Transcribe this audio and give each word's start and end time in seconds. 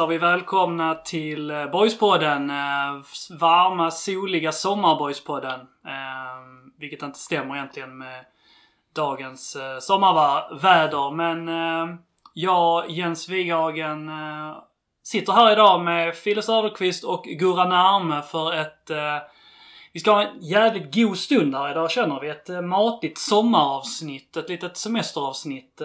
hälsar 0.00 0.12
vi 0.12 0.18
välkomna 0.18 0.94
till 0.94 1.50
eh, 1.50 1.66
Boyspodden. 1.66 2.50
Eh, 2.50 2.56
varma, 3.40 3.90
soliga 3.90 4.52
sommarboyspodden. 4.52 5.60
Eh, 5.60 6.40
vilket 6.78 7.02
inte 7.02 7.18
stämmer 7.18 7.56
egentligen 7.56 7.98
med 7.98 8.24
dagens 8.94 9.56
sommarväder. 9.80 11.10
Men 11.10 11.48
jag, 12.34 12.90
Jens 12.90 13.28
Wighagen, 13.28 14.10
sitter 15.02 15.32
här 15.32 15.52
idag 15.52 15.80
med 15.80 16.14
Fille 16.14 16.42
Söderqvist 16.42 17.04
och 17.04 17.24
Gurra 17.24 17.64
Närme 17.64 18.22
för 18.22 18.52
ett... 18.52 18.90
Vi 19.92 20.00
ska 20.00 20.12
ha 20.12 20.22
en 20.22 20.40
jävligt 20.40 20.94
god 20.94 21.18
stund 21.18 21.54
här 21.54 21.70
idag 21.70 21.90
känner 21.90 22.20
vi. 22.20 22.28
Ett 22.28 22.64
matigt 22.64 23.18
sommaravsnitt. 23.18 24.36
Ett 24.36 24.48
litet 24.48 24.76
semesteravsnitt. 24.76 25.80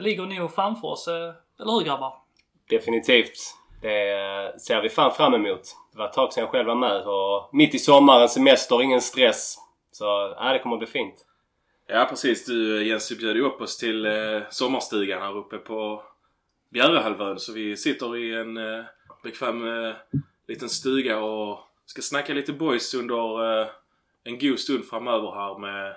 Ligger 0.00 0.40
nog 0.40 0.54
framför 0.54 0.88
oss. 0.88 1.08
Eller 1.08 1.72
hur 1.72 1.84
grabbar? 1.84 2.23
Definitivt. 2.68 3.36
Det 3.82 4.60
ser 4.60 4.82
vi 4.82 4.88
fan 4.88 5.14
fram 5.14 5.34
emot. 5.34 5.62
Det 5.92 5.98
var 5.98 6.06
ett 6.06 6.12
tag 6.12 6.32
sedan 6.32 6.40
jag 6.40 6.50
själv 6.50 6.66
var 6.66 6.74
med 6.74 7.02
och 7.06 7.48
mitt 7.52 7.74
i 7.74 7.78
sommaren, 7.78 8.28
semester, 8.28 8.82
ingen 8.82 9.00
stress. 9.00 9.56
Så 9.92 10.04
ja, 10.36 10.52
det 10.52 10.58
kommer 10.58 10.76
att 10.76 10.80
bli 10.80 10.88
fint. 10.88 11.14
Ja 11.86 12.06
precis. 12.10 12.46
Du 12.46 12.86
Jens 12.86 13.08
du 13.08 13.16
bjöd 13.16 13.36
ju 13.36 13.42
upp 13.42 13.60
oss 13.60 13.76
till 13.76 14.06
eh, 14.06 14.42
sommarstugan 14.50 15.22
här 15.22 15.36
uppe 15.36 15.58
på 15.58 16.02
Bjärehalvön. 16.70 17.38
Så 17.38 17.52
vi 17.52 17.76
sitter 17.76 18.16
i 18.16 18.34
en 18.34 18.56
eh, 18.56 18.84
bekväm 19.22 19.84
eh, 19.84 19.94
liten 20.48 20.68
stuga 20.68 21.18
och 21.20 21.58
ska 21.86 22.02
snacka 22.02 22.34
lite 22.34 22.52
boys 22.52 22.94
under 22.94 23.60
eh, 23.60 23.68
en 24.24 24.38
god 24.38 24.58
stund 24.58 24.84
framöver 24.84 25.32
här 25.32 25.58
med 25.58 25.96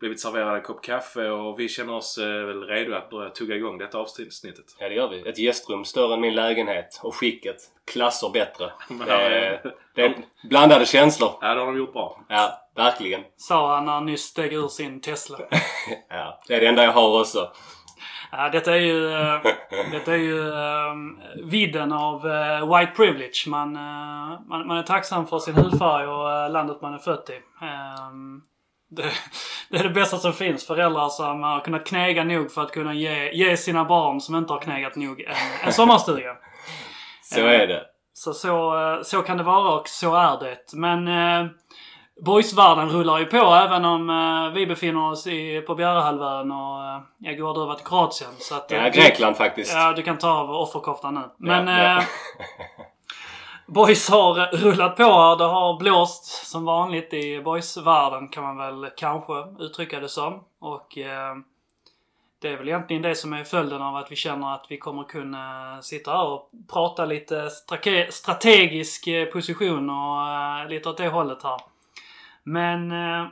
blivit 0.00 0.20
serverade 0.20 0.56
en 0.56 0.62
kopp 0.62 0.82
kaffe 0.82 1.28
och 1.28 1.60
vi 1.60 1.68
känner 1.68 1.94
oss 1.94 2.18
eh, 2.18 2.44
väl 2.44 2.62
redo 2.62 2.94
att 2.94 3.10
börja 3.10 3.30
tugga 3.30 3.56
igång 3.56 3.78
detta 3.78 3.98
avsnittet. 3.98 4.76
Ja, 4.78 4.88
det 4.88 4.94
gör 4.94 5.08
vi. 5.08 5.28
Ett 5.28 5.38
gästrum 5.38 5.84
större 5.84 6.14
än 6.14 6.20
min 6.20 6.34
lägenhet 6.34 7.00
och 7.02 7.14
skicket 7.14 7.56
klasser 7.92 8.30
bättre. 8.30 8.72
Det 8.88 9.12
är, 9.12 9.60
ja, 9.64 9.70
det 9.94 10.02
är 10.02 10.14
blandade 10.48 10.86
känslor. 10.86 11.30
Ja, 11.40 11.54
det 11.54 11.60
har 11.60 11.66
de 11.66 11.76
gjort 11.76 11.92
bra. 11.92 12.20
Ja, 12.28 12.68
verkligen. 12.74 13.20
Sa 13.36 13.74
han 13.74 13.84
när 13.84 13.92
han 13.92 14.06
nyss 14.06 14.22
steg 14.22 14.52
ur 14.52 14.68
sin 14.68 15.00
Tesla. 15.00 15.38
Ja, 16.08 16.40
det 16.48 16.54
är 16.54 16.60
det 16.60 16.66
enda 16.66 16.84
jag 16.84 16.92
har 16.92 17.20
också. 17.20 17.50
Ja, 18.32 18.48
detta 18.48 18.74
är 18.74 18.80
ju, 18.80 19.12
eh, 19.12 19.40
detta 19.92 20.12
är 20.12 20.18
ju 20.18 20.48
eh, 20.48 20.94
vidden 21.44 21.92
av 21.92 22.26
eh, 22.26 22.78
white 22.78 22.92
privilege. 22.96 23.44
Man, 23.46 23.76
eh, 23.76 24.40
man, 24.46 24.66
man 24.66 24.76
är 24.76 24.82
tacksam 24.82 25.26
för 25.26 25.38
sin 25.38 25.54
hudfärg 25.54 26.06
och 26.06 26.32
eh, 26.32 26.50
landet 26.50 26.82
man 26.82 26.94
är 26.94 26.98
född 26.98 27.30
i. 27.30 27.64
Ehm, 27.64 28.42
det, 28.88 29.10
det 29.70 29.78
är 29.78 29.82
det 29.82 29.90
bästa 29.90 30.16
som 30.18 30.32
finns. 30.32 30.66
Föräldrar 30.66 31.08
som 31.08 31.42
har 31.42 31.60
kunnat 31.60 31.86
knega 31.86 32.24
nog 32.24 32.52
för 32.52 32.62
att 32.62 32.72
kunna 32.72 32.94
ge, 32.94 33.30
ge 33.32 33.56
sina 33.56 33.84
barn 33.84 34.20
som 34.20 34.36
inte 34.36 34.52
har 34.52 34.60
knegat 34.60 34.96
nog 34.96 35.20
en, 35.20 35.34
en 35.64 35.72
sommarstuga. 35.72 36.36
Så 37.22 37.40
är 37.40 37.66
det. 37.66 37.82
Så, 38.12 38.32
så, 38.32 38.78
eh, 38.78 39.02
så 39.02 39.22
kan 39.22 39.36
det 39.36 39.42
vara 39.42 39.74
och 39.80 39.88
så 39.88 40.14
är 40.14 40.40
det. 40.40 40.58
Men 40.72 41.08
eh, 41.08 41.50
boysvärlden 42.24 42.88
rullar 42.88 43.18
ju 43.18 43.24
på 43.24 43.36
även 43.36 43.84
om 43.84 44.10
eh, 44.10 44.54
vi 44.54 44.66
befinner 44.66 45.10
oss 45.10 45.26
i, 45.26 45.60
på 45.60 45.74
Bjärehalvön 45.74 46.50
och 46.52 46.84
eh, 46.84 47.00
jag 47.18 47.38
går 47.38 47.62
över 47.62 47.74
till 47.74 47.86
Kroatien. 47.86 48.30
Så 48.38 48.54
att, 48.54 48.72
eh, 48.72 48.78
Ja, 48.84 48.88
Grekland 48.88 49.36
faktiskt. 49.36 49.74
Ja, 49.74 49.92
du 49.92 50.02
kan 50.02 50.18
ta 50.18 50.30
av 50.30 50.50
offerkoftan 50.50 51.14
nu. 51.14 51.22
Men 51.38 51.66
Ja, 51.66 51.82
ja. 51.82 52.02
Boys 53.66 54.08
har 54.08 54.56
rullat 54.56 54.96
på 54.96 55.02
här. 55.02 55.36
Det 55.36 55.44
har 55.44 55.78
blåst 55.78 56.24
som 56.24 56.64
vanligt 56.64 57.14
i 57.14 57.40
boysvärlden 57.40 58.28
kan 58.28 58.42
man 58.42 58.56
väl 58.56 58.90
kanske 58.96 59.32
uttrycka 59.58 60.00
det 60.00 60.08
som. 60.08 60.44
Och 60.58 60.98
eh, 60.98 61.36
det 62.38 62.48
är 62.48 62.56
väl 62.56 62.68
egentligen 62.68 63.02
det 63.02 63.14
som 63.14 63.32
är 63.32 63.44
följden 63.44 63.82
av 63.82 63.96
att 63.96 64.12
vi 64.12 64.16
känner 64.16 64.54
att 64.54 64.66
vi 64.68 64.78
kommer 64.78 65.04
kunna 65.04 65.78
sitta 65.82 66.10
här 66.10 66.26
och 66.26 66.50
prata 66.72 67.04
lite 67.04 67.50
strate 67.50 68.12
strategisk 68.12 69.06
eh, 69.06 69.26
position 69.26 69.90
och 69.90 70.28
eh, 70.28 70.68
lite 70.68 70.88
åt 70.88 70.96
det 70.96 71.08
hållet 71.08 71.42
här. 71.42 71.60
Men 72.42 72.92
eh, 72.92 73.26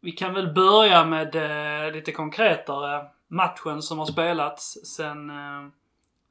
vi 0.00 0.12
kan 0.12 0.34
väl 0.34 0.52
börja 0.52 1.04
med 1.04 1.34
eh, 1.34 1.92
lite 1.92 2.12
konkretare. 2.12 3.06
Matchen 3.28 3.82
som 3.82 3.98
har 3.98 4.06
spelats 4.06 4.78
sen, 4.96 5.30
eh, 5.30 5.68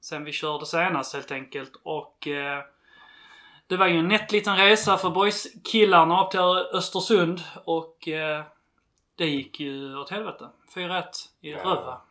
sen 0.01 0.23
vi 0.23 0.31
körde 0.31 0.65
senast 0.65 1.13
helt 1.13 1.31
enkelt. 1.31 1.71
Och 1.83 2.27
eh, 2.27 2.63
det 3.71 3.77
var 3.77 3.87
ju 3.87 3.97
en 3.97 4.07
nätt 4.07 4.31
liten 4.31 4.57
resa 4.57 4.97
för 4.97 5.09
boys-killarna 5.09 6.25
upp 6.25 6.31
till 6.31 6.39
Östersund 6.73 7.41
och 7.63 8.07
eh, 8.07 8.43
det 9.15 9.25
gick 9.25 9.59
ju 9.59 9.97
åt 9.97 10.09
helvete. 10.09 10.49
4-1 10.75 11.03
i 11.41 11.53
Röva. 11.53 12.01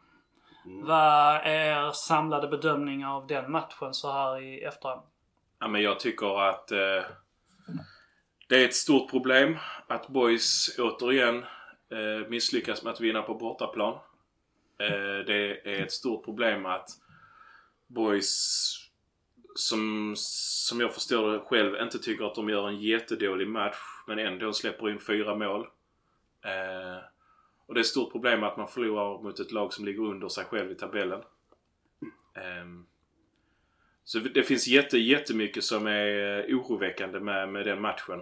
Vad 0.65 1.37
är 1.37 1.87
er 1.87 1.93
samlade 1.93 2.49
bedömning 2.49 3.07
av 3.07 3.27
den 3.27 3.51
matchen 3.51 3.95
så 3.95 4.13
här 4.13 4.43
i 4.43 4.61
efterhand? 4.61 5.01
Ja, 5.59 5.69
men 5.69 5.83
jag 5.83 6.01
tycker 6.01 6.41
att 6.41 6.73
eh, 6.73 7.03
det 8.49 8.63
är 8.63 8.65
ett 8.65 8.75
stort 8.75 9.11
problem 9.11 9.59
att 9.89 10.09
Boys 10.09 10.79
återigen 10.79 11.39
eh, 11.91 12.29
misslyckas 12.29 12.83
med 12.83 12.93
att 12.93 13.01
vinna 13.01 13.23
på 13.23 13.35
bortaplan. 13.35 13.95
Eh, 14.79 15.25
det 15.27 15.61
är 15.65 15.83
ett 15.83 15.93
stort 15.93 16.25
problem 16.25 16.67
att 16.67 16.89
Boys 17.87 18.80
som, 19.55 20.15
som 20.17 20.81
jag 20.81 20.95
förstår 20.95 21.33
det 21.33 21.41
själv 21.41 21.83
inte 21.83 21.99
tycker 21.99 22.25
att 22.25 22.35
de 22.35 22.49
gör 22.49 22.69
en 22.69 22.81
jättedålig 22.81 23.49
match 23.49 23.79
men 24.07 24.19
ändå 24.19 24.53
släpper 24.53 24.91
in 24.91 25.01
fyra 25.01 25.35
mål. 25.35 25.61
Eh, 26.45 27.03
och 27.67 27.75
det 27.75 27.79
är 27.79 27.83
ett 27.83 27.87
stort 27.87 28.13
problem 28.13 28.45
att 28.45 28.57
man 28.57 28.69
förlorar 28.69 29.23
mot 29.23 29.41
ett 29.41 29.53
lag 29.53 29.73
som 29.73 29.85
ligger 29.85 30.03
under 30.03 30.29
sig 30.29 30.45
själv 30.45 30.73
i 30.73 30.75
tabellen. 30.75 31.21
Eh, 32.35 32.67
så 34.05 34.19
det 34.19 34.43
finns 34.43 34.69
jätte, 34.69 34.99
jättemycket 34.99 35.65
som 35.65 35.87
är 35.87 36.43
oroväckande 36.43 37.21
med, 37.21 37.49
med 37.49 37.67
den 37.67 37.81
matchen. 37.81 38.21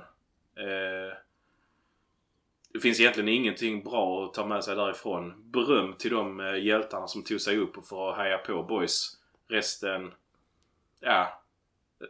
Eh, 0.56 1.16
det 2.72 2.80
finns 2.80 3.00
egentligen 3.00 3.28
ingenting 3.28 3.84
bra 3.84 4.24
att 4.24 4.34
ta 4.34 4.46
med 4.46 4.64
sig 4.64 4.76
därifrån. 4.76 5.50
Beröm 5.50 5.94
till 5.94 6.10
de 6.10 6.40
eh, 6.40 6.64
hjältarna 6.64 7.06
som 7.06 7.24
tog 7.24 7.40
sig 7.40 7.58
upp 7.58 7.86
för 7.86 8.10
att 8.10 8.18
heja 8.18 8.38
på 8.38 8.62
boys. 8.62 9.18
Resten, 9.48 10.12
ja. 11.00 11.42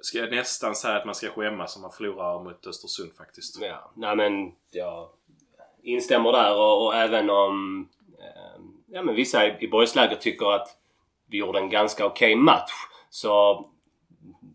Ska 0.01 0.19
jag 0.19 0.31
nästan 0.31 0.75
säga 0.75 0.97
att 0.97 1.05
man 1.05 1.15
ska 1.15 1.31
skämmas 1.31 1.77
om 1.77 1.83
man 1.83 1.91
förlorar 1.91 2.45
mot 2.45 2.67
Östersund 2.67 3.13
faktiskt. 3.15 3.61
Ja, 3.61 3.93
nej 3.95 4.17
men 4.17 4.53
jag 4.71 5.09
instämmer 5.83 6.33
där 6.33 6.57
och, 6.57 6.87
och 6.87 6.95
även 6.95 7.31
om 7.31 7.89
eh, 8.19 8.63
ja, 8.87 9.03
men 9.03 9.15
vissa 9.15 9.47
i, 9.47 9.57
i 9.65 9.69
boysläger 9.69 10.17
tycker 10.17 10.47
att 10.47 10.69
vi 11.27 11.39
gjorde 11.39 11.59
en 11.59 11.71
ganska 11.71 12.07
okej 12.07 12.37
match. 12.37 12.73
Så 13.11 13.65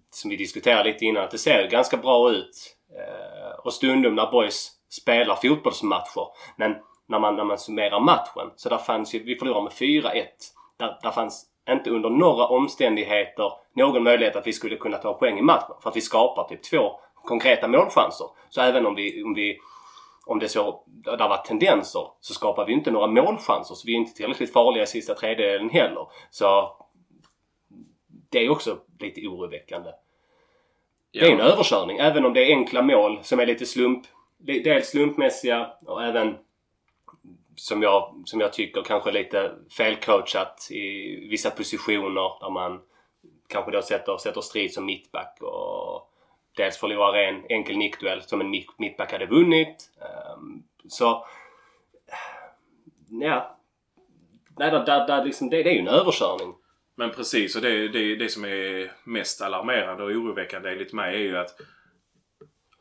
som 0.09 0.29
vi 0.29 0.35
diskuterade 0.35 0.83
lite 0.83 1.05
innan, 1.05 1.23
att 1.23 1.31
det 1.31 1.37
ser 1.37 1.69
ganska 1.69 1.97
bra 1.97 2.31
ut. 2.31 2.77
Eh, 2.89 3.59
och 3.59 3.73
stundom 3.73 4.15
när 4.15 4.31
boys 4.31 4.71
spelar 4.89 5.35
fotbollsmatcher. 5.35 6.27
Men 6.57 6.75
när 7.05 7.19
man, 7.19 7.35
när 7.35 7.43
man 7.43 7.57
summerar 7.57 7.99
matchen 7.99 8.51
så 8.55 8.69
där 8.69 8.77
fanns 8.77 9.15
ju, 9.15 9.23
vi 9.23 9.35
förlorade 9.35 9.63
med 9.63 9.73
4-1. 9.73 10.25
Där, 10.77 10.99
där 11.01 11.11
fanns 11.11 11.45
inte 11.69 11.89
under 11.89 12.09
några 12.09 12.45
omständigheter 12.45 13.51
någon 13.73 14.03
möjlighet 14.03 14.35
att 14.35 14.47
vi 14.47 14.53
skulle 14.53 14.75
kunna 14.75 14.97
ta 14.97 15.13
poäng 15.13 15.39
i 15.39 15.41
matchen. 15.41 15.75
För 15.83 15.89
att 15.89 15.95
vi 15.95 16.01
skapar 16.01 16.43
typ 16.43 16.63
två 16.63 16.99
konkreta 17.13 17.67
målchanser. 17.67 18.27
Så 18.49 18.61
även 18.61 18.85
om 18.85 18.95
vi, 18.95 19.23
om 19.23 19.33
vi 19.33 19.59
om 20.25 20.39
det 20.39 20.49
så, 20.49 20.83
har 21.05 21.29
varit 21.29 21.45
tendenser 21.45 22.07
så 22.21 22.33
skapar 22.33 22.65
vi 22.65 22.73
inte 22.73 22.91
några 22.91 23.07
målchanser. 23.07 23.75
Så 23.75 23.85
vi 23.85 23.93
är 23.93 23.97
inte 23.97 24.13
tillräckligt 24.13 24.53
farliga 24.53 24.83
i 24.83 24.87
sista 24.87 25.13
tredjedelen 25.13 25.69
heller. 25.69 26.07
Så 26.29 26.77
det 28.29 28.45
är 28.45 28.49
också 28.49 28.77
lite 28.99 29.27
oroväckande. 29.27 29.89
Det 31.11 31.19
är 31.19 31.31
en 31.31 31.39
överkörning. 31.39 31.97
Även 31.97 32.25
om 32.25 32.33
det 32.33 32.51
är 32.51 32.55
enkla 32.55 32.81
mål 32.81 33.19
som 33.21 33.39
är 33.39 33.45
lite 33.45 33.65
slump. 33.65 34.03
Dels 34.37 34.89
slumpmässiga 34.89 35.69
och 35.85 36.03
även 36.03 36.37
som 37.55 37.81
jag, 37.81 38.23
som 38.25 38.39
jag 38.39 38.53
tycker 38.53 38.81
kanske 38.81 39.11
lite 39.11 39.51
felcoachat 39.77 40.67
i 40.71 41.15
vissa 41.29 41.51
positioner 41.51 42.39
där 42.41 42.49
man 42.49 42.81
kanske 43.49 43.71
då 43.71 43.81
sätter, 43.81 44.17
sätter 44.17 44.41
strid 44.41 44.73
som 44.73 44.85
mittback 44.85 45.37
och 45.41 46.09
dels 46.57 46.77
förlorar 46.77 47.13
en 47.13 47.45
enkel 47.49 47.77
nickduell 47.77 48.21
som 48.21 48.41
en 48.41 48.49
mittback 48.77 49.11
hade 49.11 49.25
vunnit. 49.25 49.89
Ehm, 50.01 50.63
så... 50.87 51.25
Ja. 53.09 53.57
Nej, 54.57 54.71
där, 54.71 54.85
där, 54.85 55.07
där 55.07 55.25
liksom, 55.25 55.49
det, 55.49 55.63
det 55.63 55.69
är 55.69 55.73
ju 55.73 55.79
en 55.79 55.87
överkörning. 55.87 56.55
Men 56.95 57.11
precis, 57.11 57.55
och 57.55 57.61
det, 57.61 57.87
det, 57.87 58.15
det 58.15 58.29
som 58.29 58.45
är 58.45 58.91
mest 59.03 59.41
alarmerande 59.41 60.03
och 60.03 60.09
oroväckande 60.09 60.69
enligt 60.69 60.93
mig 60.93 61.15
är 61.15 61.19
ju 61.19 61.37
att 61.37 61.55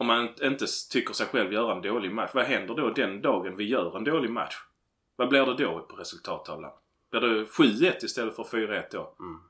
om 0.02 0.06
man 0.06 0.28
inte 0.42 0.66
tycker 0.90 1.14
sig 1.14 1.26
själv 1.26 1.52
göra 1.52 1.72
en 1.72 1.82
dålig 1.82 2.12
match, 2.12 2.30
vad 2.34 2.44
händer 2.44 2.74
då 2.74 2.90
den 2.90 3.22
dagen 3.22 3.56
vi 3.56 3.64
gör 3.64 3.96
en 3.96 4.04
dålig 4.04 4.30
match? 4.30 4.54
Vad 5.16 5.28
blir 5.28 5.46
det 5.46 5.64
då 5.64 5.80
på 5.80 5.96
resultattavlan? 5.96 6.72
Blir 7.10 7.20
det 7.20 7.44
7-1 7.44 8.04
istället 8.04 8.36
för 8.36 8.42
4-1 8.42 8.84
då? 8.92 9.14
Mm. 9.20 9.40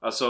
Alltså, 0.00 0.28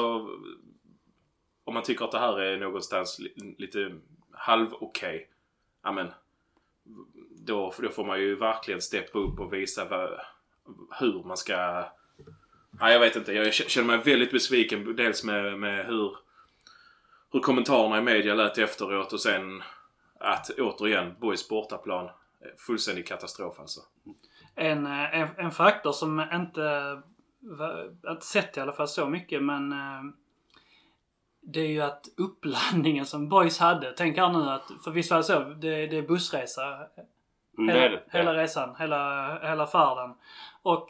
om 1.64 1.75
man 1.75 1.82
tycker 1.82 2.05
att 2.05 2.12
det 2.12 2.19
här 2.19 2.40
är 2.40 2.56
någonstans 2.56 3.19
li- 3.19 3.55
lite 3.58 3.93
halv 4.32 4.69
okej. 4.73 5.31
ja 5.82 5.93
men, 5.93 6.08
då, 7.31 7.75
då 7.78 7.88
får 7.88 8.05
man 8.05 8.20
ju 8.20 8.34
verkligen 8.37 8.81
steppa 8.81 9.19
upp 9.19 9.40
och 9.40 9.52
visa 9.52 9.84
vad, 9.84 10.20
hur 11.00 11.25
man 11.25 11.37
ska... 11.37 11.55
Ja, 12.81 12.93
jag 12.93 13.00
vet 13.00 13.17
inte. 13.17 13.32
Jag 13.32 13.55
känner 13.55 13.87
mig 13.87 13.99
väldigt 13.99 14.31
besviken. 14.31 14.96
Dels 14.96 15.25
med, 15.25 15.58
med 15.58 15.87
hur, 15.87 16.17
hur 17.32 17.40
kommentarerna 17.40 17.99
i 17.99 18.02
media 18.02 18.34
lät 18.34 18.58
efteråt 18.58 19.12
och 19.12 19.20
sen 19.20 19.62
att 20.20 20.50
återigen, 20.58 21.14
Boys 21.20 21.49
bortaplan. 21.49 22.11
Fullständig 22.67 23.06
katastrof 23.06 23.61
alltså. 23.61 23.81
En, 24.55 24.87
eh, 24.87 25.20
en, 25.20 25.28
en 25.37 25.50
faktor 25.50 25.93
som 25.93 26.20
inte, 26.32 27.02
inte 28.11 28.26
sett 28.26 28.56
i 28.56 28.61
alla 28.61 28.73
fall 28.73 28.88
så 28.88 29.06
mycket 29.06 29.43
men 29.43 29.73
eh, 29.73 30.02
det 31.40 31.61
är 31.61 31.69
ju 31.69 31.81
att 31.81 32.08
uppladdningen 32.17 33.06
som 33.06 33.28
Boys 33.28 33.58
hade. 33.58 33.93
Tänk 33.96 34.17
här 34.17 34.32
nu 34.32 34.50
att, 34.50 34.70
för 34.84 34.90
visst 34.90 35.11
var 35.11 35.19
det 35.19 35.25
så, 35.25 35.40
det, 35.40 35.87
det 35.87 35.99
är 35.99 36.02
bussresa. 36.02 36.62
Mm, 37.58 37.69
Hela, 37.69 37.81
det 37.81 37.87
är 37.87 37.90
det. 37.90 38.02
hela 38.19 38.34
resan, 38.34 38.76
hela, 38.78 39.38
hela 39.49 39.67
färden. 39.67 40.14
Och 40.62 40.87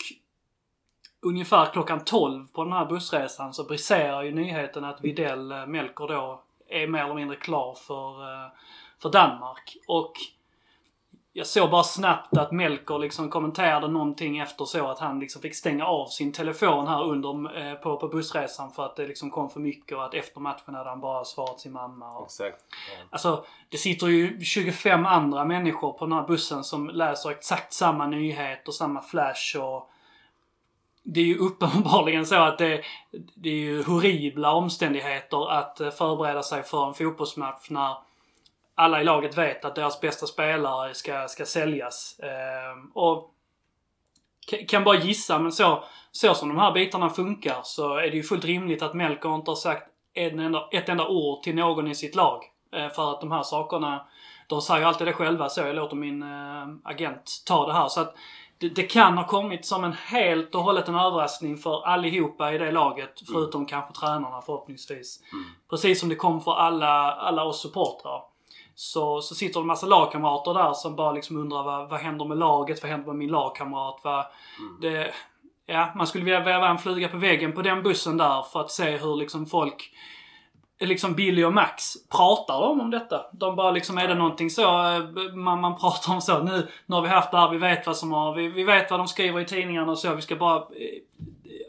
ungefär 1.22 1.66
klockan 1.72 2.04
12 2.04 2.46
på 2.46 2.64
den 2.64 2.72
här 2.72 2.86
bussresan 2.86 3.54
så 3.54 3.64
briserar 3.64 4.22
ju 4.22 4.34
nyheten 4.34 4.84
att 4.84 5.04
Videll 5.04 5.52
eh, 5.52 5.66
Melker 5.66 6.08
då 6.08 6.42
är 6.68 6.86
mer 6.86 7.04
eller 7.04 7.14
mindre 7.14 7.36
klar 7.36 7.74
för, 7.74 8.22
eh, 8.22 8.50
för 8.98 9.10
Danmark. 9.10 9.76
Och 9.88 10.12
jag 11.32 11.46
såg 11.46 11.70
bara 11.70 11.82
snabbt 11.82 12.36
att 12.36 12.52
Melker 12.52 12.98
liksom 12.98 13.30
kommenterade 13.30 13.88
någonting 13.88 14.38
efter 14.38 14.64
så 14.64 14.86
att 14.86 14.98
han 14.98 15.20
liksom 15.20 15.42
fick 15.42 15.56
stänga 15.56 15.86
av 15.86 16.06
sin 16.06 16.32
telefon 16.32 16.86
här 16.86 17.04
under 17.04 17.58
eh, 17.58 17.74
på, 17.74 17.96
på 17.96 18.08
bussresan 18.08 18.70
för 18.70 18.86
att 18.86 18.96
det 18.96 19.06
liksom 19.06 19.30
kom 19.30 19.50
för 19.50 19.60
mycket 19.60 19.98
och 19.98 20.04
att 20.04 20.14
efter 20.14 20.40
matchen 20.40 20.74
hade 20.74 20.90
han 20.90 21.00
bara 21.00 21.24
svarat 21.24 21.60
sin 21.60 21.72
mamma. 21.72 22.18
Och, 22.18 22.26
Exakt. 22.26 22.64
Ja. 22.70 23.04
Alltså, 23.10 23.44
det 23.68 23.76
sitter 23.76 24.06
ju 24.06 24.40
25 24.40 25.06
andra 25.06 25.44
människor 25.44 25.92
på 25.92 26.04
den 26.04 26.12
här 26.12 26.26
bussen 26.26 26.64
som 26.64 26.88
läser 26.88 27.30
exakt 27.30 27.72
samma 27.72 28.06
nyhet 28.06 28.68
och 28.68 28.74
samma 28.74 29.02
flash 29.02 29.56
och 29.56 29.90
det 31.06 31.20
är 31.20 31.24
ju 31.24 31.38
uppenbarligen 31.38 32.26
så 32.26 32.34
att 32.34 32.58
det, 32.58 32.82
det 33.34 33.48
är 33.48 33.54
ju 33.54 33.82
horribla 33.82 34.52
omständigheter 34.52 35.50
att 35.52 35.80
eh, 35.80 35.90
förbereda 35.90 36.42
sig 36.42 36.62
för 36.62 36.88
en 36.88 36.94
fotbollsmatch 36.94 37.70
när 37.70 37.96
alla 38.74 39.00
i 39.00 39.04
laget 39.04 39.38
vet 39.38 39.64
att 39.64 39.74
deras 39.74 40.00
bästa 40.00 40.26
spelare 40.26 40.94
ska, 40.94 41.28
ska 41.28 41.44
säljas. 41.44 42.20
Ehm, 42.22 42.90
och 42.94 43.30
kan 44.68 44.84
bara 44.84 44.98
gissa, 44.98 45.38
men 45.38 45.52
så, 45.52 45.84
så 46.12 46.34
som 46.34 46.48
de 46.48 46.58
här 46.58 46.72
bitarna 46.72 47.10
funkar 47.10 47.60
så 47.62 47.94
är 47.94 48.10
det 48.10 48.16
ju 48.16 48.22
fullt 48.22 48.44
rimligt 48.44 48.82
att 48.82 48.94
Melker 48.94 49.34
inte 49.34 49.50
har 49.50 49.56
sagt 49.56 49.86
en 50.14 50.38
enda, 50.38 50.68
ett 50.72 50.88
enda 50.88 51.08
ord 51.08 51.42
till 51.42 51.54
någon 51.54 51.88
i 51.88 51.94
sitt 51.94 52.14
lag. 52.14 52.42
Eh, 52.72 52.88
för 52.88 53.12
att 53.12 53.20
de 53.20 53.32
här 53.32 53.42
sakerna, 53.42 54.06
de 54.46 54.62
säger 54.62 54.80
ju 54.80 54.86
alltid 54.86 55.06
det 55.06 55.12
själva 55.12 55.48
så. 55.48 55.60
Jag 55.60 55.76
låter 55.76 55.96
min 55.96 56.22
eh, 56.22 56.66
agent 56.84 57.42
ta 57.46 57.66
det 57.66 57.72
här. 57.72 57.88
Så 57.88 58.00
att 58.00 58.14
det, 58.58 58.68
det 58.68 58.82
kan 58.82 59.18
ha 59.18 59.26
kommit 59.26 59.66
som 59.66 59.84
en 59.84 59.92
helt 59.92 60.54
och 60.54 60.62
hållet 60.62 60.88
en 60.88 60.94
överraskning 60.94 61.56
för 61.56 61.86
allihopa 61.86 62.52
i 62.52 62.58
det 62.58 62.72
laget. 62.72 63.22
Förutom 63.32 63.66
kanske 63.66 63.94
tränarna 63.94 64.40
förhoppningsvis. 64.40 65.20
Precis 65.70 66.00
som 66.00 66.08
det 66.08 66.14
kom 66.14 66.40
för 66.40 66.54
alla, 66.54 67.12
alla 67.12 67.44
oss 67.44 67.62
supportrar. 67.62 68.22
Så, 68.74 69.20
så 69.20 69.34
sitter 69.34 69.60
det 69.60 69.62
en 69.62 69.66
massa 69.66 69.86
lagkamrater 69.86 70.54
där 70.54 70.72
som 70.72 70.96
bara 70.96 71.12
liksom 71.12 71.36
undrar 71.36 71.62
vad, 71.62 71.88
vad 71.88 72.00
händer 72.00 72.24
med 72.24 72.38
laget? 72.38 72.82
Vad 72.82 72.90
händer 72.90 73.06
med 73.06 73.16
min 73.16 73.30
lagkamrat? 73.30 74.00
Vad, 74.02 74.24
det, 74.80 75.12
ja, 75.66 75.92
man 75.96 76.06
skulle 76.06 76.24
vilja 76.24 76.40
väva 76.40 76.68
en 76.68 76.78
fluga 76.78 77.08
på 77.08 77.16
väggen 77.16 77.52
på 77.52 77.62
den 77.62 77.82
bussen 77.82 78.16
där 78.16 78.42
för 78.42 78.60
att 78.60 78.70
se 78.70 78.96
hur 78.96 79.16
liksom 79.16 79.46
folk 79.46 79.90
liksom 80.80 81.14
Billy 81.14 81.44
och 81.44 81.52
Max, 81.52 81.94
pratar 82.08 82.60
de 82.60 82.80
om 82.80 82.90
detta? 82.90 83.26
De 83.32 83.56
bara 83.56 83.70
liksom, 83.70 83.98
är 83.98 84.08
det 84.08 84.14
någonting 84.14 84.50
så, 84.50 84.62
eh, 84.62 85.34
man, 85.34 85.60
man 85.60 85.78
pratar 85.78 86.12
om 86.12 86.20
så, 86.20 86.42
nu, 86.42 86.68
nu 86.86 86.94
har 86.94 87.02
vi 87.02 87.08
haft 87.08 87.30
det 87.30 87.38
här, 87.38 87.50
vi 87.50 87.58
vet 87.58 87.86
vad 87.86 87.96
som 87.96 88.12
har, 88.12 88.34
vi, 88.34 88.48
vi 88.48 88.64
vet 88.64 88.90
vad 88.90 89.00
de 89.00 89.08
skriver 89.08 89.40
i 89.40 89.44
tidningarna 89.44 89.90
och 89.92 89.98
så, 89.98 90.14
vi 90.14 90.22
ska 90.22 90.36
bara... 90.36 90.56
Eh, 90.56 91.02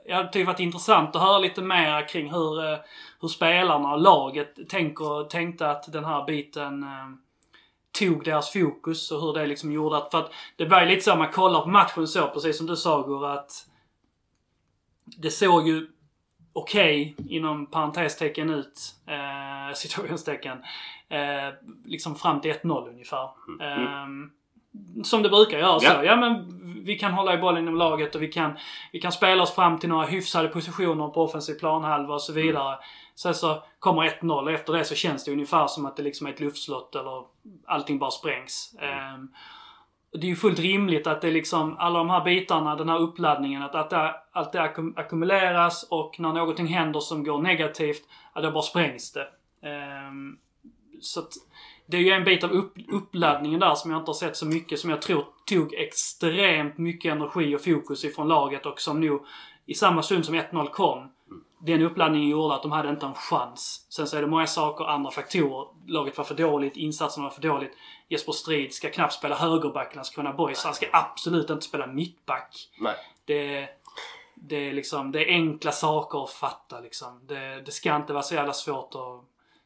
jag 0.10 0.32
tycker 0.32 0.40
det 0.40 0.52
varit 0.52 0.60
intressant 0.60 1.16
att 1.16 1.22
höra 1.22 1.40
lite 1.40 1.62
mer 1.62 2.08
kring 2.08 2.32
hur, 2.32 2.72
eh, 2.72 2.78
hur 3.22 3.28
spelarna 3.28 3.94
och 3.94 4.02
laget 4.02 4.70
tänker, 4.70 5.24
tänkte 5.30 5.70
att 5.70 5.92
den 5.92 6.06
här 6.06 6.26
biten 6.26 6.86
tog 8.00 8.24
deras 8.24 8.54
fokus 8.54 9.12
och 9.12 9.22
hur 9.22 9.34
det 9.34 9.48
liksom 9.48 9.72
gjorde 9.72 9.98
att, 9.98 10.12
för 10.12 10.18
att 10.18 10.32
det 10.56 10.66
var 10.66 10.82
ju 10.82 10.88
lite 10.88 11.02
så, 11.02 11.16
man 11.16 11.32
kollar 11.32 11.62
på 11.62 11.70
matchen 11.70 12.08
så, 12.08 12.28
precis 12.28 12.58
som 12.58 12.68
du 12.68 12.76
sa 12.76 13.02
Gurra, 13.02 13.34
att 13.34 13.52
det 15.18 15.32
såg 15.32 15.68
ju 15.68 15.88
okej, 16.58 17.16
inom 17.30 17.66
parentestecken 17.66 18.50
ut, 18.50 18.80
eh, 19.08 19.74
situationstecken, 19.76 20.58
eh, 21.10 21.54
liksom 21.86 22.16
fram 22.16 22.42
till 22.42 22.52
1-0 22.52 22.90
ungefär. 22.90 23.24
Eh, 23.62 24.08
som 25.04 25.24
det 25.24 25.30
brukar 25.30 25.60
göra 25.60 25.80
så. 25.80 25.86
Ja. 25.86 26.04
Ja 26.04 26.16
men 26.16 26.58
vi 26.86 26.96
kan 26.96 27.14
hålla 27.14 27.34
i 27.34 27.38
bollen 27.38 27.64
inom 27.64 27.76
laget 27.76 28.16
och 28.16 28.22
vi 28.22 28.28
kan, 28.28 28.58
vi 28.92 29.00
kan 29.00 29.12
spela 29.12 29.44
oss 29.44 29.56
fram 29.56 29.80
till 29.80 29.90
några 29.90 30.06
hyfsade 30.06 30.48
positioner 30.48 31.08
på 31.08 31.24
offensiv 31.24 31.54
planhalva 31.54 32.14
och 32.14 32.22
så 32.22 32.34
vidare. 32.34 32.78
Sen 33.16 33.34
så 33.34 33.64
kommer 33.80 34.02
1-0 34.02 34.44
och 34.44 34.52
efter 34.52 34.74
det 34.74 34.84
så 34.84 34.96
känns 34.96 35.26
det 35.26 35.32
ungefär 35.32 35.68
som 35.68 35.86
att 35.86 35.98
det 35.98 36.04
liksom 36.04 36.28
är 36.28 36.32
ett 36.32 36.40
luftslott 36.40 36.96
eller 36.96 37.24
allting 37.66 38.00
bara 38.00 38.12
sprängs. 38.12 38.76
Ehm, 38.82 39.28
det 40.12 40.28
är 40.28 40.30
ju 40.30 40.36
fullt 40.36 40.60
rimligt 40.60 41.08
att 41.08 41.22
det 41.22 41.32
liksom, 41.32 41.76
alla 41.80 42.00
de 42.00 42.10
här 42.10 42.24
bitarna, 42.24 42.76
den 42.76 42.90
här 42.90 43.00
uppladdningen, 43.00 43.64
att, 43.64 43.76
att 43.76 43.90
det, 43.90 44.16
allt 44.32 44.52
det 44.52 44.62
ackumuleras 44.96 45.88
och 45.90 46.20
när 46.20 46.34
någonting 46.34 46.68
händer 46.68 47.00
som 47.00 47.24
går 47.24 47.42
negativt, 47.42 48.04
ja 48.36 48.42
då 48.42 48.52
bara 48.52 48.64
sprängs 48.64 49.12
det. 49.12 49.28
Um, 50.10 50.38
så 51.02 51.20
att 51.20 51.34
det 51.86 51.98
är 51.98 52.02
ju 52.02 52.12
en 52.12 52.24
bit 52.24 52.44
av 52.44 52.52
upp, 52.52 52.74
uppladdningen 52.88 53.60
där 53.60 53.76
som 53.76 53.92
jag 53.92 54.02
inte 54.02 54.10
har 54.10 54.14
sett 54.14 54.38
så 54.38 54.46
mycket, 54.46 54.80
som 54.80 54.90
jag 54.90 55.02
tror 55.02 55.26
tog 55.46 55.74
extremt 55.74 56.78
mycket 56.78 57.12
energi 57.12 57.56
och 57.56 57.64
fokus 57.64 58.06
ifrån 58.06 58.28
laget 58.28 58.66
och 58.66 58.82
som 58.82 59.02
nog 59.02 59.26
i 59.66 59.74
samma 59.74 60.04
stund 60.04 60.26
som 60.26 60.36
1-0 60.36 60.70
kom, 60.70 61.12
den 61.60 61.82
uppladdningen 61.82 62.30
gjorde 62.30 62.56
att 62.56 62.62
de 62.62 62.72
hade 62.72 62.90
inte 62.90 63.06
en 63.06 63.14
chans. 63.14 63.86
Sen 63.90 64.08
så 64.08 64.18
är 64.18 64.22
det 64.22 64.28
många 64.28 64.48
saker, 64.48 64.86
andra 64.86 65.12
faktorer. 65.12 65.68
Laget 65.88 66.18
var 66.18 66.26
för 66.26 66.36
dåligt, 66.36 66.78
insatsen 66.78 67.24
var 67.24 67.30
för 67.30 67.42
dåligt. 67.42 67.72
Jesper 68.10 68.32
Strid 68.32 68.74
ska 68.74 68.90
knappt 68.90 69.14
spela 69.14 69.36
högerback 69.36 69.94
i 69.94 69.96
Landskrona 69.96 70.34
Boys. 70.34 70.64
Han 70.64 70.74
ska 70.74 70.86
absolut 70.92 71.50
inte 71.50 71.66
spela 71.66 71.88
mittback. 71.88 72.70
Nej. 72.80 72.96
Det, 73.26 73.70
det, 74.36 74.70
är 74.70 74.74
liksom, 74.74 75.12
det 75.12 75.30
är 75.30 75.34
enkla 75.34 75.72
saker 75.72 76.24
att 76.24 76.32
fatta 76.32 76.80
liksom. 76.80 77.22
Det, 77.28 77.62
det 77.66 77.72
ska 77.72 77.96
inte 77.96 78.14
vara 78.14 78.24
så 78.24 78.36
jävla 78.36 78.54
svårt 78.54 78.96
att 78.96 79.26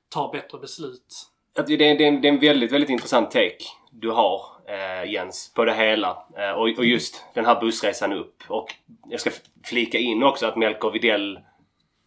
ta 0.10 0.31
bättre 0.31 0.57
beslut. 0.57 1.27
Det 1.53 1.74
är, 1.74 1.77
det, 1.77 1.86
är 1.86 2.01
en, 2.01 2.21
det 2.21 2.27
är 2.27 2.33
en 2.33 2.39
väldigt, 2.39 2.71
väldigt 2.71 2.89
intressant 2.89 3.31
take 3.31 3.65
du 3.91 4.10
har 4.10 4.41
eh, 4.67 5.12
Jens 5.12 5.53
på 5.55 5.65
det 5.65 5.74
hela. 5.74 6.25
Eh, 6.38 6.51
och, 6.51 6.77
och 6.77 6.86
just 6.86 7.25
den 7.33 7.45
här 7.45 7.60
bussresan 7.62 8.13
upp. 8.13 8.43
Och 8.48 8.75
jag 9.10 9.19
ska 9.19 9.31
flika 9.63 9.98
in 9.98 10.24
också 10.24 10.45
att 10.45 10.55
Melker 10.55 10.91
Videll 10.91 11.39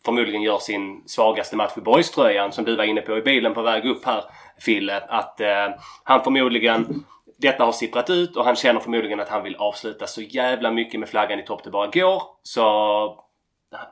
förmodligen 0.05 0.43
gör 0.43 0.59
sin 0.59 1.03
svagaste 1.07 1.57
match 1.57 1.73
i 1.77 1.81
Borgströjan 1.81 2.53
som 2.53 2.65
du 2.65 2.77
var 2.77 2.85
inne 2.85 3.01
på 3.01 3.19
i 3.19 3.23
bilen 3.23 3.55
på 3.55 3.63
väg 3.63 3.87
upp 3.87 4.05
här 4.05 4.25
Fille. 4.59 5.01
Att 5.09 5.41
eh, 5.41 5.69
han 6.05 6.25
förmodligen 6.25 7.05
detta 7.39 7.65
har 7.65 7.73
sipprat 7.73 8.11
ut 8.11 8.37
och 8.37 8.45
han 8.45 8.57
känner 8.57 8.81
förmodligen 8.81 9.21
att 9.21 9.29
han 9.29 9.43
vill 9.43 9.57
avsluta 9.57 10.07
så 10.07 10.23
jävla 10.23 10.71
mycket 10.71 11.01
med 11.01 11.09
flaggan 11.09 11.41
i 11.41 11.45
topp 11.45 11.65
det 11.65 11.71
bara 11.71 11.87
går. 11.87 12.23
Så 12.43 12.65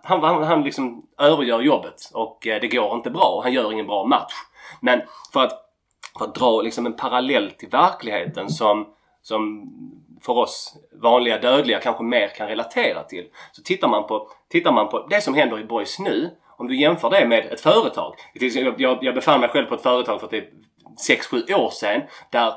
han, 0.02 0.22
han, 0.22 0.42
han 0.42 0.62
liksom 0.62 1.06
övergör 1.18 1.60
jobbet 1.60 2.10
och 2.14 2.46
eh, 2.46 2.60
det 2.60 2.68
går 2.68 2.94
inte 2.94 3.10
bra. 3.10 3.40
Han 3.42 3.52
gör 3.52 3.72
ingen 3.72 3.86
bra 3.86 4.06
match. 4.06 4.32
Men 4.80 5.02
för 5.32 5.44
att, 5.44 5.52
för 6.18 6.24
att 6.24 6.34
dra 6.34 6.62
liksom 6.62 6.86
en 6.86 6.96
parallell 6.96 7.50
till 7.50 7.68
verkligheten 7.68 8.48
som, 8.50 8.86
som 9.22 9.70
för 10.24 10.38
oss 10.38 10.76
vanliga 11.02 11.38
dödliga 11.38 11.80
kanske 11.80 12.04
mer 12.04 12.28
kan 12.28 12.48
relatera 12.48 13.02
till. 13.02 13.24
Så 13.52 13.62
tittar 13.62 13.88
man 13.88 14.06
på, 14.06 14.28
tittar 14.50 14.72
man 14.72 14.88
på 14.88 15.06
det 15.06 15.20
som 15.20 15.34
händer 15.34 15.60
i 15.60 15.64
Boys 15.64 15.98
nu. 15.98 16.30
Om 16.56 16.68
du 16.68 16.76
jämför 16.76 17.10
det 17.10 17.26
med 17.26 17.46
ett 17.46 17.60
företag. 17.60 18.14
Jag, 18.76 18.98
jag 19.04 19.14
befann 19.14 19.40
mig 19.40 19.48
själv 19.48 19.66
på 19.66 19.74
ett 19.74 19.82
företag 19.82 20.20
för 20.20 20.26
typ 20.26 20.48
6-7 21.08 21.54
år 21.54 21.70
sedan. 21.70 22.02
Där 22.30 22.52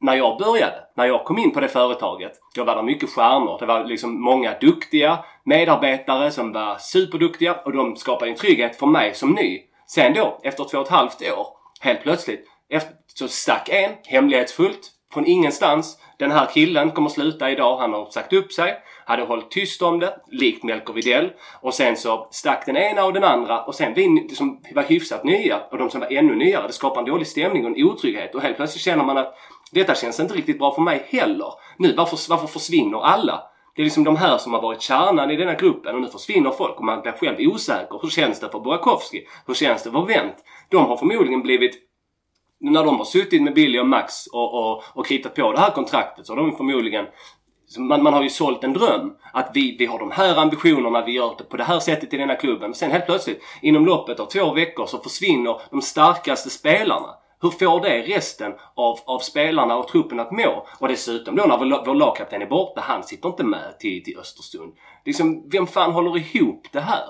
när 0.00 0.14
jag 0.14 0.38
började, 0.38 0.84
när 0.96 1.06
jag 1.06 1.24
kom 1.24 1.38
in 1.38 1.52
på 1.52 1.60
det 1.60 1.68
företaget, 1.68 2.32
då 2.54 2.64
var 2.64 2.76
det 2.76 2.82
mycket 2.82 3.10
stjärnor. 3.10 3.58
Det 3.58 3.66
var 3.66 3.84
liksom 3.84 4.22
många 4.22 4.58
duktiga 4.58 5.18
medarbetare 5.44 6.30
som 6.30 6.52
var 6.52 6.76
superduktiga 6.78 7.54
och 7.54 7.72
de 7.72 7.96
skapade 7.96 8.30
en 8.30 8.36
trygghet 8.36 8.76
för 8.76 8.86
mig 8.86 9.14
som 9.14 9.30
ny. 9.30 9.62
Sen 9.86 10.14
då, 10.14 10.40
efter 10.42 10.64
två 10.64 10.78
och 10.78 10.84
ett 10.84 10.90
halvt 10.90 11.22
år, 11.22 11.46
helt 11.80 12.02
plötsligt, 12.02 12.44
efter, 12.68 12.94
så 13.06 13.28
stack 13.28 13.68
en 13.68 13.92
hemlighetsfullt 14.04 14.90
från 15.12 15.26
ingenstans. 15.26 15.98
Den 16.18 16.30
här 16.30 16.46
killen 16.46 16.90
kommer 16.90 17.08
sluta 17.08 17.50
idag. 17.50 17.78
Han 17.78 17.92
har 17.92 18.10
sagt 18.10 18.32
upp 18.32 18.52
sig. 18.52 18.74
Hade 19.04 19.22
hållit 19.22 19.50
tyst 19.50 19.82
om 19.82 20.00
det, 20.00 20.16
likt 20.30 20.64
Melker 20.64 20.92
Videll. 20.92 21.32
Och 21.60 21.74
sen 21.74 21.96
så 21.96 22.28
stack 22.30 22.66
den 22.66 22.76
ena 22.76 23.04
och 23.04 23.12
den 23.12 23.24
andra. 23.24 23.62
Och 23.64 23.74
sen 23.74 23.94
vi 23.94 24.28
som 24.28 24.60
var 24.74 24.82
hyfsat 24.82 25.24
nya 25.24 25.60
och 25.70 25.78
de 25.78 25.90
som 25.90 26.00
var 26.00 26.12
ännu 26.12 26.34
nyare. 26.34 26.66
Det 26.66 26.72
skapar 26.72 27.00
en 27.00 27.06
dålig 27.06 27.26
stämning 27.26 27.64
och 27.64 27.70
en 27.70 27.84
otrygghet. 27.84 28.34
Och 28.34 28.42
helt 28.42 28.56
plötsligt 28.56 28.82
känner 28.82 29.04
man 29.04 29.18
att 29.18 29.34
detta 29.70 29.94
känns 29.94 30.20
inte 30.20 30.34
riktigt 30.34 30.58
bra 30.58 30.74
för 30.74 30.82
mig 30.82 31.06
heller. 31.08 31.52
Nu, 31.76 31.94
varför, 31.96 32.18
varför 32.28 32.46
försvinner 32.46 33.04
alla? 33.04 33.42
Det 33.76 33.82
är 33.82 33.84
liksom 33.84 34.04
de 34.04 34.16
här 34.16 34.38
som 34.38 34.52
har 34.52 34.62
varit 34.62 34.82
kärnan 34.82 35.30
i 35.30 35.36
denna 35.36 35.54
gruppen 35.54 35.94
och 35.94 36.00
nu 36.00 36.08
försvinner 36.08 36.50
folk 36.50 36.76
och 36.76 36.84
man 36.84 37.00
blir 37.02 37.12
själv 37.12 37.36
osäker. 37.38 37.98
Hur 38.02 38.08
känns 38.08 38.40
det 38.40 38.48
för 38.48 38.60
Burakovsky? 38.60 39.22
Hur 39.46 39.54
känns 39.54 39.82
det 39.82 39.90
för 39.90 40.06
Wendt? 40.06 40.36
De 40.70 40.86
har 40.86 40.96
förmodligen 40.96 41.42
blivit 41.42 41.74
när 42.60 42.84
de 42.84 42.96
har 42.96 43.04
suttit 43.04 43.42
med 43.42 43.54
Billy 43.54 43.78
och 43.78 43.86
Max 43.86 44.26
och, 44.26 44.54
och, 44.54 44.82
och 44.94 45.06
kritat 45.06 45.34
på 45.34 45.52
det 45.52 45.60
här 45.60 45.70
kontraktet 45.70 46.26
så 46.26 46.32
har 46.32 46.36
de 46.36 46.56
förmodligen 46.56 47.06
man, 47.78 48.02
man 48.02 48.12
har 48.12 48.22
ju 48.22 48.30
sålt 48.30 48.64
en 48.64 48.72
dröm. 48.72 49.16
Att 49.32 49.50
vi, 49.54 49.76
vi 49.78 49.86
har 49.86 49.98
de 49.98 50.10
här 50.10 50.36
ambitionerna, 50.36 51.04
vi 51.04 51.12
gör 51.12 51.34
det 51.38 51.44
på 51.44 51.56
det 51.56 51.64
här 51.64 51.78
sättet 51.78 52.14
i 52.14 52.16
denna 52.16 52.34
klubben. 52.34 52.74
Sen 52.74 52.90
helt 52.90 53.06
plötsligt, 53.06 53.42
inom 53.62 53.86
loppet 53.86 54.20
av 54.20 54.26
två 54.26 54.52
veckor 54.52 54.86
så 54.86 54.98
försvinner 54.98 55.60
de 55.70 55.82
starkaste 55.82 56.50
spelarna. 56.50 57.08
Hur 57.40 57.50
får 57.50 57.80
det 57.80 58.02
resten 58.02 58.54
av, 58.74 58.98
av 59.04 59.18
spelarna 59.18 59.76
och 59.76 59.88
truppen 59.88 60.20
att 60.20 60.32
må? 60.32 60.66
Och 60.78 60.88
dessutom 60.88 61.36
då 61.36 61.44
när 61.44 61.58
vår, 61.58 61.84
vår 61.86 61.94
lagkapten 61.94 62.42
är 62.42 62.46
borta, 62.46 62.80
han 62.80 63.02
sitter 63.02 63.28
inte 63.28 63.44
med 63.44 63.78
till, 63.78 64.04
till 64.04 64.18
Östersund. 64.18 64.72
Liksom, 65.04 65.48
vem 65.50 65.66
fan 65.66 65.92
håller 65.92 66.16
ihop 66.16 66.66
det 66.72 66.80
här? 66.80 67.04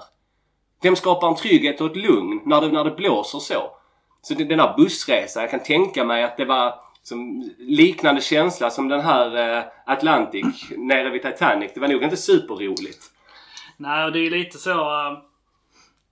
Vem 0.82 0.96
skapar 0.96 1.28
en 1.28 1.34
trygghet 1.34 1.80
och 1.80 1.90
ett 1.90 1.96
lugn 1.96 2.40
när 2.44 2.60
det, 2.60 2.68
när 2.68 2.84
det 2.84 2.90
blåser 2.90 3.38
så? 3.38 3.75
Så 4.26 4.34
det, 4.34 4.44
den 4.44 4.60
här 4.60 4.76
bussresan, 4.76 5.42
jag 5.42 5.50
kan 5.50 5.62
tänka 5.62 6.04
mig 6.04 6.24
att 6.24 6.36
det 6.36 6.44
var 6.44 6.74
som 7.02 7.50
liknande 7.58 8.20
känsla 8.20 8.70
som 8.70 8.88
den 8.88 9.00
här 9.00 9.56
eh, 9.58 9.64
Atlantic 9.86 10.70
nere 10.76 11.10
vid 11.10 11.22
Titanic. 11.22 11.70
Det 11.74 11.80
var 11.80 11.88
nog 11.88 12.02
inte 12.02 12.16
superroligt. 12.16 13.10
Nej, 13.76 14.04
och 14.04 14.12
det 14.12 14.18
är 14.18 14.30
lite 14.30 14.58
så... 14.58 14.70
Eh, 14.70 15.18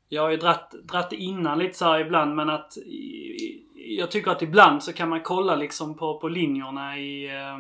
jag 0.09 0.23
har 0.23 0.31
ju 0.31 0.37
dratt, 0.37 0.75
det 1.11 1.17
innan 1.17 1.59
lite 1.59 1.79
så 1.79 1.99
ibland 1.99 2.35
men 2.35 2.51
att... 2.51 2.73
Jag 3.75 4.11
tycker 4.11 4.31
att 4.31 4.43
ibland 4.43 4.83
så 4.83 4.93
kan 4.93 5.09
man 5.09 5.21
kolla 5.21 5.57
liksom 5.57 5.97
på, 5.97 6.19
på 6.19 6.29
linjerna 6.29 6.99
i, 6.99 7.27
eh, 7.27 7.59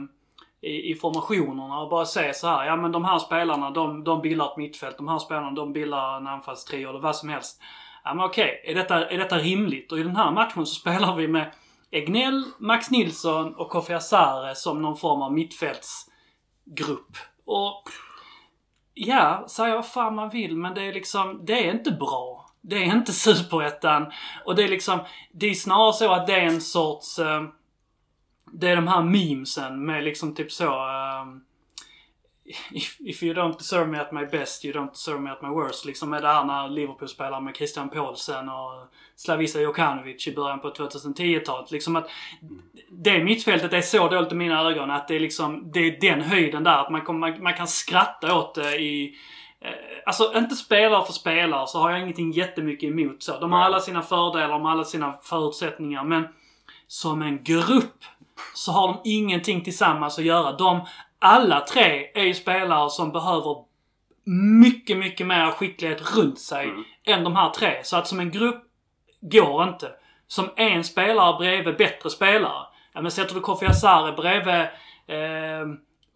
i, 0.71 0.91
i, 0.91 0.95
formationerna 0.95 1.81
och 1.81 1.91
bara 1.91 2.05
se 2.05 2.35
så 2.35 2.47
här. 2.47 2.67
Ja 2.67 2.77
men 2.77 2.93
de 2.93 3.05
här 3.05 3.19
spelarna 3.19 3.71
de, 3.71 4.05
de 4.05 4.23
bildar 4.23 4.47
ett 4.47 4.57
mittfält. 4.57 4.97
De 4.97 5.09
här 5.09 5.19
spelarna 5.19 5.51
de 5.51 5.73
bildar 5.73 6.17
en 6.17 6.27
anfallstrio 6.27 6.89
eller 6.89 7.01
vad 7.01 7.17
som 7.17 7.29
helst. 7.29 7.61
Ja 8.05 8.15
men 8.15 8.25
okej, 8.25 8.63
är, 8.65 8.75
detta, 8.75 9.09
är 9.09 9.19
detta 9.19 9.39
rimligt? 9.39 9.93
Och 9.93 9.99
i 9.99 10.03
den 10.03 10.17
här 10.17 10.31
matchen 10.31 10.67
så 10.67 10.75
spelar 10.75 11.17
vi 11.17 11.29
med 11.29 11.53
Egnell, 11.91 12.45
Max 12.59 12.91
Nilsson 12.91 13.55
och 13.55 13.71
Kofi 13.71 13.95
Asare 13.95 14.55
som 14.55 14.83
någon 14.83 14.97
form 14.97 15.23
av 15.23 15.33
mittfältsgrupp. 15.33 17.17
Och 17.45 17.83
ja, 18.95 19.45
säga 19.49 19.75
vad 19.75 19.87
fan 19.87 20.15
man 20.15 20.31
vill 20.31 20.57
men 20.57 20.75
det 20.75 20.83
är 20.83 20.93
liksom, 20.93 21.45
det 21.45 21.69
är 21.69 21.75
inte 21.75 21.91
bra. 21.91 22.51
Det 22.61 22.77
är 22.77 22.97
inte 22.97 23.13
superettan. 23.13 24.13
Och 24.45 24.55
det 24.55 24.65
är 24.65 24.69
liksom, 24.69 25.01
det 25.33 25.47
är 25.47 25.55
snarare 25.55 25.93
så 25.93 26.13
att 26.13 26.27
det 26.27 26.35
är 26.35 26.47
en 26.47 26.61
sorts, 26.61 27.19
eh, 27.19 27.43
det 28.53 28.69
är 28.69 28.77
de 28.77 28.89
här 28.89 29.03
memesen 29.03 29.87
med 29.87 30.05
liksom 30.05 30.35
typ 30.35 30.53
så 30.53 30.65
eh, 30.65 31.27
if, 32.73 32.97
if 33.01 33.23
you 33.23 33.35
don't 33.35 33.59
deserve 33.59 33.89
me 33.89 33.99
at 33.99 34.13
my 34.13 34.25
best, 34.27 34.65
you 34.65 34.75
don't 34.75 34.93
deserve 34.93 35.21
me 35.21 35.31
at 35.31 35.43
my 35.43 35.49
worst. 35.49 35.85
Liksom 35.85 36.11
med 36.11 36.23
det 36.23 36.29
här 36.29 36.45
när 36.45 36.69
Liverpool 36.69 37.09
spelar 37.09 37.41
med 37.41 37.57
Christian 37.57 37.91
Paulsen 37.91 38.49
och 38.49 38.89
Slavisa 39.17 39.61
Jokanovic 39.61 40.29
i 40.29 40.35
början 40.35 40.61
på 40.61 40.71
2010-talet. 40.71 41.71
Liksom 41.71 41.97
att 41.97 42.11
det 42.89 43.25
mittfältet 43.25 43.73
är 43.73 43.81
så 43.81 44.09
dåligt 44.09 44.33
i 44.33 44.35
mina 44.35 44.61
ögon 44.61 44.91
att 44.91 45.09
det 45.09 45.17
är 45.17 45.21
liksom, 45.21 45.71
det 45.73 45.81
är 45.81 46.01
den 46.01 46.21
höjden 46.21 46.65
där. 46.65 46.79
Att 46.79 46.91
man, 46.91 47.03
kommer, 47.03 47.31
man, 47.31 47.43
man 47.43 47.55
kan 47.55 47.69
skratta 47.69 48.35
åt 48.35 48.55
det 48.55 48.77
i 48.77 49.17
eh, 49.61 49.71
Alltså 50.07 50.33
inte 50.37 50.55
spelare 50.55 51.07
för 51.07 51.13
spelare 51.13 51.67
så 51.67 51.79
har 51.79 51.91
jag 51.91 52.01
ingenting 52.01 52.33
jättemycket 52.33 52.91
emot 52.91 53.23
så. 53.23 53.41
De 53.41 53.53
har 53.53 53.61
alla 53.61 53.81
sina 53.81 54.03
fördelar, 54.03 54.49
de 54.49 54.63
har 54.63 54.71
alla 54.71 54.85
sina 54.85 55.19
förutsättningar 55.23 56.05
men 56.05 56.29
som 56.87 57.23
en 57.23 57.45
grupp 57.45 58.05
så 58.55 58.73
har 58.73 58.89
de 58.89 59.01
ingenting 59.05 59.65
tillsammans 59.65 60.19
att 60.19 60.25
göra. 60.25 60.53
De 60.53 60.87
alla 61.25 61.61
tre 61.61 62.11
är 62.15 62.25
ju 62.25 62.35
spelare 62.35 62.91
som 62.91 63.13
behöver 63.13 63.57
mycket, 64.63 64.97
mycket 64.99 65.27
mer 65.27 65.51
skicklighet 65.51 66.17
runt 66.17 66.39
sig 66.39 66.65
mm. 66.65 66.85
än 67.05 67.25
de 67.25 67.37
här 67.37 67.51
tre. 67.51 67.81
Så 67.83 67.97
att 67.97 68.09
som 68.09 68.21
en 68.21 68.31
grupp 68.31 68.65
går 69.21 69.63
inte. 69.63 69.91
Som 70.27 70.51
en 70.57 70.85
spelare 70.85 71.39
bredvid 71.39 71.77
bättre 71.77 72.11
spelare. 72.11 72.67
Ja 72.93 73.01
men 73.01 73.11
sätter 73.11 73.35
du 73.35 73.41
Kofi 73.41 73.67
Asare 73.67 74.13
bredvid 74.13 74.61
eh, 75.07 75.67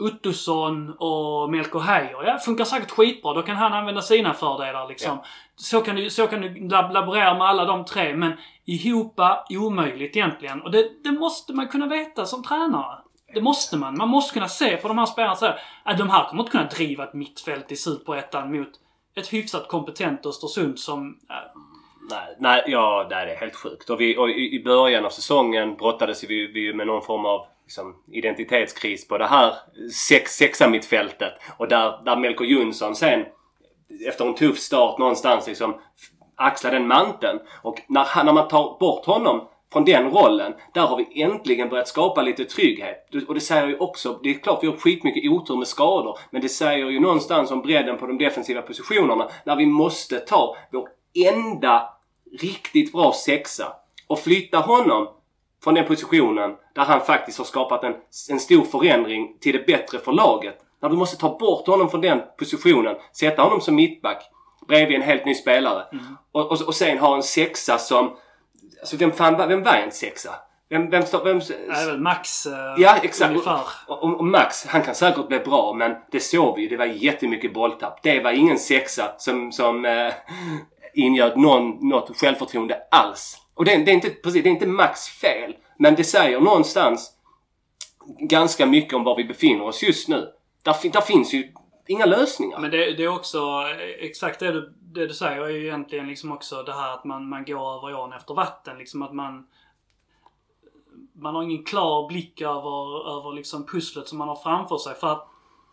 Uttusson 0.08 0.90
och 0.98 1.50
Melko 1.50 1.78
Heijer. 1.78 2.24
Ja, 2.26 2.38
funkar 2.38 2.64
säkert 2.64 2.90
skitbra. 2.90 3.34
Då 3.34 3.42
kan 3.42 3.56
han 3.56 3.72
använda 3.72 4.02
sina 4.02 4.34
fördelar 4.34 4.88
liksom. 4.88 5.10
Ja. 5.10 5.24
Så, 5.56 5.80
kan 5.80 5.96
du, 5.96 6.10
så 6.10 6.26
kan 6.26 6.40
du 6.40 6.68
laborera 6.68 7.34
med 7.34 7.46
alla 7.46 7.64
de 7.64 7.84
tre. 7.84 8.16
Men 8.16 8.32
ihopa 8.64 9.46
omöjligt 9.50 10.16
egentligen. 10.16 10.62
Och 10.62 10.70
det, 10.70 10.88
det 11.04 11.12
måste 11.12 11.52
man 11.52 11.68
kunna 11.68 11.86
veta 11.86 12.26
som 12.26 12.42
tränare. 12.42 12.98
Det 13.34 13.40
måste 13.40 13.76
man. 13.76 13.98
Man 13.98 14.08
måste 14.08 14.34
kunna 14.34 14.48
se 14.48 14.76
på 14.76 14.88
de 14.88 14.98
här 14.98 15.06
spelarna 15.06 15.36
så 15.36 15.46
här, 15.46 15.60
att 15.82 15.98
de 15.98 16.10
här 16.10 16.28
kommer 16.28 16.42
inte 16.42 16.50
kunna 16.50 16.68
driva 16.68 17.04
ett 17.04 17.14
mittfält 17.14 17.72
i 17.72 17.76
Superettan 17.76 18.52
mot 18.52 18.68
ett 19.16 19.32
hyfsat 19.32 19.68
kompetent 19.68 20.26
Östersund 20.26 20.78
som... 20.78 21.18
Äh, 21.30 21.60
Nej, 22.10 22.36
nej, 22.38 22.64
ja, 22.66 23.06
nej, 23.10 23.26
det 23.26 23.32
är 23.32 23.36
helt 23.36 23.56
sjukt. 23.56 23.90
Och, 23.90 24.00
vi, 24.00 24.16
och 24.16 24.30
i 24.30 24.62
början 24.64 25.04
av 25.04 25.10
säsongen 25.10 25.76
brottades 25.76 26.24
vi, 26.24 26.46
vi 26.46 26.74
med 26.74 26.86
någon 26.86 27.02
form 27.02 27.26
av 27.26 27.46
liksom, 27.64 27.96
identitetskris 28.12 29.08
på 29.08 29.18
det 29.18 29.26
här 29.26 29.54
sex, 30.08 30.32
sexa 30.32 30.68
mittfältet. 30.68 31.32
Och 31.56 31.68
där, 31.68 32.04
där 32.04 32.16
Melko 32.16 32.44
Jonsson 32.44 32.96
sen 32.96 33.24
efter 34.08 34.26
en 34.26 34.34
tuff 34.34 34.58
start 34.58 34.98
någonstans 34.98 35.46
liksom 35.46 35.80
axlar 36.36 36.70
den 36.70 36.86
manteln. 36.86 37.38
Och 37.62 37.82
när, 37.88 38.24
när 38.24 38.32
man 38.32 38.48
tar 38.48 38.78
bort 38.78 39.06
honom 39.06 39.48
från 39.72 39.84
den 39.84 40.10
rollen, 40.10 40.54
där 40.74 40.86
har 40.86 40.96
vi 40.96 41.22
äntligen 41.22 41.68
börjat 41.68 41.88
skapa 41.88 42.22
lite 42.22 42.44
trygghet. 42.44 43.08
Och 43.28 43.34
det 43.34 43.40
säger 43.40 43.66
ju 43.66 43.78
också, 43.78 44.20
det 44.22 44.30
är 44.30 44.34
klart 44.34 44.58
vi 44.62 44.66
har 44.66 44.76
skitmycket 44.76 45.30
otur 45.30 45.56
med 45.56 45.68
skador, 45.68 46.18
men 46.30 46.42
det 46.42 46.48
säger 46.48 46.90
ju 46.90 47.00
någonstans 47.00 47.50
om 47.50 47.62
bredden 47.62 47.98
på 47.98 48.06
de 48.06 48.18
defensiva 48.18 48.62
positionerna 48.62 49.28
när 49.44 49.56
vi 49.56 49.66
måste 49.66 50.18
ta 50.18 50.56
vår 50.72 50.88
enda 51.26 51.94
riktigt 52.40 52.92
bra 52.92 53.12
sexa 53.12 53.72
och 54.06 54.18
flytta 54.18 54.58
honom 54.58 55.08
från 55.64 55.74
den 55.74 55.86
positionen 55.86 56.56
där 56.74 56.82
han 56.82 57.00
faktiskt 57.00 57.38
har 57.38 57.44
skapat 57.44 57.84
en, 57.84 57.94
en 58.30 58.40
stor 58.40 58.64
förändring 58.64 59.36
till 59.40 59.52
det 59.52 59.66
bättre 59.66 59.98
för 59.98 60.12
laget. 60.12 60.58
När 60.82 60.88
du 60.88 60.96
måste 60.96 61.16
ta 61.16 61.38
bort 61.38 61.66
honom 61.66 61.90
från 61.90 62.00
den 62.00 62.20
positionen, 62.38 62.96
sätta 63.12 63.42
honom 63.42 63.60
som 63.60 63.74
mittback 63.74 64.22
bredvid 64.68 64.96
en 64.96 65.02
helt 65.02 65.24
ny 65.24 65.34
spelare 65.34 65.84
mm. 65.92 66.04
och, 66.32 66.52
och, 66.52 66.60
och 66.66 66.74
sen 66.74 66.98
ha 66.98 67.16
en 67.16 67.22
sexa 67.22 67.78
som 67.78 68.16
Alltså 68.80 68.96
vem 68.96 69.12
fan 69.12 69.48
vem 69.48 69.62
var 69.62 69.72
en 69.72 69.92
sexa? 69.92 70.30
Vem, 70.70 70.90
vem 70.90 71.02
står... 71.02 71.24
Vem, 71.24 71.40
väl 71.86 72.00
Max 72.00 72.46
eh, 72.46 72.74
Ja, 72.78 72.96
exakt. 73.02 73.30
Ungefär. 73.30 73.60
Och, 73.86 74.02
och, 74.02 74.18
och, 74.18 74.24
Max, 74.24 74.66
han 74.66 74.82
kan 74.82 74.94
säkert 74.94 75.28
bli 75.28 75.38
bra 75.38 75.72
men 75.72 75.96
det 76.10 76.20
såg 76.20 76.56
vi 76.56 76.62
ju. 76.62 76.68
Det 76.68 76.76
var 76.76 76.86
jättemycket 76.86 77.54
bolltapp. 77.54 78.02
Det 78.02 78.20
var 78.20 78.32
ingen 78.32 78.58
sexa 78.58 79.14
som, 79.18 79.52
som 79.52 79.84
eh, 79.84 80.12
ingöt 80.94 81.36
någon, 81.36 81.88
något 81.88 82.20
självförtroende 82.20 82.78
alls. 82.90 83.36
Och 83.54 83.64
det, 83.64 83.76
det, 83.76 83.90
är 83.90 83.94
inte, 83.94 84.10
precis, 84.10 84.42
det 84.42 84.48
är 84.48 84.50
inte 84.50 84.66
Max 84.66 85.08
fel. 85.08 85.56
Men 85.78 85.94
det 85.94 86.04
säger 86.04 86.40
någonstans 86.40 87.12
ganska 88.18 88.66
mycket 88.66 88.94
om 88.94 89.04
var 89.04 89.16
vi 89.16 89.24
befinner 89.24 89.64
oss 89.64 89.82
just 89.82 90.08
nu. 90.08 90.28
Där, 90.62 90.90
där 90.92 91.00
finns 91.00 91.34
ju 91.34 91.52
inga 91.88 92.06
lösningar. 92.06 92.58
Men 92.58 92.70
det, 92.70 92.92
det, 92.92 93.04
är 93.04 93.08
också 93.08 93.38
eh, 93.38 94.04
exakt 94.04 94.40
det 94.40 94.52
du, 94.52 94.74
det 94.80 95.06
du 95.06 95.14
säger 95.14 95.42
är 95.42 95.48
ju 95.48 95.64
egentligen 95.64 96.08
liksom 96.08 96.32
också 96.32 96.62
det 96.62 96.72
här 96.72 96.94
att 96.94 97.04
man, 97.04 97.28
man 97.28 97.44
går 97.44 97.76
över 97.76 98.00
ån 98.00 98.12
efter 98.12 98.34
vatten. 98.34 98.78
Liksom 98.78 99.02
att 99.02 99.14
man 99.14 99.46
man 101.20 101.34
har 101.34 101.42
ingen 101.42 101.64
klar 101.64 102.08
blick 102.08 102.40
över, 102.40 103.08
över 103.18 103.32
liksom 103.32 103.66
pusslet 103.66 104.08
som 104.08 104.18
man 104.18 104.28
har 104.28 104.36
framför 104.36 104.78
sig. 104.78 104.94
För 104.94 105.12
att 105.12 105.28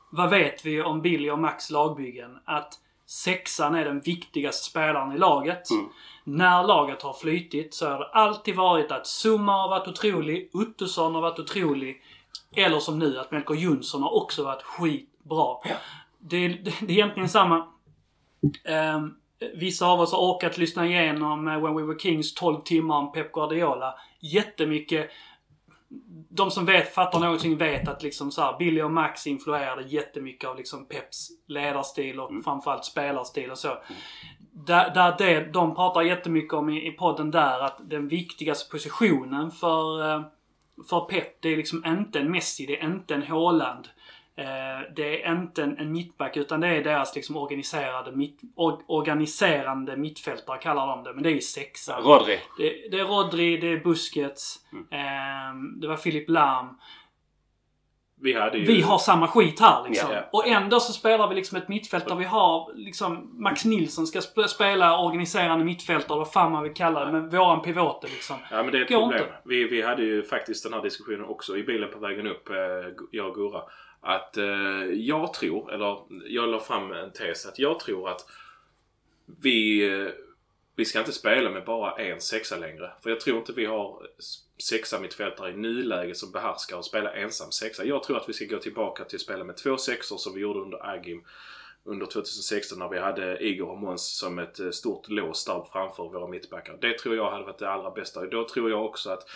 vad 0.10 0.30
vet 0.30 0.66
vi 0.66 0.82
om 0.82 1.02
Billy 1.02 1.30
och 1.30 1.40
Max 1.40 1.70
lagbyggen? 1.70 2.40
Att 2.46 2.74
sexan 3.06 3.76
är 3.76 3.86
den 3.86 4.00
viktigaste 4.00 4.66
spelaren 4.66 5.12
i 5.12 5.18
laget. 5.18 5.72
Mm. 5.72 5.86
När 6.24 6.64
laget 6.64 7.02
har 7.02 7.14
flytit 7.14 7.74
så 7.74 7.90
har 7.90 8.00
det 8.00 8.08
alltid 8.08 8.56
varit 8.56 8.92
att 8.92 9.08
Zuma 9.08 9.52
har 9.52 9.70
varit 9.70 9.88
otrolig, 9.88 10.52
Uttusson 10.54 11.16
har 11.16 11.22
varit 11.22 11.40
otrolig. 11.40 12.02
Eller 12.56 12.80
som 12.80 13.00
nu, 13.00 13.20
att 13.20 13.32
Melker 13.32 13.54
Jonsson 13.54 14.04
har 14.04 14.16
också 14.16 14.44
varit 14.44 14.64
skitbra. 14.64 15.58
Ja 15.64 15.76
det, 16.30 16.48
det, 16.48 16.64
det 16.82 16.86
är 16.86 16.92
egentligen 16.92 17.30
samma. 17.30 17.68
Um, 18.96 19.16
vissa 19.56 19.88
av 19.88 20.00
oss 20.00 20.12
har 20.12 20.20
orkat 20.20 20.58
lyssna 20.58 20.86
igenom 20.86 21.48
uh, 21.48 21.64
When 21.64 21.76
We 21.76 21.84
Were 21.84 22.00
Kings 22.00 22.34
12 22.34 22.62
timmar 22.62 22.98
om 22.98 23.12
Pep 23.12 23.32
Guardiola. 23.32 23.96
Jättemycket. 24.20 25.10
De 26.30 26.52
som 26.52 26.66
vet, 26.66 26.94
fattar 26.94 27.20
någonting 27.20 27.58
vet 27.58 27.88
att 27.88 28.04
liksom 28.04 28.32
så 28.32 28.42
här, 28.42 28.58
Billy 28.58 28.82
och 28.82 28.92
Max 28.92 29.28
influerade 29.28 29.82
jättemycket 29.82 30.50
av 30.50 30.58
liksom 30.58 30.86
Peps 30.86 31.30
ledarstil 31.48 32.20
och 32.20 32.30
mm. 32.30 32.44
framförallt 32.44 32.86
spelarstil 32.86 33.52
och 33.52 33.58
så. 33.58 33.68
Mm. 33.68 33.82
Där, 34.52 34.94
där 34.94 35.16
det, 35.18 35.52
de 35.54 35.76
pratar 35.76 36.02
jättemycket 36.02 36.54
om 36.54 36.70
i, 36.70 36.88
i 36.88 36.92
podden 36.92 37.32
där 37.32 37.60
att 37.60 37.78
den 37.90 38.08
viktigaste 38.08 38.72
positionen 38.72 39.52
för, 39.52 40.16
uh, 40.16 40.26
för 40.90 41.00
Pep, 41.00 41.42
det 41.42 41.50
är 41.50 41.58
liksom 41.58 41.86
inte 41.86 42.20
en 42.20 42.32
Messi, 42.32 42.66
det 42.66 42.82
är 42.82 42.86
inte 42.86 43.16
en 43.16 43.24
Haaland. 43.24 43.90
Eh, 44.38 44.94
det 44.96 45.24
är 45.24 45.32
inte 45.32 45.64
en, 45.64 45.78
en 45.78 45.92
mittback 45.92 46.38
utan 46.38 46.60
det 46.60 46.68
är 46.68 46.84
deras 46.84 47.16
liksom 47.16 47.38
organiserade 47.38 48.12
mitt, 48.12 48.40
or, 48.56 48.82
organiserande 48.88 49.98
mittfältare 49.98 50.58
kallar 50.58 50.88
de 50.88 51.04
det. 51.04 51.14
Men 51.14 51.24
det 51.24 51.30
är 51.30 51.34
ju 51.34 51.42
sexa. 51.42 52.00
Rodri. 52.00 52.40
Det, 52.58 52.90
det 52.92 53.00
är 53.00 53.06
Rodri, 53.06 53.58
det 53.58 53.68
är 53.68 53.78
Busquets. 53.78 54.60
Mm. 54.72 54.86
Eh, 54.92 55.80
det 55.82 55.88
var 55.88 55.98
Filip 55.98 56.30
Lam. 56.30 56.80
Vi 58.22 58.32
ju... 58.32 58.66
Vi 58.66 58.82
har 58.82 58.98
samma 58.98 59.28
skit 59.28 59.60
här 59.60 59.84
liksom. 59.90 60.12
Ja. 60.12 60.22
Och 60.32 60.48
ändå 60.48 60.80
så 60.80 60.94
spelar 60.94 61.28
vi 61.28 61.36
liksom 61.36 61.58
ett 61.58 61.68
mittfält 61.68 62.08
där 62.08 62.16
vi 62.16 62.26
har 62.26 62.74
liksom 62.76 63.42
Max 63.44 63.66
Nilsson 63.66 64.08
ska 64.08 64.20
sp- 64.20 64.48
spela 64.48 65.06
organiserande 65.06 65.66
mittfältare, 65.66 66.18
vad 66.18 66.32
fan 66.32 66.52
man 66.52 66.64
vill 66.64 66.74
kalla 66.74 67.06
det, 67.06 67.12
med 67.12 67.32
våran 67.32 67.62
pivoter 67.62 68.08
liksom. 68.08 68.36
Ja 68.52 68.64
men 68.64 68.72
det 68.72 68.78
är 68.78 68.82
ett 68.82 68.90
Går 68.90 69.02
problem. 69.02 69.22
inte. 69.22 69.34
Vi, 69.46 69.68
vi 69.68 69.82
hade 69.82 70.04
ju 70.04 70.24
faktiskt 70.24 70.64
den 70.64 70.74
här 70.74 70.82
diskussionen 70.82 71.26
också 71.26 71.58
i 71.58 71.64
bilen 71.64 71.92
på 71.92 72.00
vägen 72.00 72.28
upp, 72.28 72.50
eh, 72.50 72.56
jag 73.12 73.28
och 73.28 73.36
Gurra. 73.36 73.62
Att 74.08 74.38
eh, 74.38 74.84
jag 74.94 75.34
tror, 75.34 75.74
eller 75.74 75.98
jag 76.26 76.50
la 76.50 76.60
fram 76.60 76.92
en 76.92 77.12
tes 77.12 77.46
att 77.46 77.60
jag 77.60 77.80
tror 77.80 78.10
att 78.10 78.26
vi, 79.42 79.88
eh, 79.88 80.08
vi 80.76 80.86
ska 80.86 81.00
inte 81.00 81.12
spela 81.12 81.50
med 81.50 81.66
bara 81.66 81.92
en 81.92 82.22
sexa 82.22 82.58
längre. 82.58 82.92
För 83.04 83.10
jag 83.10 83.20
tror 83.20 83.38
inte 83.38 83.54
vi 83.54 83.66
har 83.66 84.08
sexa 84.64 85.00
mittfältare 85.00 85.52
i 85.52 85.58
nuläget 85.58 86.18
som 86.18 86.32
behärskar 86.32 86.80
att 86.80 86.86
spela 86.86 87.14
ensam 87.14 87.52
sexa. 87.52 87.86
Jag 87.86 88.04
tror 88.04 88.18
att 88.18 88.30
vi 88.30 88.34
ska 88.34 88.46
gå 88.46 88.58
tillbaka 88.58 89.04
till 89.04 89.16
att 89.16 89.22
spela 89.22 89.44
med 89.44 89.58
två 89.58 89.78
sexor 89.78 90.18
som 90.18 90.34
vi 90.34 90.42
gjorde 90.42 90.60
under 90.60 90.90
Agim 90.90 91.24
under 91.84 92.06
2016 92.06 92.80
när 92.80 92.90
vi 92.90 93.00
hade 93.00 93.44
Igor 93.44 93.70
och 93.70 93.78
Måns 93.78 94.18
som 94.18 94.40
ett 94.40 94.60
eh, 94.60 94.70
stort 94.70 95.10
lås 95.10 95.46
där 95.46 95.68
framför 95.72 96.04
våra 96.04 96.28
mittbackar. 96.28 96.78
Det 96.82 96.98
tror 97.00 97.16
jag 97.16 97.32
hade 97.32 97.46
varit 97.46 97.60
det 97.60 97.70
allra 97.70 97.92
bästa. 97.92 98.26
Då 98.26 98.48
tror 98.50 98.70
jag 98.70 98.86
också 98.86 99.10
att, 99.10 99.30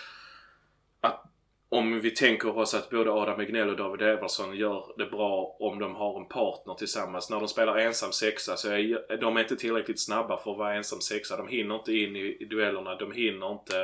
att 1.02 1.26
om 1.72 2.02
vi 2.02 2.12
tänker 2.12 2.58
oss 2.58 2.74
att 2.74 2.90
både 2.90 3.12
Adam 3.12 3.40
Egnell 3.40 3.70
och 3.70 3.78
David 3.78 4.02
Everson 4.02 4.56
gör 4.56 4.86
det 4.98 5.06
bra 5.06 5.56
om 5.60 5.80
de 5.80 5.96
har 5.96 6.20
en 6.20 6.28
partner 6.28 6.74
tillsammans. 6.74 7.30
När 7.30 7.40
de 7.40 7.48
spelar 7.48 7.78
ensam 7.78 8.12
sexa 8.12 8.58
så 8.58 8.70
är 8.70 9.18
de 9.22 9.38
inte 9.38 9.56
tillräckligt 9.56 10.00
snabba 10.00 10.38
för 10.38 10.52
att 10.52 10.58
vara 10.58 10.76
ensam 10.76 11.02
sexa. 11.02 11.38
De 11.38 11.48
hinner 11.48 11.76
inte 11.76 11.94
in 11.94 12.16
i, 12.16 12.38
i 12.40 12.46
duellerna. 12.46 12.96
De 12.96 13.12
hinner 13.12 13.52
inte 13.52 13.78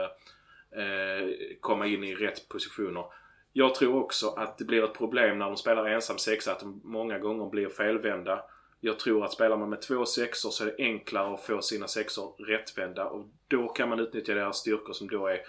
eh, 0.76 1.36
komma 1.60 1.88
in 1.88 2.04
i 2.04 2.16
rätt 2.16 2.50
positioner. 2.50 3.06
Jag 3.54 3.76
tror 3.76 4.04
också 4.04 4.28
att 4.28 4.58
det 4.58 4.66
blir 4.66 4.84
ett 4.84 4.98
problem 4.98 5.40
när 5.40 5.46
de 5.46 5.58
spelar 5.58 5.86
ensam 5.86 6.18
sexa 6.18 6.52
att 6.52 6.60
de 6.60 6.82
många 6.84 7.20
gånger 7.20 7.50
blir 7.50 7.70
felvända. 7.70 8.44
Jag 8.80 9.00
tror 9.00 9.26
att 9.26 9.34
spelar 9.34 9.58
man 9.58 9.70
med 9.70 9.82
två 9.82 10.06
sexor 10.06 10.50
så 10.50 10.64
är 10.64 10.68
det 10.68 10.84
enklare 10.84 11.34
att 11.34 11.42
få 11.42 11.62
sina 11.62 11.88
sexor 11.88 12.46
rättvända 12.48 13.06
och 13.06 13.28
då 13.48 13.68
kan 13.68 13.90
man 13.90 14.00
utnyttja 14.00 14.34
deras 14.34 14.58
styrkor 14.58 14.94
som 14.94 15.08
då 15.08 15.28
är 15.28 15.40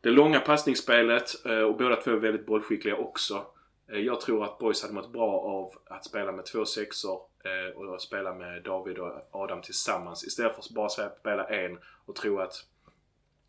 det 0.00 0.10
långa 0.10 0.40
passningsspelet 0.40 1.46
eh, 1.46 1.60
och 1.60 1.76
båda 1.76 1.96
två 1.96 2.10
är 2.10 2.16
väldigt 2.16 2.46
bollskickliga 2.46 2.96
också. 2.96 3.46
Eh, 3.92 3.98
jag 3.98 4.20
tror 4.20 4.44
att 4.44 4.58
Boys 4.58 4.82
hade 4.82 4.94
mått 4.94 5.12
bra 5.12 5.40
av 5.40 5.94
att 5.94 6.04
spela 6.04 6.32
med 6.32 6.46
två 6.46 6.64
sexor 6.64 7.20
eh, 7.44 7.76
och 7.76 8.02
spela 8.02 8.34
med 8.34 8.62
David 8.62 8.98
och 8.98 9.28
Adam 9.30 9.62
tillsammans 9.62 10.24
istället 10.24 10.52
för 10.52 10.62
att 10.62 10.70
bara 10.70 10.88
spela 10.88 11.44
en 11.44 11.78
och 12.06 12.16
tro 12.16 12.38
att, 12.38 12.54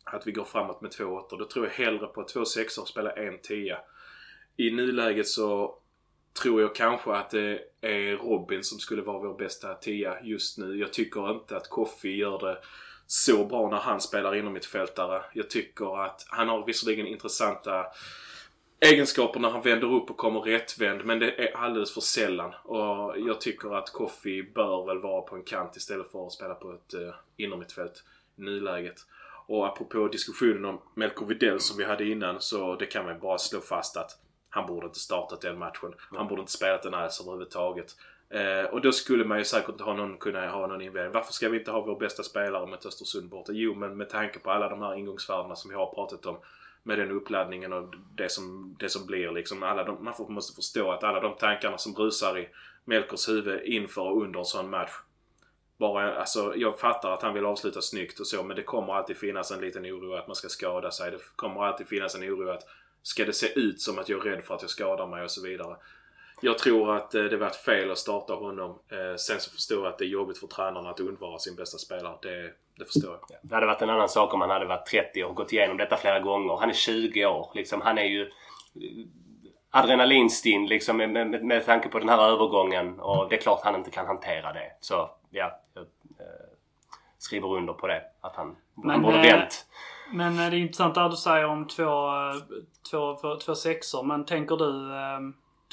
att 0.04 0.26
vi 0.26 0.32
går 0.32 0.44
framåt 0.44 0.80
med 0.80 0.90
två 0.90 1.04
åttor. 1.04 1.38
Då 1.38 1.44
tror 1.44 1.66
jag 1.66 1.72
hellre 1.72 2.06
på 2.06 2.24
två 2.24 2.44
sexor 2.44 2.82
och 2.82 2.88
spela 2.88 3.10
en 3.10 3.38
tia. 3.38 3.78
I 4.56 4.70
nuläget 4.70 5.28
så 5.28 5.78
tror 6.42 6.60
jag 6.60 6.74
kanske 6.74 7.12
att 7.12 7.30
det 7.30 7.60
är 7.80 8.16
Robin 8.16 8.64
som 8.64 8.78
skulle 8.78 9.02
vara 9.02 9.18
vår 9.18 9.38
bästa 9.38 9.74
tia 9.74 10.22
just 10.22 10.58
nu. 10.58 10.78
Jag 10.78 10.92
tycker 10.92 11.30
inte 11.30 11.56
att 11.56 11.68
Koffi 11.68 12.16
gör 12.16 12.38
det 12.38 12.58
så 13.12 13.44
bra 13.44 13.70
när 13.70 13.76
han 13.76 14.00
spelar 14.00 14.34
inom 14.34 14.52
mitt 14.52 14.66
fältare. 14.66 15.22
Jag 15.32 15.50
tycker 15.50 16.04
att 16.04 16.26
han 16.28 16.48
har 16.48 16.66
visserligen 16.66 17.06
intressanta 17.06 17.86
egenskaper 18.80 19.40
när 19.40 19.50
han 19.50 19.62
vänder 19.62 19.92
upp 19.92 20.10
och 20.10 20.16
kommer 20.16 20.40
rättvänd 20.40 21.04
men 21.04 21.18
det 21.18 21.48
är 21.48 21.56
alldeles 21.56 21.94
för 21.94 22.00
sällan. 22.00 22.54
Och 22.64 23.18
jag 23.18 23.40
tycker 23.40 23.74
att 23.78 23.92
Koffi 23.92 24.42
bör 24.42 24.86
väl 24.86 24.98
vara 24.98 25.22
på 25.22 25.36
en 25.36 25.42
kant 25.42 25.76
istället 25.76 26.10
för 26.12 26.26
att 26.26 26.32
spela 26.32 26.54
på 26.54 26.72
ett 26.72 26.94
eh, 26.94 27.14
innermittfält 27.36 28.04
i 28.36 28.42
nuläget. 28.42 28.96
Och 29.46 29.66
apropå 29.66 30.08
diskussionen 30.08 30.64
om 30.64 30.80
Melker 30.94 31.26
Widell 31.26 31.60
som 31.60 31.76
vi 31.76 31.84
hade 31.84 32.08
innan 32.08 32.40
så 32.40 32.76
det 32.76 32.86
kan 32.86 33.04
man 33.04 33.20
bara 33.20 33.38
slå 33.38 33.60
fast 33.60 33.96
att 33.96 34.10
han 34.50 34.66
borde 34.66 34.86
inte 34.86 34.98
startat 34.98 35.40
den 35.40 35.58
matchen. 35.58 35.94
Han 35.98 36.28
borde 36.28 36.40
inte 36.40 36.52
spelat 36.52 36.82
den 36.82 36.94
alls 36.94 37.20
överhuvudtaget. 37.20 37.96
Eh, 38.32 38.64
och 38.64 38.80
då 38.80 38.92
skulle 38.92 39.24
man 39.24 39.38
ju 39.38 39.44
säkert 39.44 39.80
ha 39.80 39.94
någon, 39.94 40.18
kunna 40.18 40.50
ha 40.50 40.66
någon 40.66 40.82
invändning. 40.82 41.12
Varför 41.12 41.32
ska 41.32 41.48
vi 41.48 41.58
inte 41.58 41.70
ha 41.70 41.80
vår 41.80 41.98
bästa 41.98 42.22
spelare 42.22 42.66
mot 42.66 42.86
Östersund 42.86 43.28
borta? 43.28 43.52
Jo, 43.52 43.74
men 43.74 43.96
med 43.96 44.08
tanke 44.08 44.38
på 44.38 44.50
alla 44.50 44.68
de 44.68 44.82
här 44.82 44.94
ingångsvärdena 44.94 45.56
som 45.56 45.70
vi 45.70 45.76
har 45.76 45.94
pratat 45.94 46.26
om. 46.26 46.38
Med 46.82 46.98
den 46.98 47.10
uppladdningen 47.10 47.72
och 47.72 47.94
det 48.14 48.28
som, 48.28 48.76
det 48.78 48.88
som 48.88 49.06
blir 49.06 49.30
liksom. 49.30 49.62
Alla 49.62 49.84
de, 49.84 50.04
man 50.04 50.14
får, 50.14 50.28
måste 50.28 50.54
förstå 50.54 50.90
att 50.90 51.04
alla 51.04 51.20
de 51.20 51.36
tankarna 51.36 51.78
som 51.78 51.94
rusar 51.94 52.38
i 52.38 52.48
Melkers 52.84 53.28
huvud 53.28 53.64
inför 53.64 54.02
och 54.02 54.22
under 54.22 54.38
en 54.38 54.44
sån 54.44 54.70
match. 54.70 54.92
Bara, 55.76 56.14
alltså, 56.14 56.54
jag 56.56 56.78
fattar 56.78 57.12
att 57.12 57.22
han 57.22 57.34
vill 57.34 57.46
avsluta 57.46 57.80
snyggt 57.80 58.20
och 58.20 58.26
så 58.26 58.42
men 58.42 58.56
det 58.56 58.62
kommer 58.62 58.94
alltid 58.94 59.16
finnas 59.16 59.50
en 59.50 59.60
liten 59.60 59.86
oro 59.86 60.14
att 60.14 60.26
man 60.26 60.36
ska 60.36 60.48
skada 60.48 60.90
sig. 60.90 61.10
Det 61.10 61.18
kommer 61.36 61.64
alltid 61.64 61.88
finnas 61.88 62.14
en 62.14 62.22
oro 62.22 62.50
att 62.50 62.66
ska 63.02 63.24
det 63.24 63.32
se 63.32 63.58
ut 63.58 63.80
som 63.80 63.98
att 63.98 64.08
jag 64.08 64.26
är 64.26 64.30
rädd 64.30 64.44
för 64.44 64.54
att 64.54 64.62
jag 64.62 64.70
skadar 64.70 65.06
mig 65.06 65.24
och 65.24 65.30
så 65.30 65.42
vidare. 65.42 65.76
Jag 66.44 66.58
tror 66.58 66.96
att 66.96 67.14
eh, 67.14 67.22
det 67.22 67.36
var 67.36 67.46
ett 67.46 67.56
fel 67.56 67.90
att 67.90 67.98
starta 67.98 68.34
honom. 68.34 68.70
Eh, 68.70 69.16
sen 69.16 69.40
så 69.40 69.50
förstår 69.50 69.84
jag 69.84 69.92
att 69.92 69.98
det 69.98 70.04
är 70.04 70.08
jobbigt 70.08 70.38
för 70.38 70.46
tränarna 70.46 70.90
att 70.90 71.00
undvara 71.00 71.38
sin 71.38 71.56
bästa 71.56 71.78
spelare. 71.78 72.16
Det, 72.22 72.52
det 72.78 72.84
förstår 72.84 73.10
jag. 73.10 73.38
Det 73.42 73.54
hade 73.54 73.66
varit 73.66 73.82
en 73.82 73.90
annan 73.90 74.08
sak 74.08 74.34
om 74.34 74.40
han 74.40 74.50
hade 74.50 74.64
varit 74.64 74.86
30 74.86 75.24
och 75.24 75.34
gått 75.34 75.52
igenom 75.52 75.76
detta 75.76 75.96
flera 75.96 76.20
gånger. 76.20 76.56
Han 76.56 76.70
är 76.70 76.74
20 76.74 77.26
år. 77.26 77.50
Liksom, 77.54 77.80
han 77.80 77.98
är 77.98 78.04
ju 78.04 78.30
adrenalinstinn 79.70 80.66
liksom 80.66 80.96
med, 80.96 81.10
med, 81.10 81.44
med 81.44 81.66
tanke 81.66 81.88
på 81.88 81.98
den 81.98 82.08
här 82.08 82.18
övergången. 82.18 83.00
Och 83.00 83.28
det 83.28 83.36
är 83.36 83.40
klart 83.40 83.60
han 83.64 83.74
inte 83.74 83.90
kan 83.90 84.06
hantera 84.06 84.52
det. 84.52 84.72
Så 84.80 85.10
ja, 85.30 85.60
jag 85.74 85.82
eh, 85.82 85.86
skriver 87.18 87.56
under 87.56 87.72
på 87.72 87.86
det. 87.86 88.02
Att 88.20 88.36
han, 88.36 88.56
han 88.76 88.86
Men, 88.86 89.02
borde 89.02 89.16
eh, 89.18 89.22
vänt. 89.22 89.66
Men 90.12 90.38
eh, 90.38 90.50
det 90.50 90.56
är 90.56 90.60
intressant 90.60 90.94
det 90.94 91.08
du 91.08 91.16
säger 91.16 91.44
om 91.44 91.68
två, 91.68 92.06
eh, 92.06 92.34
två, 92.90 93.16
två, 93.16 93.36
två 93.36 93.54
sexor. 93.54 94.02
Men 94.02 94.24
tänker 94.24 94.56
du, 94.56 94.94
eh, 94.94 95.20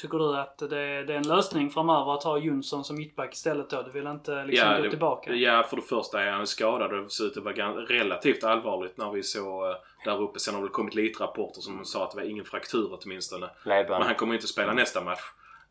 tycker 0.00 0.18
du 0.18 0.36
att 0.38 0.58
det, 0.58 1.02
det 1.04 1.12
är 1.14 1.16
en 1.16 1.28
lösning 1.28 1.70
framöver 1.70 2.14
att 2.14 2.24
ha 2.24 2.38
Jonsson 2.38 2.84
som 2.84 2.96
mittback 2.96 3.32
istället 3.34 3.70
då? 3.70 3.82
Du 3.82 3.90
vill 3.90 4.06
inte 4.06 4.44
liksom 4.44 4.68
gå 4.76 4.82
det- 4.82 4.90
tillbaka? 4.90 5.32
ja, 5.34 5.62
för 5.62 5.76
det 5.76 5.82
första 5.82 6.22
är 6.22 6.30
han 6.30 6.46
skadad 6.46 6.92
och 6.92 7.02
det 7.02 7.10
ser 7.10 7.24
ut 7.24 7.36
att 7.36 7.44
vara 7.44 7.72
relativt 7.72 8.44
allvarligt 8.44 8.96
när 8.98 9.10
vi 9.10 9.22
såg 9.22 9.66
eh, 9.68 9.74
där 10.04 10.22
uppe. 10.22 10.38
Sen 10.38 10.54
har 10.54 10.62
det 10.62 10.68
kommit 10.68 10.94
lite 10.94 11.22
rapporter 11.22 11.60
som 11.60 11.84
sa 11.84 12.04
att 12.04 12.10
det 12.10 12.16
var 12.16 12.24
ingen 12.24 12.44
fraktur 12.44 12.98
åtminstone. 13.02 13.46
Men 13.64 13.68
Leiband. 13.76 14.04
han 14.04 14.14
kommer 14.14 14.34
inte 14.34 14.46
spela 14.46 14.72
nästa 14.72 15.00
match. 15.00 15.20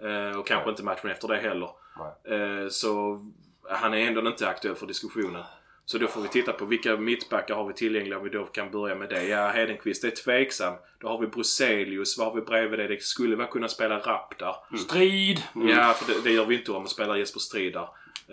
Eh, 0.04 0.40
och 0.40 0.48
kanske 0.48 0.70
inte 0.70 0.84
matchen 0.84 1.10
efter 1.12 1.28
det 1.28 1.38
heller. 1.38 1.70
Eh, 2.24 2.68
så 2.70 3.20
han 3.70 3.94
är 3.94 3.98
ändå 4.08 4.22
inte 4.28 4.48
aktuell 4.48 4.76
för 4.76 4.86
diskussionen. 4.88 5.44
Så 5.92 5.98
då 5.98 6.08
får 6.08 6.22
vi 6.22 6.28
titta 6.28 6.54
på 6.54 6.66
vilka 6.66 6.98
mittbackar 6.98 7.56
har 7.56 7.68
vi 7.68 7.74
tillgängliga 7.74 8.18
om 8.18 8.24
vi 8.24 8.30
då 8.30 8.46
kan 8.46 8.72
börja 8.72 8.96
med 8.96 9.10
det. 9.10 9.28
Ja, 9.28 9.48
Hedenqvist 9.48 10.04
är 10.04 10.10
tveksam. 10.10 10.74
Då 11.02 11.08
har 11.08 11.20
vi 11.20 11.28
Bruzelius. 11.28 12.18
Vad 12.18 12.28
har 12.28 12.36
vi 12.36 12.42
bredvid 12.42 12.80
det? 12.80 12.88
Det 12.88 13.02
skulle 13.02 13.36
väl 13.36 13.48
kunna 13.48 13.68
spela 13.68 14.00
Rapp 14.00 14.38
där. 14.40 14.56
Strid! 14.78 15.42
Ja, 15.56 15.94
för 15.94 16.14
det, 16.14 16.22
det 16.24 16.32
gör 16.32 16.46
vi 16.46 16.56
inte 16.56 16.72
om 16.72 16.84
vi 16.84 16.90
spelar 16.90 17.16
Jesper 17.16 17.40
Strid 17.40 17.74
där. 17.74 17.88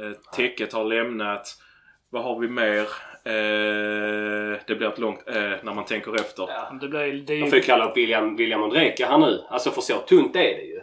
Eh, 0.04 0.12
Täcket 0.32 0.72
har 0.72 0.84
lämnat. 0.84 1.48
Vad 2.10 2.24
har 2.24 2.40
vi 2.40 2.48
mer? 2.48 2.80
Eh, 3.24 4.58
det 4.66 4.74
blir 4.74 4.88
ett 4.88 4.98
långt 4.98 5.22
eh, 5.26 5.34
när 5.62 5.74
man 5.74 5.84
tänker 5.84 6.16
efter. 6.16 6.48
Det 6.80 6.88
blir, 6.88 7.12
det 7.26 7.34
är 7.34 7.38
Jag 7.38 7.48
får 7.48 7.58
ju 7.58 7.64
kalla 7.64 7.88
upp 7.90 7.96
William, 7.96 8.36
William 8.36 8.62
Ondrejka 8.62 9.06
här 9.06 9.18
nu. 9.18 9.44
Alltså 9.48 9.70
för 9.70 9.80
så 9.80 9.98
tunt 9.98 10.36
är 10.36 10.40
det 10.40 10.62
ju. 10.62 10.75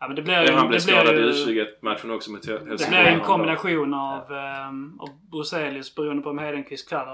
Ja, 0.00 0.06
men 0.06 0.16
det 0.16 0.22
blir, 0.22 0.34
Eh, 0.34 0.54
han 0.54 0.68
blev 0.68 0.80
det 0.80 0.86
blir 0.86 0.94
skadad 0.94 1.18
i 1.18 1.20
ju, 1.20 1.32
U21-matchen 1.32 2.10
också 2.10 2.30
med 2.30 2.40
det 2.42 2.52
Helsingborg. 2.52 2.88
blir 2.88 3.00
ju 3.00 3.18
en 3.18 3.20
kombination 3.20 3.94
av, 3.94 4.32
um, 4.68 5.00
av 5.00 5.08
Bruzelius 5.30 5.94
beroende 5.94 6.22
på 6.22 6.30
om 6.30 6.38
Hedenqvist 6.38 6.88
kan, 6.90 7.06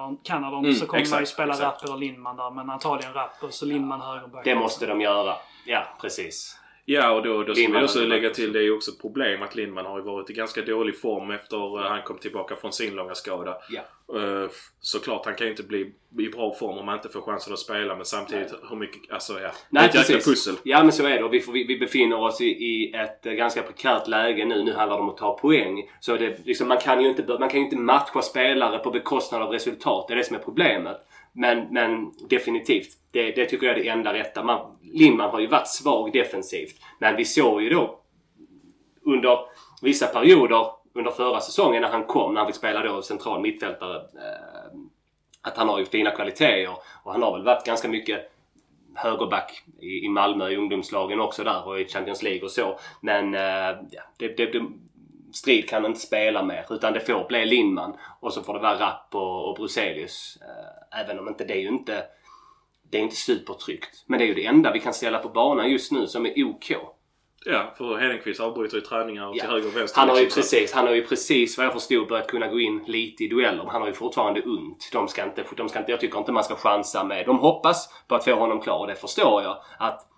dem. 0.50 0.64
Mm, 0.64 0.74
så 0.74 0.86
kommer 0.86 0.92
man 0.92 1.00
ju 1.00 1.02
exakt, 1.02 1.28
spela 1.28 1.52
exakt. 1.52 1.82
Rapp 1.82 1.84
eller 1.84 1.96
Lindman 1.96 2.36
där. 2.36 2.50
Men 2.50 2.70
antagligen 2.70 3.12
Rapp 3.14 3.42
och 3.42 3.52
så 3.52 3.66
Lindman 3.66 4.00
högerback. 4.00 4.44
Det 4.44 4.54
måste 4.54 4.86
de 4.86 5.00
göra. 5.00 5.34
Ja, 5.66 5.96
precis. 6.00 6.58
Ja, 6.88 7.10
och 7.10 7.22
då, 7.22 7.42
då 7.42 7.54
ska 7.54 7.68
vi 7.68 7.84
också 7.84 8.00
lägga 8.00 8.30
till, 8.30 8.52
det 8.52 8.58
är 8.58 8.62
ju 8.62 8.72
också 8.72 8.90
ett 8.90 9.00
problem 9.00 9.42
att 9.42 9.54
Lindman 9.54 9.86
har 9.86 9.98
ju 9.98 10.04
varit 10.04 10.30
i 10.30 10.32
ganska 10.32 10.62
dålig 10.62 11.00
form 11.00 11.30
efter 11.30 11.80
eh, 11.80 11.90
han 11.90 12.02
kom 12.02 12.18
tillbaka 12.18 12.56
från 12.56 12.72
sin 12.72 12.94
långa 12.94 13.14
skada. 13.14 13.56
Ja. 13.70 13.80
Eh, 14.20 14.50
såklart, 14.80 15.26
han 15.26 15.34
kan 15.34 15.46
ju 15.46 15.50
inte 15.50 15.62
bli 15.62 15.92
i 16.18 16.28
bra 16.28 16.54
form 16.54 16.78
om 16.78 16.88
han 16.88 16.96
inte 16.96 17.08
får 17.08 17.20
chansen 17.20 17.52
att 17.52 17.58
spela 17.58 17.96
men 17.96 18.04
samtidigt 18.04 18.52
hur 18.70 18.76
mycket, 18.76 19.12
alltså 19.12 19.40
ja. 19.40 19.50
Nej, 19.70 19.86
ett 19.86 19.94
jäkla 19.94 20.18
pussel. 20.18 20.54
Ja, 20.62 20.82
men 20.82 20.92
så 20.92 21.06
är 21.06 21.18
det. 21.18 21.24
Och 21.24 21.34
Vi, 21.34 21.40
får, 21.40 21.52
vi, 21.52 21.64
vi 21.64 21.78
befinner 21.78 22.20
oss 22.20 22.40
i, 22.40 22.46
i 22.46 22.92
ett 22.94 23.26
eh, 23.26 23.32
ganska 23.32 23.62
prekärt 23.62 24.08
läge 24.08 24.44
nu. 24.44 24.62
Nu 24.62 24.72
handlar 24.72 24.96
det 24.96 25.02
om 25.02 25.10
att 25.10 25.16
ta 25.16 25.38
poäng. 25.38 25.90
Så 26.00 26.16
det, 26.16 26.46
liksom, 26.46 26.68
man, 26.68 26.78
kan 26.78 27.02
ju 27.02 27.08
inte, 27.08 27.38
man 27.38 27.48
kan 27.48 27.60
ju 27.60 27.64
inte 27.64 27.76
matcha 27.76 28.22
spelare 28.22 28.78
på 28.78 28.90
bekostnad 28.90 29.42
av 29.42 29.50
resultat. 29.50 30.08
Det 30.08 30.14
är 30.14 30.16
det 30.16 30.24
som 30.24 30.36
är 30.36 30.40
problemet. 30.40 30.96
Men, 31.36 31.66
men 31.70 32.12
definitivt, 32.28 32.88
det, 33.10 33.30
det 33.30 33.46
tycker 33.46 33.66
jag 33.66 33.78
är 33.78 33.82
det 33.82 33.88
enda 33.88 34.12
rätta. 34.12 34.44
Man, 34.44 34.78
Lindman 34.82 35.30
har 35.30 35.40
ju 35.40 35.46
varit 35.46 35.68
svag 35.68 36.12
defensivt. 36.12 36.76
Men 36.98 37.16
vi 37.16 37.24
såg 37.24 37.62
ju 37.62 37.70
då 37.70 38.00
under 39.04 39.38
vissa 39.82 40.06
perioder 40.06 40.66
under 40.94 41.10
förra 41.10 41.40
säsongen 41.40 41.82
när 41.82 41.88
han 41.88 42.04
kom, 42.04 42.34
när 42.34 42.40
han 42.40 42.48
fick 42.48 42.56
spela 42.56 42.82
då 42.82 43.02
central 43.02 43.40
mittfältare. 43.40 43.96
Eh, 43.96 44.78
att 45.42 45.56
han 45.56 45.68
har 45.68 45.78
ju 45.78 45.84
fina 45.84 46.10
kvaliteter 46.10 46.76
och 47.02 47.12
han 47.12 47.22
har 47.22 47.32
väl 47.32 47.44
varit 47.44 47.66
ganska 47.66 47.88
mycket 47.88 48.32
högerback 48.94 49.62
i, 49.80 50.04
i 50.04 50.08
Malmö 50.08 50.48
i 50.48 50.56
ungdomslagen 50.56 51.20
också 51.20 51.44
där 51.44 51.68
och 51.68 51.80
i 51.80 51.88
Champions 51.88 52.22
League 52.22 52.42
och 52.42 52.50
så. 52.50 52.78
Men 53.00 53.34
eh, 53.34 53.76
det, 54.18 54.36
det, 54.36 54.46
det, 54.46 54.62
Strid 55.32 55.68
kan 55.68 55.86
inte 55.86 56.00
spela 56.00 56.42
mer 56.42 56.64
utan 56.70 56.92
det 56.92 57.00
får 57.00 57.28
bli 57.28 57.46
Lindman 57.46 57.96
och 58.20 58.32
så 58.32 58.42
får 58.42 58.54
det 58.54 58.60
vara 58.60 58.78
Rapp 58.78 59.08
och, 59.14 59.48
och 59.50 59.56
Bruzelius. 59.56 60.38
Eh, 60.42 61.00
även 61.00 61.18
om 61.18 61.28
inte 61.28 61.44
det 61.44 61.54
är 61.54 61.60
ju 61.60 61.68
inte 61.68 62.04
det 62.90 62.98
är 62.98 63.02
inte 63.02 63.16
supertryggt. 63.16 64.04
Men 64.06 64.18
det 64.18 64.24
är 64.24 64.26
ju 64.26 64.34
det 64.34 64.46
enda 64.46 64.72
vi 64.72 64.80
kan 64.80 64.94
ställa 64.94 65.18
på 65.18 65.28
banan 65.28 65.70
just 65.70 65.92
nu 65.92 66.06
som 66.06 66.26
är 66.26 66.44
OK. 66.44 66.70
Ja, 67.48 67.74
för 67.78 67.96
Hedenqvist 67.96 68.40
avbryter 68.40 68.76
ju 68.76 68.80
träningar 68.80 69.32
till 69.32 69.40
Ja. 69.44 69.50
höger 69.50 69.68
och 69.68 69.76
vänster. 69.76 70.00
Han 70.00 70.08
har 70.08 70.16
ju 70.16 70.22
liksom. 70.22 70.40
precis, 70.40 70.72
han 70.72 70.86
har 70.86 70.94
ju 70.94 71.06
precis 71.06 71.58
vad 71.58 71.66
jag 71.66 71.72
förstod 71.72 72.08
börjat 72.08 72.26
kunna 72.28 72.48
gå 72.48 72.60
in 72.60 72.84
lite 72.86 73.24
i 73.24 73.28
dueller. 73.28 73.62
Men 73.62 73.68
han 73.68 73.80
har 73.80 73.88
ju 73.88 73.94
fortfarande 73.94 74.42
ont. 74.42 74.88
De 74.92 75.08
ska 75.08 75.24
inte, 75.24 75.44
de 75.56 75.68
ska 75.68 75.78
inte, 75.78 75.90
jag 75.90 76.00
tycker 76.00 76.18
inte 76.18 76.32
man 76.32 76.44
ska 76.44 76.56
chansa 76.56 77.04
med. 77.04 77.26
De 77.26 77.38
hoppas 77.38 77.88
på 78.08 78.14
att 78.14 78.24
få 78.24 78.34
honom 78.34 78.60
klar 78.60 78.78
och 78.78 78.86
det 78.86 78.94
förstår 78.94 79.42
jag. 79.42 79.56
Att 79.78 80.08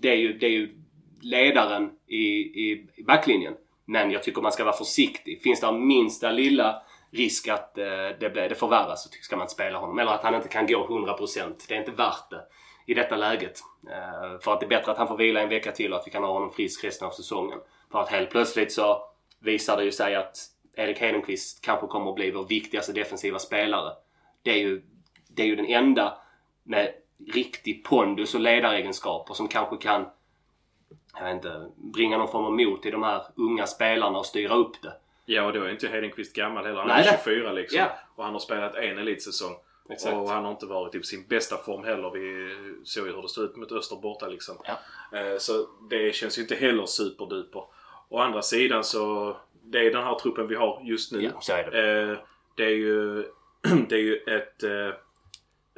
det 0.00 0.08
är 0.10 0.16
ju, 0.16 0.38
det 0.38 0.46
är 0.46 0.50
ju 0.50 0.78
ledaren 1.22 1.90
i, 2.06 2.16
i, 2.16 2.86
i 2.96 3.04
backlinjen. 3.04 3.54
Men 3.84 4.10
jag 4.10 4.22
tycker 4.22 4.42
man 4.42 4.52
ska 4.52 4.64
vara 4.64 4.76
försiktig. 4.76 5.42
Finns 5.42 5.60
det 5.60 5.72
minsta 5.72 6.30
lilla 6.30 6.82
risk 7.10 7.48
att 7.48 7.78
eh, 7.78 7.84
det, 8.20 8.32
blir, 8.32 8.48
det 8.48 8.54
förvärras 8.54 9.02
så 9.02 9.08
ska 9.22 9.36
man 9.36 9.44
inte 9.44 9.54
spela 9.54 9.78
honom. 9.78 9.98
Eller 9.98 10.12
att 10.12 10.22
han 10.22 10.34
inte 10.34 10.48
kan 10.48 10.66
gå 10.66 10.86
100%. 10.86 11.64
Det 11.68 11.74
är 11.74 11.78
inte 11.78 11.90
värt 11.90 12.30
det 12.30 12.42
i 12.86 12.94
detta 12.94 13.16
läget. 13.16 13.60
Eh, 13.90 14.40
för 14.40 14.52
att 14.52 14.60
det 14.60 14.66
är 14.66 14.68
bättre 14.68 14.92
att 14.92 14.98
han 14.98 15.08
får 15.08 15.16
vila 15.16 15.40
en 15.40 15.48
vecka 15.48 15.72
till 15.72 15.92
och 15.92 15.98
att 15.98 16.06
vi 16.06 16.10
kan 16.10 16.24
ha 16.24 16.32
honom 16.32 16.50
frisk 16.50 16.84
resten 16.84 17.08
av 17.08 17.12
säsongen. 17.12 17.58
För 17.92 18.00
att 18.00 18.08
helt 18.08 18.30
plötsligt 18.30 18.72
så 18.72 19.02
visar 19.40 19.76
det 19.76 19.84
ju 19.84 19.92
sig 19.92 20.14
att 20.14 20.36
Erik 20.76 21.00
Hedenqvist 21.00 21.64
kanske 21.64 21.86
kommer 21.86 22.10
att 22.10 22.16
bli 22.16 22.30
vår 22.30 22.44
viktigaste 22.44 22.92
defensiva 22.92 23.38
spelare. 23.38 23.92
Det 24.42 24.50
är 24.50 24.58
ju, 24.58 24.82
det 25.28 25.42
är 25.42 25.46
ju 25.46 25.56
den 25.56 25.66
enda 25.66 26.18
med 26.62 26.92
riktig 27.34 27.84
pondus 27.84 28.34
och 28.34 28.40
ledaregenskaper 28.40 29.34
som 29.34 29.48
kanske 29.48 29.76
kan 29.76 30.06
jag 31.18 31.24
vet 31.24 31.34
inte, 31.34 31.66
bringa 31.76 32.18
någon 32.18 32.28
form 32.32 32.44
av 32.44 32.52
mod 32.52 32.82
till 32.82 32.92
de 32.92 33.02
här 33.02 33.22
unga 33.36 33.66
spelarna 33.66 34.18
och 34.18 34.26
styra 34.26 34.54
upp 34.54 34.82
det. 34.82 34.92
Ja, 35.24 35.42
och 35.46 35.52
då 35.52 35.62
är 35.62 35.68
inte 35.70 35.88
Hedenqvist 35.88 36.36
gammal 36.36 36.64
heller. 36.64 36.78
Han 36.78 36.88
Nej, 36.88 37.06
är 37.08 37.12
det- 37.12 37.18
24 37.24 37.52
liksom. 37.52 37.78
Ja. 37.78 37.90
Och 38.16 38.24
han 38.24 38.32
har 38.32 38.40
spelat 38.40 38.74
en 38.74 38.98
elitsäsong. 38.98 39.56
Exakt. 39.90 40.14
Och 40.16 40.28
han 40.28 40.44
har 40.44 40.50
inte 40.50 40.66
varit 40.66 40.94
i 40.94 41.02
sin 41.02 41.26
bästa 41.28 41.56
form 41.56 41.84
heller. 41.84 42.10
Vi 42.10 42.54
såg 42.84 43.06
ju 43.06 43.12
hur 43.14 43.22
det 43.22 43.28
stod 43.28 43.44
ut 43.44 43.56
mot 43.56 43.72
Öster 43.72 43.96
borta 43.96 44.26
liksom. 44.28 44.56
Ja. 44.64 45.18
Eh, 45.18 45.38
Så 45.38 45.66
det 45.90 46.14
känns 46.14 46.38
ju 46.38 46.42
inte 46.42 46.54
heller 46.54 46.86
superduper. 46.86 47.64
Å 48.08 48.18
andra 48.18 48.42
sidan 48.42 48.84
så... 48.84 49.36
Det 49.64 49.78
är 49.86 49.90
den 49.92 50.02
här 50.04 50.14
truppen 50.14 50.46
vi 50.48 50.54
har 50.54 50.80
just 50.84 51.12
nu. 51.12 51.22
Ja, 51.22 51.30
så 51.40 51.52
är 51.52 51.70
det. 51.70 52.10
Eh, 52.12 52.18
Det 52.54 52.64
är 52.64 52.68
ju, 52.76 53.24
det 53.88 53.94
är 53.94 54.00
ju 54.00 54.16
ett, 54.16 54.62
eh, 54.62 54.88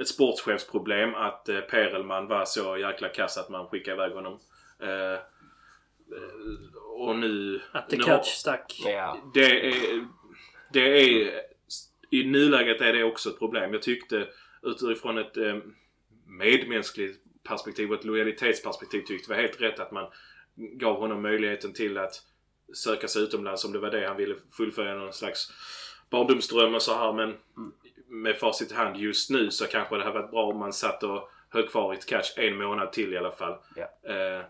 ett 0.01 0.09
sportchefsproblem 0.09 1.15
att 1.15 1.45
Perelman 1.71 2.27
var 2.29 2.45
så 2.45 2.77
jäkla 2.77 3.09
kass 3.09 3.39
att 3.39 3.49
man 3.49 3.67
skickade 3.67 3.97
iväg 3.97 4.13
honom. 4.13 4.39
Eh, 4.85 5.19
Och 6.97 7.17
nu... 7.17 7.61
Att 7.73 7.91
the 7.91 7.97
nu 7.97 8.03
catch 8.03 8.27
stack. 8.27 8.81
Det 9.35 9.69
är, 9.71 10.07
det 10.73 10.81
är... 10.81 11.41
I 12.11 12.25
nuläget 12.25 12.81
är 12.81 12.93
det 12.93 13.05
också 13.05 13.31
ett 13.31 13.39
problem. 13.39 13.73
Jag 13.73 13.83
tyckte 13.83 14.29
utifrån 14.63 15.19
ett 15.19 15.37
eh, 15.37 15.57
medmänskligt 16.27 17.21
perspektiv 17.43 17.89
och 17.89 17.99
ett 17.99 18.05
lojalitetsperspektiv 18.05 19.01
tyckte 19.01 19.33
det 19.33 19.37
var 19.37 19.43
helt 19.43 19.61
rätt 19.61 19.81
att 19.81 19.91
man 19.93 20.11
gav 20.55 21.01
honom 21.01 21.23
möjligheten 21.23 21.73
till 21.73 21.99
att 21.99 22.23
söka 22.75 23.09
sig 23.09 23.23
utomlands 23.23 23.65
om 23.65 23.73
det 23.73 23.79
var 23.79 23.91
det 23.91 24.07
han 24.07 24.17
ville 24.17 24.35
fullfölja 24.57 24.95
någon 24.95 25.13
slags 25.13 25.53
barndomsdröm 26.11 26.75
och 26.75 26.83
så 26.83 26.95
här 26.95 27.13
men 27.13 27.37
med 28.09 28.37
facit 28.37 28.73
i 28.73 28.75
hand 28.75 28.97
just 28.97 29.31
nu 29.31 29.51
så 29.51 29.67
kanske 29.67 29.97
det 29.97 30.05
hade 30.05 30.19
varit 30.19 30.31
bra 30.31 30.45
om 30.47 30.59
man 30.59 30.73
satt 30.73 31.03
och 31.03 31.31
höll 31.49 31.69
kvar 31.69 31.95
i 31.95 31.97
ett 31.97 32.07
catch 32.07 32.39
en 32.39 32.57
månad 32.57 32.93
till 32.93 33.13
i 33.13 33.17
alla 33.17 33.33
fall. 33.33 33.57
Eh, 34.03 34.45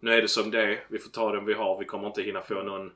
nu 0.00 0.12
är 0.12 0.22
det 0.22 0.28
som 0.28 0.50
det 0.50 0.62
är. 0.62 0.84
Vi 0.88 0.98
får 0.98 1.10
ta 1.10 1.32
den 1.32 1.44
vi 1.44 1.54
har. 1.54 1.78
Vi 1.78 1.84
kommer 1.84 2.06
inte 2.06 2.22
hinna 2.22 2.40
få 2.40 2.54
någon 2.54 2.92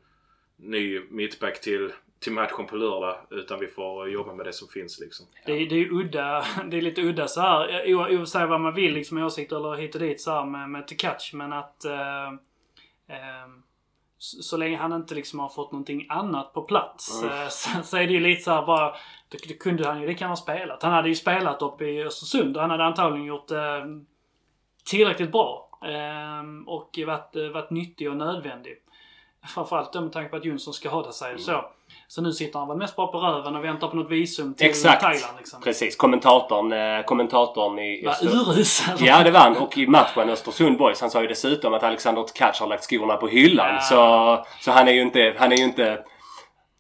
ny 0.57 1.01
mittback 1.11 1.61
till, 1.61 1.93
till 2.21 2.33
matchen 2.33 2.67
på 2.67 2.77
lördag. 2.77 3.17
Utan 3.31 3.59
vi 3.61 3.67
får 3.67 4.11
jobba 4.11 4.35
med 4.35 4.47
det 4.47 4.53
som 4.53 4.69
finns 4.69 5.01
liksom. 5.01 5.27
Det, 5.47 5.53
är- 5.53 5.67
det 5.69 5.75
är 5.75 5.79
ju 5.79 5.91
udda. 5.91 6.45
Det 6.71 6.77
är 6.77 6.83
lite 6.83 7.03
udda 7.03 7.29
så 7.29 7.41
här. 7.41 7.95
O- 7.95 8.21
o- 8.23 8.27
Säga 8.27 8.47
vad 8.47 8.61
man 8.61 8.75
vill 8.75 8.95
liksom 8.95 9.19
i 9.19 9.23
åsikter 9.23 9.57
eller 9.57 9.75
hit 9.75 9.95
och 9.95 10.01
dit 10.01 10.21
så 10.21 10.31
här 10.31 10.45
med, 10.45 10.69
med 10.71 10.87
Tekac. 10.89 11.31
Men 11.33 11.53
att... 11.53 11.85
Eh, 11.85 12.27
eh, 13.09 13.49
så, 14.19 14.43
så 14.43 14.57
länge 14.57 14.77
han 14.77 14.93
inte 14.93 15.15
liksom 15.15 15.39
har 15.39 15.49
fått 15.49 15.73
någonting 15.73 16.07
annat 16.09 16.53
på 16.55 16.63
plats. 16.63 17.23
Eh, 17.25 17.49
så, 17.49 17.83
så 17.83 17.97
är 17.97 18.07
det 18.07 18.13
ju 18.13 18.21
lite 18.21 18.43
så 18.43 18.51
här 18.51 18.67
bara... 18.67 18.95
Det, 19.29 19.39
det 19.49 19.55
kunde 19.55 19.87
han 19.87 20.01
ju 20.01 20.07
lika 20.07 20.21
gärna 20.21 20.33
ha 20.33 20.37
spelat. 20.37 20.83
Han 20.83 20.93
hade 20.93 21.09
ju 21.09 21.15
spelat 21.15 21.63
uppe 21.63 21.85
i 21.85 22.03
Östersund 22.05 22.57
och 22.57 22.61
han 22.63 22.71
hade 22.71 22.85
antagligen 22.85 23.27
gjort 23.27 23.51
eh, 23.51 23.85
tillräckligt 24.85 25.33
bra. 25.33 25.70
Eh, 25.85 26.43
och 26.67 26.99
varit, 27.07 27.37
eh, 27.37 27.43
varit 27.43 27.71
nyttig 27.71 28.11
och 28.11 28.17
nödvändig. 28.17 28.77
Framförallt 29.55 29.95
med 29.95 30.13
tanke 30.13 30.31
på 30.31 30.37
att 30.37 30.45
Jonsson 30.45 30.75
skadade 30.75 31.13
sig 31.13 31.35
och 31.35 31.41
så. 31.41 31.65
Så 32.09 32.23
nu 32.23 32.33
sitter 32.33 32.59
han 32.59 32.69
väl 32.69 32.77
mest 32.77 32.97
bara 32.97 33.07
på 33.07 33.19
röven 33.19 33.57
och 33.57 33.65
väntar 33.65 33.89
på 33.89 33.97
något 33.97 34.11
visum 34.11 34.55
till 34.55 34.67
Exakt. 34.67 35.03
Thailand 35.03 35.37
liksom. 35.39 35.61
Precis. 35.61 35.97
Kommentatorn, 35.97 36.73
eh, 36.73 37.05
kommentatorn 37.05 37.79
i... 37.79 38.05
Var 38.05 38.25
urusel. 38.25 39.07
Ja, 39.07 39.23
det 39.23 39.31
var 39.31 39.41
han. 39.41 39.57
Och 39.57 39.79
i 39.79 39.87
matchen 39.87 40.31
Östersund 40.31 40.79
Boys, 40.79 41.01
han 41.01 41.11
sa 41.11 41.23
ju 41.23 41.29
dessutom 41.29 41.75
att 41.75 41.83
Alexander 41.83 42.23
Tkac 42.23 42.61
har 42.61 42.67
lagt 42.67 42.85
skorna 42.85 43.17
på 43.17 43.29
hyllan. 43.29 43.75
Ja. 43.75 43.81
Så, 43.81 44.45
så 44.61 44.71
han 44.71 44.89
är 44.89 44.93
ju 44.93 45.03
inte, 45.03 45.37
han 45.39 45.53
är 45.53 45.57
ju 45.57 45.65
inte 45.65 46.05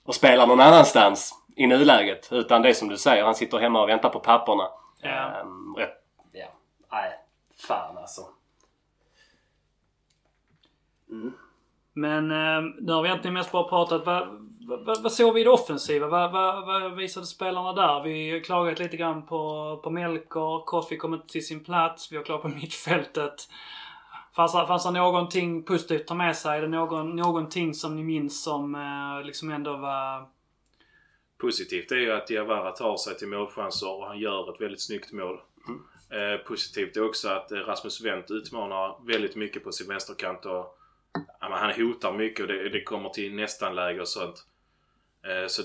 och 0.04 0.14
spelar 0.14 0.46
någon 0.46 0.60
annanstans 0.60 1.34
i 1.56 1.66
nuläget. 1.66 2.28
Utan 2.32 2.62
det 2.62 2.68
är 2.68 2.72
som 2.72 2.88
du 2.88 2.96
säger, 2.96 3.24
han 3.24 3.34
sitter 3.34 3.58
hemma 3.58 3.82
och 3.82 3.88
väntar 3.88 4.08
på 4.08 4.20
papporna. 4.20 4.68
Ja. 5.02 5.10
Ehm, 5.10 5.74
rätt, 5.76 5.94
ja. 6.32 6.46
Nej, 6.92 7.10
fan 7.68 7.98
alltså. 7.98 8.22
Men 11.92 12.30
eh, 12.30 12.72
nu 12.80 12.92
har 12.92 13.02
vi 13.02 13.08
egentligen 13.08 13.34
mest 13.34 13.52
bara 13.52 13.68
pratat. 13.68 14.06
Vad, 14.06 14.28
vad, 14.60 15.02
vad 15.02 15.12
såg 15.12 15.34
vi 15.34 15.40
i 15.40 15.44
det 15.44 15.50
offensiva? 15.50 16.06
Vad, 16.06 16.32
vad, 16.32 16.66
vad 16.66 16.96
visade 16.96 17.26
spelarna 17.26 17.72
där? 17.72 18.02
Vi 18.02 18.30
har 18.30 18.40
klagat 18.40 18.78
lite 18.78 18.96
grann 18.96 19.26
på, 19.26 19.80
på 19.84 19.90
Melker. 19.90 20.64
Koffi 20.64 20.94
inte 21.04 21.26
till 21.26 21.46
sin 21.46 21.64
plats. 21.64 22.12
Vi 22.12 22.16
har 22.16 22.24
klagat 22.24 22.42
på 22.42 22.48
mittfältet. 22.48 23.48
Fanns, 24.36 24.52
fanns 24.52 24.84
det 24.84 24.90
någonting 24.90 25.62
positivt 25.62 26.00
att 26.00 26.06
ta 26.06 26.14
med 26.14 26.36
sig? 26.36 26.58
Är 26.58 26.62
det 26.62 26.68
någon, 26.68 27.16
någonting 27.16 27.74
som 27.74 27.96
ni 27.96 28.02
minns 28.02 28.44
som 28.44 28.74
eh, 28.74 29.26
liksom 29.26 29.50
ändå 29.50 29.76
var... 29.76 30.28
Positivt 31.38 31.92
är 31.92 31.96
ju 31.96 32.12
att 32.12 32.26
Diawara 32.26 32.70
tar 32.70 32.96
sig 32.96 33.18
till 33.18 33.28
målchanser 33.28 33.98
och 33.98 34.06
han 34.06 34.18
gör 34.18 34.54
ett 34.54 34.60
väldigt 34.60 34.82
snyggt 34.82 35.12
mål. 35.12 35.40
Eh, 36.10 36.46
positivt 36.46 36.96
är 36.96 37.04
också 37.04 37.28
att 37.28 37.52
eh, 37.52 37.58
Rasmus 37.58 38.00
Wendt 38.00 38.30
utmanar 38.30 39.06
väldigt 39.06 39.36
mycket 39.36 39.64
på 39.64 39.72
sin 39.72 39.88
vänsterkant 39.88 40.46
och 40.46 40.79
ja, 41.40 41.48
men 41.48 41.58
han 41.58 41.72
hotar 41.72 42.12
mycket 42.12 42.40
och 42.40 42.46
det, 42.46 42.68
det 42.68 42.82
kommer 42.82 43.08
till 43.08 43.34
nästan-läge 43.34 44.00
och 44.00 44.08
sånt. 44.08 44.46
Eh, 45.26 45.46
så 45.46 45.62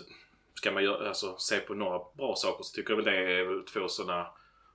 ska 0.54 0.72
man 0.72 0.84
göra, 0.84 1.08
alltså, 1.08 1.36
se 1.38 1.60
på 1.60 1.74
några 1.74 2.00
bra 2.18 2.36
saker 2.36 2.64
så 2.64 2.76
tycker 2.76 2.92
jag 2.92 2.96
väl 2.98 3.06
det 3.06 3.40
är 3.40 3.44
väl 3.44 3.64
två 3.64 3.88
sådana 3.88 4.28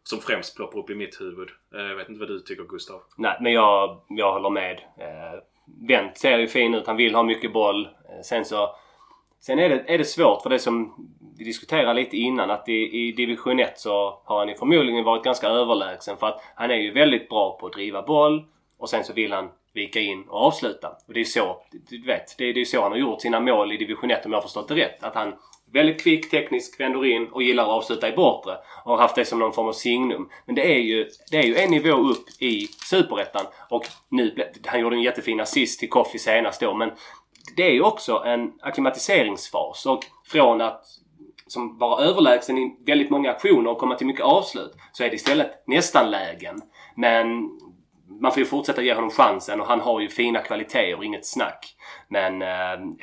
som 0.03 0.19
främst 0.19 0.57
ploppar 0.57 0.79
upp 0.79 0.91
i 0.91 0.95
mitt 0.95 1.21
huvud. 1.21 1.49
Eh, 1.75 1.81
jag 1.81 1.97
vet 1.97 2.09
inte 2.09 2.21
vad 2.21 2.29
du 2.29 2.41
tycker 2.41 2.65
Gustav? 2.65 3.03
Nej, 3.17 3.37
men 3.41 3.53
jag, 3.53 4.01
jag 4.09 4.33
håller 4.33 4.51
med. 4.51 4.81
Eh, 4.99 5.41
Wendt 5.89 6.19
ser 6.19 6.39
ju 6.39 6.49
fin 6.49 6.75
ut. 6.75 6.87
Han 6.87 6.97
vill 6.97 7.15
ha 7.15 7.23
mycket 7.23 7.53
boll. 7.53 7.85
Eh, 7.85 8.23
sen 8.25 8.45
så... 8.45 8.77
Sen 9.43 9.59
är 9.59 9.69
det, 9.69 9.85
är 9.87 9.99
det 9.99 10.05
svårt 10.05 10.43
för 10.43 10.51
det 10.51 10.59
som 10.59 11.09
vi 11.39 11.45
diskuterade 11.45 11.95
lite 11.95 12.17
innan 12.17 12.51
att 12.51 12.69
i, 12.69 12.99
i 13.09 13.13
division 13.13 13.61
1 13.61 13.79
så 13.79 14.21
har 14.25 14.39
han 14.39 14.49
ju 14.49 14.55
förmodligen 14.55 15.05
varit 15.05 15.25
ganska 15.25 15.49
överlägsen 15.49 16.17
för 16.17 16.27
att 16.27 16.41
han 16.55 16.71
är 16.71 16.77
ju 16.77 16.93
väldigt 16.93 17.29
bra 17.29 17.59
på 17.61 17.67
att 17.67 17.73
driva 17.73 18.03
boll 18.03 18.45
och 18.79 18.91
sen 18.91 19.05
så 19.05 19.13
vill 19.13 19.33
han 19.33 19.51
vika 19.75 20.01
in 20.01 20.25
och 20.29 20.47
avsluta. 20.47 20.89
Och 21.07 21.15
det 21.15 21.21
är 21.21 21.25
så, 21.25 21.63
du 21.89 22.07
vet, 22.07 22.39
det 22.39 22.45
är, 22.45 22.55
det 22.55 22.61
är 22.61 22.65
så 22.65 22.83
han 22.83 22.93
har 22.93 22.99
gjort 22.99 23.23
sina 23.23 23.41
mål 23.41 23.73
i 23.73 23.77
division 23.77 24.11
1 24.11 24.27
om 24.27 24.33
jag 24.33 24.39
har 24.39 24.43
förstått 24.43 24.69
det 24.69 24.75
rätt. 24.75 25.03
Att 25.03 25.15
han 25.15 25.33
väldigt 25.73 26.03
kvick, 26.03 26.31
teknisk, 26.31 26.81
vänder 26.81 27.07
in 27.07 27.27
och 27.27 27.43
gillar 27.43 27.63
att 27.63 27.69
avsluta 27.69 28.09
i 28.09 28.13
bortre. 28.13 28.57
Och 28.85 28.93
har 28.93 28.99
haft 28.99 29.17
det 29.17 29.25
som 29.25 29.39
någon 29.39 29.53
form 29.53 29.69
av 29.69 29.73
signum. 29.73 30.29
Men 30.47 30.55
det 30.55 30.75
är 30.75 30.81
ju, 30.81 31.09
det 31.31 31.37
är 31.37 31.43
ju 31.43 31.57
en 31.57 31.71
nivå 31.71 31.97
upp 31.97 32.25
i 32.39 32.67
Superettan. 32.67 33.47
Och 33.69 33.85
nu, 34.09 34.53
han 34.67 34.81
gjorde 34.81 34.97
en 34.97 35.03
jättefin 35.03 35.41
assist 35.41 35.81
till 35.81 35.89
Koffi 35.89 36.19
senast 36.19 36.61
då 36.61 36.75
men 36.75 36.91
det 37.57 37.63
är 37.63 37.73
ju 37.73 37.83
också 37.83 38.23
en 38.27 38.53
akklimatiseringsfas 38.63 39.87
och 39.87 40.05
från 40.27 40.61
att 40.61 40.85
som 41.47 41.79
vara 41.79 42.05
överlägsen 42.05 42.59
i 42.59 42.77
väldigt 42.87 43.11
många 43.11 43.31
aktioner 43.31 43.71
och 43.71 43.79
komma 43.79 43.95
till 43.95 44.07
mycket 44.07 44.25
avslut 44.25 44.73
så 44.93 45.05
är 45.05 45.09
det 45.09 45.17
istället 45.17 45.63
nästan 45.67 46.11
lägen. 46.11 46.63
Men 46.97 47.51
man 48.21 48.33
får 48.33 48.41
ju 48.41 48.47
fortsätta 48.47 48.83
ge 48.83 48.95
honom 48.95 49.11
chansen 49.11 49.61
och 49.61 49.67
han 49.67 49.81
har 49.81 50.01
ju 50.01 50.09
fina 50.09 50.41
kvaliteter 50.41 50.97
och 50.97 51.05
inget 51.05 51.27
snack. 51.27 51.77
Men 52.09 52.43
eh, 52.43 52.95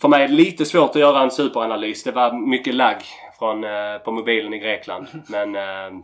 för 0.00 0.08
mig 0.08 0.24
är 0.24 0.28
det 0.28 0.34
lite 0.34 0.64
svårt 0.64 0.90
att 0.90 0.96
göra 0.96 1.22
en 1.22 1.30
superanalys. 1.30 2.04
Det 2.04 2.12
var 2.12 2.32
mycket 2.32 2.74
lagg 2.74 3.02
från, 3.38 3.64
eh, 3.64 3.98
på 4.04 4.12
mobilen 4.12 4.54
i 4.54 4.58
Grekland. 4.58 5.06
Men, 5.28 5.56
eh, 5.56 6.02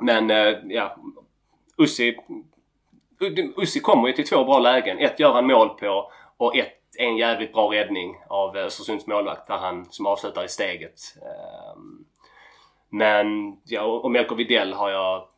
men 0.00 0.30
eh, 0.30 0.54
ja, 0.64 0.96
Ussi, 1.78 2.16
Ussi 3.56 3.80
kommer 3.80 4.08
ju 4.08 4.14
till 4.14 4.28
två 4.28 4.44
bra 4.44 4.58
lägen. 4.58 4.98
Ett 4.98 5.20
gör 5.20 5.32
han 5.32 5.46
mål 5.46 5.68
på 5.68 6.10
och 6.36 6.56
ett 6.56 6.80
en 6.98 7.16
jävligt 7.16 7.52
bra 7.52 7.72
räddning 7.72 8.16
av 8.28 8.56
eh, 8.56 8.64
Östersunds 8.64 9.06
målvakt 9.06 9.46
där 9.46 9.56
han 9.56 9.86
som 9.90 10.06
avslutar 10.06 10.44
i 10.44 10.48
steget. 10.48 11.00
Eh, 11.22 11.80
men 12.88 13.56
ja, 13.64 13.82
och 13.82 14.10
Melker 14.10 14.36
Widell 14.36 14.72
har 14.72 14.90
jag... 14.90 15.28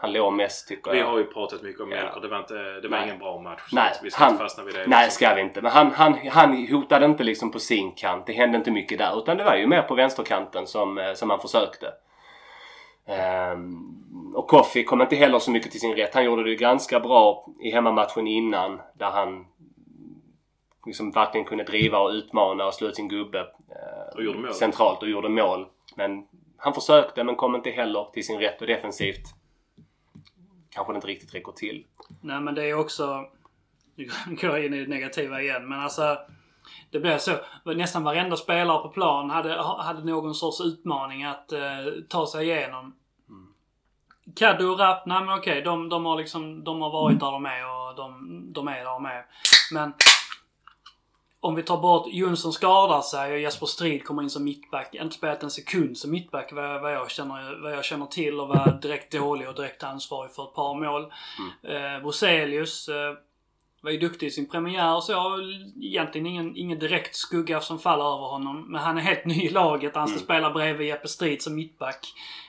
Han 0.00 0.12
låg 0.12 0.32
mest 0.32 0.68
tycker 0.68 0.90
Vi 0.90 0.98
jag. 0.98 1.06
har 1.06 1.18
ju 1.18 1.24
pratat 1.24 1.62
mycket 1.62 1.80
om 1.80 1.92
Ja. 1.92 2.02
Melker. 2.02 2.20
Det 2.20 2.28
var, 2.28 2.38
inte, 2.38 2.54
det 2.54 2.88
var 2.88 2.98
Nej. 2.98 3.06
ingen 3.06 3.18
bra 3.18 3.40
match. 3.40 3.62
Nej, 3.72 3.92
vi 4.02 4.10
ska 4.10 4.24
han- 4.24 4.32
inte 4.32 4.44
fastna 4.44 4.64
vid 4.64 4.74
det. 4.74 4.86
Nej, 4.86 5.04
liksom. 5.04 5.26
ska 5.26 5.34
vi 5.34 5.40
inte. 5.40 5.62
Men 5.62 5.72
han, 5.72 5.90
han, 5.90 6.14
han 6.30 6.66
hotade 6.70 7.06
inte 7.06 7.24
liksom 7.24 7.50
på 7.52 7.58
sin 7.58 7.92
kant. 7.92 8.26
Det 8.26 8.32
hände 8.32 8.58
inte 8.58 8.70
mycket 8.70 8.98
där. 8.98 9.18
Utan 9.18 9.36
det 9.36 9.44
var 9.44 9.56
ju 9.56 9.66
mer 9.66 9.82
på 9.82 9.94
vänsterkanten 9.94 10.66
som, 10.66 10.98
eh, 10.98 11.12
som 11.14 11.30
han 11.30 11.40
försökte. 11.40 11.92
Ehm, 13.06 13.76
och 14.34 14.48
Koffi 14.48 14.84
kom 14.84 15.00
inte 15.02 15.16
heller 15.16 15.38
så 15.38 15.50
mycket 15.50 15.70
till 15.70 15.80
sin 15.80 15.96
rätt. 15.96 16.14
Han 16.14 16.24
gjorde 16.24 16.44
det 16.44 16.54
ganska 16.56 17.00
bra 17.00 17.46
i 17.60 17.70
hemmamatchen 17.70 18.26
innan 18.26 18.80
där 18.94 19.10
han 19.10 19.46
liksom 20.86 21.10
verkligen 21.10 21.46
kunde 21.46 21.64
driva 21.64 21.98
och 21.98 22.10
utmana 22.10 22.66
och 22.66 22.74
slå 22.74 22.88
ut 22.88 22.96
sin 22.96 23.08
gubbe 23.08 23.38
eh, 23.40 24.14
Och 24.16 24.24
gjorde 24.24 24.38
mål. 24.38 24.54
centralt 24.54 25.02
och 25.02 25.08
gjorde 25.08 25.28
mål. 25.28 25.66
Men 25.96 26.26
han 26.58 26.74
försökte 26.74 27.24
men 27.24 27.36
kom 27.36 27.54
inte 27.54 27.70
heller 27.70 28.04
till 28.12 28.26
sin 28.26 28.38
rätt 28.40 28.60
och 28.60 28.66
defensivt 28.66 29.24
kanske 30.76 30.92
det 30.92 30.96
inte 30.96 31.08
riktigt 31.08 31.34
räcker 31.34 31.52
till. 31.52 31.84
Nej 32.20 32.40
men 32.40 32.54
det 32.54 32.70
är 32.70 32.74
också... 32.74 33.24
Nu 34.26 34.36
går 34.36 34.50
jag 34.50 34.64
in 34.64 34.74
i 34.74 34.80
det 34.80 34.86
negativa 34.86 35.42
igen 35.42 35.68
men 35.68 35.80
alltså... 35.80 36.18
Det 36.90 37.00
blev 37.00 37.18
så. 37.18 37.32
Nästan 37.64 38.04
varenda 38.04 38.36
spelare 38.36 38.82
på 38.82 38.88
plan 38.88 39.30
hade, 39.30 39.62
hade 39.62 40.04
någon 40.04 40.34
sorts 40.34 40.60
utmaning 40.60 41.24
att 41.24 41.52
eh, 41.52 41.60
ta 42.08 42.26
sig 42.26 42.48
igenom. 42.48 42.94
Kaddo 44.36 44.66
och 44.66 44.78
Rapp, 44.78 45.06
nej 45.06 45.20
men 45.20 45.38
okej. 45.38 45.62
De, 45.62 45.88
de, 45.88 46.04
har 46.04 46.16
liksom, 46.16 46.64
de 46.64 46.82
har 46.82 46.90
varit 46.90 47.20
där 47.20 47.32
de 47.32 47.46
är 47.46 47.64
och 47.64 47.96
de, 47.96 48.52
de 48.52 48.68
är 48.68 48.76
där 48.76 48.84
de 48.84 49.06
är. 49.06 49.26
Men 49.72 49.92
om 51.46 51.54
vi 51.54 51.62
tar 51.62 51.78
bort 51.78 52.06
Jonsson 52.10 52.52
skadar 52.52 53.00
sig 53.00 53.32
och 53.32 53.38
Jesper 53.38 53.66
Strid 53.66 54.04
kommer 54.04 54.22
in 54.22 54.30
som 54.30 54.44
mittback. 54.44 54.94
Inte 54.94 55.14
spelat 55.14 55.42
en 55.42 55.50
sekund 55.50 55.98
som 55.98 56.10
mittback 56.10 56.52
vad, 56.52 56.82
vad, 56.82 56.92
jag, 56.92 57.10
känner, 57.10 57.62
vad 57.62 57.72
jag 57.72 57.84
känner 57.84 58.06
till 58.06 58.40
och 58.40 58.48
var 58.48 58.78
direkt 58.82 59.12
dålig 59.12 59.48
och 59.48 59.54
direkt 59.54 59.82
ansvarig 59.82 60.32
för 60.32 60.44
ett 60.44 60.54
par 60.54 60.74
mål. 60.74 61.12
Eh, 61.62 62.02
Broselius 62.02 62.88
eh, 62.88 63.14
var 63.80 63.90
ju 63.90 63.98
duktig 63.98 64.26
i 64.26 64.30
sin 64.30 64.48
premiär 64.48 65.00
så 65.00 65.38
egentligen 65.82 66.26
ingen, 66.26 66.56
ingen 66.56 66.78
direkt 66.78 67.16
skugga 67.16 67.60
som 67.60 67.78
faller 67.78 68.04
över 68.04 68.26
honom. 68.26 68.64
Men 68.68 68.80
han 68.80 68.98
är 68.98 69.02
helt 69.02 69.24
ny 69.24 69.42
i 69.42 69.48
laget. 69.48 69.94
Han 69.94 70.08
ska 70.08 70.18
spela 70.18 70.50
bredvid 70.50 70.86
Jeppe 70.86 71.08
Strid 71.08 71.42
som 71.42 71.54
mittback. 71.54 72.06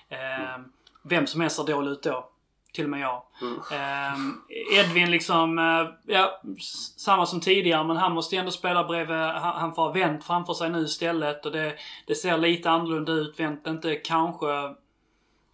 Eh, 0.10 0.60
Vem 1.04 1.28
som 1.28 1.42
helst 1.42 1.56
ser 1.56 1.64
dålig 1.64 1.92
ut 1.92 2.04
då. 2.04 2.30
Till 2.78 2.86
och 2.86 2.90
med 2.90 3.00
jag. 3.00 3.24
Eh, 3.72 4.80
Edvin 4.80 5.12
liksom, 5.12 5.60
eh, 5.60 6.14
ja, 6.16 6.42
samma 6.98 7.26
som 7.26 7.40
tidigare 7.40 7.84
men 7.84 7.98
han 7.98 8.14
måste 8.14 8.38
ändå 8.38 8.52
spela 8.52 8.84
bredvid, 8.84 9.18
han, 9.18 9.76
får 9.76 9.82
ha 9.82 9.92
vänt 9.92 10.24
framför 10.24 10.54
sig 10.54 10.70
nu 10.70 10.84
istället 10.84 11.46
och 11.46 11.52
det, 11.52 11.76
det 12.08 12.16
ser 12.16 12.38
lite 12.38 12.70
annorlunda 12.70 13.12
ut. 13.12 13.40
Vänt 13.40 13.68
inte 13.68 13.96
kanske 13.96 14.46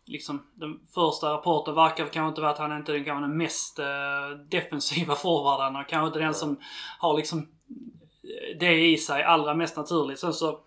liksom 0.05 0.47
den 0.53 0.79
första 0.93 1.33
rapporten 1.33 1.75
verkar 1.75 2.05
kanske 2.05 2.27
inte 2.29 2.41
vara 2.41 2.51
att 2.51 2.57
han 2.57 2.77
inte 2.77 2.91
är 2.91 2.93
den, 2.93 3.05
kanske 3.05 3.27
den 3.27 3.37
mest 3.37 3.79
eh, 3.79 4.29
defensiva 4.49 5.15
forwarden 5.15 5.75
och 5.75 5.89
kanske 5.89 6.07
inte 6.07 6.19
den 6.19 6.33
som 6.33 6.59
har 6.99 7.17
liksom 7.17 7.47
det 8.59 8.91
i 8.91 8.97
sig 8.97 9.23
allra 9.23 9.53
mest 9.53 9.77
naturligt. 9.77 10.19
Sen 10.19 10.33
så 10.33 10.59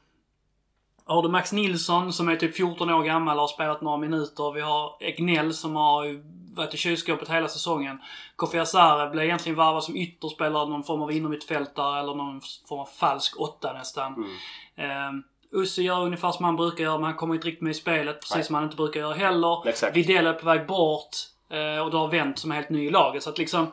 har 1.04 1.22
du 1.22 1.28
Max 1.28 1.52
Nilsson 1.52 2.12
som 2.12 2.28
är 2.28 2.36
typ 2.36 2.56
14 2.56 2.90
år 2.90 3.02
gammal 3.02 3.36
och 3.36 3.40
har 3.40 3.48
spelat 3.48 3.82
några 3.82 3.96
minuter. 3.96 4.52
Vi 4.52 4.60
har 4.60 4.96
Egnell 5.00 5.54
som 5.54 5.76
har 5.76 6.04
varit 6.56 6.74
i 6.74 6.76
kylskåpet 6.76 7.28
hela 7.28 7.48
säsongen. 7.48 7.98
Kofi 8.36 8.58
Asare 8.58 9.10
blev 9.10 9.24
egentligen 9.24 9.56
varvad 9.58 9.84
som 9.84 9.96
ytterspelare, 9.96 10.68
någon 10.68 10.84
form 10.84 11.02
av 11.02 11.12
innermittfältare 11.12 12.00
eller 12.00 12.14
någon 12.14 12.40
form 12.68 12.80
av 12.80 12.86
falsk 12.86 13.40
åtta 13.40 13.72
nästan. 13.72 14.14
Mm. 14.78 15.22
Usse 15.52 15.82
gör 15.82 16.00
ungefär 16.02 16.32
som 16.32 16.44
han 16.44 16.56
brukar 16.56 16.84
göra 16.84 16.96
men 16.98 17.04
han 17.04 17.14
kommer 17.16 17.34
inte 17.34 17.46
riktigt 17.46 17.62
med 17.62 17.70
i 17.70 17.74
spelet. 17.74 18.20
Precis 18.20 18.34
Nej. 18.34 18.44
som 18.44 18.54
han 18.54 18.64
inte 18.64 18.76
brukar 18.76 19.00
göra 19.00 19.14
heller. 19.14 19.68
Exakt. 19.68 19.96
Videll 19.96 20.26
är 20.26 20.32
på 20.32 20.46
väg 20.46 20.66
bort. 20.66 21.08
eh, 21.50 21.82
Och 21.84 21.90
du 21.90 21.96
har 21.96 22.08
vänt 22.08 22.38
som 22.38 22.50
är 22.50 22.54
helt 22.56 22.70
ny 22.70 22.86
i 22.86 22.90
laget. 22.90 23.22
Så 23.22 23.30
att 23.30 23.38
liksom 23.38 23.66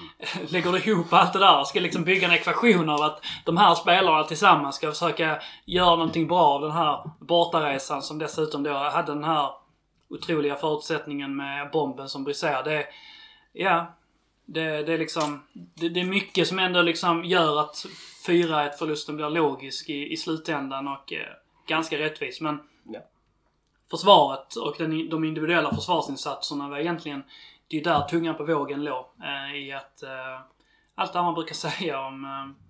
lägger 0.48 0.72
du 0.72 0.78
ihop 0.78 1.12
allt 1.12 1.32
det 1.32 1.38
där 1.38 1.64
ska 1.64 1.80
liksom 1.80 2.04
bygga 2.04 2.28
en 2.28 2.34
ekvation 2.34 2.88
av 2.90 3.00
att 3.02 3.24
de 3.44 3.56
här 3.56 3.74
spelarna 3.74 4.24
tillsammans 4.24 4.76
ska 4.76 4.90
försöka 4.92 5.38
göra 5.64 5.90
någonting 5.96 6.26
bra 6.28 6.40
av 6.42 6.60
den 6.60 6.70
här 6.70 7.10
bortaresan 7.20 8.02
som 8.02 8.18
dessutom 8.18 8.62
då 8.62 8.72
hade 8.74 9.12
den 9.12 9.24
här 9.24 9.50
otroliga 10.10 10.56
förutsättningen 10.56 11.36
med 11.36 11.70
bomben 11.70 12.08
som 12.08 12.24
briserar. 12.24 12.64
Det, 12.64 12.86
ja, 13.52 13.94
det, 14.46 14.82
det 14.82 14.92
är 14.92 14.98
liksom, 14.98 15.42
det, 15.52 15.88
det 15.88 16.00
är 16.00 16.04
mycket 16.04 16.48
som 16.48 16.58
ändå 16.58 16.82
liksom 16.82 17.24
gör 17.24 17.60
att 17.60 17.86
4-1 18.26 18.70
förlusten 18.78 19.16
blir 19.16 19.30
logisk 19.30 19.88
i, 19.88 20.12
i 20.12 20.16
slutändan 20.16 20.88
och 20.88 21.12
eh, 21.12 21.26
ganska 21.66 21.98
rättvis. 21.98 22.40
Men 22.40 22.60
Ja. 22.84 23.00
försvaret 23.90 24.54
och 24.54 24.74
den, 24.78 25.08
de 25.08 25.24
individuella 25.24 25.74
försvarsinsatserna 25.74 26.68
var 26.68 26.78
egentligen, 26.78 27.22
det 27.68 27.80
är 27.80 27.84
där 27.84 28.00
tungan 28.00 28.34
på 28.34 28.44
vågen 28.44 28.84
låg. 28.84 29.04
Eh, 29.22 29.56
I 29.56 29.72
att 29.72 30.02
eh, 30.02 30.40
allt 30.94 31.12
det 31.12 31.22
man 31.22 31.34
brukar 31.34 31.54
säga 31.68 32.00
om, 32.00 32.24
eh, 32.24 32.64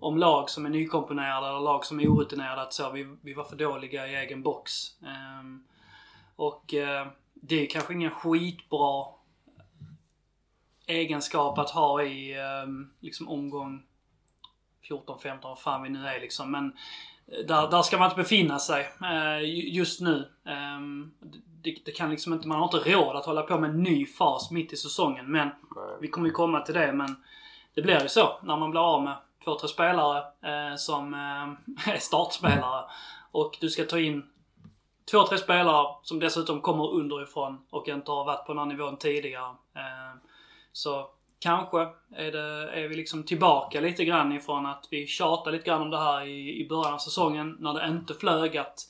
om 0.00 0.18
lag 0.18 0.50
som 0.50 0.66
är 0.66 0.70
nykomponerade 0.70 1.48
eller 1.48 1.60
lag 1.60 1.84
som 1.84 2.00
är 2.00 2.08
orutinerade, 2.08 2.62
att 2.62 2.72
så, 2.72 2.90
vi, 2.90 3.16
vi 3.22 3.34
var 3.34 3.44
för 3.44 3.56
dåliga 3.56 4.06
i 4.08 4.14
egen 4.14 4.42
box. 4.42 4.72
Eh, 5.02 5.44
och 6.38 6.74
eh, 6.74 7.06
det 7.34 7.62
är 7.62 7.66
kanske 7.70 7.92
ingen 7.94 8.10
skitbra 8.10 9.04
egenskap 10.86 11.58
att 11.58 11.70
ha 11.70 12.02
i 12.02 12.32
eh, 12.38 12.66
liksom 13.00 13.28
omgång 13.28 13.82
14, 14.88 15.18
15, 15.20 15.48
vad 15.50 15.58
fan 15.58 15.82
vi 15.82 15.88
nu 15.88 16.06
är 16.06 16.20
liksom. 16.20 16.50
Men 16.50 16.72
eh, 17.26 17.46
där, 17.46 17.70
där 17.70 17.82
ska 17.82 17.98
man 17.98 18.06
inte 18.10 18.22
befinna 18.22 18.58
sig 18.58 18.88
eh, 19.02 19.38
ju- 19.44 19.68
just 19.68 20.00
nu. 20.00 20.28
Eh, 20.46 20.80
det, 21.62 21.76
det 21.84 21.90
kan 21.92 22.10
liksom 22.10 22.32
inte, 22.32 22.48
man 22.48 22.58
har 22.58 22.64
inte 22.76 22.90
råd 22.92 23.16
att 23.16 23.26
hålla 23.26 23.42
på 23.42 23.58
med 23.58 23.70
en 23.70 23.82
ny 23.82 24.06
fas 24.06 24.50
mitt 24.50 24.72
i 24.72 24.76
säsongen. 24.76 25.32
Men 25.32 25.48
vi 26.00 26.08
kommer 26.08 26.26
ju 26.26 26.32
komma 26.32 26.60
till 26.60 26.74
det. 26.74 26.92
Men 26.92 27.24
det 27.74 27.82
blir 27.82 28.02
ju 28.02 28.08
så 28.08 28.38
när 28.42 28.56
man 28.56 28.70
blir 28.70 28.94
av 28.94 29.02
med 29.02 29.16
två, 29.44 29.58
tre 29.58 29.68
spelare 29.68 30.18
eh, 30.18 30.76
som 30.76 31.14
eh, 31.14 31.90
är 31.94 31.98
startspelare. 31.98 32.84
Och 33.30 33.56
du 33.60 33.70
ska 33.70 33.84
ta 33.84 33.98
in 33.98 34.26
två, 35.10 35.22
tre 35.22 35.38
spelare 35.38 35.86
som 36.02 36.18
dessutom 36.18 36.60
kommer 36.60 36.92
underifrån 36.92 37.58
och 37.70 37.88
inte 37.88 38.10
har 38.10 38.24
varit 38.24 38.46
på 38.46 38.52
den 38.52 38.58
här 38.58 38.66
nivån 38.66 38.96
tidigare. 38.96 39.50
Eh, 39.74 40.18
så 40.72 41.10
kanske 41.40 41.80
är, 42.16 42.32
det, 42.32 42.70
är 42.70 42.88
vi 42.88 42.96
liksom 42.96 43.22
tillbaka 43.22 43.80
lite 43.80 44.04
grann 44.04 44.32
ifrån 44.32 44.66
att 44.66 44.88
vi 44.90 45.06
tjatade 45.06 45.56
lite 45.56 45.68
grann 45.68 45.82
om 45.82 45.90
det 45.90 45.98
här 45.98 46.26
i, 46.26 46.60
i 46.60 46.68
början 46.68 46.94
av 46.94 46.98
säsongen 46.98 47.56
när 47.60 47.74
det 47.74 47.88
inte 47.88 48.14
flög 48.14 48.56
att 48.56 48.80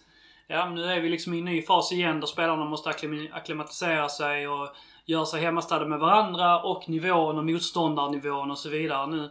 ja, 0.47 0.71
nu 0.71 0.85
är 0.85 1.01
vi 1.01 1.09
liksom 1.09 1.35
i 1.35 1.39
en 1.39 1.45
ny 1.45 1.63
fas 1.63 1.93
igen 1.93 2.21
där 2.21 2.27
spelarna 2.27 2.65
måste 2.65 2.91
akklimatisera 3.33 4.09
sig 4.09 4.49
och 4.49 4.69
göra 5.05 5.27
sig 5.27 5.41
hemmastadda 5.41 5.87
med 5.87 5.99
varandra 5.99 6.63
och 6.63 6.89
nivån 6.89 7.39
och 7.39 7.45
motståndarnivån 7.45 8.51
och 8.51 8.59
så 8.59 8.69
vidare. 8.69 9.07
Nu 9.07 9.25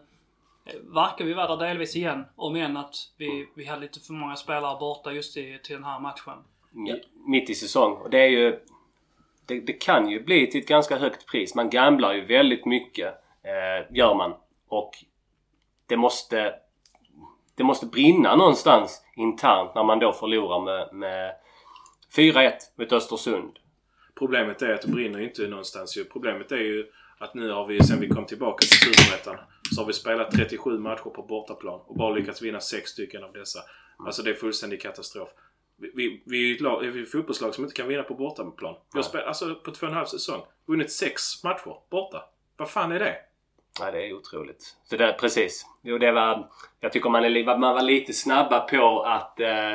eh, 0.65 0.75
verkar 0.83 1.25
vi 1.25 1.33
vara 1.33 1.55
där 1.55 1.67
delvis 1.67 1.95
igen. 1.95 2.25
Om 2.35 2.55
än 2.55 2.77
att 2.77 2.95
vi, 3.17 3.49
vi 3.55 3.65
hade 3.65 3.81
lite 3.81 3.99
för 3.99 4.13
många 4.13 4.35
spelare 4.35 4.79
borta 4.79 5.11
just 5.11 5.37
i, 5.37 5.59
till 5.63 5.75
den 5.75 5.83
här 5.83 5.99
matchen 5.99 6.37
mitt 7.27 7.49
i 7.49 7.55
säsong. 7.55 7.93
Och 7.93 8.09
det 8.09 8.19
är 8.19 8.29
ju... 8.29 8.59
Det, 9.45 9.59
det 9.59 9.73
kan 9.73 10.09
ju 10.09 10.23
bli 10.23 10.51
till 10.51 10.61
ett 10.61 10.67
ganska 10.67 10.97
högt 10.97 11.27
pris. 11.27 11.55
Man 11.55 11.69
gamblar 11.69 12.13
ju 12.13 12.25
väldigt 12.25 12.65
mycket. 12.65 13.07
Eh, 13.43 13.95
gör 13.95 14.15
man. 14.15 14.33
Och 14.67 14.91
det 15.87 15.97
måste... 15.97 16.53
Det 17.55 17.63
måste 17.63 17.85
brinna 17.85 18.35
någonstans 18.35 19.01
internt 19.15 19.75
när 19.75 19.83
man 19.83 19.99
då 19.99 20.13
förlorar 20.13 20.61
med, 20.61 20.93
med 20.93 21.35
4-1 22.15 22.51
mot 22.75 22.91
Östersund. 22.91 23.59
Problemet 24.15 24.61
är 24.61 24.73
att 24.73 24.81
det 24.81 24.91
brinner 24.91 25.19
inte 25.19 25.47
någonstans 25.47 25.97
ju. 25.97 26.03
Problemet 26.05 26.51
är 26.51 26.57
ju 26.57 26.85
att 27.17 27.33
nu 27.33 27.51
har 27.51 27.65
vi, 27.65 27.83
sen 27.83 27.99
vi 27.99 28.09
kom 28.09 28.25
tillbaka 28.25 28.57
till 28.57 28.69
Superettan, 28.69 29.37
så 29.75 29.81
har 29.81 29.87
vi 29.87 29.93
spelat 29.93 30.31
37 30.31 30.79
matcher 30.79 31.09
på 31.09 31.23
bortaplan 31.23 31.79
och 31.87 31.95
bara 31.95 32.15
lyckats 32.15 32.41
vinna 32.41 32.59
6 32.59 32.89
stycken 32.89 33.23
av 33.23 33.33
dessa. 33.33 33.59
Alltså 34.05 34.23
det 34.23 34.29
är 34.29 34.33
fullständig 34.33 34.81
katastrof. 34.81 35.29
Vi, 35.77 36.23
vi, 36.25 36.51
är 36.51 36.55
ett, 36.55 36.61
lag, 36.61 36.79
vi 36.79 36.99
är 36.99 37.03
ett 37.03 37.11
fotbollslag 37.11 37.55
som 37.55 37.63
inte 37.63 37.75
kan 37.75 37.87
vinna 37.87 38.03
på 38.03 38.13
bortaplan. 38.13 38.75
Har 38.93 39.01
spelat, 39.01 39.27
alltså 39.27 39.55
på 39.55 39.71
två 39.71 39.85
och 39.85 39.91
en 39.91 39.97
halv 39.97 40.05
säsong, 40.05 40.41
vunnit 40.65 40.91
6 40.91 41.43
matcher 41.43 41.75
borta. 41.89 42.23
Vad 42.57 42.69
fan 42.69 42.91
är 42.91 42.99
det? 42.99 43.15
Ja, 43.79 43.91
det 43.91 44.07
är 44.07 44.13
otroligt. 44.13 44.75
Så 44.83 44.97
det, 44.97 45.17
precis. 45.19 45.65
Jo, 45.81 45.97
det 45.97 46.11
var... 46.11 46.51
Jag 46.79 46.91
tycker 46.91 47.09
man, 47.09 47.25
är, 47.25 47.57
man 47.57 47.75
var 47.75 47.81
lite 47.81 48.13
snabba 48.13 48.59
på 48.59 49.01
att... 49.01 49.39
Eh, 49.39 49.73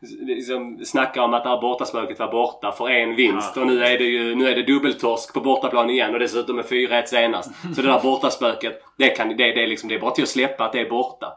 liksom 0.20 0.84
snacka 0.84 1.22
om 1.22 1.34
att 1.34 1.44
det 1.44 1.50
här 1.50 1.60
bortaspöket 1.60 2.18
var 2.18 2.32
borta 2.32 2.72
för 2.72 2.88
en 2.88 3.16
vinst. 3.16 3.52
Ja. 3.54 3.60
Och 3.60 3.66
nu 3.66 3.84
är 3.84 3.98
det 3.98 4.04
ju 4.04 4.34
nu 4.34 4.48
är 4.48 4.56
det 4.56 4.62
dubbeltorsk 4.62 5.34
på 5.34 5.40
bortaplan 5.40 5.90
igen 5.90 6.14
och 6.14 6.20
dessutom 6.20 6.56
med 6.56 6.64
4-1 6.64 7.04
senast. 7.06 7.50
Så 7.74 7.82
det 7.82 7.88
där 7.88 8.00
bortaspöket, 8.00 8.82
det, 8.96 9.08
kan, 9.08 9.28
det, 9.28 9.34
det, 9.34 9.62
är 9.62 9.66
liksom, 9.66 9.88
det 9.88 9.94
är 9.94 9.98
bara 9.98 10.10
till 10.10 10.24
att 10.24 10.28
släppa 10.28 10.64
att 10.64 10.72
det 10.72 10.80
är 10.80 10.90
borta. 10.90 11.32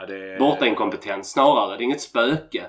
Ja, 0.00 0.06
det 0.06 0.38
Borta 0.38 0.66
inkompetens 0.66 1.30
snarare. 1.30 1.76
Det 1.76 1.82
är 1.82 1.84
inget 1.84 2.00
spöke. 2.00 2.66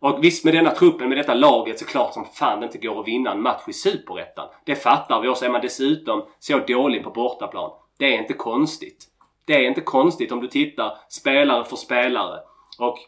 Och 0.00 0.24
visst 0.24 0.44
med 0.44 0.54
denna 0.54 0.70
truppen, 0.70 1.08
med 1.08 1.18
detta 1.18 1.34
laget 1.34 1.78
så 1.78 1.84
klart 1.84 2.14
som 2.14 2.24
fan 2.24 2.60
det 2.60 2.66
inte 2.66 2.78
går 2.78 3.00
att 3.00 3.08
vinna 3.08 3.32
en 3.32 3.42
match 3.42 3.62
i 3.68 3.72
Superettan. 3.72 4.48
Det 4.64 4.74
fattar 4.74 5.20
vi. 5.20 5.28
Och 5.28 5.36
så 5.36 5.44
är 5.44 5.50
man 5.50 5.60
dessutom 5.60 6.24
så 6.38 6.58
dålig 6.58 7.04
på 7.04 7.10
bortaplan. 7.10 7.70
Det 7.98 8.14
är 8.14 8.18
inte 8.18 8.32
konstigt. 8.32 9.04
Det 9.44 9.54
är 9.54 9.68
inte 9.68 9.80
konstigt 9.80 10.32
om 10.32 10.40
du 10.40 10.48
tittar 10.48 10.98
spelare 11.08 11.64
för 11.64 11.76
spelare. 11.76 12.40
Och 12.78 12.98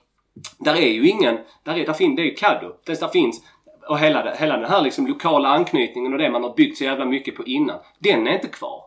där 0.59 0.75
är 0.75 0.89
ju 0.89 1.09
ingen... 1.09 1.39
Där, 1.63 1.79
är, 1.79 1.87
där, 1.87 1.93
fin, 1.93 2.17
det 2.17 2.23
är 2.23 2.27
ju 2.27 2.35
Caddo. 2.35 2.77
Det, 2.87 3.01
där 3.01 3.09
finns... 3.09 3.43
Och 3.89 3.99
hela, 3.99 4.23
det, 4.23 4.37
hela 4.39 4.57
den 4.57 4.71
här 4.71 4.83
liksom 4.83 5.07
lokala 5.07 5.49
anknytningen 5.49 6.13
och 6.13 6.19
det 6.19 6.31
man 6.31 6.43
har 6.43 6.55
byggt 6.55 6.79
så 6.79 6.85
jävla 6.85 7.05
mycket 7.05 7.37
på 7.37 7.45
innan. 7.45 7.79
Den 7.99 8.27
är 8.27 8.35
inte 8.35 8.49
kvar. 8.49 8.83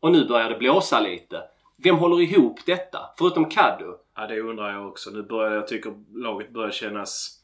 Och 0.00 0.12
nu 0.12 0.28
börjar 0.28 0.50
det 0.50 0.58
blåsa 0.58 1.00
lite. 1.00 1.42
Vem 1.76 1.96
håller 1.96 2.20
ihop 2.20 2.60
detta? 2.66 2.98
Förutom 3.18 3.50
Caddo? 3.50 4.01
Ja, 4.16 4.26
det 4.26 4.40
undrar 4.40 4.72
jag 4.72 4.88
också. 4.88 5.10
Nu 5.10 5.22
börjar 5.22 5.52
jag 5.54 5.68
tycker 5.68 5.94
laget 6.14 6.50
börjar 6.50 6.70
kännas 6.70 7.38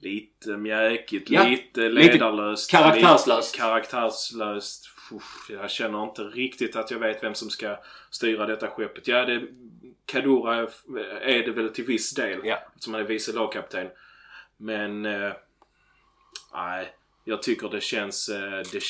lite 0.00 0.48
mjäkigt, 0.56 1.30
Ja, 1.30 1.44
lite 1.44 1.88
lite 1.88 2.12
ledarlöst. 2.12 2.70
karaktärslöst. 2.70 3.52
Lite 3.54 3.64
karaktärslöst. 3.64 4.86
Uff, 5.12 5.46
jag 5.50 5.70
känner 5.70 6.02
inte 6.04 6.22
riktigt 6.22 6.76
att 6.76 6.90
jag 6.90 6.98
vet 6.98 7.22
vem 7.22 7.34
som 7.34 7.50
ska 7.50 7.76
styra 8.10 8.46
detta 8.46 8.68
skeppet. 8.70 9.08
Ja, 9.08 9.24
det, 9.24 9.42
Kadura 10.06 10.56
är 11.20 11.42
det 11.42 11.50
väl 11.50 11.68
till 11.68 11.84
viss 11.84 12.14
del. 12.14 12.40
Ja. 12.44 12.58
Som 12.78 12.94
han 12.94 13.02
är 13.02 13.06
vice 13.08 13.32
lagkapten. 13.32 13.88
Men... 14.56 15.06
eh, 15.06 15.32
Nej, 16.54 16.94
jag 17.24 17.42
tycker 17.42 17.68
det 17.68 17.80
känns... 17.80 18.28
eh, 18.28 18.62
Det, 18.72 18.80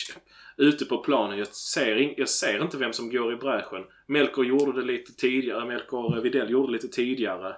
ute 0.56 0.84
på 0.84 0.98
planen, 0.98 1.38
jag 1.38 1.48
ser, 1.48 1.96
in, 1.96 2.14
jag 2.16 2.28
ser 2.28 2.62
inte 2.62 2.76
vem 2.76 2.92
som 2.92 3.10
går 3.10 3.32
i 3.32 3.36
bräschen. 3.36 3.84
Melker 4.06 4.42
gjorde 4.42 4.80
det 4.80 4.86
lite 4.86 5.12
tidigare. 5.12 5.64
Melker 5.64 6.20
Videll 6.20 6.50
gjorde 6.50 6.66
det 6.68 6.72
lite 6.72 6.88
tidigare. 6.88 7.48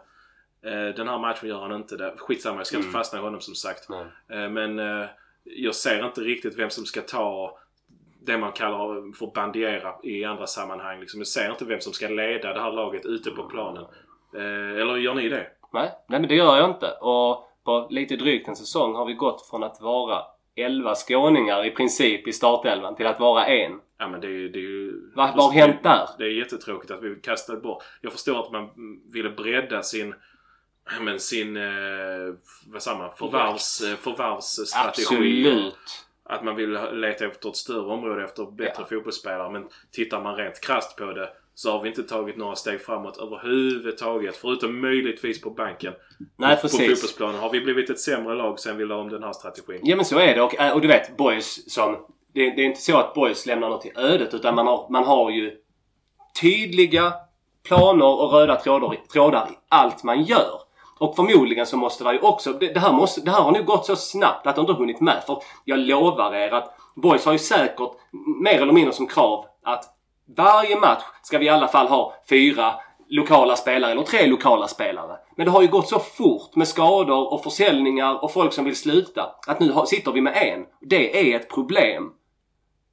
Eh, 0.62 0.94
Den 0.96 1.08
här 1.08 1.18
matchen 1.18 1.48
gör 1.48 1.60
han 1.60 1.72
inte 1.72 1.96
det. 1.96 2.14
Skitsamma, 2.18 2.56
jag 2.56 2.66
ska 2.66 2.76
inte 2.76 2.88
fastna 2.90 3.18
i 3.18 3.22
honom 3.22 3.40
som 3.40 3.54
sagt. 3.54 3.90
Eh, 4.30 4.48
Men 4.50 4.78
eh, 4.78 5.06
jag 5.44 5.74
ser 5.74 6.06
inte 6.06 6.20
riktigt 6.20 6.58
vem 6.58 6.70
som 6.70 6.84
ska 6.84 7.00
ta 7.00 7.58
det 8.26 8.38
man 8.38 8.52
kallar 8.52 9.12
för 9.18 9.26
bandiera 9.34 9.94
i 10.02 10.24
andra 10.24 10.46
sammanhang. 10.46 11.00
Liksom. 11.00 11.20
Jag 11.20 11.26
ser 11.26 11.50
inte 11.50 11.64
vem 11.64 11.80
som 11.80 11.92
ska 11.92 12.08
leda 12.08 12.52
det 12.52 12.60
här 12.60 12.72
laget 12.72 13.06
ute 13.06 13.30
på 13.30 13.42
planen. 13.42 13.84
Eh, 14.36 14.80
Eller 14.80 14.96
gör 14.96 15.14
ni 15.14 15.28
det? 15.28 15.46
Nej, 15.72 15.90
nej 16.08 16.20
men 16.20 16.28
det 16.28 16.34
gör 16.34 16.56
jag 16.56 16.70
inte. 16.70 16.90
Och 16.90 17.42
på 17.64 17.86
lite 17.90 18.16
drygt 18.16 18.48
en 18.48 18.56
säsong 18.56 18.94
har 18.94 19.06
vi 19.06 19.14
gått 19.14 19.46
från 19.50 19.62
att 19.62 19.80
vara 19.80 20.22
11 20.56 20.94
skåningar 20.94 21.66
i 21.66 21.70
princip 21.70 22.28
i 22.28 22.32
startelvan 22.32 22.96
till 22.96 23.06
att 23.06 23.20
vara 23.20 23.46
en. 23.46 23.80
Ja 23.98 24.08
men 24.08 24.20
det 24.20 24.26
är 24.26 24.30
ju... 24.30 24.48
Det 24.48 24.58
är 24.58 24.62
ju 24.62 25.10
Vad 25.14 25.36
vad 25.36 25.44
har 25.44 25.52
hänt 25.52 25.82
där? 25.82 26.08
Det 26.18 26.24
är 26.24 26.30
jättetråkigt 26.30 26.90
att 26.90 27.02
vi 27.02 27.16
kastade 27.22 27.60
bort. 27.60 27.82
Jag 28.00 28.12
förstår 28.12 28.40
att 28.40 28.52
man 28.52 28.70
ville 29.12 29.30
bredda 29.30 29.82
sin 29.82 30.14
men 31.00 31.20
sin, 31.20 31.56
eh, 31.56 32.34
vad 32.66 32.82
säger 32.82 32.98
man, 32.98 33.10
förvärvs, 33.18 33.82
förvärvsstrategi. 34.00 35.02
Absolut. 35.48 35.74
Att 36.24 36.44
man 36.44 36.56
vill 36.56 36.78
leta 36.92 37.26
efter 37.26 37.48
ett 37.48 37.56
större 37.56 37.92
område 37.92 38.24
efter 38.24 38.44
bättre 38.44 38.74
Ja. 38.82 38.84
fotbollsspelare. 38.84 39.50
Men 39.50 39.68
tittar 39.92 40.20
man 40.22 40.36
rent 40.36 40.60
krasst 40.60 40.96
på 40.96 41.04
det 41.12 41.30
så 41.58 41.70
har 41.70 41.82
vi 41.82 41.88
inte 41.88 42.02
tagit 42.02 42.36
några 42.36 42.56
steg 42.56 42.80
framåt 42.80 43.16
överhuvudtaget. 43.16 44.36
Förutom 44.36 44.80
möjligtvis 44.80 45.40
på 45.40 45.50
banken. 45.50 45.92
Nej 46.36 46.56
på 46.56 46.62
precis. 46.62 46.80
fotbollsplanen 46.80 47.40
har 47.40 47.50
vi 47.50 47.60
blivit 47.60 47.90
ett 47.90 48.00
sämre 48.00 48.34
lag 48.34 48.58
sen 48.58 48.76
vi 48.76 48.84
la 48.84 48.96
om 48.96 49.08
den 49.08 49.22
här 49.22 49.32
strategin. 49.32 49.80
Ja 49.82 49.96
men 49.96 50.04
så 50.04 50.18
är 50.18 50.34
det 50.34 50.42
och, 50.42 50.60
äh, 50.60 50.74
och 50.74 50.80
du 50.80 50.88
vet 50.88 51.16
Boys 51.16 51.72
som... 51.74 51.96
Det, 52.34 52.50
det 52.50 52.62
är 52.62 52.66
inte 52.66 52.80
så 52.80 52.96
att 52.96 53.14
Boys 53.14 53.46
lämnar 53.46 53.68
något 53.68 53.82
till 53.82 53.96
ödet 53.96 54.34
utan 54.34 54.54
man 54.54 54.66
har, 54.66 54.86
man 54.90 55.04
har 55.04 55.30
ju 55.30 55.56
tydliga 56.40 57.12
planer 57.62 58.06
och 58.06 58.32
röda 58.32 58.56
trådar, 58.56 58.96
trådar 59.12 59.48
i 59.50 59.56
allt 59.68 60.02
man 60.02 60.22
gör. 60.22 60.60
Och 60.98 61.16
förmodligen 61.16 61.66
så 61.66 61.76
måste 61.76 62.04
det 62.04 62.12
ju 62.12 62.20
också... 62.20 62.52
Det, 62.52 62.66
det, 62.74 62.80
här 62.80 62.92
måste, 62.92 63.20
det 63.20 63.30
här 63.30 63.42
har 63.42 63.52
nu 63.52 63.62
gått 63.62 63.86
så 63.86 63.96
snabbt 63.96 64.46
att 64.46 64.56
de 64.56 64.60
inte 64.60 64.72
har 64.72 64.78
hunnit 64.78 65.00
med. 65.00 65.22
För 65.26 65.42
jag 65.64 65.78
lovar 65.78 66.34
er 66.34 66.50
att 66.50 66.76
Boys 66.94 67.24
har 67.24 67.32
ju 67.32 67.38
säkert 67.38 67.90
mer 68.42 68.62
eller 68.62 68.72
mindre 68.72 68.92
som 68.92 69.06
krav 69.06 69.44
att 69.62 69.95
varje 70.26 70.80
match 70.80 71.02
ska 71.22 71.38
vi 71.38 71.46
i 71.46 71.48
alla 71.48 71.68
fall 71.68 71.86
ha 71.86 72.14
fyra 72.28 72.74
lokala 73.08 73.56
spelare 73.56 73.92
eller 73.92 74.02
tre 74.02 74.26
lokala 74.26 74.68
spelare. 74.68 75.18
Men 75.36 75.46
det 75.46 75.52
har 75.52 75.62
ju 75.62 75.68
gått 75.68 75.88
så 75.88 75.98
fort 75.98 76.56
med 76.56 76.68
skador 76.68 77.32
och 77.32 77.42
försäljningar 77.42 78.24
och 78.24 78.32
folk 78.32 78.52
som 78.52 78.64
vill 78.64 78.76
sluta 78.76 79.34
att 79.46 79.60
nu 79.60 79.72
sitter 79.86 80.12
vi 80.12 80.20
med 80.20 80.36
en. 80.36 80.66
Det 80.80 81.32
är 81.32 81.40
ett 81.40 81.50
problem. 81.50 82.12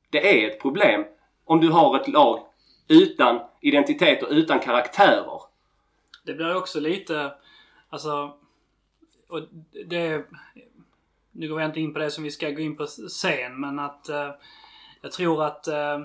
Det 0.09 0.43
är 0.43 0.49
ett 0.49 0.61
problem 0.61 1.05
om 1.45 1.61
du 1.61 1.69
har 1.69 1.99
ett 1.99 2.07
lag 2.07 2.39
utan 2.87 3.39
identitet 3.61 4.23
och 4.23 4.29
utan 4.31 4.59
karaktärer. 4.59 5.41
Det 6.25 6.33
blir 6.33 6.55
också 6.55 6.79
lite, 6.79 7.31
alltså, 7.89 8.33
och 9.29 9.41
det, 9.87 10.25
nu 11.31 11.47
går 11.47 11.57
vi 11.57 11.65
inte 11.65 11.79
in 11.79 11.93
på 11.93 11.99
det 11.99 12.11
som 12.11 12.23
vi 12.23 12.31
ska 12.31 12.49
gå 12.49 12.61
in 12.61 12.77
på 12.77 12.87
sen, 12.87 13.59
men 13.59 13.79
att 13.79 14.09
eh, 14.09 14.29
jag 15.01 15.11
tror 15.11 15.43
att 15.43 15.67
eh, 15.67 15.99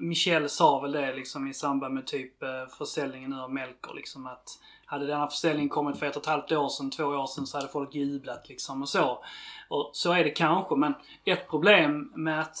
Michel 0.00 0.48
sa 0.48 0.80
väl 0.80 0.92
det 0.92 1.14
liksom 1.14 1.48
i 1.48 1.54
samband 1.54 1.94
med 1.94 2.06
typ 2.06 2.42
eh, 2.42 2.66
försäljningen 2.78 3.30
nu 3.30 3.40
av 3.40 3.52
Melker 3.52 3.94
liksom 3.94 4.26
att 4.26 4.58
hade 4.86 5.06
denna 5.06 5.26
försäljning 5.26 5.68
kommit 5.68 5.98
för 5.98 6.06
ett 6.06 6.16
och 6.16 6.22
ett 6.22 6.28
halvt 6.28 6.52
år 6.52 6.68
sedan, 6.68 6.90
två 6.90 7.04
år 7.04 7.26
sedan 7.26 7.46
så 7.46 7.58
hade 7.58 7.68
folk 7.68 7.94
jublat 7.94 8.48
liksom 8.48 8.82
och 8.82 8.88
så. 8.88 9.24
Och 9.68 9.90
så 9.92 10.12
är 10.12 10.24
det 10.24 10.30
kanske 10.30 10.76
men 10.76 10.94
ett 11.24 11.48
problem 11.48 12.12
med 12.14 12.40
att 12.40 12.56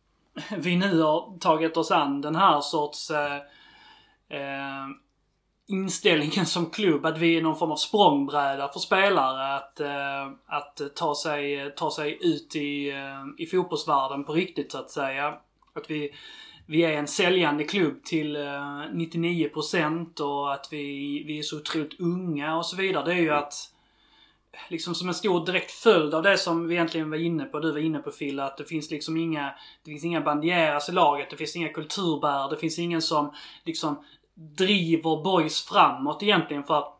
vi 0.58 0.76
nu 0.76 1.00
har 1.00 1.38
tagit 1.38 1.76
oss 1.76 1.90
an 1.90 2.20
den 2.20 2.36
här 2.36 2.60
sorts 2.60 3.10
eh, 3.10 3.36
eh, 4.28 4.86
inställningen 5.66 6.46
som 6.46 6.70
klubb 6.70 7.06
att 7.06 7.18
vi 7.18 7.36
är 7.36 7.42
någon 7.42 7.58
form 7.58 7.72
av 7.72 7.76
språngbräda 7.76 8.68
för 8.68 8.80
spelare 8.80 9.56
att, 9.56 9.80
eh, 9.80 10.26
att 10.46 10.80
ta, 10.94 11.14
sig, 11.14 11.72
ta 11.76 11.90
sig 11.90 12.18
ut 12.20 12.56
i, 12.56 12.90
eh, 12.90 13.44
i 13.44 13.46
fotbollsvärlden 13.46 14.24
på 14.24 14.32
riktigt 14.32 14.72
så 14.72 14.78
att 14.78 14.90
säga. 14.90 15.34
Att 15.74 15.90
vi, 15.90 16.10
vi 16.66 16.82
är 16.82 16.92
en 16.92 17.06
säljande 17.06 17.64
klubb 17.64 18.04
till 18.04 18.36
eh, 18.36 18.40
99% 18.92 20.20
och 20.20 20.52
att 20.52 20.68
vi, 20.70 21.24
vi 21.26 21.38
är 21.38 21.42
så 21.42 21.56
otroligt 21.56 22.00
unga 22.00 22.56
och 22.56 22.66
så 22.66 22.76
vidare. 22.76 23.04
Det 23.04 23.12
är 23.12 23.20
ju 23.20 23.30
att 23.30 23.54
liksom 24.68 24.94
som 24.94 25.08
en 25.08 25.14
stor 25.14 25.46
direkt 25.46 25.70
följd 25.70 26.14
av 26.14 26.22
det 26.22 26.38
som 26.38 26.68
vi 26.68 26.74
egentligen 26.74 27.10
var 27.10 27.16
inne 27.16 27.44
på, 27.44 27.60
du 27.60 27.72
var 27.72 27.78
inne 27.78 27.98
på 27.98 28.10
Phil, 28.10 28.40
att 28.40 28.56
det 28.56 28.64
finns 28.64 28.90
liksom 28.90 29.16
inga, 29.16 29.54
det 29.84 29.90
finns 29.90 30.04
inga 30.04 30.20
bandieras 30.20 30.88
i 30.88 30.92
laget, 30.92 31.30
det 31.30 31.36
finns 31.36 31.56
inga 31.56 31.68
kulturbärare, 31.68 32.50
det 32.50 32.56
finns 32.56 32.78
ingen 32.78 33.02
som 33.02 33.32
liksom 33.64 34.04
driver 34.34 35.22
boys 35.22 35.64
framåt 35.64 36.22
egentligen 36.22 36.64
för 36.64 36.78
att 36.78 36.98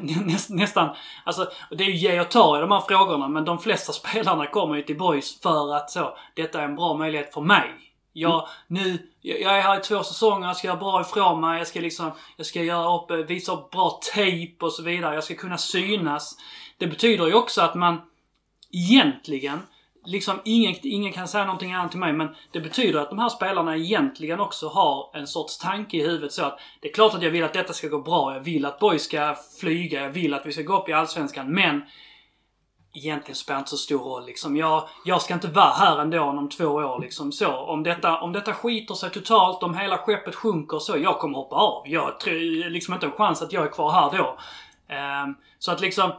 Näst, 0.00 0.50
nästan, 0.50 0.96
alltså 1.24 1.50
det 1.70 1.84
är 1.84 1.88
ju 1.88 1.96
ge 1.96 2.20
och 2.20 2.30
ta 2.30 2.58
i 2.58 2.60
de 2.60 2.70
här 2.70 2.80
frågorna 2.80 3.28
men 3.28 3.44
de 3.44 3.58
flesta 3.58 3.92
spelarna 3.92 4.46
kommer 4.46 4.76
ju 4.76 4.82
till 4.82 4.98
boys 4.98 5.40
för 5.40 5.74
att 5.74 5.90
så, 5.90 6.16
detta 6.34 6.60
är 6.60 6.64
en 6.64 6.76
bra 6.76 6.94
möjlighet 6.94 7.34
för 7.34 7.40
mig. 7.40 7.91
Jag, 8.12 8.48
nu, 8.66 8.98
jag 9.20 9.40
jag 9.40 9.58
är 9.58 9.62
här 9.62 9.78
i 9.78 9.82
två 9.82 10.02
säsonger, 10.02 10.46
jag 10.46 10.56
ska 10.56 10.66
göra 10.66 10.78
bra 10.78 11.00
ifrån 11.00 11.40
mig, 11.40 11.58
jag 11.58 11.66
ska 11.66 11.80
liksom, 11.80 12.10
jag 12.36 12.46
ska 12.46 12.62
göra 12.62 12.96
upp, 12.96 13.10
eh, 13.10 13.16
visa 13.16 13.52
upp 13.52 13.70
bra 13.70 14.00
tejp 14.14 14.64
och 14.64 14.72
så 14.72 14.82
vidare. 14.82 15.14
Jag 15.14 15.24
ska 15.24 15.34
kunna 15.34 15.58
synas. 15.58 16.36
Det 16.78 16.86
betyder 16.86 17.26
ju 17.26 17.34
också 17.34 17.62
att 17.62 17.74
man 17.74 18.00
egentligen, 18.72 19.58
liksom 20.04 20.40
ingen, 20.44 20.74
ingen 20.82 21.12
kan 21.12 21.28
säga 21.28 21.44
någonting 21.44 21.72
annat 21.72 21.90
till 21.90 22.00
mig, 22.00 22.12
men 22.12 22.28
det 22.50 22.60
betyder 22.60 23.00
att 23.00 23.10
de 23.10 23.18
här 23.18 23.28
spelarna 23.28 23.76
egentligen 23.76 24.40
också 24.40 24.68
har 24.68 25.10
en 25.14 25.26
sorts 25.26 25.58
tanke 25.58 25.96
i 25.96 26.02
huvudet 26.02 26.32
så 26.32 26.44
att 26.44 26.60
det 26.80 26.88
är 26.88 26.92
klart 26.92 27.14
att 27.14 27.22
jag 27.22 27.30
vill 27.30 27.44
att 27.44 27.52
detta 27.52 27.72
ska 27.72 27.88
gå 27.88 28.00
bra, 28.00 28.34
jag 28.34 28.40
vill 28.40 28.66
att 28.66 28.78
boys 28.78 29.02
ska 29.02 29.36
flyga, 29.60 30.02
jag 30.02 30.10
vill 30.10 30.34
att 30.34 30.46
vi 30.46 30.52
ska 30.52 30.62
gå 30.62 30.80
upp 30.80 30.88
i 30.88 30.92
Allsvenskan, 30.92 31.54
men 31.54 31.82
egentligen 32.94 33.36
spelar 33.36 33.58
det 33.58 33.60
inte 33.60 33.70
så 33.70 33.76
stor 33.76 33.98
roll 33.98 34.26
liksom. 34.26 34.56
Jag, 34.56 34.88
jag 35.04 35.22
ska 35.22 35.34
inte 35.34 35.48
vara 35.48 35.72
här 35.72 35.98
ändå 35.98 36.22
om 36.22 36.48
två 36.48 36.64
år 36.64 37.00
liksom 37.00 37.32
så. 37.32 37.52
Om 37.56 37.82
detta, 37.82 38.20
om 38.20 38.32
detta 38.32 38.52
skiter 38.52 38.94
sig 38.94 39.10
totalt, 39.10 39.62
om 39.62 39.74
hela 39.74 39.98
skeppet 39.98 40.34
sjunker 40.34 40.78
så, 40.78 40.98
jag 40.98 41.18
kommer 41.18 41.38
hoppa 41.38 41.56
av. 41.56 41.82
Jag 41.86 42.20
tror 42.20 42.70
liksom 42.70 42.94
inte 42.94 43.06
en 43.06 43.12
chans 43.12 43.42
att 43.42 43.52
jag 43.52 43.64
är 43.64 43.70
kvar 43.70 43.92
här 43.92 44.18
då. 44.18 44.38
Ehm, 44.94 45.34
så 45.58 45.72
att 45.72 45.80
liksom, 45.80 46.12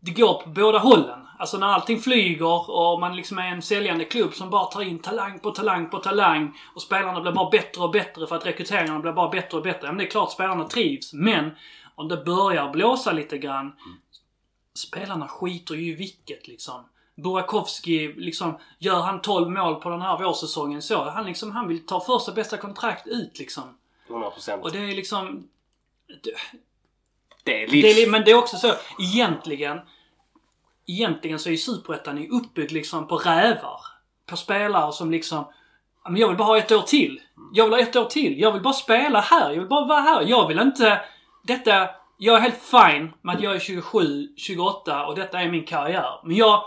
det 0.00 0.10
går 0.10 0.42
på 0.42 0.48
båda 0.48 0.78
hållen. 0.78 1.20
Alltså 1.38 1.58
när 1.58 1.66
allting 1.66 1.98
flyger 1.98 2.70
och 2.70 3.00
man 3.00 3.16
liksom 3.16 3.38
är 3.38 3.46
en 3.46 3.62
säljande 3.62 4.04
klubb 4.04 4.34
som 4.34 4.50
bara 4.50 4.64
tar 4.64 4.82
in 4.82 4.98
talang 4.98 5.38
på 5.38 5.50
talang 5.50 5.90
på 5.90 5.98
talang 5.98 6.58
och 6.74 6.82
spelarna 6.82 7.20
blir 7.20 7.32
bara 7.32 7.50
bättre 7.50 7.82
och 7.82 7.90
bättre 7.90 8.26
för 8.26 8.36
att 8.36 8.46
rekryteringarna 8.46 9.00
blir 9.00 9.12
bara 9.12 9.28
bättre 9.28 9.56
och 9.56 9.62
bättre. 9.62 9.80
Ja 9.82 9.92
Men 9.92 9.98
det 9.98 10.04
är 10.04 10.10
klart 10.10 10.32
spelarna 10.32 10.64
trivs, 10.64 11.12
men 11.12 11.50
om 11.94 12.08
det 12.08 12.16
börjar 12.16 12.72
blåsa 12.72 13.12
lite 13.12 13.38
grann 13.38 13.72
spelarna 14.74 15.28
skiter 15.28 15.74
ju 15.74 15.92
i 15.92 15.94
vilket 15.94 16.48
liksom. 16.48 16.84
Burakovsky, 17.16 18.12
liksom, 18.16 18.58
gör 18.78 19.00
han 19.00 19.20
12 19.20 19.50
mål 19.50 19.74
på 19.74 19.90
den 19.90 20.02
här 20.02 20.18
vårsäsongen 20.18 20.82
så, 20.82 21.10
han 21.10 21.26
liksom, 21.26 21.50
han 21.50 21.68
vill 21.68 21.86
ta 21.86 22.00
första 22.00 22.32
bästa 22.32 22.56
kontrakt 22.56 23.06
ut 23.06 23.38
liksom. 23.38 23.78
100%. 24.08 24.60
Och 24.60 24.72
det 24.72 24.78
är 24.78 24.94
liksom... 24.94 25.48
Det, 26.22 26.32
det 27.44 27.62
är 27.62 27.68
livs... 27.68 28.10
men 28.10 28.24
det 28.24 28.30
är 28.30 28.34
också 28.38 28.56
så, 28.56 28.72
egentligen, 28.98 29.80
egentligen 30.86 31.38
så 31.38 31.48
är 31.48 31.50
ju 31.50 31.56
Superettan 31.58 32.28
uppbyggd 32.30 32.72
liksom 32.72 33.08
på 33.08 33.16
rävar. 33.16 33.80
På 34.26 34.36
spelare 34.36 34.92
som 34.92 35.10
liksom, 35.10 35.44
"Ja, 36.04 36.10
men 36.10 36.20
jag 36.20 36.28
vill 36.28 36.36
bara 36.36 36.44
ha 36.44 36.58
ett 36.58 36.72
år 36.72 36.82
till. 36.82 37.20
Jag 37.52 37.64
vill 37.64 37.74
ha 37.74 37.80
ett 37.80 37.96
år 37.96 38.04
till. 38.04 38.40
Jag 38.40 38.52
vill 38.52 38.62
bara 38.62 38.74
spela 38.74 39.20
här. 39.20 39.50
Jag 39.50 39.58
vill 39.58 39.68
bara 39.68 39.86
vara 39.86 40.00
här. 40.00 40.22
Jag 40.22 40.48
vill 40.48 40.58
inte, 40.58 41.00
detta, 41.42 41.88
jag 42.22 42.36
är 42.36 42.40
helt 42.40 42.62
fine 42.62 43.12
med 43.22 43.36
att 43.36 43.42
jag 43.42 43.54
är 43.54 43.58
27, 43.58 44.28
28 44.36 45.06
och 45.06 45.14
detta 45.14 45.40
är 45.40 45.50
min 45.50 45.64
karriär. 45.64 46.20
Men 46.24 46.36
jag, 46.36 46.64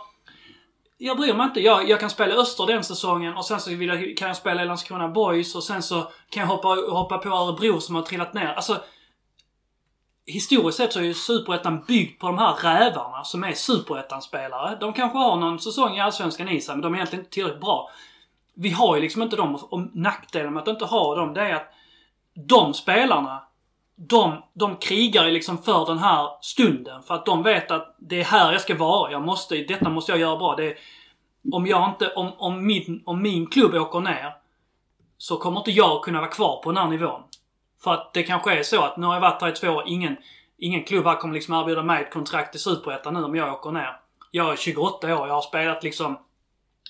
jag 0.97 1.17
bryr 1.17 1.33
mig 1.33 1.45
inte. 1.45 1.61
Jag, 1.61 1.89
jag 1.89 1.99
kan 1.99 2.09
spela 2.09 2.35
Öster 2.35 2.65
den 2.65 2.83
säsongen 2.83 3.37
och 3.37 3.45
sen 3.45 3.59
så 3.59 3.69
vill 3.69 3.89
jag, 3.89 4.17
kan 4.17 4.27
jag 4.27 4.37
spela 4.37 4.63
i 4.63 4.65
Landskrona 4.65 5.07
Boys 5.07 5.55
och 5.55 5.63
sen 5.63 5.83
så 5.83 6.01
kan 6.29 6.41
jag 6.41 6.47
hoppa, 6.47 6.67
hoppa 6.67 7.17
på 7.17 7.29
Örebro 7.29 7.81
som 7.81 7.95
har 7.95 8.01
trillat 8.01 8.33
ner. 8.33 8.53
Alltså, 8.53 8.81
historiskt 10.25 10.77
sett 10.77 10.93
så 10.93 10.99
är 10.99 11.03
ju 11.03 11.13
Superettan 11.13 11.83
byggd 11.87 12.19
på 12.19 12.27
de 12.27 12.37
här 12.37 12.53
rävarna 12.53 13.23
som 13.23 13.43
är 13.43 13.53
Superettan-spelare. 13.53 14.77
De 14.79 14.93
kanske 14.93 15.17
har 15.17 15.35
någon 15.35 15.59
säsong 15.59 15.97
i 15.97 16.01
Allsvenskan 16.01 16.49
i 16.49 16.61
sig, 16.61 16.75
men 16.75 16.81
de 16.81 16.93
är 16.93 16.97
egentligen 16.97 17.25
inte 17.25 17.33
tillräckligt 17.33 17.61
bra. 17.61 17.89
Vi 18.55 18.69
har 18.69 18.95
ju 18.95 19.01
liksom 19.01 19.21
inte 19.21 19.35
dem. 19.35 19.55
Och 19.55 19.95
nackdelen 19.95 20.53
med 20.53 20.61
att 20.61 20.67
inte 20.67 20.85
ha 20.85 21.15
dem, 21.15 21.33
det 21.33 21.41
är 21.41 21.55
att 21.55 21.73
de 22.33 22.73
spelarna 22.73 23.43
de, 23.95 24.43
de 24.53 24.75
krigar 24.75 25.25
ju 25.25 25.31
liksom 25.31 25.57
för 25.57 25.85
den 25.85 25.97
här 25.97 26.29
stunden. 26.41 27.03
För 27.03 27.13
att 27.15 27.25
de 27.25 27.43
vet 27.43 27.71
att 27.71 27.95
det 27.99 28.19
är 28.19 28.23
här 28.23 28.51
jag 28.51 28.61
ska 28.61 28.75
vara. 28.75 29.11
Jag 29.11 29.21
måste, 29.21 29.55
detta 29.55 29.89
måste 29.89 30.11
jag 30.11 30.19
göra 30.19 30.37
bra. 30.37 30.55
Det 30.55 30.65
är, 30.65 30.77
om 31.51 31.67
jag 31.67 31.89
inte, 31.89 32.13
om, 32.13 32.31
om, 32.37 32.65
min, 32.65 33.03
om 33.05 33.21
min 33.21 33.47
klubb 33.47 33.73
åker 33.73 33.99
ner 33.99 34.33
så 35.17 35.37
kommer 35.37 35.59
inte 35.59 35.71
jag 35.71 36.03
kunna 36.03 36.19
vara 36.19 36.29
kvar 36.29 36.61
på 36.63 36.71
den 36.71 36.83
här 36.83 36.89
nivån. 36.89 37.21
För 37.83 37.93
att 37.93 38.13
det 38.13 38.23
kanske 38.23 38.59
är 38.59 38.63
så 38.63 38.81
att 38.81 38.97
nu 38.97 39.07
har 39.07 39.13
jag 39.13 39.21
varit 39.21 39.41
här 39.41 39.49
i 39.49 39.55
två 39.55 39.67
år. 39.67 39.83
Ingen, 39.87 40.17
ingen 40.57 40.83
klubb 40.83 41.05
här 41.05 41.15
kommer 41.15 41.33
liksom 41.33 41.53
erbjuda 41.53 41.83
mig 41.83 42.03
ett 42.03 42.13
kontrakt 42.13 42.55
i 42.55 42.59
Superettan 42.59 43.13
nu 43.13 43.23
om 43.23 43.35
jag 43.35 43.53
åker 43.53 43.71
ner. 43.71 43.99
Jag 44.31 44.51
är 44.51 44.55
28 44.55 45.07
år. 45.19 45.27
Jag 45.27 45.33
har 45.33 45.41
spelat 45.41 45.83
liksom 45.83 46.17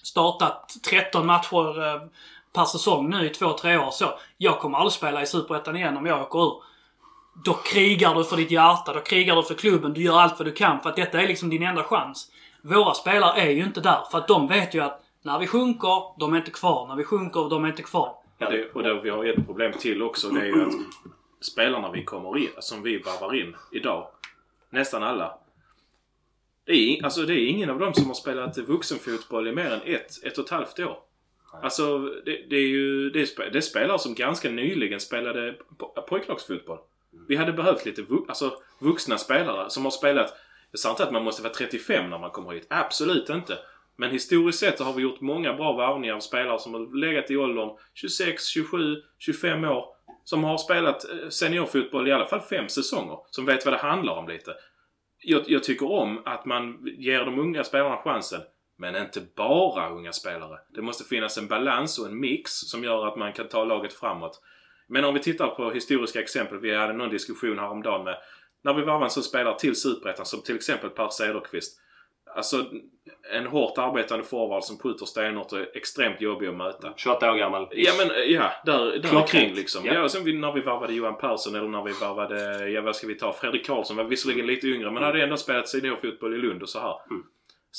startat 0.04 0.76
13 0.90 1.26
matcher 1.26 1.88
eh, 1.88 2.02
per 2.54 2.66
säsong 2.66 3.10
nu 3.10 3.26
i 3.26 3.30
två, 3.30 3.54
tre 3.54 3.78
år 3.78 3.92
så. 3.92 4.06
Jag 4.38 4.60
kommer 4.60 4.78
aldrig 4.78 4.94
spela 4.94 5.22
i 5.22 5.26
Superettan 5.26 5.76
igen 5.76 5.98
om 5.98 6.06
jag 6.06 6.22
åker 6.22 6.40
ur. 6.40 6.64
Då 7.34 7.54
krigar 7.54 8.16
du 8.16 8.24
för 8.24 8.38
ditt 8.38 8.52
hjärta, 8.52 8.94
då 8.94 9.00
krigar 9.00 9.36
du 9.36 9.44
för 9.44 9.54
klubben, 9.54 9.94
du 9.94 10.02
gör 10.02 10.20
allt 10.20 10.40
vad 10.40 10.48
du 10.48 10.52
kan 10.52 10.82
för 10.82 10.90
att 10.90 10.96
detta 10.96 11.22
är 11.22 11.28
liksom 11.28 11.50
din 11.50 11.64
enda 11.64 11.84
chans. 11.84 12.32
Våra 12.62 12.94
spelare 12.94 13.42
är 13.42 13.50
ju 13.50 13.64
inte 13.64 13.82
där 13.82 14.00
för 14.12 14.18
att 14.18 14.28
de 14.28 14.48
vet 14.48 14.74
ju 14.74 14.80
att 14.80 15.04
när 15.22 15.40
vi 15.40 15.48
sjunker, 15.48 16.20
de 16.20 16.34
är 16.34 16.38
inte 16.38 16.52
kvar. 16.52 16.88
När 16.88 16.96
vi 16.96 17.04
sjunker, 17.04 17.50
de 17.50 17.64
är 17.64 17.70
inte 17.70 17.84
kvar. 17.84 18.16
Ja. 18.38 18.50
Det, 18.50 18.72
och 18.74 18.84
det, 18.84 19.02
vi 19.02 19.10
har 19.10 19.26
ett 19.26 19.46
problem 19.46 19.74
till 19.80 20.02
också. 20.02 20.30
Det 20.30 20.42
är 20.42 20.46
ju 20.46 20.62
att 20.62 20.74
spelarna 21.42 21.92
vi 21.92 22.04
kommer 22.04 22.38
in, 22.38 22.50
som 22.60 22.84
vi 22.84 22.98
varvar 22.98 23.36
in 23.36 23.56
idag. 23.72 24.08
Nästan 24.70 25.04
alla. 25.04 25.38
Det 26.66 26.74
är, 26.74 27.04
alltså 27.04 27.22
det 27.22 27.34
är 27.34 27.48
ingen 27.48 27.70
av 27.70 27.80
dem 27.80 27.94
som 27.94 28.08
har 28.08 28.14
spelat 28.14 28.58
vuxenfotboll 28.58 29.48
i 29.48 29.52
mer 29.52 29.72
än 29.72 29.82
ett, 29.82 30.24
ett 30.24 30.38
och 30.38 30.46
ett 30.46 30.52
halvt 30.52 30.80
år. 30.80 30.98
Alltså 31.64 32.00
det, 32.00 32.50
det 32.50 32.56
är 32.56 32.68
ju 32.68 33.10
det 33.10 33.22
är, 33.22 33.52
det 33.52 33.58
är 33.58 33.62
spelare 33.62 34.00
som 34.00 34.16
ganska 34.16 34.50
nyligen 34.50 35.00
spelade 35.00 35.56
po- 35.78 36.02
pojklagsfotboll. 36.02 36.80
Vi 37.28 37.36
hade 37.36 37.54
behövt 37.54 37.86
lite 37.86 38.02
vu, 38.02 38.18
alltså, 38.28 38.54
vuxna 38.80 39.18
spelare 39.18 39.70
som 39.70 39.84
har 39.84 39.92
spelat... 39.92 40.34
Jag 40.72 40.80
sa 40.80 40.90
inte 40.90 41.04
att 41.04 41.12
man 41.12 41.24
måste 41.24 41.44
vara 41.44 41.54
35 41.54 42.10
när 42.10 42.20
man 42.20 42.32
kommer 42.32 42.52
hit. 42.52 42.68
Absolut 42.70 43.30
inte. 43.30 43.58
Men 43.96 44.12
historiskt 44.12 44.60
sett 44.60 44.78
så 44.78 44.84
har 44.84 44.94
vi 44.94 45.02
gjort 45.02 45.22
många 45.22 45.54
bra 45.54 45.74
varvningar 45.74 46.16
av 46.16 46.20
spelare 46.20 46.60
som 46.60 46.74
har 46.74 47.00
legat 47.00 47.32
i 47.32 47.38
åldern 47.38 47.70
26, 47.94 48.48
27, 48.48 48.96
25 49.20 49.64
år. 49.64 49.86
Som 50.24 50.44
har 50.44 50.58
spelat 50.58 51.10
eh, 51.10 51.30
seniorfotboll 51.30 52.08
i 52.08 52.12
alla 52.12 52.26
fall 52.26 52.42
fem 52.42 52.70
säsonger. 52.70 53.18
Som 53.30 53.46
vet 53.46 53.66
vad 53.66 53.74
det 53.74 53.78
handlar 53.78 54.14
om 54.14 54.28
lite. 54.28 54.56
Jag, 55.24 55.44
jag 55.48 55.64
tycker 55.64 55.92
om 55.92 56.22
att 56.26 56.46
man 56.46 56.80
ger 56.98 57.26
de 57.26 57.40
unga 57.40 57.64
spelarna 57.64 57.98
chansen. 57.98 58.42
Men 58.78 58.96
inte 58.96 59.22
bara 59.36 59.90
unga 59.90 60.14
spelare. 60.14 60.60
Det 60.70 60.82
måste 60.82 61.04
finnas 61.04 61.38
en 61.38 61.48
balans 61.48 62.00
och 62.00 62.06
en 62.06 62.20
mix 62.20 62.52
som 62.52 62.84
gör 62.84 63.08
att 63.08 63.18
man 63.18 63.34
kan 63.34 63.48
ta 63.48 63.64
laget 63.64 63.94
framåt. 63.94 64.42
Men 64.94 65.06
om 65.06 65.14
vi 65.14 65.20
tittar 65.20 65.48
på 65.48 65.72
historiska 65.72 66.20
exempel. 66.22 66.60
Vi 66.60 66.76
hade 66.76 66.94
någon 66.94 67.10
diskussion 67.10 67.60
häromdagen 67.60 68.04
med 68.04 68.18
när 68.64 68.74
vi 68.74 68.82
varvar 68.82 69.04
en 69.04 69.10
sån 69.10 69.24
spelare 69.24 69.60
till 69.60 69.76
Superettan 69.76 70.26
som 70.26 70.42
till 70.42 70.56
exempel 70.56 70.90
Per 70.90 71.10
Cederqvist. 71.10 71.80
Alltså 72.36 72.66
en 73.34 73.46
hårt 73.46 73.78
arbetande 73.78 74.24
forward 74.26 74.64
som 74.64 74.78
skjuter 74.78 75.06
stenhårt 75.06 75.52
och 75.52 75.60
är 75.60 75.78
extremt 75.78 76.22
jobbig 76.22 76.48
att 76.48 76.56
möta. 76.56 76.94
28 76.98 77.32
år 77.32 77.38
gammal. 77.38 77.68
Ja 77.72 77.92
men 77.98 78.08
ja, 78.28 78.52
där, 78.66 78.86
där 78.86 79.10
Klockrent. 79.10 79.30
kring 79.30 79.54
liksom. 79.54 79.86
Ja. 79.86 79.94
Ja. 79.94 80.04
och 80.04 80.12
sen 80.12 80.24
vi, 80.24 80.34
när 80.34 80.52
vi 80.52 80.62
varvade 80.62 80.94
Johan 80.94 81.18
Persson 81.18 81.56
eller 81.56 81.68
när 81.68 81.84
vi 81.84 81.92
varvade, 81.92 82.70
ja 82.70 82.82
vad 82.82 82.96
ska 82.96 83.08
vi 83.08 83.16
ta, 83.16 83.34
Fredrik 83.34 83.66
Karlsson 83.66 83.98
var 83.98 84.04
visserligen 84.04 84.48
lite 84.48 84.68
yngre 84.68 84.92
men 84.92 85.04
hade 85.04 85.24
ändå 85.24 85.38
spelat 85.38 85.70
seniorfotboll 85.70 86.34
i 86.34 86.38
Lund 86.38 86.64
och 86.64 86.70
så 86.70 86.80
här. 86.80 86.96
Mm. 87.10 87.24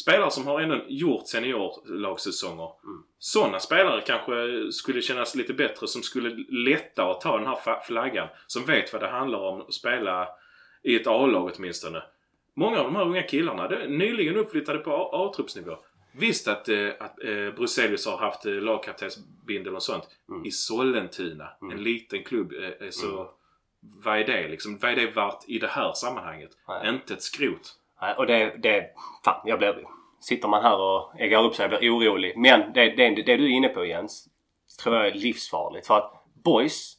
Spelare 0.03 0.30
som 0.30 0.47
har 0.47 0.61
ändå 0.61 0.80
gjort 0.88 1.26
seniorlagssäsonger. 1.28 2.70
Mm. 2.84 3.03
Sådana 3.18 3.61
spelare 3.61 4.01
kanske 4.01 4.32
skulle 4.72 5.03
kännas 5.03 5.34
lite 5.34 5.53
bättre 5.55 5.88
som 5.88 6.03
skulle 6.03 6.45
lätta 6.49 7.11
att 7.11 7.20
ta 7.20 7.38
den 7.38 7.47
här 7.47 7.80
flaggan. 7.86 8.28
Som 8.47 8.64
vet 8.64 8.92
vad 8.92 9.03
det 9.03 9.09
handlar 9.09 9.38
om 9.38 9.61
att 9.61 9.74
spela 9.74 10.28
i 10.82 10.97
ett 10.97 11.07
A-lag 11.07 11.51
åtminstone. 11.57 12.03
Många 12.55 12.78
av 12.78 12.84
de 12.84 12.97
här 12.97 13.05
unga 13.05 13.22
killarna, 13.22 13.68
nyligen 13.88 14.36
uppflyttade 14.36 14.78
på 14.78 15.11
A-truppsnivå. 15.12 15.76
Visst 16.12 16.49
att, 16.49 16.68
eh, 16.68 16.88
att 17.01 17.24
eh, 17.24 17.51
Bruzelius 17.57 18.07
har 18.07 18.18
haft 18.18 18.47
eh, 18.47 18.53
lagkaptensbindel 18.53 19.74
och 19.74 19.82
sånt 19.82 20.05
Mm. 20.28 20.47
i 20.47 20.51
Sollentuna. 20.51 21.49
Mm. 21.62 21.76
En 21.76 21.84
liten 21.84 22.22
klubb. 22.24 22.53
Eh, 22.53 22.86
eh, 22.86 22.90
så 22.90 23.07
Mm. 23.07 23.26
Vad 24.05 24.18
är 24.18 24.24
det 24.24 24.49
liksom? 24.49 24.78
Vad 24.78 24.90
är 24.90 24.97
det 24.97 25.07
värt 25.07 25.45
i 25.49 25.59
det 25.59 25.66
här 25.66 25.92
sammanhanget? 25.92 26.51
Nej. 26.68 26.88
Inte 26.88 27.14
ett 27.14 27.22
skrot. 27.22 27.74
Eh, 28.11 28.19
och 28.19 28.27
det, 28.27 28.57
det... 28.63 28.87
Fan, 29.25 29.41
jag 29.45 29.59
blir... 29.59 29.75
Sitter 30.21 30.49
man 30.49 30.63
här 30.63 30.81
och 30.81 31.21
äggar 31.21 31.45
upp 31.45 31.55
sig 31.55 31.65
och 31.65 31.79
blir 31.79 31.97
orolig. 31.97 32.33
Men 32.37 32.73
det, 32.73 32.91
det, 32.91 33.11
det 33.11 33.37
du 33.37 33.45
är 33.45 33.57
inne 33.57 33.69
på 33.69 33.85
Jens, 33.85 34.29
tror 34.83 34.97
jag 34.97 35.07
är 35.07 35.15
livsfarligt. 35.15 35.87
För 35.87 35.99
att 35.99 36.25
boys, 36.45 36.97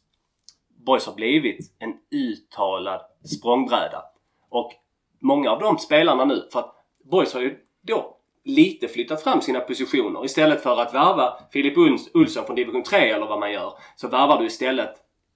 boys 0.86 1.06
har 1.06 1.14
blivit 1.14 1.76
en 1.80 1.93
uttalad 2.12 3.01
språngbräda. 3.24 4.03
Och 4.49 4.72
många 5.20 5.51
av 5.51 5.60
de 5.60 5.78
spelarna 5.78 6.26
nu, 6.26 6.49
för 6.53 6.60
att 6.60 6.76
boys 7.03 7.34
har 7.34 7.41
ju 7.41 7.58
då 7.82 8.18
lite 8.43 8.88
flyttat 8.88 9.24
fram 9.24 9.41
sina 9.41 9.60
positioner. 9.60 10.26
Istället 10.26 10.64
för 10.64 10.82
att 10.82 10.93
värva 10.93 11.39
Filip 11.51 11.78
Olsson 12.14 12.45
från 12.45 12.56
division 12.56 12.84
3 12.84 13.10
eller 13.10 13.26
vad 13.26 13.39
man 13.39 13.53
gör, 13.53 13.74
så 13.95 14.08
värvar 14.08 14.39
du 14.39 14.45
istället 14.45 14.95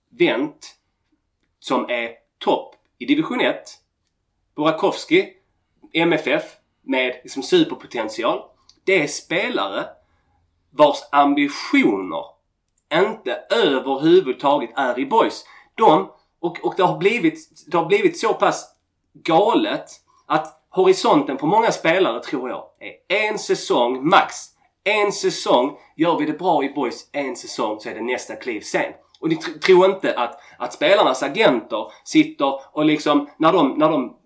Wendt 0.09 0.75
som 1.59 1.89
är 1.89 2.11
topp 2.37 2.75
i 2.97 3.05
division 3.05 3.41
1. 3.41 3.63
Burakovsky, 4.55 5.25
MFF 5.93 6.43
med 6.81 7.13
liksom 7.23 7.43
superpotential. 7.43 8.41
Det 8.83 9.03
är 9.03 9.07
spelare 9.07 9.85
vars 10.71 10.97
ambitioner 11.11 12.25
inte 12.93 13.39
överhuvudtaget 13.49 14.69
är 14.75 14.99
i 14.99 15.05
boys. 15.05 15.45
De, 15.75 16.11
och, 16.39 16.65
och 16.65 16.73
det, 16.77 16.83
har 16.83 16.97
blivit, 16.97 17.49
det 17.67 17.77
har 17.77 17.85
blivit 17.85 18.19
så 18.19 18.33
pass 18.33 18.65
galet 19.13 19.85
att 20.25 20.65
horisonten 20.69 21.37
på 21.37 21.45
många 21.45 21.71
spelare 21.71 22.23
tror 22.23 22.49
jag 22.49 22.63
är 22.79 23.27
en 23.29 23.39
säsong 23.39 24.09
max. 24.09 24.35
En 24.83 25.11
säsong, 25.11 25.77
gör 25.95 26.17
vi 26.19 26.25
det 26.25 26.39
bra 26.39 26.63
i 26.63 26.69
boys 26.69 27.09
en 27.11 27.35
säsong 27.35 27.79
så 27.79 27.89
är 27.89 27.95
det 27.95 28.01
nästa 28.01 28.35
kliv 28.35 28.61
sen. 28.61 28.93
Och 29.19 29.29
ni 29.29 29.35
tr- 29.35 29.59
tror 29.59 29.85
inte 29.85 30.13
att, 30.17 30.39
att 30.57 30.73
spelarnas 30.73 31.23
agenter 31.23 31.91
sitter 32.03 32.75
och 32.75 32.85
liksom 32.85 33.29
när 33.37 33.53
de, 33.53 33.73
när 33.77 33.89
de 33.89 34.17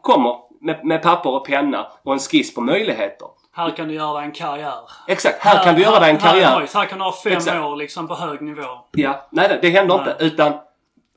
kommer 0.00 0.49
med, 0.60 0.84
med 0.84 1.02
papper 1.02 1.30
och 1.30 1.46
penna 1.46 1.92
och 2.02 2.12
en 2.12 2.18
skiss 2.18 2.54
på 2.54 2.60
möjligheter. 2.60 3.28
Här 3.52 3.70
kan 3.70 3.88
du 3.88 3.94
göra 3.94 4.22
en 4.22 4.32
karriär. 4.32 4.90
Exakt, 5.08 5.38
här 5.40 5.64
kan 5.64 5.74
du 5.74 5.82
göra 5.82 6.00
dig 6.00 6.10
en 6.10 6.16
Här, 6.20 6.30
karriär. 6.30 6.46
här, 6.46 6.68
här 6.74 6.86
kan 6.86 6.98
du 6.98 7.04
ha 7.04 7.12
fem 7.12 7.32
Exakt. 7.32 7.60
år 7.64 7.76
liksom 7.76 8.08
på 8.08 8.14
hög 8.14 8.40
nivå. 8.40 8.66
Ja, 8.92 9.28
nej 9.32 9.48
det, 9.48 9.58
det 9.62 9.68
händer 9.70 9.98
Nej. 9.98 10.08
inte. 10.12 10.24
Utan, 10.24 10.52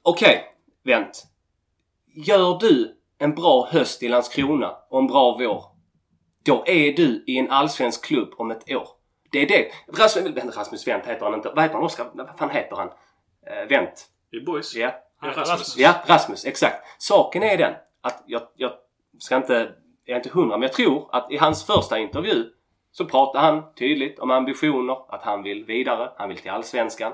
okej, 0.04 0.44
vänt. 0.84 1.24
Gör 2.16 2.60
du 2.60 2.96
en 3.20 3.36
bra 3.36 3.68
höst 3.72 4.04
i 4.04 4.08
Landskrona 4.08 4.76
och 4.90 5.00
en 5.00 5.08
bra 5.08 5.36
vår, 5.40 5.64
då 6.46 6.64
är 6.66 6.94
du 6.94 7.24
i 7.28 7.38
en 7.38 7.52
allsvensk 7.52 8.06
klubb 8.06 8.34
om 8.38 8.52
ett 8.52 8.72
år. 8.72 8.88
Det 9.32 9.40
är 9.42 9.48
det. 9.48 9.72
Rasmus, 10.02 10.56
Rasmus 10.58 10.88
Wendt 10.88 11.08
heter 11.08 11.26
han 11.26 11.34
inte. 11.34 11.50
Vad 11.56 11.64
heter 11.64 11.76
han? 11.76 11.84
Oskar? 11.84 12.06
Vad 12.14 12.38
fan 12.38 12.50
heter 12.50 12.76
han? 12.76 12.88
Uh, 12.88 13.70
Wendt. 13.70 14.06
I 14.32 14.46
boys. 14.46 14.76
Ja. 14.76 14.92
Nej. 15.22 15.32
Rasmus. 15.32 15.78
Ja, 15.78 15.94
Rasmus. 16.06 16.46
Exakt. 16.46 16.76
Saken 16.98 17.44
är 17.44 17.58
den 17.58 17.74
att 18.02 18.24
jag, 18.26 18.42
jag 18.56 18.72
ska 19.20 19.36
inte, 19.38 19.72
jag 20.06 20.14
är 20.14 20.20
inte 20.20 20.30
hundra, 20.30 20.58
men 20.58 20.62
jag 20.62 20.74
tror 20.74 21.10
att 21.12 21.32
i 21.32 21.38
hans 21.38 21.66
första 21.66 22.00
intervju 22.00 22.46
så 22.92 23.06
pratar 23.06 23.40
han 23.40 23.74
tydligt 23.74 24.20
om 24.20 24.32
ambitioner, 24.32 24.98
att 25.16 25.24
han 25.24 25.44
vill 25.44 25.66
vidare, 25.66 26.12
han 26.18 26.30
vill 26.30 26.38
till 26.38 26.52
Allsvenskan. 26.52 27.14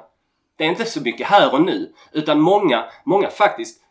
Det 0.57 0.63
är 0.63 0.69
inte 0.69 0.85
så 0.85 1.01
mycket 1.01 1.27
här 1.27 1.53
och 1.53 1.61
nu, 1.61 1.93
utan 2.13 2.41
många, 2.41 2.85
många 3.05 3.29
faktiskt 3.29 3.83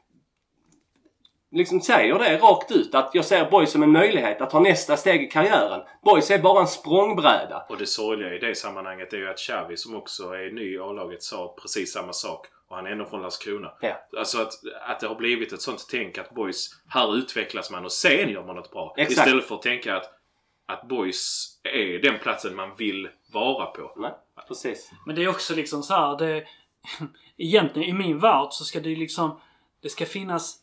liksom 1.51 1.81
säger 1.81 2.19
det 2.19 2.39
rakt 2.39 2.71
ut 2.71 2.95
att 2.95 3.11
jag 3.15 3.25
ser 3.25 3.51
Boys 3.51 3.71
som 3.71 3.83
en 3.83 3.93
möjlighet 3.93 4.41
att 4.41 4.51
ta 4.51 4.61
nästa 4.61 4.97
steg 4.97 5.23
i 5.23 5.27
karriären. 5.27 5.81
Boys 6.05 6.31
är 6.31 6.39
bara 6.39 6.61
en 6.61 6.67
språngbräda. 6.67 7.67
Och 7.69 7.77
det 7.77 7.87
sorgliga 7.87 8.35
i 8.35 8.39
det 8.39 8.55
sammanhanget 8.55 9.13
är 9.13 9.17
ju 9.17 9.31
att 9.31 9.39
Xavi 9.39 9.77
som 9.77 9.97
också 9.97 10.23
är 10.23 10.53
ny 10.53 10.75
i 10.75 10.79
A-laget 10.79 11.23
sa 11.23 11.55
precis 11.63 11.93
samma 11.93 12.13
sak. 12.13 12.47
Och 12.69 12.77
han 12.77 12.87
är 12.87 12.91
ändå 12.91 13.05
från 13.05 13.21
Landskrona. 13.23 13.73
Ja. 13.81 14.01
Alltså 14.19 14.43
att, 14.43 14.53
att 14.87 15.01
det 15.01 15.07
har 15.09 15.14
blivit 15.14 15.53
ett 15.53 15.62
sånt 15.62 15.87
tänk 15.91 16.19
att 16.19 16.31
boys, 16.31 16.71
här 16.89 17.16
utvecklas 17.16 17.71
man 17.71 17.85
och 17.85 17.93
sen 17.93 18.29
gör 18.31 18.45
man 18.45 18.57
något 18.57 18.71
bra. 18.71 18.95
Exakt. 18.97 19.19
Istället 19.19 19.45
för 19.49 19.55
att 19.55 19.62
tänka 19.62 19.97
att, 19.97 20.05
att 20.66 20.89
boys 20.89 21.49
är 21.62 22.03
den 22.03 22.19
platsen 22.19 22.57
man 22.57 22.77
vill 22.77 23.09
vara 23.33 23.66
på. 23.66 23.93
Nej, 23.97 24.12
precis. 24.49 24.91
Men 25.07 25.16
det 25.16 25.25
är 25.25 25.29
också 25.29 25.55
liksom 25.55 25.83
så 25.83 25.95
här, 25.95 26.16
det... 26.16 26.45
Egentligen 27.37 27.89
i 27.89 27.93
min 27.93 28.19
värld 28.19 28.49
så 28.51 28.64
ska 28.64 28.81
det 28.81 28.89
ju 28.89 28.97
liksom... 28.97 29.41
Det 29.83 29.89
ska 29.89 30.07
finnas... 30.07 30.59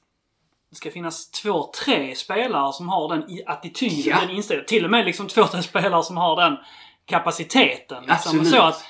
Det 0.70 0.76
ska 0.76 0.92
finnas 0.92 1.32
två, 1.32 1.72
tre 1.86 2.16
spelare 2.16 2.74
som 2.74 2.90
har 2.90 3.16
den 3.16 3.40
attityden, 3.46 4.04
Ja. 4.06 4.20
den 4.20 4.30
inställningen. 4.30 4.68
Till 4.68 4.86
och 4.86 4.92
med 4.92 5.06
liksom 5.06 5.28
två, 5.28 5.44
tre 5.44 5.62
spelare 5.64 6.04
som 6.04 6.18
har 6.18 6.42
den 6.42 6.58
kapaciteten. 7.06 8.04
Liksom. 8.04 8.40
Absolut. 8.40 8.48
Så 8.48 8.62
att, 8.62 8.86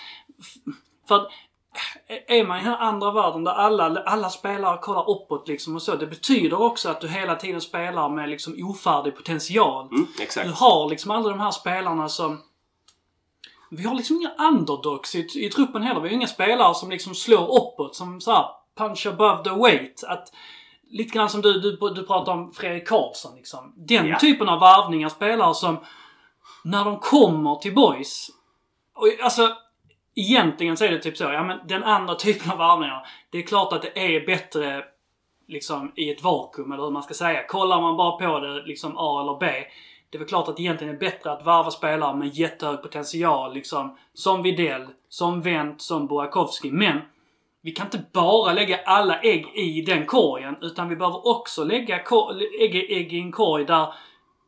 för 1.07 1.15
att 1.15 1.31
är 2.27 2.45
man 2.47 2.59
i 2.59 2.63
den 2.63 2.71
här 2.71 2.79
andra 2.79 3.11
världen 3.11 3.43
där 3.43 3.51
alla, 3.51 4.01
alla 4.03 4.29
spelare 4.29 4.77
kollar 4.77 5.09
uppåt 5.09 5.47
liksom 5.47 5.75
och 5.75 5.81
så. 5.81 5.95
Det 5.95 6.07
betyder 6.07 6.61
också 6.61 6.89
att 6.89 7.01
du 7.01 7.07
hela 7.07 7.35
tiden 7.35 7.61
spelar 7.61 8.09
med 8.09 8.29
liksom 8.29 8.55
ofärdig 8.69 9.15
potential. 9.15 9.87
Mm, 9.91 10.07
Du 10.43 10.51
har 10.51 10.89
liksom 10.89 11.11
alla 11.11 11.29
de 11.29 11.39
här 11.39 11.51
spelarna 11.51 12.09
som... 12.09 12.41
Vi 13.69 13.83
har 13.83 13.95
liksom 13.95 14.15
inga 14.15 14.47
underdogs 14.49 15.15
i, 15.15 15.27
i 15.45 15.49
truppen 15.49 15.81
heller. 15.81 16.01
Vi 16.01 16.07
har 16.09 16.13
inga 16.15 16.27
spelare 16.27 16.75
som 16.75 16.89
liksom 16.89 17.15
slår 17.15 17.57
uppåt 17.57 17.95
som 17.95 18.21
så 18.21 18.31
här, 18.31 18.45
punch 18.77 19.07
above 19.07 19.43
the 19.43 19.49
weight. 19.49 20.03
Att, 20.07 20.27
lite 20.91 21.13
grann 21.13 21.29
som 21.29 21.41
du, 21.41 21.53
du, 21.59 21.77
du 21.95 22.03
pratar 22.03 22.31
om 22.31 22.53
Fredrik 22.53 22.87
Karlsson 22.87 23.35
liksom. 23.35 23.73
Den 23.77 24.07
Ja. 24.07 24.19
typen 24.19 24.49
av 24.49 24.59
varvningar 24.59 25.09
spelare 25.09 25.53
som, 25.55 25.77
när 26.63 26.85
de 26.85 26.99
kommer 26.99 27.55
till 27.55 27.75
boys. 27.75 28.29
Och 28.95 29.07
alltså, 29.23 29.55
egentligen 30.15 30.77
så 30.77 30.85
är 30.85 30.91
det 30.91 30.99
typ 30.99 31.17
så. 31.17 31.23
Ja 31.23 31.43
men 31.43 31.59
den 31.67 31.83
andra 31.83 32.15
typen 32.15 32.51
av 32.51 32.57
varvningar. 32.57 33.07
Det 33.29 33.37
är 33.37 33.41
klart 33.41 33.73
att 33.73 33.81
det 33.81 34.15
är 34.15 34.25
bättre 34.25 34.83
liksom 35.47 35.91
i 35.95 36.11
ett 36.11 36.23
vakuum 36.23 36.71
eller 36.71 36.83
hur 36.83 36.91
man 36.91 37.03
ska 37.03 37.13
säga. 37.13 37.47
Kollar 37.47 37.81
man 37.81 37.97
bara 37.97 38.17
på 38.17 38.39
det 38.39 38.63
liksom 38.65 38.97
A 38.97 39.21
eller 39.21 39.39
B. 39.39 39.63
Det 40.09 40.17
är 40.17 40.19
väl 40.19 40.27
klart 40.27 40.47
att 40.47 40.57
det 40.57 40.63
egentligen 40.63 40.95
är 40.95 40.99
bättre 40.99 41.31
att 41.31 41.45
varva 41.45 41.71
spelare 41.71 42.15
med 42.15 42.35
jättehög 42.35 42.81
potential 42.81 43.53
liksom. 43.53 43.97
Som 44.13 44.43
Videll, 44.43 44.87
som 45.09 45.41
Wendt, 45.41 45.81
som 45.81 46.07
Burakovsky. 46.07 46.71
Men 46.71 47.01
vi 47.61 47.71
kan 47.71 47.85
inte 47.85 48.03
bara 48.13 48.53
lägga 48.53 48.79
alla 48.85 49.19
ägg 49.19 49.47
i 49.55 49.81
den 49.81 50.05
korgen. 50.05 50.55
Utan 50.61 50.89
vi 50.89 50.95
behöver 50.95 51.27
också 51.27 51.63
lägga 51.63 51.99
ägg, 52.59 52.75
ägg 52.75 53.13
i 53.13 53.19
en 53.19 53.31
korg 53.31 53.65
där 53.65 53.93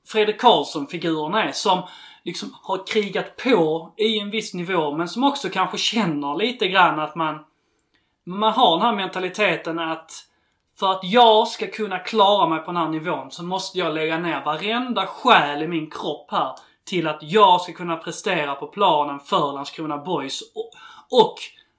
Fredrik 0.08 0.42
Karlsson-figurerna 0.42 1.44
är. 1.44 1.52
Som 1.52 1.82
liksom 2.28 2.56
har 2.62 2.88
krigat 2.88 3.36
på 3.38 3.94
i 3.98 4.20
en 4.20 4.30
viss 4.30 4.54
nivå 4.54 4.92
men 4.98 5.08
som 5.08 5.24
också 5.24 5.50
kanske 5.50 5.78
känner 5.78 6.36
lite 6.36 6.68
grann 6.68 7.00
att 7.00 7.16
man... 7.16 7.40
Man 8.26 8.54
har 8.54 8.78
den 8.78 8.86
här 8.86 8.96
mentaliteten 8.96 9.80
att 9.80 10.12
för 10.80 10.92
att 10.92 11.00
jag 11.04 11.48
ska 11.48 11.68
kunna 11.68 12.00
klara 12.00 12.50
mig 12.50 12.60
på 12.60 12.66
den 12.66 12.82
här 12.82 12.90
nivån 12.90 13.32
så 13.32 13.44
måste 13.44 13.78
jag 13.78 13.94
lägga 13.94 14.18
ner 14.18 14.44
varenda 14.46 15.06
själ 15.06 15.64
i 15.64 15.68
min 15.68 15.90
kropp 15.90 16.32
här 16.32 16.52
till 16.86 17.08
att 17.08 17.20
jag 17.22 17.62
ska 17.62 17.74
kunna 17.74 17.98
prestera 17.98 18.56
på 18.56 18.68
planen 18.68 19.20
för 19.20 19.54
Landskrona 19.54 19.98
Boys. 19.98 20.42
Och, 20.42 20.72
och 21.22 21.36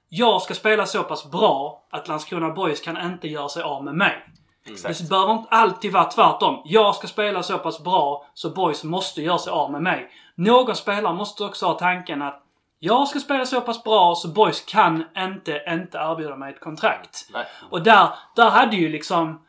jag 0.09 0.41
ska 0.41 0.53
spela 0.53 0.85
så 0.85 1.03
pass 1.03 1.31
bra 1.31 1.83
att 1.89 2.07
Landskrona 2.07 2.49
Boys 2.49 2.81
kan 2.81 3.11
inte 3.11 3.27
göra 3.27 3.49
sig 3.49 3.63
av 3.63 3.83
med 3.83 3.95
mig. 3.95 4.25
Exakt. 4.65 4.99
Det 4.99 5.09
behöver 5.09 5.33
inte 5.33 5.49
alltid 5.49 5.91
vara 5.91 6.05
tvärtom. 6.05 6.61
Jag 6.65 6.95
ska 6.95 7.07
spela 7.07 7.43
så 7.43 7.57
pass 7.57 7.83
bra 7.83 8.25
så 8.33 8.49
boys 8.49 8.83
måste 8.83 9.21
göra 9.21 9.37
sig 9.37 9.51
av 9.51 9.71
med 9.71 9.81
mig. 9.81 10.11
Någon 10.39 10.75
spelare 10.75 11.13
måste 11.13 11.43
också 11.43 11.65
ha 11.65 11.73
tanken 11.73 12.21
att 12.21 12.43
jag 12.79 13.07
ska 13.07 13.19
spela 13.19 13.45
så 13.45 13.61
pass 13.61 13.83
bra 13.83 14.15
så 14.15 14.27
boys 14.27 14.61
kan 14.61 15.03
inte, 15.17 15.61
inte 15.67 15.97
erbjuda 15.97 16.35
mig 16.35 16.53
ett 16.53 16.59
kontrakt. 16.59 17.29
Nej. 17.33 17.45
Och 17.69 17.83
där, 17.83 18.09
där 18.35 18.49
hade 18.49 18.75
ju 18.75 18.89
liksom 18.89 19.41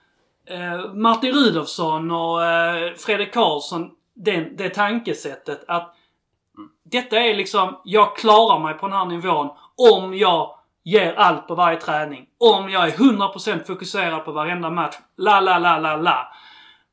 eh, 0.47 0.93
Martin 0.93 1.35
Rudolfsson 1.35 2.11
och 2.11 2.45
eh, 2.45 2.95
Fredrik 2.95 3.35
Karlsson 3.35 3.91
det, 4.15 4.41
det 4.41 4.69
tankesättet 4.69 5.65
att 5.69 5.95
detta 6.83 7.21
är 7.21 7.35
liksom, 7.35 7.81
jag 7.85 8.17
klarar 8.17 8.59
mig 8.59 8.75
på 8.75 8.89
den 8.89 8.97
här 8.97 9.05
nivån 9.05 9.51
om 9.77 10.15
jag 10.15 10.55
ger 10.85 11.15
allt 11.15 11.49
på 11.49 11.55
varje 11.55 11.81
träning. 11.81 12.27
Om 12.39 12.71
jag 12.71 12.89
är 12.89 12.93
100% 12.93 13.67
fokuserad 13.67 14.25
på 14.25 14.33
varenda 14.33 14.71
match. 14.71 14.97
La, 15.17 15.41
la, 15.41 15.59
la, 15.59 15.79
la, 15.79 15.97
la. 15.97 16.33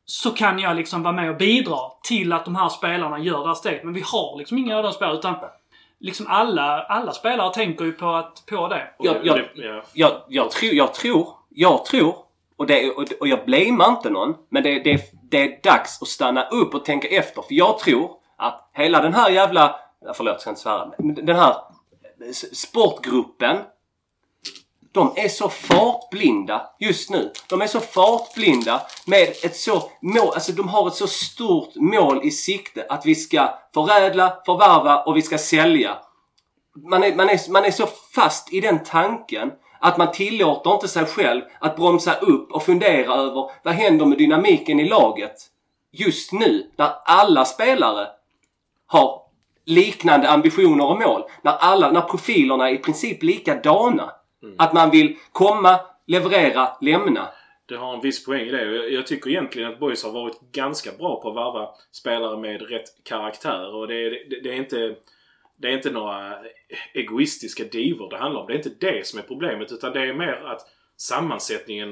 Så 0.10 0.32
kan 0.32 0.60
jag 0.60 0.76
liksom 0.76 1.04
vara 1.04 1.14
med 1.14 1.30
och 1.30 1.38
bidra 1.38 1.80
till 2.04 2.34
att 2.34 2.46
de 2.46 2.56
här 2.56 2.70
spelarna 2.70 3.20
gör 3.20 3.42
det 3.42 3.48
här 3.48 3.54
steget. 3.54 3.84
Men 3.84 3.94
vi 3.94 4.04
har 4.06 4.38
liksom 4.38 4.58
inga 4.58 4.78
av 4.78 4.84
de 4.84 4.94
spelare 4.94 5.18
utan 5.18 5.36
liksom 6.00 6.28
alla, 6.30 6.84
alla 6.84 7.12
spelare 7.12 7.54
tänker 7.54 7.86
ju 7.86 7.92
på, 7.92 8.10
att, 8.10 8.44
på 8.46 8.68
det. 8.68 8.88
Jag, 9.00 9.26
jag, 9.26 9.40
jag, 9.94 10.12
jag, 10.28 10.52
tror, 10.52 10.74
jag 10.74 10.94
tror, 10.94 11.28
jag 11.50 11.86
tror, 11.86 12.16
och, 12.58 12.68
det, 12.68 12.92
och, 12.92 13.06
och 13.20 13.28
jag 13.28 13.46
blamear 13.46 13.90
inte 13.90 14.10
någon, 14.10 14.36
men 14.50 14.64
det, 14.64 14.80
det, 14.80 15.02
det 15.30 15.44
är 15.44 15.60
dags 15.64 16.02
att 16.02 16.08
stanna 16.08 16.48
upp 16.48 16.74
och 16.74 16.86
tänka 16.86 17.08
efter. 17.08 17.42
För 17.42 17.54
jag 17.54 17.80
tror 17.80 18.12
att 18.36 18.70
hela 18.74 19.02
den 19.02 19.14
här 19.14 19.30
jävla, 19.30 19.76
förlåt 20.14 20.34
jag 20.34 20.42
ska 20.42 20.50
inte 20.50 20.62
svära, 20.62 20.92
men 20.98 21.26
den 21.26 21.36
här 21.36 21.56
sportgruppen 22.54 23.58
de 24.98 25.14
är 25.16 25.28
så 25.28 25.50
fartblinda 25.50 26.70
just 26.80 27.10
nu. 27.10 27.32
De 27.50 27.62
är 27.62 27.68
så 27.68 27.80
fartblinda 27.80 28.82
med 29.06 29.30
ett 29.44 29.56
så 29.56 29.84
mål, 30.02 30.32
alltså 30.34 30.52
de 30.52 30.68
har 30.68 30.88
ett 30.88 30.94
så 30.94 31.08
stort 31.08 31.76
mål 31.76 32.22
i 32.24 32.32
sikte 32.32 32.86
att 32.90 33.06
vi 33.06 33.16
ska 33.16 33.54
förädla, 33.74 34.38
förvärva 34.46 35.04
och 35.04 35.18
vi 35.18 35.22
ska 35.22 35.38
sälja. 35.38 35.98
Man 36.90 37.04
är, 37.04 37.16
man, 37.16 37.30
är, 37.30 37.52
man 37.52 37.66
är 37.66 37.72
så 37.72 37.88
fast 38.16 38.54
i 38.54 38.62
den 38.62 38.84
tanken 38.84 39.52
att 39.80 39.98
man 39.98 40.12
tillåter 40.12 40.74
inte 40.74 40.88
sig 40.88 41.06
själv 41.06 41.42
att 41.60 41.76
bromsa 41.76 42.14
upp 42.14 42.52
och 42.52 42.64
fundera 42.64 43.14
över 43.14 43.50
vad 43.64 43.74
händer 43.74 44.06
med 44.06 44.18
dynamiken 44.18 44.80
i 44.80 44.90
laget 44.90 45.36
just 45.92 46.32
nu 46.32 46.72
när 46.78 46.92
alla 47.06 47.46
spelare 47.46 48.08
har 48.88 49.22
liknande 49.66 50.30
ambitioner 50.30 50.86
och 50.86 51.00
mål. 51.00 51.24
När 51.42 51.52
alla, 51.52 51.92
när 51.92 52.02
profilerna 52.02 52.70
är 52.70 52.74
i 52.74 52.78
princip 52.78 53.24
likadana. 53.24 54.12
Att 54.58 54.74
man 54.74 54.92
vill 54.92 55.18
komma, 55.32 55.80
leverera, 56.08 56.70
lämna. 56.82 57.30
Det 57.66 57.76
har 57.76 57.94
en 57.94 58.02
viss 58.02 58.26
poäng 58.26 58.42
i 58.42 58.52
det. 58.52 58.88
Jag, 58.88 59.08
tycker 59.08 59.30
egentligen 59.30 59.72
att 59.72 59.80
Boys 59.80 60.04
har 60.04 60.12
varit 60.12 60.40
ganska 60.52 60.92
bra 60.92 61.22
på 61.22 61.30
att 61.30 61.36
varva 61.36 61.70
spelare 61.92 62.38
med 62.38 62.62
rätt 62.62 63.04
karaktär. 63.04 63.76
Och 63.76 63.88
det 63.88 63.96
är, 63.96 64.12
det, 64.30 64.42
det 64.44 64.50
är 64.50 64.56
inte... 64.56 64.96
Det 65.60 65.68
är 65.68 65.72
inte 65.72 65.92
några 65.92 66.38
egoistiska 66.94 67.64
divor 67.64 68.10
det 68.10 68.18
handlar 68.18 68.42
om. 68.42 68.48
Det 68.48 68.54
är 68.54 68.58
inte 68.58 68.86
det 68.92 69.08
som 69.08 69.20
är 69.20 69.24
problemet. 69.24 69.72
Utan 69.72 69.94
det 69.94 70.02
är 70.02 70.14
mer 70.14 70.34
att 70.46 70.62
sammansättningen... 70.98 71.90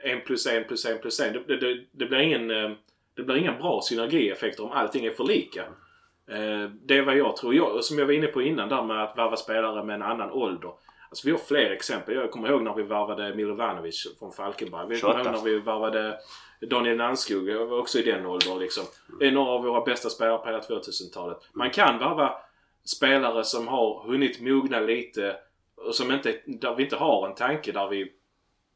eh, 0.00 0.10
En 0.12 0.20
plus 0.20 0.46
en 0.46 0.64
plus 0.64 0.84
en 0.86 0.98
plus 0.98 1.20
en. 1.20 1.32
Det, 1.32 1.56
det, 1.56 1.84
det, 1.92 2.06
blir 2.06 2.18
ingen, 2.18 2.50
eh, 2.50 2.70
det 3.16 3.22
blir 3.22 3.36
inga 3.36 3.52
bra 3.52 3.80
synergieffekter 3.82 4.64
om 4.64 4.72
allting 4.72 5.04
är 5.04 5.10
för 5.10 5.24
lika. 5.24 5.60
Eh, 6.30 6.70
Det 6.82 6.96
är 6.96 7.02
vad 7.02 7.16
jag 7.16 7.36
tror. 7.36 7.54
Jag, 7.54 7.84
som 7.84 7.98
jag 7.98 8.06
var 8.06 8.12
inne 8.12 8.26
på 8.26 8.42
innan 8.42 8.68
där 8.68 8.82
med 8.82 9.02
att 9.02 9.16
varva 9.16 9.36
spelare 9.36 9.84
med 9.84 9.94
en 9.94 10.02
annan 10.02 10.30
ålder. 10.30 10.70
Alltså 11.10 11.26
vi 11.26 11.32
har 11.32 11.38
fler 11.38 11.70
exempel. 11.70 12.14
Jag 12.14 12.30
kommer 12.30 12.48
ihåg 12.48 12.62
när 12.62 12.74
vi 12.74 12.82
varvade 12.82 13.34
Milovanovic 13.34 14.06
från 14.18 14.32
Falkenberg. 14.32 14.86
Vi 14.88 15.00
kommer 15.00 15.24
ihåg 15.24 15.32
när 15.32 15.42
vi 15.42 15.58
varvade 15.58 16.18
Daniel 16.60 16.96
Nannskog. 16.96 17.48
Jag 17.48 17.66
var 17.66 17.78
också 17.78 17.98
i 17.98 18.02
den 18.02 18.26
åldern 18.26 18.58
liksom. 18.58 18.84
Det 19.20 19.26
är 19.26 19.32
några 19.32 19.50
av 19.50 19.64
våra 19.64 19.80
bästa 19.80 20.10
spelare 20.10 20.38
på 20.38 20.46
hela 20.46 20.60
2000-talet. 20.60 21.38
Man 21.52 21.70
kan 21.70 21.98
varva 21.98 22.34
spelare 22.84 23.44
som 23.44 23.68
har 23.68 24.02
hunnit 24.06 24.40
mogna 24.40 24.80
lite 24.80 25.36
och 25.76 25.94
som 25.94 26.12
inte, 26.12 26.40
där 26.46 26.74
vi 26.74 26.82
inte 26.82 26.96
har 26.96 27.28
en 27.28 27.34
tanke 27.34 27.72
där 27.72 27.88
vi 27.88 28.12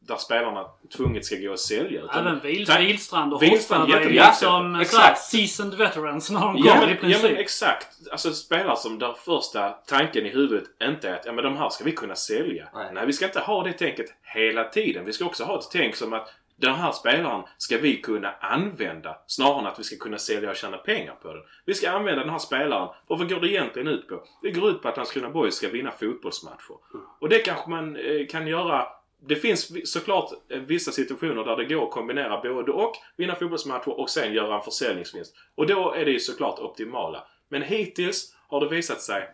där 0.09 0.17
spelarna 0.17 0.67
tvunget 0.97 1.25
ska 1.25 1.37
gå 1.37 1.51
och 1.51 1.61
sälja. 1.61 2.03
utan- 2.03 2.27
Även 2.27 2.41
Wil, 2.41 2.67
Wilstrand 2.79 3.35
och 3.35 3.43
Wilstrand, 3.43 3.83
Hoffman 3.83 4.01
var 4.03 4.11
ju 4.11 4.15
jättebra 4.17 4.29
liksom 4.29 4.81
Exakt. 4.81 5.21
seasoned 5.23 5.75
veterans 5.79 6.31
när 6.31 6.41
de 6.41 6.57
Ja 6.59 6.73
kom 6.73 6.83
i 6.83 6.87
men, 6.87 6.89
ja 6.91 6.97
princip. 7.01 7.23
men 7.23 7.37
exakt. 7.37 7.89
Alltså 8.13 8.33
spelare 8.33 8.77
som 8.77 8.99
där 8.99 9.13
första 9.25 9.71
tanken 9.71 10.27
i 10.27 10.29
huvudet 10.29 10.65
inte 10.83 11.09
är 11.09 11.15
att 11.15 11.27
ja 11.27 11.33
men 11.33 11.45
de 11.45 11.57
här 11.57 11.69
ska 11.69 11.85
vi 11.85 11.93
kunna 11.93 12.15
sälja. 12.15 12.69
Nej. 12.75 12.91
Nej. 12.95 13.07
vi 13.07 13.13
ska 13.13 13.25
inte 13.25 13.41
ha 13.41 13.63
det 13.65 13.73
tänket 13.73 14.07
hela 14.23 14.65
tiden. 14.65 15.05
Vi 15.05 15.13
ska 15.13 15.25
också 15.25 15.45
ha 15.45 15.59
ett 15.59 15.69
tänk 15.73 15.97
som 15.97 16.13
att 16.13 16.29
den 16.57 16.75
här 16.75 16.93
spelaren 16.93 17.43
ska 17.59 17.79
vi 17.79 17.97
kunna 17.97 18.31
använda 18.41 19.17
snarare 19.27 19.61
än 19.61 19.67
att 19.67 19.79
vi 19.79 19.85
ska 19.85 19.97
kunna 19.97 20.19
sälja 20.19 20.51
och 20.51 20.57
tjäna 20.57 20.77
pengar 20.77 21.15
på 21.23 21.29
den. 21.33 21.43
Vi 21.65 21.75
ska 21.75 21.91
använda 21.91 22.21
den 22.21 22.31
här 22.31 22.39
spelaren. 22.39 22.89
Och 23.07 23.19
vad 23.19 23.29
går 23.29 23.41
det 23.41 23.49
egentligen 23.49 23.89
ut 23.89 24.09
på? 24.09 24.23
Det 24.43 24.51
går 24.51 24.71
ut 24.71 24.83
på 24.83 24.89
att 24.89 24.97
Landskrona 24.97 25.31
Boys 25.31 25.55
ska 25.55 25.69
vinna 25.69 25.91
fotbollsmatcher. 26.01 26.77
Och 27.21 27.29
det 27.29 27.39
kanske 27.39 27.71
man 27.71 27.97
eh, 27.97 28.27
kan 28.31 28.47
göra 28.47 28.87
det 29.29 29.37
finns 29.37 29.93
såklart 29.93 30.33
eh, 30.49 30.61
vissa 30.61 30.93
situationer 30.93 31.45
där 31.45 31.57
det 31.57 31.65
går 31.65 31.85
att 31.85 31.91
kombinera 31.91 32.41
både 32.41 32.73
och. 32.73 32.93
Vinna 33.17 33.35
fotbollsmatcher 33.35 34.01
och 34.01 34.11
sen 34.11 34.33
göra 34.33 34.57
en 34.57 34.63
försäljningsvinst. 34.63 35.35
Och 35.55 35.67
då 35.67 35.93
är 35.93 36.05
det 36.05 36.11
ju 36.11 36.21
såklart 36.21 36.59
optimala. 36.59 37.27
Men 37.49 37.63
hittills 37.63 38.35
har 38.49 38.61
det 38.61 38.69
visat 38.69 39.03
sig 39.03 39.29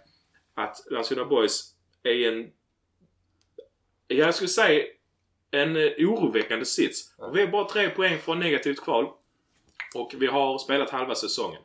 att 0.55 0.87
Landskrona 0.91 1.25
Boys 1.25 1.75
är 2.03 2.33
en... 2.33 2.51
Jag 4.07 4.35
skulle 4.35 4.49
säga 4.49 4.85
en 5.51 5.77
eh, 5.77 5.93
oroväckande 5.99 6.65
sits. 6.65 7.15
Vi 7.33 7.43
är 7.43 7.47
bara 7.47 7.69
tre 7.69 7.91
poäng 7.91 8.19
från 8.19 8.39
negativt 8.39 8.81
kval. 8.81 9.07
Och 9.95 10.15
vi 10.19 10.27
har 10.27 10.59
spelat 10.59 10.91
halva 10.91 11.15
säsongen. 11.15 11.63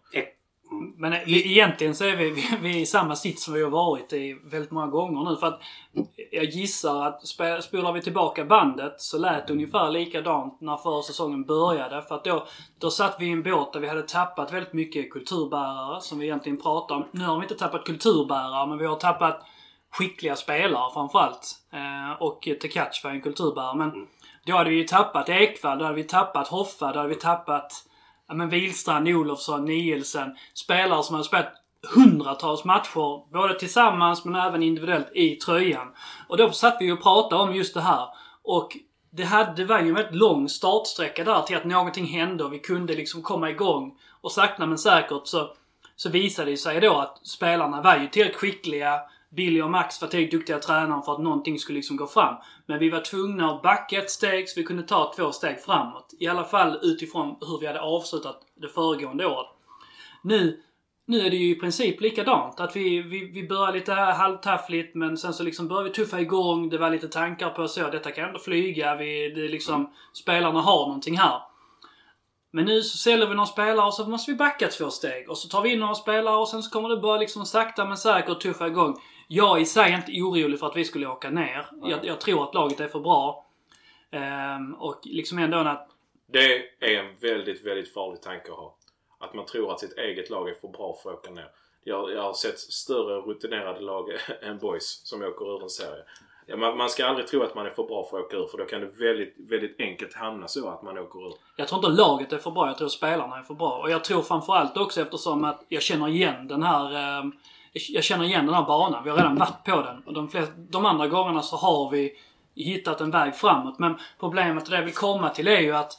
Men 0.98 1.14
egentligen 1.28 1.96
så 1.96 2.04
är 2.04 2.16
vi, 2.16 2.30
vi, 2.32 2.58
vi 2.62 2.78
är 2.78 2.82
i 2.82 2.86
samma 2.86 3.16
sits 3.16 3.44
som 3.44 3.54
vi 3.54 3.64
har 3.64 3.70
varit 3.70 4.14
i 4.14 4.34
väldigt 4.44 4.72
många 4.72 4.88
gånger 4.88 5.30
nu. 5.30 5.38
För 5.38 5.48
att 5.48 5.62
jag 6.32 6.46
gissar 6.46 7.06
att 7.06 7.28
spolar 7.64 7.94
vi 7.94 8.02
tillbaka 8.02 8.46
bandet 8.46 9.02
så 9.02 9.18
lät 9.18 9.48
det 9.48 9.54
ungefär 9.54 9.92
likadant 9.92 10.62
när 10.62 10.78
förra 10.78 11.02
säsongen 11.02 11.44
började. 11.44 12.02
För 12.02 12.16
att 12.16 12.24
då, 12.24 12.48
då 12.80 12.92
satt 12.92 13.16
vi 13.20 13.26
i 13.26 13.32
en 13.32 13.44
båt 13.44 13.74
där 13.74 13.80
vi 13.80 13.88
hade 13.88 14.02
tappat 14.02 14.54
väldigt 14.54 14.74
mycket 14.74 15.12
kulturbärare 15.12 16.02
som 16.02 16.20
vi 16.20 16.26
egentligen 16.26 16.62
pratar 16.62 16.96
om. 16.96 17.06
Nu 17.12 17.26
har 17.26 17.38
vi 17.38 17.44
inte 17.44 17.56
tappat 17.56 17.86
kulturbärare 17.86 18.68
men 18.68 18.78
vi 18.78 18.86
har 18.86 18.96
tappat 18.96 19.42
skickliga 19.92 20.36
spelare 20.36 20.94
framförallt. 20.94 21.56
Eh, 21.74 22.22
och 22.22 22.48
Tekac 22.62 23.02
var 23.04 23.12
en 23.12 23.22
kulturbärare. 23.22 23.76
Men 23.78 24.08
då 24.46 24.54
hade 24.54 24.70
vi 24.70 24.76
ju 24.76 24.84
tappat 24.84 25.30
Ekvall, 25.30 25.78
då 25.78 25.86
hade 25.86 25.96
vi 25.96 26.04
tappat 26.04 26.48
Hoffa, 26.48 26.92
då 26.92 27.00
hade 27.00 27.10
vi 27.10 27.16
tappat 27.16 27.84
ja, 28.28 28.34
men 28.34 28.50
Wihlstrand, 28.50 29.08
Olofsson, 29.08 29.66
Nielsen. 29.66 30.36
Spelare 30.54 31.04
som 31.04 31.14
hade 31.14 31.26
spelat 31.26 31.54
hundratals 31.96 32.64
matcher, 32.64 33.32
både 33.32 33.60
tillsammans 33.60 34.26
men 34.26 34.36
även 34.36 34.64
individuellt 34.64 35.12
i 35.16 35.36
tröjan. 35.36 35.88
Och 36.28 36.38
då 36.38 36.52
satt 36.52 36.78
vi 36.80 36.92
och 36.92 37.04
pratade 37.04 37.42
om 37.42 37.56
just 37.56 37.74
det 37.74 37.82
här. 37.82 38.08
Och 38.44 38.78
det, 39.10 39.24
hade, 39.24 39.54
det 39.54 39.66
var 39.66 39.80
ju 39.80 39.90
en 39.90 39.96
väldigt 39.96 40.16
lång 40.16 40.50
startsträcka 40.50 41.24
där 41.24 41.42
till 41.42 41.58
att 41.58 41.66
någonting 41.66 42.06
hände 42.06 42.44
och 42.44 42.54
vi 42.54 42.60
kunde 42.60 42.94
liksom 42.94 43.22
komma 43.22 43.50
igång. 43.50 44.00
Och 44.22 44.32
sakta 44.32 44.66
men 44.66 44.78
säkert 44.78 45.22
så, 45.28 45.56
så 45.96 46.10
visade 46.10 46.52
det 46.52 46.58
sig 46.58 46.80
då 46.80 46.94
att 46.94 47.28
spelarna 47.28 47.82
var 47.82 47.98
ju 47.98 48.08
tillräckligt 48.08 48.40
skickliga. 48.40 49.00
Billy 49.36 49.62
och 49.62 49.70
Max 49.70 50.02
var 50.02 50.08
tillräckligt 50.08 50.40
duktiga 50.40 50.60
tränare 50.60 51.02
för 51.06 51.14
att 51.14 51.22
någonting 51.22 51.60
skulle 51.60 51.76
liksom 51.76 51.98
gå 51.98 52.08
fram. 52.08 52.36
Men 52.66 52.80
vi 52.80 52.90
var 52.90 53.00
tvungna 53.00 53.52
att 53.52 53.62
backa 53.62 53.98
ett 53.98 54.10
steg 54.10 54.50
så 54.50 54.60
vi 54.60 54.64
kunde 54.64 54.84
ta 54.84 55.14
två 55.16 55.32
steg 55.32 55.62
framåt. 55.62 56.14
I 56.20 56.28
alla 56.28 56.44
fall 56.44 56.80
utifrån 56.82 57.36
hur 57.42 57.60
vi 57.60 57.68
hade 57.68 57.82
avslutat 57.82 58.42
det 58.56 58.68
föregående 58.68 59.26
året. 59.26 59.48
Nu, 60.22 60.62
nu 61.06 61.20
är 61.20 61.30
det 61.30 61.36
ju 61.36 61.52
i 61.52 61.60
princip 61.60 62.02
likadant. 62.02 62.60
Att 62.60 62.76
vi, 62.76 63.02
vi, 63.02 63.32
vi 63.34 63.48
börjar 63.48 63.74
lite 63.74 63.94
halvtaffligt 63.94 64.96
men 64.96 65.18
sen 65.18 65.34
så 65.34 65.44
liksom 65.44 65.68
börjar 65.68 65.84
vi 65.84 65.90
tuffa 65.90 66.22
igång. 66.22 66.70
Det 66.70 66.78
var 66.78 66.90
lite 66.90 67.08
tankar 67.08 67.50
på 67.50 67.68
så. 67.68 67.90
Detta 67.90 68.12
kan 68.12 68.28
ändå 68.28 68.40
flyga. 68.40 68.96
Vi, 68.96 69.30
det 69.30 69.48
liksom, 69.48 69.94
spelarna 70.14 70.62
har 70.62 70.86
någonting 70.88 71.18
här. 71.18 71.42
Men 72.56 72.66
nu 72.66 72.82
så 72.82 72.98
säljer 72.98 73.28
vi 73.28 73.36
några 73.36 73.48
spelare 73.48 73.86
och 73.86 73.94
så 73.94 74.10
måste 74.10 74.32
vi 74.32 74.38
backa 74.38 74.68
två 74.68 74.90
steg. 74.90 75.30
Och 75.30 75.38
så 75.38 75.48
tar 75.48 75.62
vi 75.62 75.74
in 75.74 75.80
några 75.80 75.96
spelare 75.96 76.36
och 76.36 76.50
sen 76.50 76.64
så 76.64 76.72
kommer 76.72 76.90
det 76.90 76.98
börja 76.98 77.20
liksom 77.20 77.46
sakta 77.46 77.86
men 77.86 77.98
säkert 77.98 78.40
tuffa 78.40 78.68
igång. 78.68 78.96
Jag 79.36 79.58
är 79.58 79.62
i 79.62 79.66
sig 79.66 79.94
inte 79.94 80.22
orolig 80.22 80.60
för 80.60 80.68
att 80.68 80.76
vi 80.76 80.86
skulle 80.86 81.08
åka 81.08 81.30
ner. 81.30 81.66
Jag, 81.82 82.06
jag 82.06 82.22
tror 82.22 82.44
att 82.44 82.54
laget 82.54 82.80
är 82.80 82.88
för 82.88 83.00
bra. 83.00 83.46
Ehm, 84.12 84.74
och 84.74 85.00
liksom 85.04 85.40
ändå 85.40 85.58
att... 85.58 85.90
Det 86.28 86.56
är 86.80 87.00
en 87.00 87.16
väldigt, 87.20 87.66
väldigt 87.66 87.94
farlig 87.94 88.22
tanke 88.22 88.52
att 88.52 88.58
ha. 88.58 88.76
Att 89.20 89.34
man 89.34 89.46
tror 89.46 89.72
att 89.72 89.80
sitt 89.80 89.98
eget 89.98 90.30
lag 90.30 90.50
är 90.50 90.54
för 90.54 90.68
bra 90.68 90.98
för 91.04 91.10
att 91.10 91.20
åka 91.20 91.32
ner. 91.32 91.50
Jag, 91.84 92.12
jag 92.12 92.22
har 92.22 92.34
sett 92.34 92.60
större 92.60 93.22
rutinerade 93.22 93.80
lag 93.80 94.10
än 94.42 94.58
boys 94.58 95.02
som 95.04 95.22
åker 95.22 95.56
ur 95.56 95.64
en 95.64 95.70
serie. 95.70 96.04
Man, 96.58 96.78
man 96.78 96.90
ska 96.90 97.06
aldrig 97.06 97.28
tro 97.28 97.44
att 97.44 97.56
man 97.56 97.66
är 97.66 97.70
för 97.70 97.84
bra 97.84 98.08
för 98.10 98.20
att 98.20 98.26
åka 98.26 98.38
ur 98.38 98.48
för 98.48 98.58
då 98.58 98.66
kan 98.66 98.82
det 98.82 98.88
väldigt, 98.88 99.36
väldigt 99.38 99.76
enkelt 99.80 100.14
hamna 100.14 100.48
så 100.48 100.70
att 100.70 100.84
man 100.84 100.98
åker 100.98 101.28
ur. 101.28 101.34
Jag 101.56 101.68
tror 101.68 101.86
inte 101.86 102.02
laget 102.02 102.34
är 102.34 102.38
för 102.38 102.52
bra, 102.52 102.68
jag 102.68 102.78
tror 102.78 102.88
spelarna 102.88 103.38
är 103.38 103.44
för 103.44 103.54
bra. 103.54 103.82
Och 103.82 103.90
jag 103.90 104.04
tror 104.04 104.22
framförallt 104.22 104.78
också 104.78 105.02
eftersom 105.02 105.44
att 105.44 105.66
jag 105.68 105.82
känner 105.82 106.08
igen 106.08 106.48
den 106.48 106.64
här... 106.64 106.94
Eh, 106.94 107.24
jag 107.74 108.04
känner 108.04 108.26
igen 108.26 108.46
den 108.46 108.56
här 108.56 108.64
banan. 108.64 109.04
Vi 109.04 109.10
har 109.10 109.18
redan 109.18 109.36
varit 109.36 109.64
på 109.64 109.82
den. 109.82 110.04
Och 110.06 110.14
de, 110.14 110.30
flesta, 110.30 110.54
de 110.56 110.86
andra 110.86 111.08
gångerna 111.08 111.42
så 111.42 111.56
har 111.56 111.90
vi 111.90 112.14
hittat 112.56 113.02
en 113.02 113.12
väg 113.12 113.36
framåt. 113.36 113.80
Men 113.80 113.96
problemet, 114.20 114.64
och 114.64 114.70
det 114.70 114.76
jag 114.76 114.84
vill 114.84 114.94
komma 114.94 115.30
till, 115.30 115.48
är 115.48 115.60
ju 115.60 115.76
att 115.76 115.98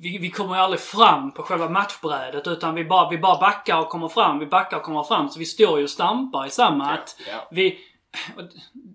vi, 0.00 0.18
vi 0.18 0.30
kommer 0.30 0.54
ju 0.54 0.60
aldrig 0.60 0.80
fram 0.80 1.32
på 1.32 1.42
själva 1.42 1.68
matchbrädet 1.68 2.46
utan 2.46 2.74
vi 2.74 2.84
bara, 2.84 3.10
vi 3.10 3.18
bara 3.18 3.40
backar 3.40 3.80
och 3.80 3.88
kommer 3.88 4.08
fram. 4.08 4.38
Vi 4.38 4.46
backar 4.46 4.76
och 4.76 4.82
kommer 4.82 5.02
fram. 5.02 5.28
Så 5.28 5.38
vi 5.38 5.44
står 5.44 5.78
ju 5.78 5.84
och 5.84 5.90
stampar 5.90 6.46
i 6.46 6.50
samma. 6.50 6.90
Att 6.90 7.20
vi, 7.50 7.78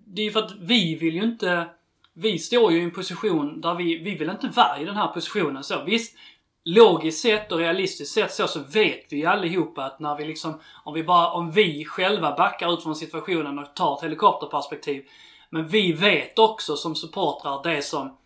det 0.06 0.22
är 0.22 0.24
ju 0.24 0.32
för 0.32 0.40
att 0.40 0.52
vi 0.60 0.94
vill 0.94 1.14
ju 1.14 1.22
inte... 1.22 1.66
Vi 2.14 2.38
står 2.38 2.72
ju 2.72 2.80
i 2.80 2.84
en 2.84 2.90
position 2.90 3.60
där 3.60 3.74
vi, 3.74 3.98
vi 3.98 4.14
vill 4.14 4.30
inte 4.30 4.48
vara 4.48 4.78
i 4.78 4.84
den 4.84 4.96
här 4.96 5.08
positionen. 5.08 5.64
Så 5.64 5.84
visst, 5.84 6.16
logiskt 6.64 7.22
sett 7.22 7.52
och 7.52 7.58
realistiskt 7.58 8.14
sett 8.14 8.32
så, 8.32 8.46
så 8.46 8.60
vet 8.60 9.06
vi 9.10 9.16
ju 9.16 9.26
allihopa 9.26 9.84
att 9.84 10.00
när 10.00 10.16
vi 10.16 10.24
liksom... 10.24 10.60
Om 10.84 10.94
vi 10.94 11.04
bara, 11.04 11.30
om 11.30 11.50
vi 11.50 11.84
själva 11.84 12.36
backar 12.36 12.74
ut 12.74 12.82
från 12.82 12.96
situationen 12.96 13.58
och 13.58 13.74
tar 13.74 13.96
ett 13.96 14.04
helikopterperspektiv. 14.04 15.04
Men 15.50 15.68
vi 15.68 15.92
vet 15.92 16.38
också 16.38 16.76
som 16.76 16.94
supportrar 16.94 17.74
det 17.74 17.82
som 17.82 18.16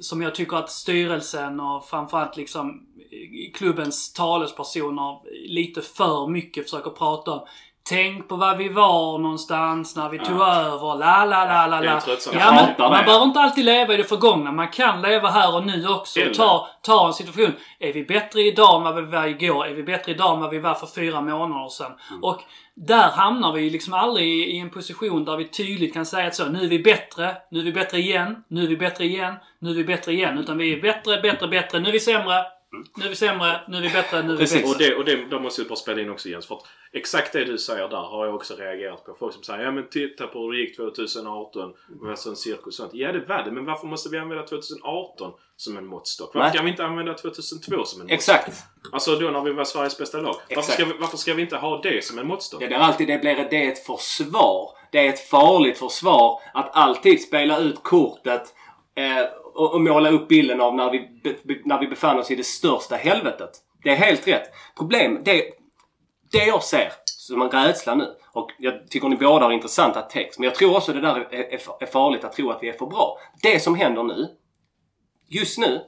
som 0.00 0.22
jag 0.22 0.34
tycker 0.34 0.56
att 0.56 0.70
styrelsen 0.70 1.60
och 1.60 1.86
framförallt 1.86 2.36
liksom 2.36 2.86
klubbens 3.54 4.12
talespersoner 4.12 5.20
lite 5.48 5.82
för 5.82 6.28
mycket 6.28 6.64
försöker 6.64 6.90
prata 6.90 7.30
om. 7.32 7.46
Tänk 7.84 8.28
på 8.28 8.36
var 8.36 8.56
vi 8.56 8.68
var 8.68 9.18
någonstans 9.18 9.96
när 9.96 10.08
vi 10.08 10.18
tog 10.18 10.40
över. 10.40 10.98
La, 10.98 11.24
la, 11.24 11.44
la, 11.44 11.66
la, 11.66 11.80
la. 11.80 12.00
Ja, 12.40 12.52
men 12.52 12.74
man 12.90 13.04
behöver 13.04 13.24
inte 13.24 13.40
alltid 13.40 13.64
leva 13.64 13.94
i 13.94 13.96
det 13.96 14.04
förgångna. 14.04 14.52
Man 14.52 14.68
kan 14.68 15.02
leva 15.02 15.28
här 15.30 15.54
och 15.56 15.66
nu 15.66 15.88
också. 15.88 16.20
Eller- 16.20 16.30
Och 16.30 16.36
ta, 16.36 16.68
ta 16.82 17.06
en 17.06 17.12
situation. 17.12 17.52
Är 17.78 17.92
vi 17.92 18.04
bättre 18.04 18.40
idag 18.40 18.76
än 18.76 18.82
vad 18.82 18.94
vi 18.94 19.02
var 19.02 19.26
igår? 19.26 19.66
Är 19.66 19.74
vi 19.74 19.82
bättre 19.82 20.12
idag 20.12 20.34
än 20.34 20.40
vad 20.40 20.50
vi 20.50 20.58
var 20.58 20.74
för 20.74 20.86
fyra 20.86 21.20
månader 21.20 21.68
sedan? 21.68 21.92
Mm. 22.10 22.24
Och 22.24 22.40
där 22.74 23.08
hamnar 23.10 23.52
vi 23.52 23.70
liksom 23.70 23.94
aldrig 23.94 24.26
i, 24.28 24.56
i 24.56 24.58
en 24.58 24.70
position 24.70 25.24
där 25.24 25.36
vi 25.36 25.48
tydligt 25.48 25.94
kan 25.94 26.06
säga 26.06 26.26
att 26.26 26.34
så, 26.34 26.44
nu 26.44 26.64
är 26.64 26.68
vi 26.68 26.78
bättre, 26.78 27.36
nu 27.50 27.60
är 27.60 27.64
vi 27.64 27.72
bättre 27.72 27.98
igen, 27.98 28.44
nu 28.48 28.62
är 28.64 28.68
vi 28.68 28.76
bättre 28.76 29.04
igen, 29.04 29.34
nu 29.58 29.70
är 29.70 29.74
vi 29.74 29.84
bättre 29.84 30.12
igen. 30.12 30.38
Utan 30.38 30.58
vi 30.58 30.72
är 30.72 30.80
bättre, 30.82 31.20
bättre, 31.20 31.48
bättre. 31.48 31.78
Nu 31.78 31.88
är 31.88 31.92
vi 31.92 32.00
sämre, 32.00 32.44
nu 32.96 33.04
är 33.04 33.08
vi 33.08 33.16
sämre, 33.16 33.60
nu 33.68 33.76
är 33.76 33.82
vi 33.82 33.88
bättre, 33.88 34.22
nu 34.22 34.28
är 34.28 34.36
vi 34.36 34.38
Precis. 34.38 34.62
bättre. 34.62 34.70
Och 34.70 34.78
det, 34.78 34.94
och 34.94 35.04
det 35.04 35.24
de 35.30 35.42
måste 35.42 35.62
vi 35.62 35.68
bara 35.68 35.76
spela 35.76 36.00
in 36.00 36.10
också 36.10 36.28
Jens. 36.28 36.46
För 36.46 36.54
att 36.54 36.62
exakt 36.92 37.32
det 37.32 37.44
du 37.44 37.58
säger 37.58 37.88
där 37.88 37.96
har 37.96 38.26
jag 38.26 38.34
också 38.34 38.54
reagerat 38.54 39.04
på. 39.04 39.14
Folk 39.14 39.34
som 39.34 39.42
säger 39.42 39.64
ja 39.64 39.70
men 39.70 39.88
titta 39.88 40.26
på 40.26 40.38
hur 40.38 40.52
det 40.52 40.58
gick 40.58 40.76
2018. 40.76 41.72
Det 41.88 42.06
var 42.06 42.16
sån 42.16 42.36
cirkus 42.36 42.66
och 42.66 42.74
sånt. 42.74 42.90
Ja 42.94 43.12
det 43.12 43.20
var 43.28 43.42
det. 43.44 43.50
Men 43.50 43.64
varför 43.64 43.86
måste 43.86 44.08
vi 44.08 44.18
använda 44.18 44.46
2018 44.46 45.32
som 45.56 45.76
en 45.76 45.86
måttstock? 45.86 46.34
Varför 46.34 46.48
Nej. 46.48 46.56
kan 46.56 46.64
vi 46.64 46.70
inte 46.70 46.84
använda 46.84 47.14
2002 47.14 47.60
som 47.66 47.76
en 47.76 47.80
måttstock? 47.80 48.10
Exakt. 48.10 48.58
Alltså 48.92 49.16
då 49.16 49.30
när 49.30 49.40
vi 49.40 49.52
var 49.52 49.64
Sveriges 49.64 49.98
bästa 49.98 50.18
lag. 50.18 50.36
Varför 50.56 50.72
ska, 50.72 50.84
vi, 50.84 50.92
varför 51.00 51.16
ska 51.16 51.34
vi 51.34 51.42
inte 51.42 51.56
ha 51.56 51.80
det 51.82 52.04
som 52.04 52.18
en 52.18 52.26
måttstock? 52.26 52.62
Ja, 52.62 52.68
det 52.68 52.74
är 52.74 52.78
alltid 52.78 53.08
det 53.08 53.18
blir 53.18 53.46
det 53.50 53.66
är 53.66 53.72
ett 53.72 53.86
försvar. 53.86 54.70
Det 54.92 55.06
är 55.06 55.08
ett 55.08 55.28
farligt 55.28 55.78
försvar 55.78 56.40
att 56.54 56.76
alltid 56.76 57.22
spela 57.22 57.58
ut 57.58 57.82
kortet 57.82 58.54
eh, 58.94 59.41
och, 59.54 59.74
och 59.74 59.80
måla 59.80 60.10
upp 60.10 60.28
bilden 60.28 60.60
av 60.60 60.74
när 60.74 60.90
vi, 60.90 60.98
be, 61.22 61.56
när 61.64 61.80
vi 61.80 61.86
befann 61.86 62.18
oss 62.18 62.30
i 62.30 62.34
det 62.34 62.46
största 62.46 62.96
helvetet. 62.96 63.50
Det 63.82 63.90
är 63.90 63.96
helt 63.96 64.28
rätt. 64.28 64.52
Problem, 64.76 65.18
det, 65.24 65.44
det 66.32 66.46
jag 66.46 66.62
ser 66.62 66.92
som 67.04 67.42
en 67.42 67.50
rädsla 67.50 67.94
nu 67.94 68.16
och 68.32 68.50
jag 68.58 68.90
tycker 68.90 69.08
ni 69.08 69.16
båda 69.16 69.44
har 69.44 69.52
intressanta 69.52 70.02
text 70.02 70.38
men 70.38 70.44
jag 70.44 70.54
tror 70.54 70.76
också 70.76 70.92
det 70.92 71.00
där 71.00 71.16
är, 71.16 71.34
är, 71.34 71.60
är 71.80 71.86
farligt 71.86 72.24
att 72.24 72.32
tro 72.32 72.50
att 72.50 72.62
vi 72.62 72.68
är 72.68 72.72
för 72.72 72.86
bra. 72.86 73.18
Det 73.42 73.60
som 73.60 73.74
händer 73.74 74.02
nu, 74.02 74.28
just 75.28 75.58
nu, 75.58 75.80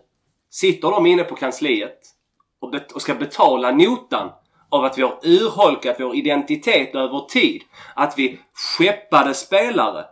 sitter 0.51 0.91
de 0.91 1.07
inne 1.07 1.25
på 1.25 1.35
kansliet 1.35 1.99
och, 2.61 2.71
bet- 2.71 2.93
och 2.93 3.03
ska 3.03 3.15
betala 3.15 3.71
notan 3.71 4.31
av 4.69 4.85
att 4.85 4.99
vi 4.99 5.03
har 5.03 5.19
urholkat 5.23 5.97
vår 6.01 6.17
identitet 6.17 6.95
över 6.95 7.21
tid. 7.21 7.63
Att 7.95 8.19
vi 8.19 8.39
skeppade 8.53 9.35
spelare 9.35 10.05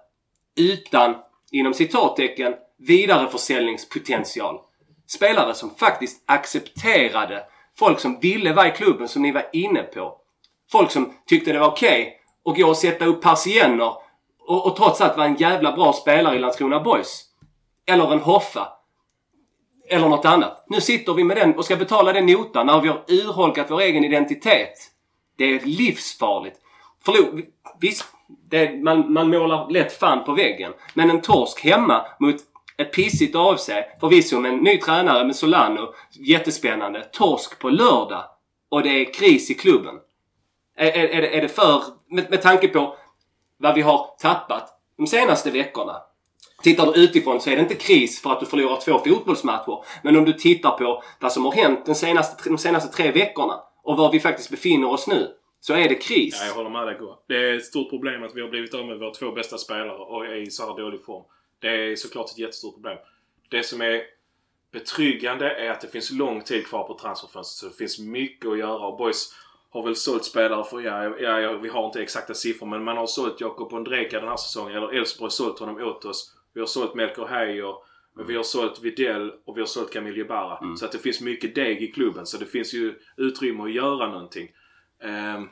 utan, 0.56 1.14
inom 1.50 1.74
citattecken, 1.74 2.54
vidareförsäljningspotential. 2.86 4.60
Spelare 5.06 5.54
som 5.54 5.74
faktiskt 5.74 6.22
accepterade 6.26 7.44
folk 7.78 8.00
som 8.00 8.20
ville 8.20 8.52
vara 8.52 8.68
i 8.68 8.70
klubben 8.70 9.08
som 9.08 9.22
ni 9.22 9.32
var 9.32 9.44
inne 9.52 9.82
på. 9.82 10.16
Folk 10.72 10.90
som 10.90 11.12
tyckte 11.26 11.52
det 11.52 11.58
var 11.58 11.70
okej 11.70 12.18
att 12.44 12.56
gå 12.56 12.68
och 12.68 12.76
sätta 12.76 13.04
upp 13.04 13.22
persienner 13.22 13.92
och, 14.48 14.66
och 14.66 14.76
trots 14.76 15.00
allt 15.00 15.16
vara 15.16 15.26
en 15.26 15.36
jävla 15.36 15.72
bra 15.72 15.92
spelare 15.92 16.36
i 16.36 16.38
Landskrona 16.38 16.80
Boys. 16.80 17.24
Eller 17.86 18.12
en 18.12 18.20
Hoffa. 18.20 18.68
Eller 19.88 20.08
något 20.08 20.24
annat. 20.24 20.64
Nu 20.68 20.80
sitter 20.80 21.14
vi 21.14 21.24
med 21.24 21.36
den 21.36 21.54
och 21.54 21.64
ska 21.64 21.76
betala 21.76 22.12
den 22.12 22.26
notan 22.26 22.66
när 22.66 22.80
vi 22.80 22.88
har 22.88 23.04
urholkat 23.08 23.70
vår 23.70 23.80
egen 23.80 24.04
identitet. 24.04 24.74
Det 25.36 25.44
är 25.44 25.60
livsfarligt. 25.60 26.56
Förlåt, 27.04 27.44
visst, 27.80 28.04
det, 28.50 28.82
man, 28.82 29.12
man 29.12 29.30
målar 29.30 29.70
lätt 29.70 29.92
fan 29.98 30.24
på 30.24 30.32
väggen. 30.32 30.72
Men 30.94 31.10
en 31.10 31.20
torsk 31.20 31.64
hemma 31.64 32.06
mot 32.18 32.36
ett 32.82 32.92
pissigt 32.92 33.36
sig. 33.60 33.96
förvisso 34.00 34.40
med 34.40 34.52
en 34.52 34.58
ny 34.58 34.78
tränare 34.78 35.24
med 35.24 35.36
Solano, 35.36 35.94
jättespännande. 36.12 37.08
Torsk 37.12 37.58
på 37.58 37.70
lördag 37.70 38.24
och 38.68 38.82
det 38.82 38.88
är 38.88 39.12
kris 39.12 39.50
i 39.50 39.54
klubben. 39.54 39.94
Är, 40.76 40.86
är, 40.86 41.08
är, 41.08 41.22
det, 41.22 41.36
är 41.36 41.42
det 41.42 41.48
för, 41.48 41.82
med, 42.10 42.30
med 42.30 42.42
tanke 42.42 42.68
på 42.68 42.96
vad 43.58 43.74
vi 43.74 43.82
har 43.82 44.06
tappat 44.18 44.68
de 44.98 45.06
senaste 45.06 45.50
veckorna. 45.50 45.96
Tittar 46.62 46.92
du 46.92 47.04
utifrån 47.04 47.40
så 47.40 47.50
är 47.50 47.56
det 47.56 47.62
inte 47.62 47.74
kris 47.74 48.22
för 48.22 48.30
att 48.30 48.40
du 48.40 48.46
förlorar 48.46 48.80
två 48.80 48.98
fotbollsmatcher. 48.98 49.84
Men 50.02 50.16
om 50.16 50.24
du 50.24 50.32
tittar 50.32 50.70
på 50.70 51.02
vad 51.20 51.32
som 51.32 51.44
har 51.44 51.52
hänt 51.52 51.86
de 51.86 51.94
senaste, 51.94 52.48
de 52.48 52.58
senaste 52.58 52.96
tre 52.96 53.12
veckorna 53.12 53.60
och 53.82 53.96
var 53.96 54.12
vi 54.12 54.20
faktiskt 54.20 54.50
befinner 54.50 54.90
oss 54.90 55.06
nu. 55.06 55.28
Så 55.60 55.74
är 55.74 55.88
det 55.88 55.94
kris. 55.94 56.38
Ja, 56.40 56.46
jag 56.46 56.54
håller 56.54 56.70
med 56.70 56.86
dig 56.86 56.98
Det 57.28 57.50
är 57.50 57.56
ett 57.56 57.64
stort 57.64 57.90
problem 57.90 58.22
att 58.22 58.34
vi 58.34 58.40
har 58.40 58.48
blivit 58.48 58.74
av 58.74 58.86
med 58.86 58.98
våra 58.98 59.10
två 59.10 59.32
bästa 59.32 59.58
spelare 59.58 59.98
och 59.98 60.26
är 60.26 60.42
i 60.42 60.50
så 60.50 60.66
här 60.66 60.82
dålig 60.82 61.04
form. 61.04 61.24
Det 61.62 61.68
är 61.68 61.96
såklart 61.96 62.30
ett 62.30 62.38
jättestort 62.38 62.74
problem. 62.74 62.98
Det 63.48 63.62
som 63.62 63.80
är 63.80 64.02
betryggande 64.72 65.50
är 65.50 65.70
att 65.70 65.80
det 65.80 65.88
finns 65.88 66.10
lång 66.10 66.42
tid 66.42 66.66
kvar 66.66 66.84
på 66.84 66.98
transferfönstret. 66.98 67.58
Så 67.58 67.66
det 67.68 67.78
finns 67.78 67.98
mycket 67.98 68.50
att 68.50 68.58
göra 68.58 68.86
och 68.86 68.98
boys 68.98 69.34
har 69.70 69.82
väl 69.82 69.96
sålt 69.96 70.24
spelare 70.24 70.64
för, 70.64 70.80
ja, 70.80 71.18
ja, 71.18 71.40
ja 71.40 71.52
vi 71.52 71.68
har 71.68 71.86
inte 71.86 72.02
exakta 72.02 72.34
siffror 72.34 72.66
men 72.66 72.84
man 72.84 72.96
har 72.96 73.06
sålt 73.06 73.40
Jakob 73.40 73.72
Ondrejka 73.72 74.20
den 74.20 74.28
här 74.28 74.36
säsongen. 74.36 74.76
Eller 74.76 74.94
Elfsborg 74.94 75.24
har 75.24 75.30
sålt 75.30 75.58
honom 75.58 75.82
åt 75.82 76.04
oss. 76.04 76.34
Vi 76.54 76.60
har 76.60 76.66
sålt 76.66 76.94
Melker 76.94 77.26
Heijer. 77.26 77.74
Men 78.14 78.26
vi 78.26 78.36
har 78.36 78.42
sålt 78.42 78.82
Videll 78.82 79.32
och 79.44 79.56
vi 79.56 79.60
har 79.60 79.66
sålt 79.66 79.92
Camille 79.92 80.18
Jebara. 80.18 80.76
Så 80.76 80.84
att 80.84 80.92
det 80.92 80.98
finns 80.98 81.20
mycket 81.20 81.54
deg 81.54 81.82
i 81.82 81.92
klubben. 81.92 82.26
Så 82.26 82.38
det 82.38 82.46
finns 82.46 82.74
ju 82.74 82.94
utrymme 83.16 83.62
att 83.62 83.72
göra 83.72 84.08
någonting. 84.10 84.48
Ehm, 85.02 85.48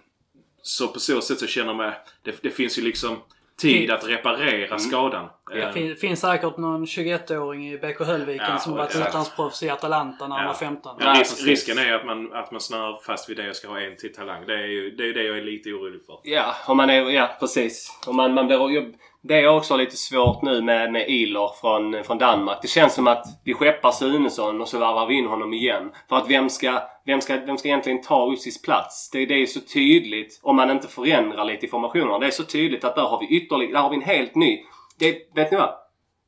så 0.63 0.89
på 0.89 1.01
så 1.01 1.21
sätt 1.21 1.39
så 1.39 1.47
känner 1.47 1.75
man... 1.75 1.93
Det, 2.23 2.43
det 2.43 2.51
finns 2.51 2.79
ju 2.79 2.83
liksom 2.83 3.17
tid 3.61 3.91
att 3.91 4.09
reparera 4.09 4.79
skadan. 4.79 5.29
Det 5.53 5.63
Eh, 5.63 5.73
fin, 5.73 5.97
finns 5.97 6.21
säkert 6.21 6.57
någon 6.57 6.85
21-åring 6.87 7.69
i 7.73 7.79
BK 7.79 8.01
Höllviken 8.05 8.47
Ja, 8.51 8.59
som 8.59 8.73
var 8.75 8.85
exakt. 8.85 9.09
utlandsproffs 9.09 9.63
i 9.63 9.71
Atalanta 9.71 10.29
när 10.29 10.37
han 10.37 10.47
var 10.47 10.55
15. 10.55 10.97
Ja, 11.01 11.05
Nej, 11.07 11.21
ris- 11.21 11.31
precis. 11.31 11.47
risken 11.47 11.79
är 11.79 11.93
att 11.93 12.07
man, 12.07 12.33
att 12.33 12.51
man 12.53 12.61
snör 12.61 13.01
fast 13.07 13.31
vid 13.31 13.37
det 13.37 13.51
och 13.51 13.57
ska 13.57 13.69
ha 13.69 13.81
en 13.81 13.97
till 13.97 14.15
talang. 14.15 14.47
Det 14.47 14.55
är 14.55 14.67
ju 14.67 14.91
det, 14.91 15.09
är 15.09 15.15
det 15.15 15.23
jag 15.25 15.39
är 15.39 15.43
lite 15.43 15.69
orolig 15.71 16.01
för. 16.07 16.19
Ja, 16.23 16.55
om 16.67 16.77
man 16.77 16.91
är, 16.91 17.11
ja 17.11 17.37
precis. 17.41 17.99
Och 18.07 18.15
man, 18.15 18.35
man 18.35 18.47
blir, 18.47 18.93
det 19.23 19.41
är 19.41 19.49
också 19.49 19.77
lite 19.77 19.97
svårt 19.97 20.43
nu 20.43 20.63
med, 20.63 20.93
med 20.93 21.09
Iler 21.09 21.51
från, 21.61 22.05
från 22.05 22.19
Danmark. 22.19 22.59
Det 22.63 22.69
känns 22.69 22.95
som 22.95 23.07
att 23.07 23.27
vi 23.45 23.55
skeppar 23.55 23.91
Sunesson 23.91 24.61
och 24.61 24.69
så 24.69 24.79
varvar 24.79 25.07
vi 25.07 25.15
in 25.15 25.27
honom 25.27 25.53
igen. 25.53 25.93
För 26.09 26.17
att 26.17 26.31
vem 26.31 26.51
ska, 26.51 26.83
vem 27.07 27.21
ska, 27.21 27.37
vem 27.37 27.59
ska 27.59 27.69
egentligen 27.69 28.03
ta 28.03 28.33
Ussis 28.33 28.63
plats? 28.63 29.11
Det, 29.11 29.27
det 29.27 29.35
är 29.35 29.47
så 29.47 29.61
tydligt, 29.61 30.41
om 30.43 30.57
man 30.57 30.71
inte 30.71 30.89
förändrar 30.89 31.45
lite 31.45 31.67
i 31.67 31.69
formationerna. 31.69 32.19
Det 32.19 32.27
är 32.27 32.31
så 32.31 32.45
tydligt 32.45 32.85
att 32.85 32.95
där 32.95 33.03
har 33.03 33.21
vi 33.21 33.27
ytterligare, 33.27 33.73
där 33.73 33.81
har 33.81 33.91
vi 33.91 33.97
en 33.97 34.03
helt 34.03 34.35
ny. 34.35 34.65
Det, 34.99 35.35
vet 35.35 35.51
ni 35.51 35.57
vad? 35.57 35.75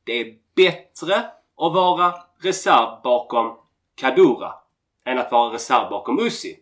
Det 0.05 0.19
är 0.19 0.27
bättre 0.55 1.15
att 1.57 1.73
vara 1.73 2.13
reserv 2.43 3.01
bakom 3.03 3.57
Kadura 3.95 4.53
än 5.05 5.19
att 5.19 5.31
vara 5.31 5.53
reserv 5.53 5.89
bakom 5.89 6.19
Ussi. 6.19 6.55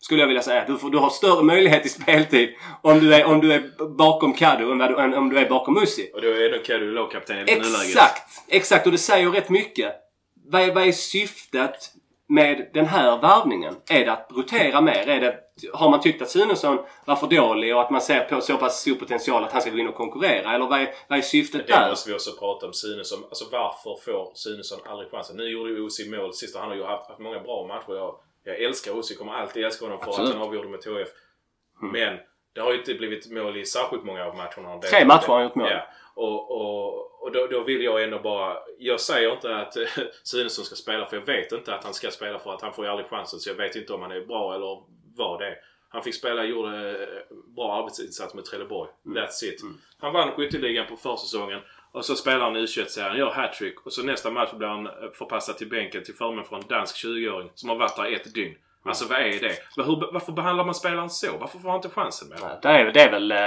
Skulle 0.00 0.20
jag 0.20 0.26
vilja 0.26 0.42
säga. 0.42 0.64
Du, 0.66 0.78
får, 0.78 0.90
du 0.90 0.98
har 0.98 1.10
större 1.10 1.42
möjlighet 1.42 1.82
till 1.82 1.90
speltid 2.02 2.54
om 2.82 3.00
du 3.00 3.14
är, 3.14 3.24
om 3.24 3.40
du 3.40 3.52
är 3.52 3.88
bakom 3.96 4.32
Kadu 4.32 4.72
än, 4.72 4.80
än 4.80 5.14
om 5.14 5.28
du 5.28 5.38
är 5.38 5.48
bakom 5.48 5.82
Ussi. 5.82 6.10
Och 6.14 6.22
då 6.22 6.28
är 6.28 6.50
då 6.52 6.58
Kaddu 6.64 6.92
lagkapten 6.92 7.36
i 7.36 7.40
nuläget. 7.40 7.64
Exakt! 7.64 8.42
Exakt! 8.48 8.86
Och 8.86 8.92
det 8.92 8.98
säger 8.98 9.30
rätt 9.30 9.48
mycket. 9.48 9.94
Vad 10.50 10.62
är, 10.62 10.74
vad 10.74 10.88
är 10.88 10.92
syftet 10.92 11.90
med 12.28 12.70
den 12.74 12.86
här 12.86 13.18
värvningen? 13.18 13.76
Är 13.90 14.04
det 14.04 14.12
att 14.12 14.28
rotera 14.30 14.80
mer? 14.80 15.08
Är 15.08 15.20
det, 15.20 15.36
har 15.72 15.90
man 15.90 16.00
tyckt 16.00 16.22
att 16.22 16.30
Sunesson 16.30 16.78
var 17.04 17.16
för 17.16 17.26
dålig 17.26 17.74
och 17.76 17.82
att 17.82 17.90
man 17.90 18.00
ser 18.00 18.20
på 18.20 18.40
så 18.40 18.56
pass 18.56 18.80
stor 18.80 18.94
potential 18.94 19.44
att 19.44 19.52
han 19.52 19.60
ska 19.60 19.70
gå 19.70 19.78
in 19.78 19.88
och 19.88 19.94
konkurrera? 19.94 20.54
Eller 20.54 20.66
vad 20.66 20.80
är, 20.80 20.88
vad 21.08 21.18
är 21.18 21.22
syftet 21.22 21.66
Det 21.66 21.72
där? 21.72 21.90
måste 21.90 22.10
vi 22.10 22.16
också 22.16 22.30
prata 22.38 22.66
om 22.66 22.72
Sunesson. 22.72 23.24
Alltså 23.28 23.44
varför 23.52 23.96
får 24.04 24.32
Sunesson 24.34 24.78
aldrig 24.86 25.10
chansen? 25.10 25.36
Nu 25.36 25.50
gjorde 25.50 25.70
ju 25.70 25.80
Osi 25.80 26.10
mål 26.10 26.34
sist 26.34 26.54
och 26.54 26.60
han 26.60 26.70
har 26.70 26.76
ju 26.76 26.84
haft, 26.84 27.08
haft 27.08 27.20
många 27.20 27.40
bra 27.40 27.66
matcher. 27.66 27.96
Jag, 27.96 28.14
jag 28.48 28.62
älskar 28.62 28.92
Osi, 28.92 29.14
kommer 29.14 29.32
alltid 29.32 29.64
älska 29.64 29.84
honom 29.84 29.98
för 29.98 30.06
Absolut. 30.06 30.30
att 30.30 30.36
han 30.36 30.46
avgjorde 30.46 30.68
med 30.68 30.80
THF. 30.80 31.08
Men 31.80 32.18
det 32.52 32.60
har 32.60 32.72
ju 32.72 32.78
inte 32.78 32.94
blivit 32.94 33.30
mål 33.30 33.56
i 33.56 33.66
särskilt 33.66 34.04
många 34.04 34.24
av 34.24 34.36
matcherna. 34.36 34.78
Tre 34.78 35.04
matcher 35.04 35.26
har 35.26 35.34
han 35.34 35.44
gjort 35.44 35.54
mål. 35.54 35.68
Ja. 35.70 35.86
Och, 36.14 36.50
och, 36.50 37.22
och 37.22 37.32
då, 37.32 37.46
då 37.46 37.62
vill 37.62 37.82
jag 37.82 38.02
ändå 38.02 38.18
bara... 38.18 38.56
Jag 38.78 39.00
säger 39.00 39.32
inte 39.32 39.56
att 39.56 39.76
Sunesson 40.22 40.64
ska 40.64 40.74
spela 40.74 41.06
för 41.06 41.16
jag 41.16 41.26
vet 41.26 41.52
inte 41.52 41.74
att 41.74 41.84
han 41.84 41.94
ska 41.94 42.10
spela 42.10 42.38
för 42.38 42.54
att 42.54 42.62
han 42.62 42.72
får 42.72 42.84
ju 42.84 42.90
aldrig 42.90 43.08
chansen. 43.08 43.40
Så 43.40 43.50
jag 43.50 43.54
vet 43.54 43.76
inte 43.76 43.92
om 43.92 44.02
han 44.02 44.12
är 44.12 44.20
bra 44.20 44.54
eller 44.54 44.82
vad 45.16 45.40
det 45.40 45.46
är. 45.46 45.56
Han 45.88 46.02
fick 46.02 46.14
spela, 46.14 46.44
gjorde 46.44 46.90
eh, 46.90 47.36
bra 47.56 47.72
arbetsinsats 47.72 48.34
med 48.34 48.44
Trelleborg. 48.44 48.90
That's 49.04 49.44
it. 49.44 49.62
Han 49.98 50.12
vann 50.12 50.32
skytteligan 50.32 50.86
på 50.86 50.96
försäsongen. 50.96 51.60
Och 51.98 52.04
så 52.04 52.14
spelar 52.14 52.40
han 52.40 52.56
i 52.56 52.58
U21-serien, 52.58 53.16
gör 53.16 53.30
hattrick 53.30 53.86
och 53.86 53.92
så 53.92 54.02
nästa 54.02 54.30
match 54.30 54.52
blir 54.52 54.68
han 54.68 54.86
eh, 54.86 54.92
förpassad 55.14 55.56
till 55.58 55.68
bänken 55.68 56.04
till 56.04 56.14
förmån 56.14 56.44
för 56.44 56.56
en 56.56 56.62
dansk 56.68 57.04
20-åring 57.04 57.50
som 57.54 57.68
har 57.68 57.76
varit 57.76 57.96
där 57.96 58.12
ett 58.12 58.34
dygn. 58.34 58.54
Alltså 58.84 59.08
vad 59.08 59.18
är 59.18 59.40
det? 59.40 59.82
Hur, 59.82 60.12
varför 60.12 60.32
behandlar 60.32 60.64
man 60.64 60.74
spelaren 60.74 61.10
så? 61.10 61.26
Varför 61.40 61.58
får 61.58 61.68
han 61.68 61.76
inte 61.76 61.88
chansen 61.88 62.28
med 62.28 62.38
det? 62.38 62.58
Det 62.62 62.68
är, 62.68 62.92
det 62.92 63.00
är 63.00 63.10
väl, 63.10 63.32
eh, 63.32 63.38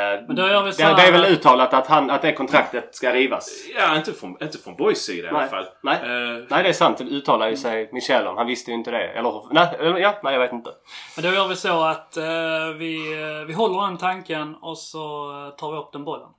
vi 0.66 0.72
så 0.74 0.84
det, 0.84 0.96
det 0.96 1.02
är 1.02 1.12
väl 1.12 1.26
uttalat 1.26 1.74
att, 1.74 1.88
han, 1.88 2.10
att 2.10 2.22
det 2.22 2.34
kontraktet 2.34 2.96
ska 2.96 3.14
rivas? 3.14 3.66
Ja, 3.76 3.98
inte 3.98 4.14
från, 4.14 4.38
inte 4.42 4.58
från 4.58 4.76
Boys 4.76 5.06
sida 5.06 5.28
i 5.28 5.30
alla 5.30 5.40
Nej. 5.40 5.50
fall. 5.50 5.66
Nej. 5.84 5.96
Eh, 5.96 6.44
Nej, 6.50 6.64
det 6.64 6.70
är 6.70 6.74
sant. 6.74 6.98
Det 6.98 7.04
uttalar 7.04 7.50
ju 7.50 7.58
sig 7.58 7.90
Michel 7.92 8.28
om. 8.28 8.38
Han 8.38 8.48
visste 8.48 8.72
ju 8.72 8.78
inte 8.78 8.92
det. 8.92 9.08
Eller, 9.08 9.54
nej, 9.54 10.02
ja, 10.02 10.20
nej, 10.24 10.34
jag 10.34 10.40
vet 10.40 10.54
inte. 10.54 10.70
Men 11.16 11.26
då 11.26 11.32
gör 11.32 11.48
vi 11.48 11.56
så 11.56 11.84
att 11.84 12.18
eh, 12.18 12.24
vi, 12.78 13.22
eh, 13.22 13.48
vi 13.48 13.54
håller 13.54 13.82
den 13.88 13.98
tanken 13.98 14.56
och 14.56 14.78
så 14.78 15.32
eh, 15.32 15.56
tar 15.56 15.72
vi 15.72 15.78
upp 15.78 15.92
den 15.92 16.04
bollen. 16.04 16.30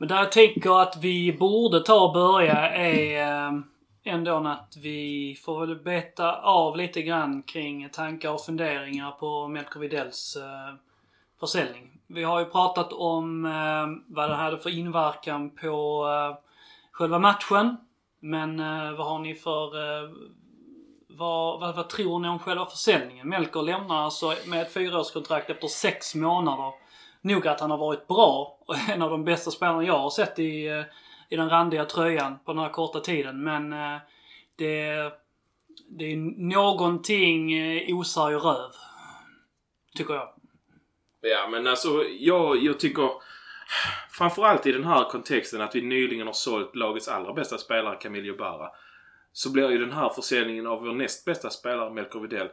Men 0.00 0.08
där 0.08 0.16
jag 0.16 0.32
tänker 0.32 0.82
att 0.82 0.96
vi 0.96 1.32
borde 1.32 1.80
ta 1.80 2.00
och 2.00 2.12
börja 2.12 2.70
är 2.70 3.26
ehm, 3.26 3.64
ändå 4.04 4.36
att 4.36 4.76
vi 4.76 5.38
får 5.44 5.60
väl 5.60 5.76
beta 5.76 6.36
av 6.36 6.76
lite 6.76 7.02
grann 7.02 7.42
kring 7.42 7.88
tankar 7.92 8.30
och 8.30 8.40
funderingar 8.40 9.10
på 9.10 9.48
Melker 9.48 9.80
Widells 9.80 10.36
eh, 10.36 10.74
försäljning. 11.40 12.00
Vi 12.06 12.22
har 12.22 12.40
ju 12.40 12.44
pratat 12.44 12.92
om 12.92 13.46
ehm, 13.46 14.04
vad 14.06 14.30
det 14.30 14.34
hade 14.34 14.58
för 14.58 14.70
inverkan 14.70 15.50
på 15.50 16.06
eh, 16.08 16.44
själva 16.92 17.18
matchen. 17.18 17.76
Men 18.20 18.60
eh, 18.60 18.92
vad 18.92 19.06
har 19.06 19.18
ni 19.18 19.34
för... 19.34 19.70
Vad, 21.08 21.60
vad, 21.60 21.76
vad 21.76 21.88
tror 21.88 22.18
ni 22.18 22.28
om 22.28 22.38
själva 22.38 22.66
försäljningen? 22.66 23.28
Melker 23.28 23.62
lämnar 23.62 24.04
alltså 24.04 24.34
med 24.46 24.62
ett 24.62 24.72
fyraårskontrakt 24.72 25.50
efter 25.50 25.68
sex 25.68 26.14
månader. 26.14 26.72
Nog 27.22 27.46
att 27.46 27.60
han 27.60 27.70
har 27.70 27.78
varit 27.78 28.06
bra 28.06 28.58
en 28.88 29.02
av 29.02 29.10
de 29.10 29.24
bästa 29.24 29.50
spelarna 29.50 29.84
jag 29.84 29.98
har 29.98 30.10
sett 30.10 30.38
i, 30.38 30.66
eh, 30.66 30.82
i 31.28 31.36
den 31.36 31.50
randiga 31.50 31.84
tröjan 31.84 32.38
på 32.44 32.52
den 32.52 32.62
här 32.62 32.70
korta 32.70 33.00
tiden. 33.00 33.44
Men 33.44 33.72
eh, 33.72 33.98
det, 34.56 35.12
det 35.88 36.12
är 36.12 36.16
någonting 36.46 37.52
eh, 37.52 37.96
osar 37.96 38.30
ju 38.30 38.36
röv. 38.36 38.70
Tycker 39.96 40.14
jag. 40.14 40.28
Ja 41.20 41.48
men 41.50 41.66
alltså 41.66 42.04
jag, 42.18 42.62
jag 42.62 42.80
tycker 42.80 43.10
framförallt 44.10 44.66
i 44.66 44.72
den 44.72 44.84
här 44.84 45.04
kontexten 45.04 45.60
att 45.60 45.74
vi 45.74 45.82
nyligen 45.82 46.26
har 46.26 46.34
sålt 46.34 46.76
lagets 46.76 47.08
allra 47.08 47.32
bästa 47.32 47.58
spelare 47.58 47.96
Camilio 47.96 48.36
Barra. 48.36 48.68
Så 49.32 49.52
blir 49.52 49.70
ju 49.70 49.78
den 49.78 49.92
här 49.92 50.08
försäljningen 50.08 50.66
av 50.66 50.82
vår 50.82 50.92
näst 50.92 51.24
bästa 51.24 51.50
spelare 51.50 51.90
Melker 51.90 52.20
Widell 52.20 52.48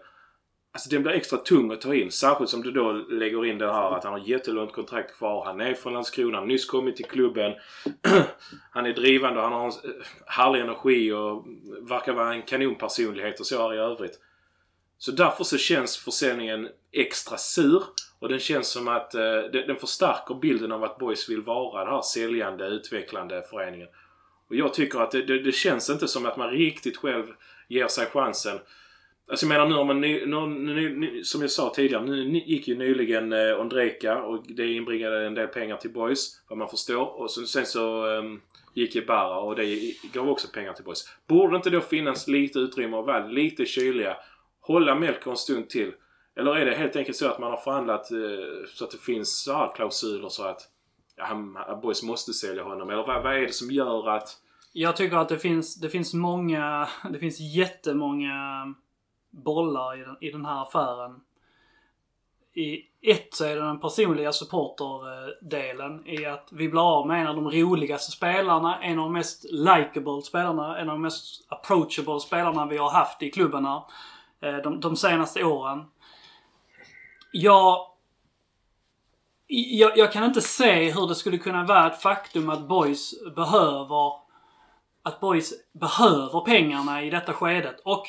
Alltså 0.71 0.89
den 0.89 1.03
blir 1.03 1.13
extra 1.13 1.37
tung 1.37 1.71
att 1.71 1.81
ta 1.81 1.95
in. 1.95 2.11
Särskilt 2.11 2.49
som 2.49 2.61
du 2.61 2.71
då 2.71 2.91
lägger 2.91 3.45
in 3.45 3.57
det 3.57 3.73
här 3.73 3.91
att 3.91 4.03
han 4.03 4.13
har 4.13 4.29
jättelångt 4.29 4.73
kontrakt 4.73 5.17
kvar. 5.17 5.45
Han 5.45 5.61
är 5.61 5.73
från 5.73 5.93
Landskrona, 5.93 6.41
nyss 6.41 6.65
kommit 6.65 6.95
till 6.95 7.05
klubben. 7.05 7.53
han 8.71 8.85
är 8.85 8.93
drivande 8.93 9.39
och 9.39 9.49
han 9.49 9.53
har 9.53 9.65
en 9.65 9.71
eh, 9.89 10.05
härlig 10.25 10.61
energi 10.61 11.11
och 11.11 11.45
verkar 11.89 12.13
vara 12.13 12.33
en 12.33 12.41
kanonpersonlighet 12.41 13.39
och 13.39 13.45
så 13.45 13.61
här 13.61 13.73
i 13.73 13.77
övrigt. 13.77 14.19
Så 14.97 15.11
därför 15.11 15.43
så 15.43 15.57
känns 15.57 15.97
försäljningen 15.97 16.69
extra 16.91 17.37
sur. 17.37 17.83
Och 18.19 18.29
den 18.29 18.39
känns 18.39 18.67
som 18.67 18.87
att 18.87 19.15
eh, 19.15 19.21
den, 19.21 19.67
den 19.67 19.75
förstärker 19.75 20.35
bilden 20.35 20.71
av 20.71 20.83
att 20.83 20.97
Boys 20.97 21.29
vill 21.29 21.41
vara 21.41 21.83
den 21.83 21.93
här 21.93 22.01
säljande, 22.01 22.67
utvecklande 22.67 23.43
föreningen. 23.49 23.87
Och 24.49 24.55
jag 24.55 24.73
tycker 24.73 24.99
att 24.99 25.11
det, 25.11 25.21
det, 25.21 25.39
det 25.39 25.51
känns 25.51 25.89
inte 25.89 26.07
som 26.07 26.25
att 26.25 26.37
man 26.37 26.49
riktigt 26.49 26.97
själv 26.97 27.25
ger 27.67 27.87
sig 27.87 28.05
chansen. 28.05 28.59
Alltså 29.29 29.45
jag 29.45 29.49
menar 29.49 29.67
nu 29.67 29.75
har 29.75 29.85
man, 29.85 30.01
ny, 30.01 30.25
nu, 30.25 30.47
nu, 30.47 30.97
nu, 30.97 31.23
som 31.23 31.41
jag 31.41 31.51
sa 31.51 31.73
tidigare, 31.75 32.03
nu 32.03 32.39
gick 32.45 32.67
ju 32.67 32.77
nyligen 32.77 33.33
eh, 33.33 33.59
Ondrejka 33.59 34.21
och 34.21 34.43
det 34.47 34.73
inbringade 34.73 35.25
en 35.25 35.33
del 35.33 35.47
pengar 35.47 35.77
till 35.77 35.93
Boys, 35.93 36.41
vad 36.47 36.57
man 36.57 36.69
förstår. 36.69 37.21
Och 37.21 37.31
så, 37.31 37.45
sen 37.45 37.65
så 37.65 38.15
eh, 38.15 38.23
gick 38.73 38.95
Ibarra 38.95 39.39
och 39.39 39.55
det 39.55 39.93
gav 40.13 40.29
också 40.29 40.47
pengar 40.53 40.73
till 40.73 40.83
Boys. 40.83 41.09
Borde 41.27 41.53
det 41.53 41.55
inte 41.55 41.69
då 41.69 41.81
finnas 41.81 42.27
lite 42.27 42.59
utrymme 42.59 42.97
och 42.97 43.05
vara 43.05 43.27
lite 43.27 43.65
kyliga? 43.65 44.17
Hålla 44.59 44.95
Melker 44.95 45.31
en 45.31 45.37
stund 45.37 45.69
till? 45.69 45.91
Eller 46.35 46.55
är 46.55 46.65
det 46.65 46.75
helt 46.75 46.95
enkelt 46.95 47.17
så 47.17 47.27
att 47.27 47.39
man 47.39 47.51
har 47.51 47.57
förhandlat 47.57 48.11
eh, 48.11 48.17
så 48.73 48.83
att 48.83 48.91
det 48.91 48.97
finns 48.97 49.43
så 49.43 49.53
här 49.53 49.75
klausuler 49.75 50.29
så 50.29 50.43
att 50.43 50.61
ja, 51.15 51.25
han, 51.25 51.57
Boys 51.81 52.03
måste 52.03 52.33
sälja 52.33 52.63
honom? 52.63 52.89
Eller 52.89 53.07
vad, 53.07 53.23
vad 53.23 53.35
är 53.35 53.41
det 53.41 53.53
som 53.53 53.71
gör 53.71 54.09
att... 54.09 54.37
Jag 54.73 54.95
tycker 54.95 55.17
att 55.17 55.29
det 55.29 55.39
finns, 55.39 55.75
det 55.75 55.89
finns 55.89 56.13
många, 56.13 56.87
det 57.11 57.19
finns 57.19 57.39
jättemånga 57.39 58.33
bollar 59.37 60.01
i 60.01 60.03
den, 60.03 60.17
i 60.21 60.31
den 60.31 60.45
här 60.45 60.61
affären. 60.61 61.19
I 62.53 62.81
ett 63.01 63.33
så 63.33 63.45
är 63.45 63.55
det 63.55 63.61
den 63.61 63.79
personliga 63.79 64.31
supporterdelen 64.31 66.07
i 66.07 66.25
att 66.25 66.49
vi 66.51 66.69
blir 66.69 66.97
av 66.97 67.07
med 67.07 67.21
en 67.21 67.27
av 67.27 67.35
de 67.35 67.51
roligaste 67.51 68.11
spelarna, 68.11 68.83
en 68.83 68.99
av 68.99 69.05
de 69.05 69.13
mest 69.13 69.45
likable 69.51 70.21
spelarna, 70.21 70.77
en 70.77 70.89
av 70.89 70.95
de 70.95 71.01
mest 71.01 71.45
approachable 71.47 72.19
spelarna 72.19 72.65
vi 72.65 72.77
har 72.77 72.89
haft 72.89 73.23
i 73.23 73.31
klubben 73.31 73.65
här. 73.65 73.81
Eh, 74.41 74.57
de, 74.57 74.79
de 74.79 74.95
senaste 74.95 75.43
åren. 75.43 75.85
Jag 77.31 77.87
jag, 79.47 79.97
jag 79.97 80.11
kan 80.11 80.23
inte 80.23 80.41
se 80.41 80.91
hur 80.91 81.07
det 81.07 81.15
skulle 81.15 81.37
kunna 81.37 81.63
vara 81.63 81.87
ett 81.87 82.01
faktum 82.01 82.49
att 82.49 82.67
Boys 82.67 83.13
behöver 83.35 84.27
att 85.03 85.19
Boys 85.19 85.53
behöver 85.73 86.41
pengarna 86.41 87.03
i 87.03 87.09
detta 87.09 87.33
skedet. 87.33 87.79
Och 87.83 88.07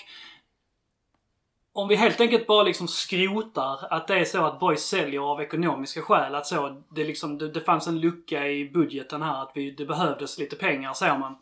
om 1.79 1.89
vi 1.89 1.97
helt 1.97 2.20
enkelt 2.20 2.47
bara 2.47 2.62
liksom 2.62 2.89
skrotar 2.89 3.79
att 3.91 4.07
det 4.07 4.18
är 4.18 4.24
så 4.24 4.45
att 4.45 4.61
Boys 4.61 4.83
säljer 4.83 5.20
av 5.20 5.41
ekonomiska 5.41 6.03
skäl. 6.03 6.35
Att 6.35 6.47
så, 6.47 6.83
det, 6.89 7.05
liksom, 7.05 7.39
det, 7.39 7.49
det 7.49 7.61
fanns 7.61 7.87
en 7.87 8.01
lucka 8.01 8.49
i 8.49 8.70
budgeten 8.70 9.22
här. 9.22 9.43
Att 9.43 9.51
vi, 9.55 9.70
det 9.70 9.85
behövdes 9.85 10.39
lite 10.39 10.57
pengar, 10.57 10.93
ser 10.93 11.18
man. 11.18 11.37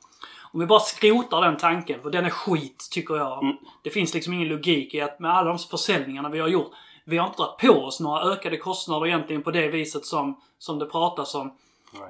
Om 0.53 0.61
vi 0.61 0.67
bara 0.67 0.81
skrotar 0.81 1.41
den 1.41 1.57
tanken, 1.57 2.03
för 2.03 2.11
den 2.11 2.25
är 2.25 2.31
skit 2.31 2.89
tycker 2.91 3.17
jag. 3.17 3.57
Det 3.83 3.91
finns 3.91 4.15
liksom 4.15 4.33
ingen 4.33 4.49
logik 4.49 4.95
i 4.95 5.01
att 5.01 5.21
med 5.21 5.31
alla 5.31 5.49
de 5.49 5.59
försäljningarna 5.59 6.29
vi 6.29 6.39
har 6.39 6.49
gjort. 6.49 6.73
Vi 7.05 7.19
har 7.19 7.27
inte 7.27 7.43
dragit 7.43 7.59
på 7.59 7.85
oss 7.85 8.01
några 8.01 8.33
ökade 8.33 8.57
kostnader 8.57 9.07
egentligen 9.07 9.43
på 9.43 9.51
det 9.51 9.69
viset 9.69 10.07
som, 10.07 10.41
som 10.59 10.79
det 10.79 10.87
pratas 10.87 11.35
om. 11.35 11.53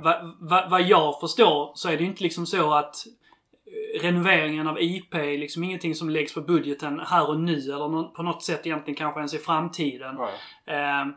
Va, 0.03 0.35
va, 0.39 0.67
vad 0.71 0.83
jag 0.83 1.21
förstår 1.21 1.73
så 1.75 1.89
är 1.89 1.97
det 1.97 2.05
inte 2.05 2.23
liksom 2.23 2.47
så 2.47 2.75
att 2.75 3.07
renoveringen 4.03 4.67
av 4.67 4.81
IP 4.81 5.15
är 5.15 5.39
liksom 5.39 5.65
ingenting 5.65 5.95
som 5.95 6.11
läggs 6.11 6.35
på 6.35 6.41
budgeten 6.41 7.01
här 7.07 7.29
och 7.29 7.41
nu 7.41 7.57
eller 7.59 8.15
på 8.15 8.23
något 8.23 8.43
sätt 8.43 8.67
egentligen 8.67 8.97
kanske 8.97 9.21
ens 9.21 9.35
i 9.35 9.39
framtiden. 9.39 10.17
Ehm, 10.67 11.09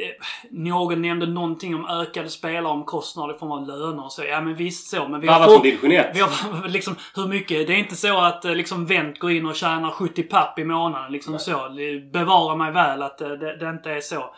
eh, 0.00 0.26
någon 0.50 1.02
nämnde 1.02 1.26
någonting 1.26 1.74
om 1.74 1.86
ökade 1.86 2.28
spelaromkostnader 2.28 3.34
i 3.34 3.38
form 3.38 3.52
av 3.52 3.66
löner 3.66 4.04
och 4.04 4.12
så. 4.12 4.24
Ja 4.24 4.40
men 4.40 4.54
visst 4.54 4.90
så. 4.90 5.08
Men 5.08 5.20
vi 5.20 5.26
har, 5.28 5.48
1. 5.92 6.10
vi 6.14 6.20
har 6.20 6.68
liksom, 6.68 6.96
hur 7.14 7.28
mycket? 7.28 7.66
Det 7.66 7.72
är 7.72 7.78
inte 7.78 7.96
så 7.96 8.20
att 8.20 8.44
eh, 8.44 8.54
liksom 8.54 8.86
Wendt 8.86 9.18
går 9.18 9.30
in 9.30 9.46
och 9.46 9.56
tjänar 9.56 9.90
70 9.90 10.22
papp 10.22 10.58
i 10.58 10.64
månaden. 10.64 11.12
Liksom 11.12 11.38
så. 11.38 11.68
Det 11.68 12.12
Bevara 12.12 12.56
mig 12.56 12.72
väl 12.72 13.02
att 13.02 13.20
eh, 13.20 13.28
det, 13.28 13.56
det 13.56 13.70
inte 13.70 13.90
är 13.90 14.00
så. 14.00 14.34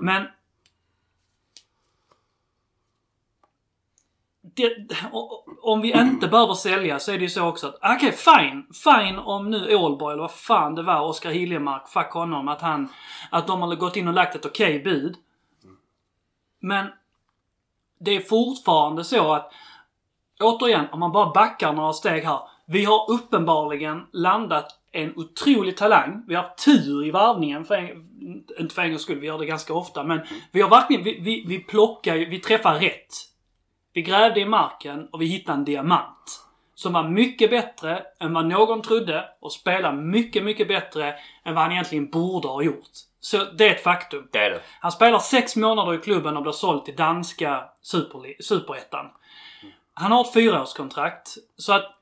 Men... 0.00 0.22
Det, 4.56 4.72
om 5.62 5.80
vi 5.80 5.92
inte 5.92 6.28
behöver 6.28 6.54
sälja 6.54 6.98
så 6.98 7.12
är 7.12 7.16
det 7.18 7.22
ju 7.24 7.28
så 7.30 7.48
också 7.48 7.66
att, 7.68 7.96
okej 7.96 8.12
fine. 8.12 8.66
Fine 8.84 9.18
om 9.18 9.50
nu 9.50 9.74
Ålborg 9.76 10.12
eller 10.12 10.22
vad 10.22 10.30
fan 10.32 10.74
det 10.74 10.82
var, 10.82 11.00
Oskar 11.00 11.30
Hiljemark, 11.30 11.88
fuck 11.88 12.10
honom, 12.12 12.48
att 12.48 12.60
han, 12.60 12.88
att 13.30 13.46
de 13.46 13.62
har 13.62 13.74
gått 13.74 13.96
in 13.96 14.08
och 14.08 14.14
lagt 14.14 14.34
ett 14.34 14.46
okej 14.46 14.80
bud. 14.82 15.16
Men 16.60 16.86
det 18.00 18.10
är 18.10 18.20
fortfarande 18.20 19.04
så 19.04 19.32
att 19.34 19.52
återigen, 20.40 20.86
om 20.92 21.00
man 21.00 21.12
bara 21.12 21.30
backar 21.32 21.72
några 21.72 21.92
steg 21.92 22.24
här. 22.24 22.40
Vi 22.66 22.84
har 22.84 23.10
uppenbarligen 23.10 24.06
landat 24.12 24.80
en 24.92 25.12
otrolig 25.16 25.76
talang. 25.76 26.24
Vi 26.28 26.34
har 26.34 26.42
haft 26.42 26.64
tur 26.64 27.04
i 27.06 27.10
varvningen, 27.10 27.64
för 27.64 27.74
en, 27.74 28.04
inte 28.58 28.74
för 28.74 28.82
en 28.82 28.90
gångs 28.90 29.02
skull, 29.02 29.18
vi 29.20 29.26
gör 29.26 29.38
det 29.38 29.46
ganska 29.46 29.74
ofta. 29.74 30.04
Men 30.04 30.20
vi 30.52 30.60
har 30.62 30.70
verkligen, 30.70 31.02
vi, 31.04 31.20
vi, 31.20 31.44
vi 31.48 31.58
plockar 31.58 32.14
ju- 32.14 32.28
vi 32.30 32.38
träffar 32.38 32.74
rätt. 32.74 33.14
Vi 33.94 34.02
grävde 34.02 34.40
i 34.40 34.44
marken 34.44 35.08
och 35.12 35.22
vi 35.22 35.26
hittade 35.26 35.58
en 35.58 35.64
diamant. 35.64 36.40
Som 36.74 36.92
var 36.92 37.08
mycket 37.08 37.50
bättre 37.50 38.02
än 38.20 38.34
vad 38.34 38.46
någon 38.46 38.82
trodde 38.82 39.28
och 39.40 39.52
spelade 39.52 39.96
mycket, 39.96 40.44
mycket 40.44 40.68
bättre 40.68 41.14
än 41.44 41.54
vad 41.54 41.62
han 41.62 41.72
egentligen 41.72 42.10
borde 42.10 42.48
ha 42.48 42.62
gjort. 42.62 42.90
Så 43.20 43.44
det 43.44 43.68
är 43.68 43.74
ett 43.74 43.82
faktum. 43.82 44.28
Det 44.32 44.38
är 44.38 44.50
det. 44.50 44.60
Han 44.80 44.92
spelar 44.92 45.18
sex 45.18 45.56
månader 45.56 45.94
i 45.94 45.98
klubben 45.98 46.36
och 46.36 46.42
blir 46.42 46.52
såld 46.52 46.84
till 46.84 46.96
danska 46.96 47.64
superettan. 48.40 49.06
Han 49.94 50.12
har 50.12 50.20
ett 50.20 50.32
fyraårskontrakt. 50.32 51.34
Så 51.56 51.72
att 51.72 51.94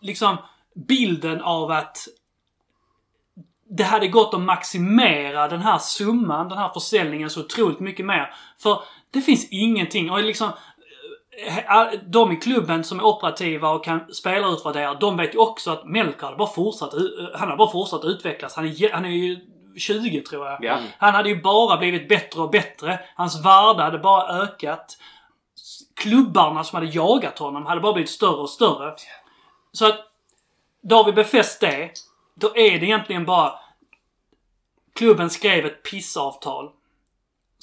liksom 0.00 0.36
bilden 0.74 1.40
av 1.40 1.70
att 1.70 2.08
det 3.72 3.84
hade 3.84 4.08
gått 4.08 4.34
att 4.34 4.40
maximera 4.40 5.48
den 5.48 5.60
här 5.60 5.78
summan, 5.78 6.48
den 6.48 6.58
här 6.58 6.68
försäljningen 6.68 7.30
så 7.30 7.40
otroligt 7.40 7.80
mycket 7.80 8.06
mer. 8.06 8.34
För 8.58 8.82
det 9.10 9.20
finns 9.20 9.48
ingenting. 9.50 10.10
Och 10.10 10.22
liksom 10.22 10.50
eh, 11.46 11.90
de 12.06 12.32
i 12.32 12.36
klubben 12.36 12.84
som 12.84 12.98
är 12.98 13.04
operativa 13.04 13.70
och 13.70 13.84
kan 13.84 14.14
spelarutvärdera, 14.14 14.94
de 14.94 15.16
vet 15.16 15.34
ju 15.34 15.38
också 15.38 15.70
att 15.70 15.84
Melker 15.84 16.24
hade 16.26 16.36
bara 16.36 16.48
fortsatt, 16.52 16.94
u- 16.94 17.30
han 17.34 17.48
har 17.48 17.56
bara 17.56 17.70
fortsatt 17.72 18.04
utvecklas. 18.04 18.56
Han 18.56 18.64
är, 18.66 18.92
han 18.92 19.04
är 19.04 19.08
ju 19.10 19.38
20 19.78 20.20
tror 20.20 20.46
jag. 20.46 20.64
Ja. 20.64 20.78
Han 20.98 21.14
hade 21.14 21.28
ju 21.28 21.42
bara 21.42 21.76
blivit 21.76 22.08
bättre 22.08 22.40
och 22.42 22.50
bättre. 22.50 23.00
Hans 23.14 23.44
värde 23.44 23.82
hade 23.82 23.98
bara 23.98 24.42
ökat. 24.42 24.98
Klubbarna 25.96 26.64
som 26.64 26.76
hade 26.76 26.86
jagat 26.92 27.38
honom 27.38 27.66
hade 27.66 27.80
bara 27.80 27.92
blivit 27.92 28.10
större 28.10 28.36
och 28.40 28.50
större. 28.50 28.94
Så 29.72 29.86
att, 29.86 29.98
då 30.82 30.96
har 30.96 31.04
vi 31.04 31.12
befäst 31.12 31.60
det. 31.60 31.90
Då 32.34 32.48
är 32.56 32.78
det 32.80 32.86
egentligen 32.86 33.24
bara... 33.24 33.52
Klubben 34.94 35.30
skrev 35.30 35.66
ett 35.66 35.82
pissavtal. 35.82 36.70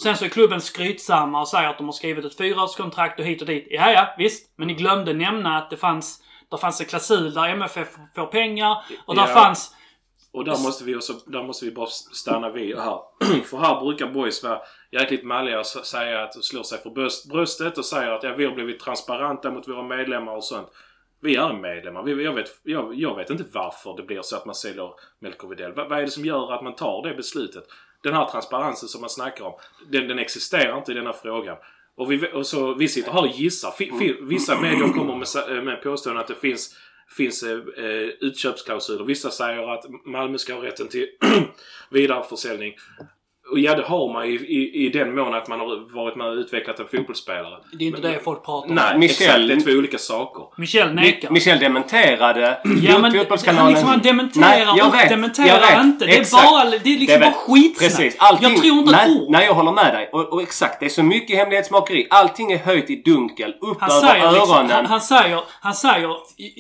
Sen 0.04 0.18
så 0.18 0.26
är 0.26 0.30
klubben 0.30 0.62
skrytsamma 0.62 1.42
och 1.42 1.48
säger 1.48 1.70
att 1.70 1.78
de 1.78 1.86
har 1.86 1.94
skrivit 1.94 2.26
ett 2.26 2.38
fyraårskontrakt 2.38 3.20
och 3.20 3.26
hit 3.26 3.42
och 3.42 3.48
dit. 3.48 3.68
Ja, 3.70 3.92
ja, 3.92 4.08
visst. 4.18 4.54
Men 4.56 4.68
ni 4.68 4.74
glömde 4.74 5.14
nämna 5.14 5.58
att 5.58 5.70
det 5.70 5.78
fanns, 5.78 6.24
det 6.52 6.58
fanns 6.58 6.80
en 6.82 6.86
klausul 6.88 7.34
där 7.34 7.50
MFF 7.50 7.88
får 8.16 8.26
pengar 8.26 8.78
och 9.06 9.16
där 9.16 9.28
Ja. 9.28 9.34
fanns... 9.34 9.74
Och 10.32 10.46
där 10.46 10.64
måste 10.64 10.84
vi 10.84 10.96
också, 10.96 11.14
där 11.14 11.44
måste 11.44 11.66
vi 11.66 11.72
bara 11.72 11.88
stanna 11.88 12.50
vid 12.50 12.78
här. 12.78 13.00
för 13.46 13.58
här 13.58 13.80
brukar 13.82 14.08
boys 14.08 14.44
vara 14.44 14.62
jäkligt 14.92 15.24
malliga 15.24 15.60
och 15.60 15.66
säga 15.66 16.24
att, 16.24 16.44
slå 16.44 16.64
sig 16.64 16.80
för 16.80 16.90
bröst, 16.90 17.30
bröstet 17.30 17.78
och 17.78 17.86
säger 17.86 18.12
att 18.12 18.24
ja, 18.24 18.34
vi 18.38 18.46
har 18.46 18.52
blivit 18.54 18.80
transparenta 18.80 19.52
mot 19.52 19.68
våra 19.68 19.84
medlemmar 19.84 20.36
och 20.36 20.44
sånt. 20.44 20.68
Vi 21.22 21.36
är 21.36 21.54
medlemmar. 21.54 22.04
Vi, 22.04 22.24
jag, 22.24 22.34
vet, 22.34 22.50
jag, 22.64 22.96
jag 22.96 23.16
vet 23.16 23.30
inte 23.30 23.46
varför 23.54 23.98
det 23.98 24.04
blir 24.04 24.22
så 24.22 24.36
att 24.36 24.46
man 24.46 24.56
säljer. 24.56 24.92
Vad, 25.76 25.90
vad 25.90 26.00
är 26.00 26.02
det 26.02 26.12
som 26.12 26.26
gör 26.26 26.54
att 26.54 26.64
man 26.64 26.76
tar 26.76 27.04
det 27.08 27.14
beslutet? 27.16 27.64
Den 28.04 28.14
här 28.14 28.30
transparensen 28.30 28.90
som 28.90 29.02
man 29.02 29.10
snackar 29.10 29.46
om, 29.46 29.54
den, 29.92 30.08
den 30.08 30.20
existerar 30.20 30.78
inte 30.78 30.92
i 30.92 30.96
denna 30.96 31.14
frågan. 31.14 31.58
Och 31.96 32.12
vi, 32.12 32.32
och 32.34 32.48
så, 32.48 32.74
vi 32.74 32.88
sitter 32.88 33.12
här 33.12 33.22
och 33.22 33.28
gissar. 33.28 33.74
F 33.80 34.16
vissa 34.22 34.62
medier 34.62 34.94
kommer 34.94 35.16
med, 35.16 35.58
eh, 35.58 35.64
med 35.64 35.84
påståenden 35.84 36.22
att 36.22 36.28
det 36.28 36.36
finns 36.36 36.76
finns 37.18 37.44
eh, 37.44 37.86
eh, 37.86 38.10
utköpsklausuler. 38.20 39.06
Vissa 39.06 39.32
säger 39.32 39.74
att 39.74 39.86
Malmö 40.06 40.38
ska 40.38 40.54
ha 40.54 40.64
rätten 40.64 40.88
till 40.88 41.08
vidareförsäljning. 41.90 42.76
Och 43.52 43.60
ja, 43.60 43.76
det 43.76 43.84
har 43.84 44.14
man 44.14 44.26
i, 44.26 44.30
i, 44.30 44.86
i 44.86 44.90
den 44.90 45.16
mån 45.16 45.34
att 45.34 45.48
man 45.48 45.60
har 45.60 45.94
varit 45.96 46.16
med 46.16 46.28
och 46.28 46.34
utvecklat 46.36 46.80
en 46.80 46.88
fotbollsspelare. 46.88 47.58
Det 47.72 47.84
är 47.84 47.88
inte 47.88 48.02
det 48.02 48.20
folk 48.24 48.46
pratar 48.46 48.70
om. 48.70 48.76
Nej, 48.76 48.98
Michel- 48.98 49.02
exakt. 49.10 49.48
Det 49.48 49.54
är 49.54 49.60
två 49.62 49.72
olika 49.80 49.98
saker. 49.98 50.44
Michel 50.62 50.94
nekar. 50.94 51.30
Michel 51.30 51.60
dementerade 51.60 52.58
Ja 52.82 53.00
men 53.00 53.12
Fotbollskanalen. 53.12 53.64
han, 53.64 53.72
liksom, 53.74 53.90
han 53.90 54.02
dementerar 54.02 54.48
Nej, 54.48 54.66
jag 54.78 54.88
och 54.88 54.94
vet, 54.94 55.10
dementerar 55.10 55.48
jag 55.48 55.60
vet, 55.78 55.84
inte. 55.86 56.06
Det 56.06 56.18
är 56.18 56.52
bara, 56.52 56.70
det 56.70 56.76
är 56.96 57.00
liksom 57.00 57.22
Jag 57.22 57.22
bara 57.22 57.32
skitsnack. 57.32 57.80
Precis. 57.80 58.16
Allting, 58.20 58.50
jag 58.50 58.62
tror 58.62 58.78
inte 58.78 58.96
ett 58.96 59.08
nej, 59.08 59.22
ord. 59.22 59.32
nej, 59.32 59.46
jag 59.46 59.54
håller 59.54 59.72
med 59.72 59.94
dig. 59.94 60.10
Och, 60.14 60.34
och 60.34 60.42
exakt, 60.42 60.80
det 60.80 60.86
är 60.86 60.90
så 60.90 61.04
mycket 61.04 61.38
hemlighetsmakeri. 61.38 62.08
Allting 62.10 62.52
är 62.52 62.58
höjt 62.58 62.90
i 62.90 62.96
dunkel. 62.96 63.54
Upp 63.62 63.78
Han 63.82 63.92
över 63.92 64.08
säger, 64.08 64.32
liksom, 64.32 64.52
öronen. 64.56 64.72
han, 64.72 64.86
han 64.86 65.02
säger, 65.02 65.40
han 65.62 65.74
säger, 65.74 66.10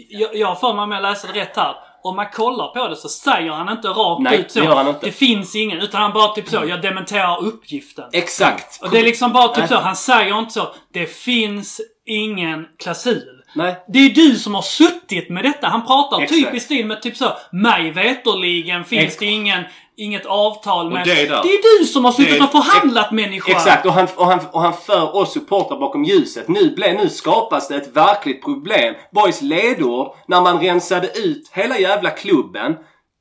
jag, 0.10 0.36
jag 0.36 0.48
har 0.48 0.56
för 0.56 0.74
mig 0.74 0.84
om 0.84 0.92
jag 0.92 1.02
läser 1.02 1.34
det 1.34 1.40
rätt 1.40 1.56
här. 1.58 1.76
Om 2.08 2.16
man 2.16 2.30
kollar 2.34 2.68
på 2.68 2.88
det 2.88 2.96
så 2.96 3.10
säger 3.10 3.52
han 3.52 3.70
inte 3.70 3.88
rakt 3.88 4.22
Nej, 4.22 4.40
ut 4.40 4.52
så. 4.52 4.60
det 4.60 4.66
gör 4.66 4.76
han 4.76 4.88
inte. 4.88 5.06
Det 5.06 5.12
finns 5.12 5.56
ingen. 5.56 5.78
Utan 5.82 6.02
han 6.02 6.14
bara 6.14 6.28
typ 6.28 6.50
så, 6.50 6.64
jag 6.68 6.82
dementerar 6.82 7.44
uppgiften. 7.44 8.10
Exakt. 8.14 8.84
Och 8.84 8.90
det 8.90 9.00
är 9.00 9.04
liksom 9.04 9.34
bara 9.34 9.48
typ 9.48 9.68
så, 9.68 9.76
han 9.76 9.96
säger 9.96 10.40
inte 10.40 10.54
så. 10.54 10.68
Det 10.94 11.06
finns 11.06 11.82
ingen 12.06 12.66
klausul. 12.80 13.37
Nej. 13.56 13.76
Det 13.88 14.00
är 14.00 14.10
du 14.10 14.36
som 14.36 14.56
har 14.56 14.62
suttit 14.62 15.30
med 15.30 15.44
detta. 15.44 15.68
Han 15.68 15.86
pratar 15.86 16.22
Exakt. 16.22 16.42
typ 16.42 16.54
i 16.56 16.60
stil 16.60 16.86
med 16.86 17.02
typ 17.02 17.18
så. 17.18 17.34
Mig 17.52 17.92
veterligen 17.92 18.86
finns 18.86 19.04
Ex- 19.04 19.18
det 19.18 19.26
ingen, 19.26 19.64
inget 19.98 20.26
avtal 20.26 20.92
med... 20.92 21.06
det 21.06 21.14
det 21.16 21.32
är 21.32 21.80
du 21.80 21.86
som 21.86 22.06
har 22.06 22.12
suttit 22.12 22.40
Det- 22.40 22.44
och 22.44 22.52
förhandlat 22.52 23.12
människa. 23.12 23.52
Exakt, 23.52 23.86
och 23.86 23.94
han, 23.94 24.08
och, 24.16 24.26
han, 24.26 24.40
och 24.52 24.62
han 24.62 24.74
för 24.74 25.16
oss 25.16 25.34
supportrar 25.34 25.80
bakom 25.80 26.04
ljuset. 26.04 26.48
Nu, 26.48 26.70
ble, 26.76 26.94
nu 26.94 27.10
skapas 27.10 27.68
det 27.68 27.76
ett 27.76 27.96
verkligt 27.96 28.44
problem. 28.44 28.96
Boys 29.14 29.42
ledord, 29.42 30.16
när 30.28 30.42
man 30.42 30.60
rensade 30.60 31.08
ut 31.20 31.50
hela 31.54 31.80
jävla 31.80 32.10
klubben. 32.10 32.76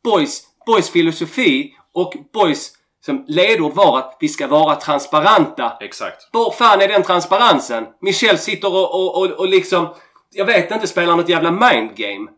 Boys, 0.04 0.42
boys 0.66 0.90
filosofi 0.90 1.72
och 1.94 2.14
Boys 2.34 2.72
som 3.06 3.24
ledord 3.28 3.74
var 3.74 3.98
att 3.98 4.16
vi 4.20 4.28
ska 4.28 4.46
vara 4.46 4.74
transparenta. 4.74 5.72
Exakt. 5.80 6.28
Var 6.32 6.50
fan 6.50 6.80
är 6.80 6.88
den 6.88 7.02
transparensen? 7.02 7.84
Michel 8.00 8.38
sitter 8.38 8.68
och, 8.74 8.94
och, 8.94 9.18
och, 9.22 9.30
och 9.30 9.48
liksom, 9.48 9.88
jag 10.36 10.46
vet 10.46 10.70
inte, 10.70 10.86
spelar 10.86 11.16
något 11.16 11.28
jävla 11.28 11.50
mindgame. 11.50 12.30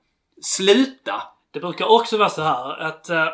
Sluta! 0.42 1.22
Det 1.50 1.60
brukar 1.60 1.86
också 1.86 2.16
vara 2.16 2.28
så 2.28 2.42
här 2.42 2.82
att... 2.82 3.10
uh, 3.10 3.28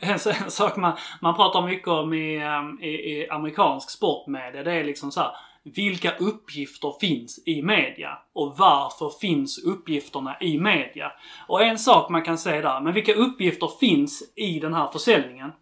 en, 0.00 0.18
en 0.44 0.50
sak 0.50 0.76
man, 0.76 0.92
man 1.20 1.36
pratar 1.36 1.62
mycket 1.62 1.88
om 1.88 2.14
i, 2.14 2.44
um, 2.44 2.80
i, 2.82 2.88
i 2.88 3.28
amerikansk 3.30 3.90
sportmedia, 3.90 4.62
det 4.62 4.72
är 4.72 4.84
liksom 4.84 5.10
så 5.12 5.20
här. 5.20 5.30
Vilka 5.62 6.16
uppgifter 6.16 6.94
finns 7.00 7.42
i 7.46 7.62
media? 7.62 8.18
Och 8.32 8.54
varför 8.58 9.10
finns 9.20 9.58
uppgifterna 9.58 10.36
i 10.40 10.58
media? 10.58 11.12
Och 11.48 11.62
en 11.62 11.78
sak 11.78 12.10
man 12.10 12.22
kan 12.22 12.38
säga 12.38 12.60
där, 12.60 12.80
men 12.80 12.92
vilka 12.92 13.14
uppgifter 13.14 13.70
finns 13.80 14.32
i 14.36 14.58
den 14.58 14.74
här 14.74 14.88
försäljningen? 14.88 15.52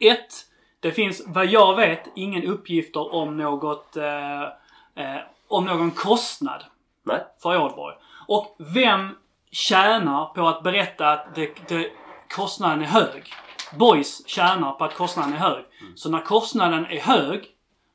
Ett, 0.00 0.34
det 0.80 0.92
finns 0.92 1.22
vad 1.26 1.46
jag 1.46 1.76
vet 1.76 2.08
ingen 2.14 2.44
uppgifter 2.44 3.14
om 3.14 3.36
något, 3.36 3.96
eh, 3.96 4.42
eh, 4.94 5.20
om 5.48 5.64
någon 5.64 5.90
kostnad 5.90 6.64
Nej. 7.04 7.20
för 7.42 7.60
Ålborg. 7.60 7.94
Och 8.28 8.56
vem 8.74 9.16
tjänar 9.50 10.24
på 10.26 10.48
att 10.48 10.62
berätta 10.62 11.08
att 11.10 11.34
det, 11.34 11.68
det, 11.68 11.90
kostnaden 12.36 12.82
är 12.82 12.86
hög? 12.86 13.22
Boys 13.78 14.28
tjänar 14.28 14.72
på 14.72 14.84
att 14.84 14.94
kostnaden 14.94 15.32
är 15.32 15.36
hög. 15.36 15.64
Så 15.94 16.10
när 16.10 16.20
kostnaden 16.20 16.86
är 16.86 17.00
hög, 17.00 17.46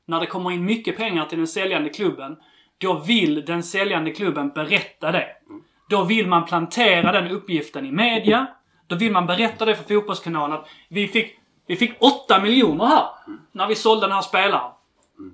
när 0.05 0.19
det 0.19 0.25
kommer 0.25 0.51
in 0.51 0.65
mycket 0.65 0.97
pengar 0.97 1.25
till 1.25 1.37
den 1.37 1.47
säljande 1.47 1.89
klubben, 1.89 2.37
då 2.77 2.93
vill 2.93 3.45
den 3.45 3.63
säljande 3.63 4.11
klubben 4.11 4.49
berätta 4.49 5.11
det. 5.11 5.27
Då 5.89 6.03
vill 6.03 6.27
man 6.27 6.45
plantera 6.45 7.11
den 7.11 7.31
uppgiften 7.31 7.85
i 7.85 7.91
media. 7.91 8.47
Då 8.87 8.95
vill 8.95 9.11
man 9.11 9.25
berätta 9.25 9.65
det 9.65 9.75
för 9.75 9.83
Fotbollskanalen 9.83 10.57
att 10.57 10.67
vi 10.89 11.07
fick, 11.07 11.39
vi 11.67 11.75
fick 11.75 11.93
8 11.99 12.39
miljoner 12.39 12.85
här. 12.85 13.05
När 13.51 13.67
vi 13.67 13.75
sålde 13.75 14.05
den 14.05 14.15
här 14.15 14.21
spelaren. 14.21 14.71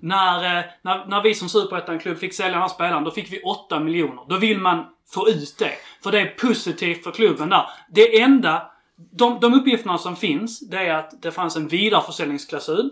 När, 0.02 0.58
eh, 0.58 0.66
när, 0.82 1.06
när 1.06 1.24
vi 1.24 1.36
som 1.36 1.50
Superettan-klubb 1.50 2.18
fick 2.18 2.34
sälja 2.34 2.52
den 2.52 2.62
här 2.62 2.68
spelaren, 2.68 3.04
då 3.04 3.12
fick 3.12 3.32
vi 3.32 3.42
8 3.42 3.80
miljoner. 3.80 4.24
Då 4.30 4.38
vill 4.38 4.60
man 4.60 4.86
få 5.14 5.30
ut 5.30 5.56
det. 5.60 5.74
För 6.04 6.12
det 6.12 6.20
är 6.20 6.26
positivt 6.26 7.04
för 7.04 7.12
klubben 7.12 7.50
där. 7.50 7.66
Det 7.90 8.22
enda, 8.22 8.72
de, 8.96 9.40
de 9.40 9.54
uppgifterna 9.54 9.98
som 9.98 10.16
finns, 10.16 10.60
det 10.60 10.78
är 10.78 10.94
att 10.94 11.22
det 11.22 11.32
fanns 11.32 11.56
en 11.56 11.68
vidareförsäljningsklausul. 11.68 12.90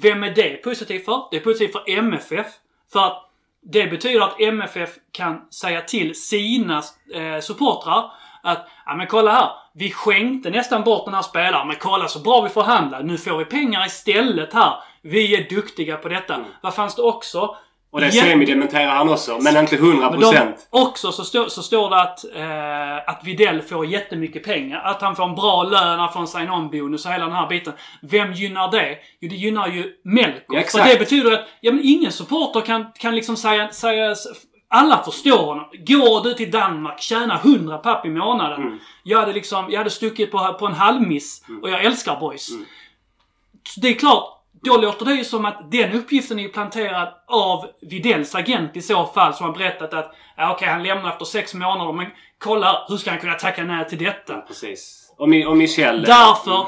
Vem 0.00 0.22
är 0.22 0.34
det 0.34 0.62
positivt 0.62 1.04
för? 1.04 1.28
Det 1.30 1.36
är 1.36 1.40
positivt 1.40 1.72
för 1.72 1.90
MFF. 1.90 2.46
För 2.92 3.06
att 3.06 3.30
Det 3.62 3.86
betyder 3.86 4.20
att 4.20 4.40
MFF 4.40 4.90
kan 5.12 5.40
säga 5.50 5.80
till 5.80 6.14
sina 6.14 6.82
eh, 7.14 7.40
supportrar 7.40 8.10
att 8.42 8.68
ja 8.86 8.96
men 8.96 9.06
kolla 9.06 9.32
här. 9.32 9.48
Vi 9.72 9.90
skänkte 9.90 10.50
nästan 10.50 10.84
bort 10.84 11.04
den 11.04 11.14
här 11.14 11.22
spelaren, 11.22 11.68
men 11.68 11.76
kolla 11.76 12.08
så 12.08 12.18
bra 12.18 12.40
vi 12.40 12.48
förhandlade. 12.48 13.04
Nu 13.04 13.18
får 13.18 13.38
vi 13.38 13.44
pengar 13.44 13.86
istället 13.86 14.54
här. 14.54 14.74
Vi 15.02 15.36
är 15.36 15.48
duktiga 15.50 15.96
på 15.96 16.08
detta. 16.08 16.34
Mm. 16.34 16.46
Vad 16.62 16.74
fanns 16.74 16.94
det 16.94 17.02
också? 17.02 17.56
Och 17.92 18.00
det 18.00 18.06
Ja. 18.06 18.22
semidementerar 18.22 18.90
han 18.90 19.08
också, 19.08 19.38
men 19.40 19.56
inte 19.56 19.76
100%. 19.76 20.10
Men 20.10 20.20
de, 20.20 20.54
också 20.70 21.12
så, 21.12 21.24
stå, 21.24 21.50
så 21.50 21.62
står 21.62 21.90
det 21.90 22.00
att, 22.02 22.24
eh, 22.34 23.10
att 23.14 23.24
Videll 23.24 23.62
får 23.62 23.86
jättemycket 23.86 24.44
pengar. 24.44 24.80
Att 24.84 25.02
han 25.02 25.16
får 25.16 25.24
en 25.24 25.34
bra 25.34 25.62
lön, 25.62 25.98
han 25.98 26.12
får 26.12 26.20
en 26.20 26.26
sign-on-bonus 26.26 27.06
och 27.06 27.12
hela 27.12 27.24
den 27.24 27.34
här 27.34 27.46
biten. 27.46 27.72
Vem 28.02 28.32
gynnar 28.32 28.70
det? 28.70 28.98
Jo, 29.20 29.28
det 29.28 29.36
gynnar 29.36 29.68
ju 29.68 29.92
Melko. 30.04 30.40
Ja, 30.48 30.54
För 30.54 30.58
exakt. 30.58 30.90
det 30.92 30.98
betyder 30.98 31.32
att 31.32 31.48
ja, 31.60 31.72
men 31.72 31.80
ingen 31.84 32.12
supporter 32.12 32.60
kan, 32.60 32.86
kan 32.98 33.14
liksom 33.14 33.36
säga, 33.36 33.70
säga... 33.70 34.14
Alla 34.72 35.02
förstår 35.04 35.44
honom. 35.46 35.64
Går 35.72 36.24
du 36.24 36.34
till 36.34 36.50
Danmark, 36.50 37.00
tjäna 37.00 37.38
100 37.38 37.78
papp 37.78 38.06
i 38.06 38.08
månaden. 38.08 38.62
Mm. 38.62 38.78
Jag 39.02 39.18
hade 39.20 39.32
liksom, 39.32 39.66
jag 39.70 39.78
hade 39.78 39.90
stuckit 39.90 40.30
på, 40.30 40.56
på 40.58 40.66
en 40.66 40.74
halvmiss. 40.74 41.44
Och 41.62 41.70
jag 41.70 41.84
älskar 41.84 42.20
boys. 42.20 42.50
Mm. 42.50 42.64
Det 43.76 43.88
är 43.88 43.94
klart, 43.94 44.39
då 44.62 44.76
låter 44.76 45.04
det 45.04 45.12
ju 45.14 45.24
som 45.24 45.44
att 45.44 45.70
den 45.70 45.92
uppgiften 45.92 46.38
är 46.38 46.42
ju 46.42 46.48
planterad 46.48 47.08
av 47.26 47.66
Vidells 47.90 48.34
agent 48.34 48.76
i 48.76 48.82
så 48.82 49.06
fall 49.06 49.34
som 49.34 49.46
har 49.46 49.52
berättat 49.52 49.94
att 49.94 50.12
ja, 50.36 50.52
okej, 50.52 50.68
han 50.68 50.82
lämnar 50.82 51.08
efter 51.08 51.24
sex 51.24 51.54
månader 51.54 51.92
men 51.92 52.06
kolla 52.38 52.84
hur 52.88 52.96
ska 52.96 53.10
han 53.10 53.20
kunna 53.20 53.34
tacka 53.34 53.64
nej 53.64 53.88
till 53.88 53.98
detta? 54.04 54.34
Precis. 54.34 54.96
Och, 55.18 55.28
Mi- 55.28 55.44
och 55.46 55.56
Michel... 55.56 56.02
Därför, 56.02 56.66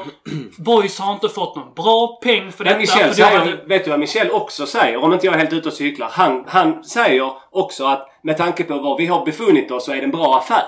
boys 0.63 0.99
har 0.99 1.13
inte 1.13 1.29
fått 1.29 1.55
någon 1.55 1.73
bra 1.73 2.19
peng 2.23 2.51
för 2.51 2.63
Men 2.63 2.79
detta. 2.79 2.79
Michel 2.79 2.99
för 3.01 3.07
då 3.07 3.13
säger, 3.13 3.39
hade- 3.39 3.63
vet 3.65 3.83
du 3.83 3.89
vad 3.89 3.99
Michel 3.99 4.31
också 4.31 4.65
säger? 4.65 4.97
Om 5.03 5.13
inte 5.13 5.25
jag 5.25 5.35
är 5.35 5.39
helt 5.39 5.53
ute 5.53 5.67
och 5.67 5.73
cyklar. 5.73 6.09
Han, 6.11 6.43
han 6.47 6.83
säger 6.83 7.31
också 7.51 7.85
att 7.85 8.07
med 8.23 8.37
tanke 8.37 8.63
på 8.63 8.79
var 8.79 8.97
vi 8.97 9.05
har 9.05 9.25
befunnit 9.25 9.71
oss 9.71 9.85
så 9.85 9.91
är 9.91 9.95
det 9.95 10.03
en 10.03 10.11
bra 10.11 10.37
affär. 10.37 10.63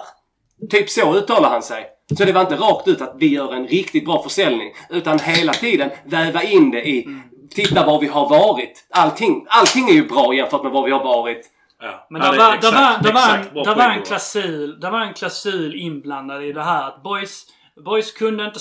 Typ 0.69 0.89
så 0.89 1.13
uttalar 1.15 1.49
han 1.49 1.61
sig. 1.61 1.85
Så 2.17 2.25
det 2.25 2.31
var 2.31 2.41
inte 2.41 2.55
rakt 2.55 2.87
ut 2.87 3.01
att 3.01 3.15
vi 3.17 3.27
gör 3.27 3.53
en 3.53 3.67
riktigt 3.67 4.05
bra 4.05 4.23
försäljning. 4.23 4.73
Utan 4.89 5.19
hela 5.19 5.53
tiden 5.53 5.89
väva 6.05 6.43
in 6.43 6.71
det 6.71 6.87
i 6.87 7.07
Titta 7.49 7.85
var 7.85 7.99
vi 7.99 8.07
har 8.07 8.29
varit. 8.29 8.87
Allting, 8.89 9.45
allting 9.49 9.89
är 9.89 9.93
ju 9.93 10.07
bra 10.07 10.33
jämfört 10.33 10.63
med 10.63 10.71
var 10.71 10.85
vi 10.85 10.91
har 10.91 11.03
varit. 11.03 11.51
Ja. 11.81 12.07
Men 12.09 12.21
Ja, 12.21 12.31
det 12.31 12.71
var, 13.11 13.37
en, 13.37 13.77
var 13.77 14.05
klausul, 14.05 14.79
där 14.79 14.91
var 14.91 15.01
en 15.01 15.13
klausul 15.13 15.75
inblandad 15.75 16.43
i 16.43 16.53
det 16.53 16.63
här 16.63 16.87
att 16.87 17.03
boys, 17.03 17.45
boys 17.85 18.11
kunde 18.11 18.45
inte, 18.45 18.59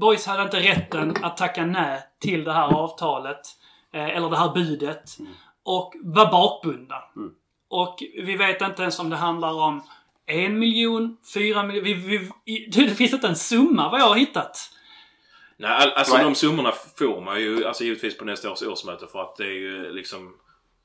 boys 0.00 0.26
hade 0.26 0.42
inte 0.42 0.60
rätten 0.60 1.14
att 1.22 1.36
tacka 1.36 1.66
nej 1.66 2.00
till 2.20 2.44
det 2.44 2.52
här 2.52 2.74
avtalet. 2.74 3.40
Eh, 3.94 4.16
eller 4.16 4.30
det 4.30 4.36
här 4.36 4.54
budet. 4.54 5.16
Och 5.64 5.92
var 6.02 6.30
bakbundna. 6.30 6.96
Och 7.70 7.96
vi 8.24 8.36
vet 8.36 8.62
inte 8.62 8.82
ens 8.82 8.98
om 8.98 9.10
det 9.10 9.16
handlar 9.16 9.52
om 9.52 9.82
en 10.26 10.58
miljon, 10.58 11.16
fyra 11.34 11.62
miljoner. 11.62 11.84
Vi, 11.88 11.94
vi, 11.94 12.52
i- 12.54 12.70
det 12.70 12.94
finns 12.94 13.12
inte 13.12 13.28
en 13.28 13.36
summa 13.36 13.88
vad 13.90 14.00
jag 14.00 14.08
har 14.08 14.14
hittat. 14.16 14.70
Nej, 15.58 15.70
all, 15.70 15.92
alltså 15.92 16.14
Nej. 16.14 16.24
de 16.24 16.34
summorna 16.34 16.72
får 16.98 17.20
man 17.20 17.40
ju 17.40 17.66
alltså, 17.66 17.84
givetvis 17.84 18.18
på 18.18 18.24
nästa 18.24 18.50
års 18.52 18.62
årsmöte 18.62 19.06
för 19.06 19.20
att 19.22 19.36
det 19.36 19.44
är 19.44 19.58
ju 19.60 19.92
liksom... 19.92 20.32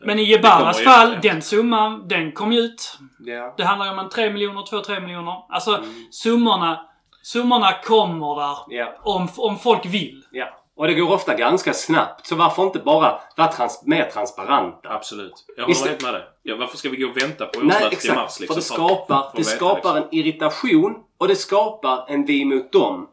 Men 0.05 0.19
i 0.19 0.25
det 0.25 0.31
Jebanas 0.31 0.83
fall, 0.83 1.13
efter. 1.13 1.29
den 1.29 1.41
summan, 1.41 2.07
den 2.07 2.31
kom 2.31 2.51
ju 2.53 2.59
ut. 2.59 2.97
Ja. 3.19 3.53
Det 3.57 3.63
handlar 3.63 3.85
ju 3.85 3.91
om 3.91 3.99
en 3.99 4.09
3 4.09 4.29
miljoner, 4.29 4.61
2-3 4.61 4.99
miljoner. 5.01 5.35
Alltså 5.49 5.77
Mm. 5.77 6.05
summorna, 6.11 6.85
summorna 7.23 7.71
kommer 7.83 8.35
där 8.35 8.57
Ja. 8.77 8.99
om, 9.03 9.27
om 9.37 9.59
folk 9.59 9.85
vill. 9.85 10.23
ja. 10.31 10.60
Och 10.81 10.87
det 10.87 10.93
går 10.93 11.11
ofta 11.11 11.33
ganska 11.33 11.73
snabbt. 11.73 12.27
Så 12.27 12.35
varför 12.35 12.63
inte 12.63 12.79
bara 12.79 13.19
vara 13.35 13.51
trans- 13.51 13.83
mer 13.85 14.09
transparenta? 14.13 14.89
Absolut. 14.89 15.45
Jag 15.57 15.63
håller 15.63 15.87
helt 15.87 16.03
med 16.03 16.13
dig. 16.13 16.23
Ja, 16.43 16.55
varför 16.55 16.77
ska 16.77 16.89
vi 16.89 16.97
gå 16.97 17.09
och 17.09 17.17
vänta 17.17 17.45
på 17.45 17.59
årsmötet 17.59 17.93
exakt. 17.93 18.15
mars? 18.15 18.39
Liksom, 18.39 18.55
för 18.55 18.61
det 18.61 18.65
skapar, 18.65 19.29
för 19.31 19.37
det 19.37 19.43
skapar 19.43 19.75
liksom. 19.75 19.97
en 19.97 20.07
irritation 20.11 20.95
och 21.17 21.27
det 21.27 21.35
skapar 21.35 22.05
en 22.07 22.25
vi 22.25 22.45
mot 22.45 22.71
dem. 22.71 23.09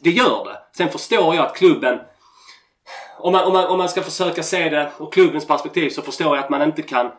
Det 0.00 0.10
gör 0.10 0.44
det. 0.44 0.58
Sen 0.76 0.88
förstår 0.88 1.34
jag 1.34 1.46
att 1.46 1.56
klubben... 1.56 1.98
Om 3.18 3.32
man, 3.32 3.44
om, 3.44 3.52
man, 3.52 3.66
om 3.66 3.78
man 3.78 3.88
ska 3.88 4.02
försöka 4.02 4.42
se 4.42 4.68
det 4.68 4.92
ur 5.00 5.10
klubbens 5.10 5.46
perspektiv 5.46 5.90
så 5.90 6.02
förstår 6.02 6.36
jag 6.36 6.44
att 6.44 6.50
man 6.50 6.62
inte 6.62 6.82
kan 6.82 7.10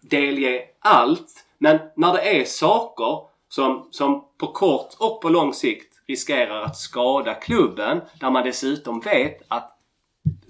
delge 0.00 0.62
allt. 0.80 1.44
Men 1.58 1.78
när 1.96 2.12
det 2.12 2.40
är 2.40 2.44
saker 2.44 3.20
som, 3.48 3.88
som 3.90 4.24
på 4.38 4.46
kort 4.46 4.94
och 4.98 5.20
på 5.20 5.28
lång 5.28 5.54
sikt 5.54 5.95
riskerar 6.08 6.62
att 6.62 6.76
skada 6.76 7.34
klubben, 7.34 8.00
där 8.20 8.30
man 8.30 8.44
dessutom 8.44 9.00
vet 9.00 9.42
att 9.48 9.78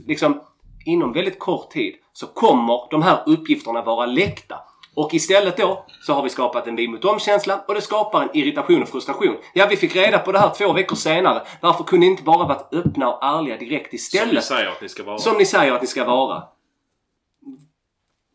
liksom 0.06 0.40
inom 0.84 1.12
väldigt 1.12 1.38
kort 1.38 1.70
tid 1.70 1.94
så 2.12 2.26
kommer 2.26 2.90
de 2.90 3.02
här 3.02 3.22
uppgifterna 3.26 3.82
vara 3.82 4.06
läckta. 4.06 4.58
Och 4.94 5.14
istället 5.14 5.56
då 5.56 5.84
så 6.06 6.12
har 6.12 6.22
vi 6.22 6.30
skapat 6.30 6.66
en 6.66 6.76
vi 6.76 6.88
mot 6.88 7.02
dem-känsla 7.02 7.64
och 7.68 7.74
det 7.74 7.80
skapar 7.80 8.22
en 8.22 8.36
irritation 8.36 8.82
och 8.82 8.88
frustration. 8.88 9.36
Ja, 9.54 9.66
vi 9.70 9.76
fick 9.76 9.96
reda 9.96 10.18
på 10.18 10.32
det 10.32 10.38
här 10.38 10.50
två 10.50 10.72
veckor 10.72 10.96
senare. 10.96 11.42
Varför 11.60 11.84
kunde 11.84 12.06
ni 12.06 12.10
inte 12.10 12.22
bara 12.22 12.46
varit 12.46 12.74
öppna 12.74 13.12
och 13.14 13.24
ärliga 13.24 13.56
direkt 13.56 13.86
Som 13.86 13.90
ni 13.92 13.96
istället? 13.96 14.44
säger 14.44 14.68
att 14.68 14.80
ni 14.80 14.88
ska 14.88 15.02
vara. 15.02 15.18
Som 15.18 15.36
ni 15.36 15.44
säger 15.46 15.72
att 15.72 15.80
ni 15.80 15.86
ska 15.86 16.04
vara. 16.04 16.42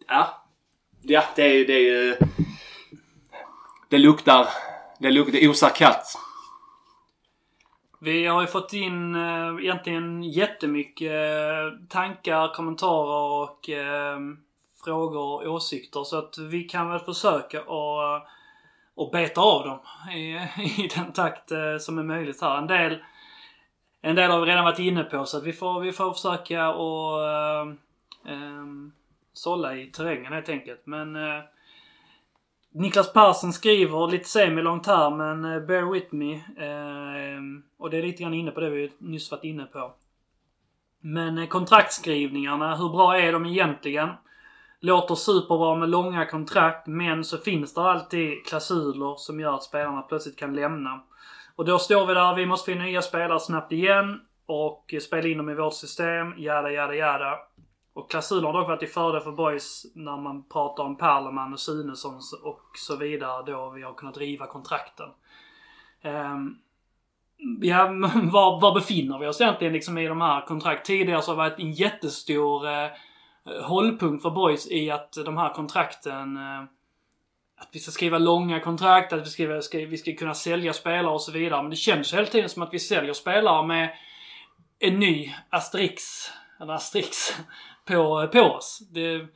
Ja. 0.07 0.27
Ja, 1.01 1.23
det 1.35 1.43
är 1.43 1.53
ju... 1.53 1.65
Det, 1.65 1.73
är 1.73 2.17
det 3.89 3.97
luktar... 3.97 4.47
Det 4.99 5.11
luktar... 5.11 5.31
Det 5.31 5.49
osar 5.49 5.69
katt. 5.69 6.17
Vi 8.03 8.25
har 8.25 8.41
ju 8.41 8.47
fått 8.47 8.73
in 8.73 9.15
eh, 9.15 9.55
egentligen 9.59 10.23
jättemycket 10.23 11.11
eh, 11.11 11.87
tankar, 11.89 12.53
kommentarer 12.53 13.43
och 13.43 13.69
eh, 13.69 14.19
frågor 14.85 15.17
och 15.17 15.53
åsikter. 15.53 16.03
Så 16.03 16.17
att 16.17 16.37
vi 16.37 16.63
kan 16.63 16.89
väl 16.89 16.99
försöka 16.99 17.59
att 17.59 18.27
och 18.95 19.11
beta 19.11 19.41
av 19.41 19.65
dem 19.65 19.79
i, 20.13 20.31
i 20.83 20.89
den 20.95 21.11
takt 21.11 21.51
eh, 21.51 21.77
som 21.79 21.97
är 21.97 22.03
möjligt 22.03 22.41
här. 22.41 22.57
En 22.57 22.67
del, 22.67 23.03
en 24.01 24.15
del 24.15 24.31
har 24.31 24.41
vi 24.41 24.51
redan 24.51 24.65
varit 24.65 24.79
inne 24.79 25.03
på 25.03 25.25
så 25.25 25.37
att 25.37 25.43
vi 25.43 25.53
får, 25.53 25.79
vi 25.79 25.91
får 25.91 26.13
försöka 26.13 26.73
och 26.73 27.27
eh, 27.29 27.67
eh 28.27 28.65
sålla 29.33 29.75
i 29.75 29.85
terrängen 29.85 30.33
helt 30.33 30.49
enkelt. 30.49 30.81
Men 30.85 31.15
eh, 31.15 31.43
Niklas 32.73 33.13
Persson 33.13 33.53
skriver 33.53 34.07
lite 34.07 34.29
semilångt 34.29 34.87
här 34.87 35.09
men 35.09 35.45
eh, 35.45 35.59
bear 35.59 35.91
with 35.91 36.15
me. 36.15 36.33
Eh, 36.33 37.41
och 37.77 37.89
det 37.89 37.97
är 37.97 38.03
lite 38.03 38.23
grann 38.23 38.33
inne 38.33 38.51
på 38.51 38.59
det 38.59 38.69
vi 38.69 38.91
nyss 38.97 39.31
varit 39.31 39.43
inne 39.43 39.65
på. 39.65 39.93
Men 40.99 41.37
eh, 41.37 41.47
kontraktskrivningarna, 41.47 42.75
hur 42.75 42.89
bra 42.89 43.17
är 43.17 43.33
de 43.33 43.45
egentligen? 43.45 44.09
Låter 44.79 45.15
superbra 45.15 45.75
med 45.75 45.89
långa 45.89 46.25
kontrakt 46.25 46.87
men 46.87 47.23
så 47.23 47.37
finns 47.37 47.73
det 47.73 47.81
alltid 47.81 48.45
klausuler 48.45 49.15
som 49.17 49.39
gör 49.39 49.53
att 49.53 49.63
spelarna 49.63 50.01
plötsligt 50.01 50.39
kan 50.39 50.55
lämna. 50.55 51.01
Och 51.55 51.65
då 51.65 51.79
står 51.79 52.05
vi 52.05 52.13
där, 52.13 52.35
vi 52.35 52.45
måste 52.45 52.71
finna 52.71 52.83
nya 52.83 53.01
spelare 53.01 53.39
snabbt 53.39 53.71
igen 53.71 54.21
och 54.45 54.93
eh, 54.93 54.99
spela 54.99 55.27
in 55.27 55.37
dem 55.37 55.49
i 55.49 55.55
vårt 55.55 55.73
system, 55.73 56.33
jada 56.37 56.71
jada 56.71 56.95
jada. 56.95 57.39
Och 57.93 58.11
klausuler 58.11 58.47
har 58.47 58.53
dock 58.53 58.67
varit 58.67 58.83
i 58.83 58.87
fördel 58.87 59.21
för 59.21 59.31
boys 59.31 59.85
när 59.95 60.17
man 60.17 60.43
pratar 60.43 60.83
om 60.83 60.97
Perleman 60.97 61.53
och 61.53 61.59
Sunesson 61.59 62.19
och 62.43 62.71
så 62.75 62.95
vidare 62.95 63.51
då 63.51 63.69
vi 63.69 63.81
har 63.81 63.93
kunnat 63.93 64.17
riva 64.17 64.47
kontrakten. 64.47 65.09
Um, 66.03 66.57
ja, 67.61 67.91
men 67.91 68.29
var, 68.29 68.61
var 68.61 68.73
befinner 68.73 69.19
vi 69.19 69.27
oss 69.27 69.41
egentligen 69.41 69.73
liksom 69.73 69.97
i 69.97 70.07
de 70.07 70.21
här 70.21 70.45
kontrakt? 70.45 70.85
Tidigare 70.85 71.21
så 71.21 71.31
har 71.31 71.35
det 71.35 71.49
varit 71.49 71.59
en 71.59 71.71
jättestor 71.71 72.69
eh, 72.69 72.89
hållpunkt 73.63 74.21
för 74.21 74.29
boys 74.29 74.71
i 74.71 74.91
att 74.91 75.13
de 75.25 75.37
här 75.37 75.53
kontrakten 75.53 76.37
eh, 76.37 76.63
att 77.61 77.69
vi 77.71 77.79
ska 77.79 77.91
skriva 77.91 78.17
långa 78.17 78.59
kontrakt, 78.59 79.13
att 79.13 79.25
vi 79.25 79.29
ska, 79.29 79.61
ska, 79.61 79.77
vi 79.77 79.97
ska 79.97 80.13
kunna 80.13 80.33
sälja 80.33 80.73
spelare 80.73 81.13
och 81.13 81.21
så 81.21 81.31
vidare. 81.31 81.61
Men 81.61 81.69
det 81.69 81.75
känns 81.75 82.13
hela 82.13 82.25
tiden 82.25 82.49
som 82.49 82.61
att 82.61 82.73
vi 82.73 82.79
säljer 82.79 83.13
spelare 83.13 83.67
med 83.67 83.93
en 84.79 84.99
ny 84.99 85.33
asterix, 85.49 86.03
eller 86.61 86.73
asterix, 86.73 87.37
på, 87.85 88.27
på 88.33 88.41
oss. 88.41 88.79
Det, 88.91 89.27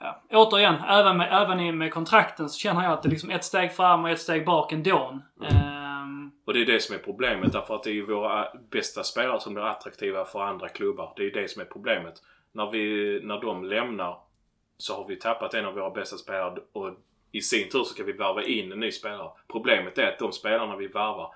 ja, 0.00 0.22
återigen, 0.30 0.74
även 0.88 1.16
med, 1.16 1.28
även 1.32 1.78
med 1.78 1.92
kontrakten 1.92 2.48
så 2.48 2.58
känner 2.58 2.82
jag 2.82 2.92
att 2.92 3.02
det 3.02 3.08
är 3.08 3.10
liksom 3.10 3.30
ett 3.30 3.44
steg 3.44 3.72
fram 3.72 4.04
och 4.04 4.10
ett 4.10 4.20
steg 4.20 4.46
bak 4.46 4.72
ändå. 4.72 5.20
Ehm, 5.50 6.30
Och 6.46 6.54
det 6.54 6.62
är 6.62 6.66
det 6.66 6.80
som 6.80 6.94
är 6.94 6.98
problemet 6.98 7.52
därför 7.52 7.74
att 7.74 7.82
det 7.82 7.90
är 7.90 7.94
ju 7.94 8.06
våra 8.06 8.48
bästa 8.70 9.04
spelare 9.04 9.40
som 9.40 9.54
blir 9.54 9.64
attraktiva 9.64 10.24
för 10.24 10.42
andra 10.42 10.68
klubbar. 10.68 11.12
Det 11.16 11.22
är 11.22 11.24
ju 11.24 11.30
det 11.30 11.50
som 11.50 11.62
är 11.62 11.66
problemet. 11.66 12.14
När, 12.52 12.70
vi, 12.70 13.20
när 13.24 13.40
de 13.40 13.64
lämnar 13.64 14.18
så 14.78 14.96
har 14.96 15.08
vi 15.08 15.16
tappat 15.16 15.54
en 15.54 15.66
av 15.66 15.74
våra 15.74 15.90
bästa 15.90 16.16
spelare 16.16 16.54
och 16.72 16.94
i 17.32 17.40
sin 17.40 17.68
tur 17.68 17.78
så 17.78 17.84
ska 17.84 18.04
vi 18.04 18.12
värva 18.12 18.42
in 18.42 18.72
en 18.72 18.80
ny 18.80 18.92
spelare. 18.92 19.30
Problemet 19.48 19.98
är 19.98 20.12
att 20.12 20.18
de 20.18 20.32
spelarna 20.32 20.76
vi 20.76 20.86
värvar 20.86 21.34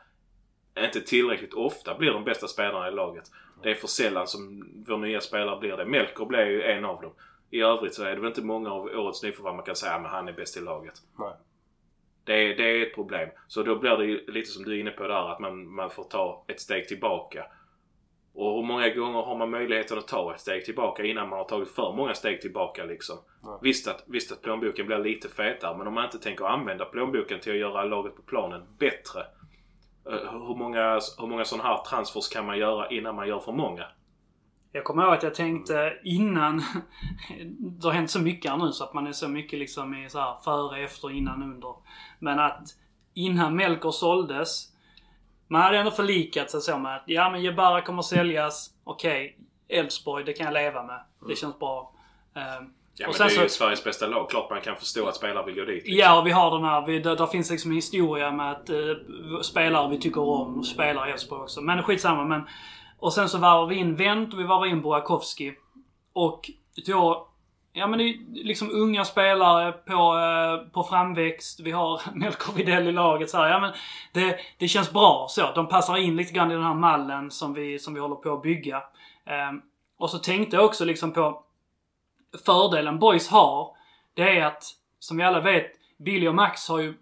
inte 0.79 1.01
tillräckligt 1.01 1.55
ofta 1.55 1.95
blir 1.95 2.11
de 2.13 2.25
bästa 2.25 2.49
spelarna 2.49 2.89
i 2.89 2.91
laget. 2.93 3.25
Det 3.63 3.71
är 3.71 3.75
för 3.75 3.87
sällan 3.87 4.27
som 4.27 4.73
vår 4.87 4.97
nya 4.97 5.21
spelare 5.21 5.61
blir 5.61 5.77
det. 5.77 5.85
Melker 5.85 6.25
blev 6.25 6.47
ju 6.47 6.63
en 6.63 6.85
av 6.85 7.03
dem. 7.03 7.13
I 7.51 7.61
övrigt 7.61 7.95
så 7.95 8.05
är 8.05 8.11
det 8.11 8.21
väl 8.21 8.29
inte 8.29 8.43
många 8.43 8.73
av 8.73 8.85
årets 8.85 9.23
nyförvärv 9.23 9.55
man 9.55 9.65
kan 9.65 9.77
säga 9.77 9.93
att 9.93 10.11
han 10.11 10.29
är 10.29 10.33
bäst 10.33 10.57
i 10.57 10.61
laget. 10.61 10.95
Nej. 11.19 11.33
Det 12.25 12.35
är, 12.35 12.57
det 12.57 12.65
är 12.65 12.87
ett 12.87 12.95
problem. 12.95 13.29
Så 13.49 13.63
då 13.63 13.77
blir 13.77 13.97
det 13.97 14.05
ju 14.05 14.27
lite 14.27 14.51
som 14.51 14.65
du 14.65 14.77
är 14.77 14.81
inne 14.81 14.91
på 14.91 15.03
där 15.03 15.33
att 15.33 15.41
man, 15.41 15.75
man 15.75 15.91
får 15.91 16.05
ta 16.05 16.45
ett 16.49 16.61
steg 16.61 16.89
tillbaka. 16.89 17.47
Och 18.35 18.57
hur 18.57 18.63
många 18.63 18.89
gånger 18.89 19.23
har 19.23 19.37
man 19.37 19.51
möjligheten 19.51 19.99
att 19.99 20.09
ta 20.09 20.35
ett 20.35 20.41
steg 20.41 20.65
tillbaka 20.65 21.05
innan 21.05 21.29
man 21.29 21.39
har 21.39 21.47
tagit 21.47 21.71
för 21.71 21.93
många 21.97 22.15
steg 22.15 22.41
tillbaka 22.41 22.85
liksom? 22.85 23.17
Visst, 23.63 23.89
att, 23.89 24.05
visst 24.07 24.33
att 24.33 24.43
plånboken 24.43 24.87
blir 24.87 24.99
lite 24.99 25.29
fetare 25.29 25.79
men 25.79 25.87
om 25.87 25.95
man 25.95 26.05
inte 26.05 26.19
tänker 26.19 26.45
använda 26.45 26.85
plånboken 26.85 27.41
till 27.41 27.53
att 27.53 27.59
göra 27.59 27.85
laget 27.85 28.17
på 28.17 28.23
planen 28.23 28.63
bättre. 28.79 29.27
Eh, 30.07 30.33
hur 30.33 30.55
många, 30.55 31.01
hur 31.19 31.27
många 31.27 31.45
sådana 31.45 31.69
här 31.69 31.79
transfers 31.85 32.29
kan 32.29 32.47
man 32.47 32.59
göra 32.59 32.91
innan 32.91 33.15
man 33.15 33.29
gör 33.29 33.41
för 33.41 33.53
många? 33.53 33.87
Jag 34.73 34.85
kommer 34.85 35.03
ihåg 35.03 35.13
att 35.13 35.23
jag 35.23 35.35
tänkte 35.35 35.99
innan... 36.05 36.63
det 37.59 37.87
har 37.87 37.93
hänt 37.93 38.11
så 38.11 38.21
mycket 38.21 38.51
här 38.51 38.59
nu 38.59 38.73
så 38.73 38.85
att 38.85 38.95
man 38.95 39.07
är 39.07 39.13
så 39.13 39.29
mycket 39.29 39.59
liksom 39.59 39.95
i 39.95 40.11
så 40.11 40.19
här 40.19 40.37
före, 40.45 40.85
efter, 40.85 41.11
innan, 41.11 41.43
under. 41.43 41.75
Men 42.19 42.39
att 42.39 42.69
innan 43.15 43.57
Melker 43.57 43.91
såldes. 43.91 44.67
Man 45.49 45.63
hade 45.63 45.79
ändå 45.79 45.91
förlikat 45.91 46.51
sig 46.51 46.61
så 46.61 46.79
med 46.79 46.97
att 46.97 47.03
ja 47.07 47.31
men 47.31 47.43
Jebara 47.43 47.83
kommer 47.83 48.03
säljas. 48.03 48.75
Okej, 48.85 49.39
Elfsborg, 49.69 50.25
det 50.25 50.33
kan 50.33 50.45
jag 50.45 50.55
leva 50.55 50.83
med. 50.83 51.01
Det 51.29 51.37
känns 51.37 51.59
bra. 51.59 51.93
Ehm, 52.35 52.75
Ja 52.97 53.09
Och 53.09 53.15
men 53.19 53.29
det 53.29 53.35
är 53.35 53.43
ju 53.43 53.49
så- 53.49 53.55
Sveriges 53.55 53.85
bästa 53.85 54.07
lag. 54.07 54.31
Klart 54.31 54.51
man 54.51 54.61
kan 54.61 54.77
förstå 54.77 55.09
att 55.09 55.17
spelare 55.17 55.47
vill 55.47 55.55
gå 55.55 55.65
dit. 55.65 55.75
liksom. 55.85 55.95
Ja, 55.99 56.21
och 56.21 56.27
vi 56.27 56.31
har 56.31 56.51
den 56.51 56.65
här. 56.65 56.87
Vi, 56.87 56.99
där, 56.99 57.17
där 57.17 57.27
finns 57.27 57.51
liksom 57.51 57.71
en 57.71 57.75
historia 57.75 58.31
med 58.31 58.51
att 58.51 58.71
eh, 58.71 58.77
spelare 59.43 59.91
vi 59.91 59.99
tycker 60.01 60.21
om 60.21 60.65
spelar 60.65 61.09
i 61.09 61.11
Elfsborg 61.11 61.43
också. 61.43 61.61
Men 61.61 61.83
skitsamma. 61.83 62.25
Men, 62.25 62.43
och 62.99 63.13
sen 63.13 63.29
så 63.29 63.39
varvar 63.39 63.67
vi 63.67 63.75
in 63.77 63.97
Wendt 63.97 64.35
och 64.35 64.41
vi 64.41 64.45
varvar 64.45 64.67
in 64.67 64.83
Burakovsky. 64.83 65.53
Och 66.13 66.51
då... 66.87 67.27
Ja 67.73 67.87
men 67.87 67.99
det 67.99 68.05
är 68.05 68.45
liksom 68.45 68.71
unga 68.71 69.05
spelare 69.05 69.73
på, 69.73 70.19
eh, 70.19 70.73
på 70.73 70.83
framväxt. 70.85 71.61
Vi 71.61 71.71
har 71.71 72.01
Melker 72.15 72.53
Widell 72.53 72.89
i 72.89 72.93
laget 72.93 73.31
så 73.31 73.37
här. 73.37 73.49
Ja 73.51 73.61
men 73.61 73.73
det, 74.13 74.37
det 74.59 74.69
känns 74.69 74.93
bra 74.93 75.27
så. 75.31 75.53
De 75.55 75.69
passar 75.69 75.97
in 75.97 76.17
lite 76.17 76.33
grann 76.33 76.51
i 76.51 76.55
den 76.55 76.63
här 76.65 76.75
mallen 76.75 77.31
som 77.31 77.55
vi, 77.55 77.79
som 77.79 77.95
vi 77.95 78.01
håller 78.01 78.15
på 78.17 78.33
att 78.33 78.43
bygga. 78.43 78.83
Ehm, 79.27 79.61
och 79.99 80.11
så 80.11 80.19
tänkte 80.19 80.57
jag 80.57 80.65
också 80.65 80.85
liksom 80.85 81.13
på 81.13 81.45
fördelen 82.45 82.99
Boys 82.99 83.29
har. 83.29 83.77
Det 84.15 84.39
är 84.39 84.45
att, 84.47 84.65
som 84.99 85.17
vi 85.17 85.23
alla 85.23 85.41
vet, 85.41 85.67
Billy 85.99 86.29
och 86.29 86.35
Max 86.35 86.69
har 86.69 86.79
ju, 86.79 86.95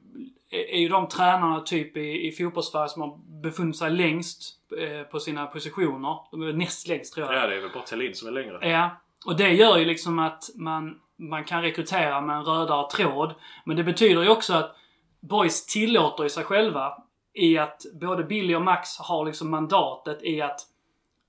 är 0.50 0.78
ju 0.78 0.88
de 0.88 1.08
tränarna 1.08 1.60
typ 1.60 1.96
i, 1.96 2.28
i 2.28 2.32
fotbollssverige 2.32 2.88
som 2.88 3.02
har 3.02 3.18
befunnit 3.42 3.76
sig 3.76 3.90
längst 3.90 4.54
eh, 4.78 5.02
på 5.02 5.20
sina 5.20 5.46
positioner. 5.46 6.18
De 6.30 6.42
är 6.42 6.52
näst 6.52 6.88
längst 6.88 7.14
tror 7.14 7.26
jag. 7.26 7.42
Ja, 7.42 7.46
det 7.46 7.56
är 7.56 7.60
väl 7.60 7.70
bara 7.74 7.82
Thelin 7.82 8.14
som 8.14 8.28
är 8.28 8.32
längre. 8.32 8.68
Ja. 8.68 8.90
Och 9.26 9.36
det 9.36 9.50
gör 9.50 9.78
ju 9.78 9.84
liksom 9.84 10.18
att 10.18 10.44
man, 10.54 11.00
man 11.16 11.44
kan 11.44 11.62
rekrytera 11.62 12.20
med 12.20 12.36
en 12.36 12.44
rödare 12.44 12.90
tråd. 12.90 13.34
Men 13.64 13.76
det 13.76 13.84
betyder 13.84 14.22
ju 14.22 14.28
också 14.28 14.54
att 14.54 14.76
Boys 15.20 15.66
tillåter 15.66 16.22
ju 16.22 16.30
sig 16.30 16.44
själva 16.44 16.92
i 17.34 17.58
att 17.58 17.82
både 18.00 18.24
Billy 18.24 18.54
och 18.54 18.62
Max 18.62 18.98
har 18.98 19.26
liksom 19.26 19.50
mandatet 19.50 20.22
i 20.22 20.40
att 20.40 20.60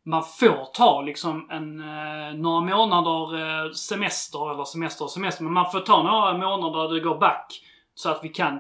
man 0.10 0.24
får 0.24 0.74
ta 0.74 1.02
liksom 1.02 1.48
en, 1.50 1.80
eh, 1.80 2.34
några 2.34 2.62
månader 2.62 3.40
eh, 3.40 3.72
semester, 3.72 4.52
eller 4.52 4.64
semester 4.64 5.06
och 5.06 5.12
semester, 5.12 5.44
men 5.44 5.54
man 5.54 5.72
får 5.72 5.80
ta 5.80 6.04
några 6.04 6.38
månader 6.38 6.88
där 6.88 6.96
det 6.96 7.00
går 7.00 7.18
back 7.18 7.62
så 7.96 8.10
att 8.10 8.24
vi 8.24 8.30
kan 8.30 8.60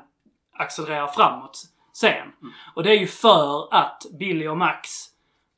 accelerera 0.53 1.07
framåt 1.07 1.61
sen. 1.93 2.31
Och 2.75 2.83
det 2.83 2.91
är 2.91 2.99
ju 2.99 3.07
för 3.07 3.67
att 3.71 4.03
Billy 4.19 4.47
och 4.47 4.57
Max 4.57 4.89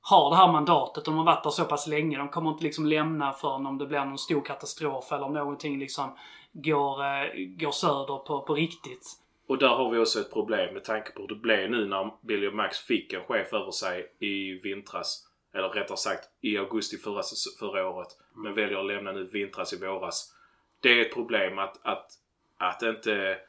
har 0.01 0.29
det 0.29 0.35
här 0.35 0.51
mandatet. 0.51 1.05
De 1.05 1.17
har 1.17 1.25
varit 1.25 1.43
där 1.43 1.49
så 1.49 1.65
pass 1.65 1.87
länge. 1.87 2.17
De 2.17 2.29
kommer 2.29 2.49
inte 2.49 2.63
liksom 2.63 2.85
lämna 2.85 3.33
förrän 3.33 3.65
om 3.65 3.77
det 3.77 3.85
blir 3.85 4.05
någon 4.05 4.17
stor 4.17 4.41
katastrof 4.41 5.11
eller 5.11 5.23
om 5.23 5.33
någonting 5.33 5.79
liksom 5.79 6.17
går, 6.53 7.03
eh, 7.03 7.45
går 7.57 7.71
söder 7.71 8.17
på, 8.17 8.41
på 8.41 8.53
riktigt. 8.53 9.07
Och 9.47 9.57
där 9.57 9.69
har 9.69 9.89
vi 9.91 9.99
också 9.99 10.19
ett 10.19 10.33
problem 10.33 10.73
med 10.73 10.83
tanke 10.83 11.11
på 11.11 11.21
hur 11.21 11.27
det 11.27 11.35
blev 11.35 11.69
nu 11.69 11.87
när 11.87 12.11
Billy 12.21 12.47
och 12.47 12.55
Max 12.55 12.79
fick 12.79 13.13
en 13.13 13.23
chef 13.23 13.53
över 13.53 13.71
sig 13.71 14.15
i 14.19 14.59
vintras. 14.63 15.30
Eller 15.53 15.69
rättare 15.69 15.97
sagt 15.97 16.29
i 16.41 16.57
augusti 16.57 16.97
förra, 16.97 17.21
förra 17.59 17.87
året. 17.87 18.07
Men 18.35 18.53
väljer 18.53 18.79
att 18.79 18.85
lämna 18.85 19.11
nu 19.11 19.23
vintras 19.23 19.73
i 19.73 19.77
våras. 19.77 20.35
Det 20.79 20.89
är 20.89 21.05
ett 21.05 21.13
problem 21.13 21.59
att, 21.59 21.79
att, 21.85 22.11
att 22.57 22.81
inte... 22.81 23.39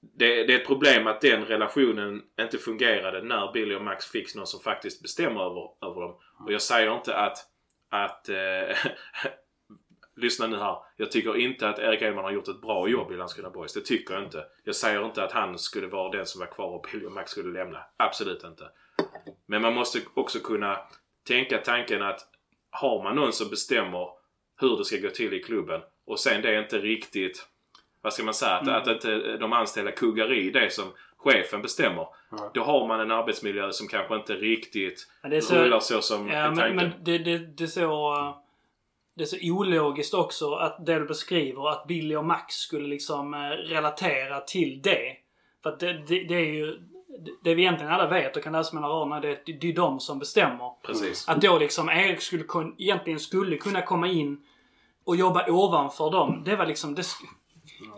Det, 0.00 0.44
det 0.44 0.52
är 0.54 0.60
ett 0.60 0.66
problem 0.66 1.06
att 1.06 1.20
den 1.20 1.44
relationen 1.44 2.22
inte 2.40 2.58
fungerade 2.58 3.22
när 3.22 3.52
Billy 3.52 3.74
och 3.74 3.84
Max 3.84 4.06
fick 4.06 4.34
någon 4.34 4.46
som 4.46 4.60
faktiskt 4.60 5.02
bestämmer 5.02 5.40
över, 5.40 5.70
över 5.82 6.00
dem. 6.00 6.16
Och 6.44 6.52
jag 6.52 6.62
säger 6.62 6.96
inte 6.96 7.16
att... 7.16 7.38
att 7.88 8.28
eh, 8.28 8.76
lyssna 10.16 10.46
nu 10.46 10.56
här. 10.56 10.76
Jag 10.96 11.10
tycker 11.10 11.36
inte 11.36 11.68
att 11.68 11.78
Erik 11.78 12.02
Edman 12.02 12.24
har 12.24 12.30
gjort 12.30 12.48
ett 12.48 12.60
bra 12.60 12.88
jobb 12.88 13.12
i 13.12 13.16
Landskrona 13.16 13.50
Boys. 13.50 13.74
Det 13.74 13.80
tycker 13.80 14.14
jag 14.14 14.24
inte. 14.24 14.44
Jag 14.64 14.74
säger 14.74 15.04
inte 15.04 15.22
att 15.22 15.32
han 15.32 15.58
skulle 15.58 15.86
vara 15.86 16.10
den 16.10 16.26
som 16.26 16.38
var 16.38 16.46
kvar 16.46 16.68
och 16.68 16.86
Billy 16.92 17.06
och 17.06 17.12
Max 17.12 17.30
skulle 17.30 17.58
lämna. 17.58 17.84
Absolut 17.96 18.44
inte. 18.44 18.64
Men 19.46 19.62
man 19.62 19.74
måste 19.74 20.00
också 20.14 20.38
kunna 20.40 20.78
tänka 21.26 21.58
tanken 21.58 22.02
att 22.02 22.20
har 22.70 23.02
man 23.02 23.16
någon 23.16 23.32
som 23.32 23.50
bestämmer 23.50 24.08
hur 24.60 24.76
det 24.76 24.84
ska 24.84 24.96
gå 24.96 25.08
till 25.10 25.34
i 25.34 25.42
klubben 25.42 25.80
och 26.06 26.20
sen 26.20 26.42
det 26.42 26.54
är 26.54 26.62
inte 26.62 26.78
riktigt, 26.78 27.46
vad 28.00 28.12
ska 28.12 28.24
man 28.24 28.34
säga, 28.34 28.52
att, 28.52 28.68
att 28.68 28.86
inte 28.86 29.36
de 29.36 29.52
anställda 29.52 29.90
kuggar 29.92 30.32
i 30.32 30.50
det 30.50 30.72
som 30.72 30.84
chefen 31.16 31.62
bestämmer. 31.62 32.06
Då 32.54 32.62
har 32.62 32.86
man 32.88 33.00
en 33.00 33.10
arbetsmiljö 33.10 33.72
som 33.72 33.88
kanske 33.88 34.14
inte 34.16 34.34
riktigt 34.34 35.06
Ja, 35.22 35.28
det 35.28 35.42
så- 35.42 35.54
rullar 35.54 35.80
så 35.80 36.02
som 36.02 36.28
Ja, 36.28 36.50
men, 36.50 36.56
tanken. 36.56 36.76
men 36.76 36.92
det, 37.04 37.18
det, 37.18 37.38
det 37.38 37.64
är 37.64 37.68
så... 37.68 38.14
Det 39.14 39.24
är 39.24 39.26
så 39.26 39.36
ologiskt 39.42 40.14
också 40.14 40.54
att 40.54 40.86
det 40.86 40.98
du 40.98 41.04
beskriver, 41.04 41.68
att 41.68 41.86
Billy 41.86 42.16
och 42.16 42.24
Max 42.24 42.54
skulle 42.54 42.88
liksom 42.88 43.34
eh, 43.34 43.38
relatera 43.48 44.40
till 44.40 44.82
det. 44.82 45.16
För 45.62 45.70
att 45.70 45.80
det, 45.80 45.92
det, 45.92 46.24
det 46.24 46.34
är 46.34 46.52
ju... 46.52 46.78
Det 47.42 47.54
vi 47.54 47.62
egentligen 47.62 47.92
alla 47.92 48.06
vet 48.08 48.36
och 48.36 48.42
kan 48.42 48.52
läsa 48.52 48.74
mellan 48.74 48.90
raderna, 48.90 49.20
det, 49.20 49.28
är- 49.30 49.58
det 49.60 49.68
är 49.68 49.72
de 49.72 50.00
som 50.00 50.18
bestämmer. 50.18 50.70
Precis. 50.86 51.28
Att 51.28 51.40
då 51.40 51.58
liksom 51.58 51.88
Erik 51.88 52.20
skulle 52.20 52.44
kun, 52.44 52.74
egentligen 52.78 53.18
skulle 53.20 53.56
kunna 53.56 53.82
komma 53.82 54.08
in 54.08 54.40
och 55.04 55.16
jobba 55.16 55.46
ovanför 55.50 56.10
dem. 56.10 56.42
Det 56.44 56.56
var 56.56 56.66
liksom... 56.66 56.94
Det, 56.94 57.02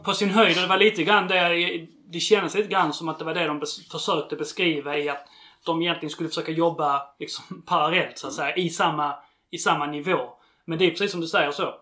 på 0.04 0.12
sin 0.12 0.30
höjd, 0.30 0.56
det 0.56 0.66
var 0.66 0.76
lite 0.76 1.02
grann 1.04 1.28
det... 1.28 1.86
Det 2.12 2.20
kändes 2.20 2.54
lite 2.54 2.68
grann 2.68 2.92
som 2.92 3.08
att 3.08 3.18
det 3.18 3.24
var 3.24 3.34
det 3.34 3.46
de 3.46 3.58
bes, 3.58 3.88
försökte 3.88 4.36
beskriva 4.36 4.98
i 4.98 5.08
att 5.08 5.26
de 5.64 5.82
egentligen 5.82 6.10
skulle 6.10 6.28
försöka 6.28 6.52
jobba 6.52 7.02
liksom 7.18 7.62
parallellt 7.66 8.18
så 8.18 8.26
att 8.26 8.32
säga, 8.32 8.54
i 8.56 8.70
samma, 8.70 9.14
i 9.50 9.58
samma 9.58 9.86
nivå. 9.86 10.18
Men 10.64 10.78
det 10.78 10.84
är 10.86 10.90
precis 10.90 11.10
som 11.12 11.20
du 11.20 11.26
säger 11.26 11.50
så. 11.50 11.74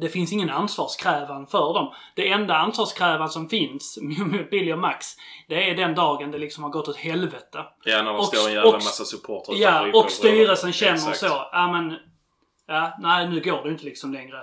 Det 0.00 0.08
finns 0.08 0.32
ingen 0.32 0.50
ansvarskrävan 0.50 1.46
för 1.46 1.74
dem. 1.74 1.92
Det 2.14 2.28
enda 2.30 2.54
ansvarskrävan 2.56 3.28
som 3.28 3.48
finns 3.48 3.98
mot 4.02 4.50
Billy 4.50 4.72
och 4.72 4.78
Max, 4.78 5.06
det 5.48 5.70
är 5.70 5.74
den 5.76 5.94
dagen 5.94 6.30
det 6.30 6.38
liksom 6.38 6.64
har 6.64 6.70
gått 6.70 6.88
åt 6.88 6.96
helvete. 6.96 7.64
Ja, 7.84 8.02
när 8.02 8.12
det 8.12 8.18
Och- 8.18 8.24
står 8.26 8.48
en 8.48 8.54
jävla 8.54 8.68
och- 8.68 8.74
massa 8.74 9.04
supportrar 9.04 9.54
Ja, 9.56 9.90
och 10.00 10.10
styrelsen 10.10 10.72
känner 10.72 10.94
Exakt. 10.94 11.18
så. 11.18 11.26
Ja 11.52 11.72
men... 11.72 11.96
Ja, 12.66 12.96
nej 13.00 13.28
nu 13.28 13.40
går 13.40 13.62
det 13.64 13.68
inte 13.70 13.84
liksom 13.84 14.12
längre. 14.12 14.36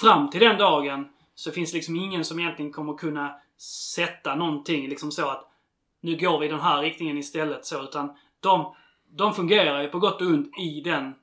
Fram 0.00 0.30
till 0.30 0.40
den 0.40 0.58
dagen 0.58 1.08
så 1.34 1.50
finns 1.50 1.72
liksom 1.72 1.96
ingen 1.96 2.24
som 2.24 2.40
egentligen 2.40 2.72
kommer 2.72 2.94
kunna 2.94 3.34
sätta 3.94 4.34
någonting 4.34 4.88
liksom 4.88 5.10
så 5.12 5.28
att 5.28 5.48
nu 6.02 6.16
går 6.16 6.38
vi 6.38 6.46
i 6.46 6.48
den 6.48 6.60
här 6.60 6.82
riktningen 6.82 7.18
istället 7.18 7.66
så. 7.66 7.82
Utan 7.82 8.16
de, 8.40 8.74
de 9.16 9.34
fungerar 9.34 9.82
ju 9.82 9.88
på 9.88 9.98
gott 9.98 10.20
och 10.20 10.26
ont 10.26 10.58
i 10.58 10.80
den 10.80 11.14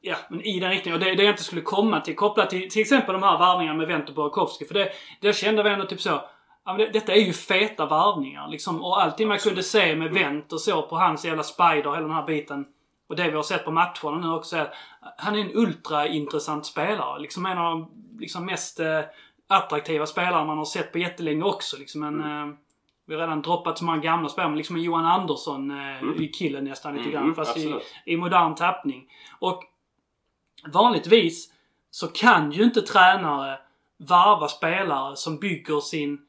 Ja, 0.00 0.16
men 0.30 0.40
i 0.40 0.60
den 0.60 0.70
riktningen. 0.70 1.00
Och 1.00 1.04
det, 1.04 1.14
det 1.14 1.22
jag 1.22 1.32
inte 1.32 1.44
skulle 1.44 1.62
komma 1.62 2.00
till, 2.00 2.16
kopplat 2.16 2.50
till 2.50 2.70
till 2.70 2.82
exempel 2.82 3.12
de 3.12 3.22
här 3.22 3.38
varvningarna 3.38 3.78
med 3.78 3.88
Wendt 3.88 4.08
och 4.08 4.14
Burakovsky. 4.14 4.64
För 4.64 4.74
det, 4.74 4.92
det 5.20 5.32
kände 5.32 5.62
vi 5.62 5.70
ändå 5.70 5.84
typ 5.84 6.00
så. 6.00 6.20
Ja, 6.64 6.72
men 6.72 6.78
det, 6.78 6.88
detta 6.92 7.12
är 7.12 7.20
ju 7.20 7.32
feta 7.32 7.86
varvningar 7.86 8.48
liksom. 8.48 8.84
Och 8.84 9.02
allting 9.02 9.28
man 9.28 9.38
kunde 9.38 9.62
se 9.62 9.96
med 9.96 10.12
Wendt 10.12 10.52
och 10.52 10.60
så 10.60 10.82
på 10.82 10.96
hans 10.96 11.24
jävla 11.24 11.42
spider, 11.42 11.82
hela 11.82 12.00
den 12.00 12.10
här 12.10 12.26
biten. 12.26 12.66
Och 13.08 13.16
det 13.16 13.30
vi 13.30 13.36
har 13.36 13.42
sett 13.42 13.64
på 13.64 13.70
matcherna 13.70 14.18
nu 14.18 14.30
också 14.30 14.56
är 14.56 14.60
att 14.60 14.74
han 15.18 15.34
är 15.34 15.40
en 15.40 15.56
ultraintressant 15.56 16.66
spelare. 16.66 17.20
Liksom 17.20 17.46
en 17.46 17.58
av 17.58 17.64
de 17.70 17.90
liksom 18.18 18.46
mest 18.46 18.80
eh, 18.80 19.00
attraktiva 19.48 20.06
spelarna 20.06 20.44
man 20.44 20.58
har 20.58 20.64
sett 20.64 20.92
på 20.92 20.98
jättelänge 20.98 21.42
också. 21.42 21.76
Liksom 21.76 22.02
en, 22.02 22.20
eh, 22.20 22.54
vi 23.06 23.14
har 23.14 23.20
redan 23.20 23.42
droppat 23.42 23.78
så 23.78 23.84
många 23.84 23.98
gamla 23.98 24.28
spelare, 24.28 24.50
men 24.50 24.58
liksom 24.58 24.76
en 24.76 24.82
Johan 24.82 25.06
Andersson 25.06 25.70
eh, 25.70 26.22
i 26.22 26.28
killen 26.28 26.64
nästan 26.64 26.96
lite 26.96 27.10
grann. 27.10 27.22
Mm, 27.22 27.34
fast 27.34 27.56
i, 27.56 27.74
i 28.04 28.16
modern 28.16 28.54
tappning. 28.54 29.04
Och 29.38 29.64
vanligtvis 30.66 31.52
så 31.90 32.08
kan 32.08 32.52
ju 32.52 32.62
inte 32.62 32.82
tränare 32.82 33.58
varva 33.96 34.48
spelare 34.48 35.16
som 35.16 35.38
bygger 35.38 35.80
sin 35.80 36.24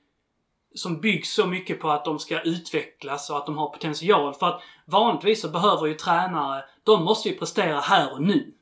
som 0.76 1.01
byggs 1.01 1.34
så 1.34 1.45
mycket 1.45 1.81
på 1.81 1.89
att 1.89 2.06
de 2.06 2.19
ska 2.19 2.41
utvecklas 2.41 3.30
och 3.30 3.38
att 3.38 3.45
de 3.45 3.57
har 3.57 3.69
potential. 3.69 4.34
För 4.34 4.47
att 4.47 4.61
vanligtvis 4.85 5.41
så 5.41 5.49
behöver 5.49 5.85
ju 5.85 5.93
tränare, 5.93 6.64
de 6.84 7.03
måste 7.03 7.30
ju 7.30 7.35
prestera 7.35 7.80
här 7.80 8.14
och 8.14 8.22
nu. 8.22 8.53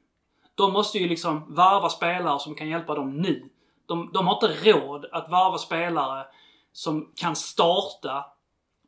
De 0.56 0.73
måste 0.73 0.98
ju 0.98 1.07
liksom 1.07 1.56
varva 1.56 1.89
spelare 1.89 2.39
som 2.39 2.56
kan 2.56 2.69
hjälpa 2.69 2.95
dem 2.95 3.18
nu. 3.18 3.49
De, 3.85 4.11
de 4.14 4.27
har 4.27 4.34
inte 4.34 4.72
råd 4.72 5.06
att 5.11 5.30
varva 5.30 5.57
spelare 5.57 6.26
som 6.73 7.11
kan 7.15 7.35
starta 7.35 8.26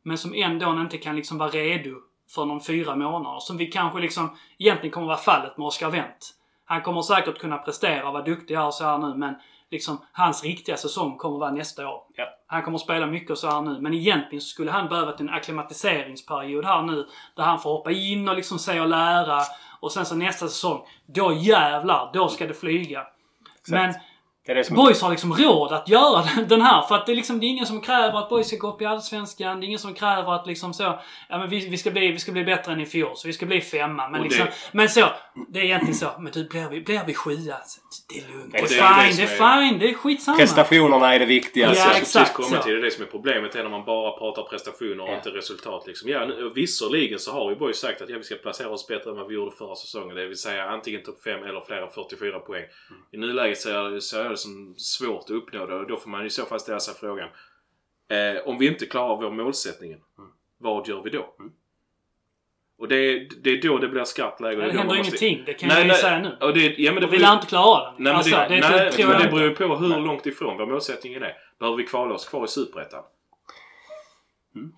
men 0.02 0.18
som 0.18 0.34
ändå 0.34 0.80
inte 0.80 0.98
kan 0.98 1.16
liksom 1.16 1.38
vara 1.38 1.50
redo 1.50 1.90
för 2.30 2.44
någon 2.44 2.60
fyra 2.60 2.96
månader. 2.96 3.38
Som 3.40 3.56
vi 3.56 3.66
kanske 3.66 4.00
liksom 4.00 4.36
egentligen 4.58 4.92
kommer 4.92 5.06
vara 5.06 5.16
fallet 5.16 5.58
med 5.58 5.66
Oscar 5.66 5.90
Wendt. 5.90 6.34
Han 6.70 6.82
kommer 6.82 7.02
säkert 7.02 7.38
kunna 7.38 7.58
prestera 7.58 8.06
och 8.06 8.12
vara 8.12 8.22
duktig 8.22 8.56
här 8.56 8.66
och 8.66 8.74
så 8.74 8.84
här 8.84 8.98
nu 8.98 9.14
men 9.14 9.34
liksom, 9.70 9.98
hans 10.12 10.44
riktiga 10.44 10.76
säsong 10.76 11.16
kommer 11.16 11.38
vara 11.38 11.50
nästa 11.50 11.88
år. 11.88 12.02
Ja. 12.16 12.24
Han 12.46 12.62
kommer 12.62 12.78
spela 12.78 13.06
mycket 13.06 13.30
och 13.30 13.38
så 13.38 13.50
här 13.50 13.60
nu. 13.60 13.80
Men 13.80 13.94
egentligen 13.94 14.40
skulle 14.40 14.70
han 14.70 14.88
behöva 14.88 15.14
en 15.18 15.30
akklimatiseringsperiod 15.30 16.64
här 16.64 16.82
nu. 16.82 17.06
Där 17.36 17.42
han 17.42 17.60
får 17.60 17.70
hoppa 17.70 17.90
in 17.90 18.28
och 18.28 18.36
liksom 18.36 18.58
se 18.58 18.80
och 18.80 18.88
lära. 18.88 19.40
Och 19.80 19.92
sen 19.92 20.06
så 20.06 20.14
nästa 20.14 20.48
säsong, 20.48 20.86
då 21.06 21.32
jävlar, 21.32 22.10
då 22.12 22.28
ska 22.28 22.46
det 22.46 22.54
flyga. 22.54 23.06
Men 23.68 23.94
Det 24.50 24.54
är 24.54 24.56
det 24.58 24.64
som 24.64 24.76
Boys 24.76 25.02
har 25.02 25.10
liksom 25.10 25.32
råd 25.34 25.72
att 25.72 25.88
göra 25.88 26.24
den 26.48 26.62
här. 26.62 26.82
För 26.82 26.94
att 26.94 27.06
det 27.06 27.12
är 27.12 27.16
liksom, 27.16 27.40
det 27.40 27.46
är 27.46 27.48
ingen 27.48 27.66
som 27.66 27.80
kräver 27.80 28.18
att 28.18 28.28
Boys 28.28 28.46
ska 28.48 28.56
gå 28.56 28.68
upp 28.72 28.82
i 28.82 28.84
Allsvenskan. 28.84 29.60
Det 29.60 29.64
är 29.64 29.66
ingen 29.66 29.78
som 29.78 29.94
kräver 29.94 30.32
att 30.34 30.46
liksom 30.46 30.74
så, 30.74 30.82
ja 31.28 31.38
men 31.38 31.48
vi, 31.48 31.68
vi, 31.68 31.76
ska, 31.78 31.90
bli, 31.90 32.12
vi 32.12 32.18
ska 32.18 32.32
bli 32.32 32.44
bättre 32.44 32.72
än 32.72 32.80
i 32.80 32.86
fjol. 32.86 33.16
Så 33.16 33.26
vi 33.26 33.32
ska 33.32 33.46
bli 33.46 33.60
femma. 33.60 34.08
Men 34.08 34.22
liksom, 34.22 34.44
det- 34.46 34.52
men 34.72 34.88
så, 34.88 35.04
det 35.48 35.58
är 35.60 35.64
egentligen 35.64 35.94
så. 35.94 36.06
Men 36.18 36.32
du, 36.32 36.48
blir 36.48 36.68
vi, 36.68 36.80
blir 36.80 37.00
vi 37.06 37.14
sjua? 37.14 37.56
Så 37.64 37.80
Det 38.08 38.18
är 38.20 38.32
lugnt. 38.32 38.52
Det 38.52 38.58
är 38.58 38.62
Och 38.62 38.68
det 38.68 38.78
är 38.78 39.06
det 39.06 39.12
fine, 39.12 39.24
är 39.24 39.60
fine. 39.68 39.78
Det 39.78 39.90
är 39.90 39.94
skitsamma. 39.94 40.38
Prestationerna 40.38 41.14
är 41.14 41.18
det 41.18 41.26
viktigaste. 41.26 41.78
Ja, 41.78 41.84
ska 41.88 41.98
exakt 41.98 42.36
precis 42.36 42.50
komma 42.50 42.62
till 42.62 42.74
det. 42.74 42.80
Det 42.80 42.90
som 42.90 43.02
är 43.04 43.08
problemet 43.08 43.54
är 43.54 43.62
när 43.62 43.70
man 43.70 43.84
bara 43.84 44.18
pratar 44.18 44.42
prestationer 44.42 45.00
och 45.02 45.08
Ja. 45.08 45.14
inte 45.14 45.30
resultat. 45.30 45.84
Liksom. 45.86 46.08
Ja, 46.10 46.26
nu- 46.26 46.52
visserligen 46.54 47.18
så 47.18 47.32
har 47.32 47.50
ju 47.50 47.56
Boys 47.56 47.78
sagt 47.80 48.02
att 48.02 48.08
ja, 48.10 48.16
vi 48.18 48.24
ska 48.24 48.34
placera 48.34 48.68
oss 48.68 48.86
bättre 48.86 49.10
än 49.10 49.16
vad 49.16 49.28
vi 49.28 49.34
gjorde 49.34 49.56
förra 49.56 49.74
säsongen. 49.74 50.16
Det 50.16 50.26
vill 50.26 50.38
säga 50.38 50.64
antingen 50.64 51.02
topp 51.02 51.22
5 51.24 51.44
eller 51.44 51.60
fler 51.66 51.76
än 51.82 51.90
44 51.90 52.38
poäng. 52.38 52.64
I 53.12 53.16
nuläget 53.16 53.58
ser 53.60 53.74
jag, 53.74 54.02
som 54.40 54.74
svårt 54.76 55.24
att 55.24 55.30
uppnå 55.30 55.66
det 55.66 55.74
och 55.74 55.86
då 55.86 55.96
får 55.96 56.10
man 56.10 56.26
i 56.26 56.30
så 56.30 56.44
fall 56.44 56.60
ställa 56.60 56.80
sig 56.80 56.94
frågan. 56.94 57.28
Eh, 58.08 58.48
om 58.48 58.58
vi 58.58 58.66
inte 58.66 58.86
klarar 58.86 59.16
vår 59.16 59.30
målsättningen, 59.30 60.00
vad 60.58 60.88
gör 60.88 61.02
vi 61.02 61.10
då? 61.10 61.34
Och 62.78 62.88
det, 62.88 62.96
är- 62.96 63.28
det 63.42 63.50
är 63.50 63.62
då 63.62 63.78
det 63.78 63.88
blir 63.88 64.04
skarpt 64.04 64.40
läge. 64.40 64.56
det 64.60 64.66
då 64.66 64.78
händer 64.78 64.96
måste- 64.98 65.24
ingenting. 65.26 65.44
Det 65.46 65.54
kan 65.54 65.68
Nej, 65.68 65.76
jag 65.76 65.84
ju 65.86 65.88
nej, 65.92 66.00
säga 66.00 66.18
nu. 66.18 66.36
Och 66.46 66.54
det, 66.54 66.78
ja, 66.78 66.92
men 66.92 67.00
det 67.00 67.06
Och 67.06 67.12
vi 67.14 67.18
lär 67.18 67.32
inte 67.34 67.46
klara 67.46 67.84
den. 67.84 67.94
Nej, 67.94 68.12
men 68.12 68.16
alltså, 68.16 68.36
det, 68.36 68.42
det, 68.48 68.60
nej, 68.60 68.90
det 68.96 69.06
men 69.06 69.22
det 69.22 69.28
beror 69.28 69.42
ju 69.42 69.54
på 69.54 69.76
hur 69.76 70.00
långt 70.00 70.26
ifrån 70.26 70.56
vår 70.58 70.66
målsättningen 70.66 71.22
är. 71.22 71.36
Behöver 71.58 71.76
vi 71.78 71.84
kvala 71.86 72.14
oss 72.14 72.28
kvar 72.28 72.44
i 72.44 72.48
Superettan? 72.48 73.04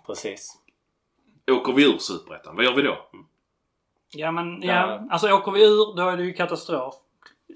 Precis. 0.06 0.58
Åker 1.50 1.72
vi 1.72 1.84
ur 1.84 1.98
Superettan? 1.98 2.56
Vad 2.56 2.64
gör 2.64 2.74
vi 2.74 2.82
då? 2.82 3.08
Ja 4.14 4.30
men, 4.32 4.62
Ja. 4.62 4.72
ja. 4.72 5.06
Alltså 5.10 5.30
åker 5.32 5.52
vi 5.52 5.64
ur, 5.66 5.96
då 5.96 6.08
är 6.08 6.16
det 6.16 6.24
ju 6.24 6.32
katastrof. 6.32 6.94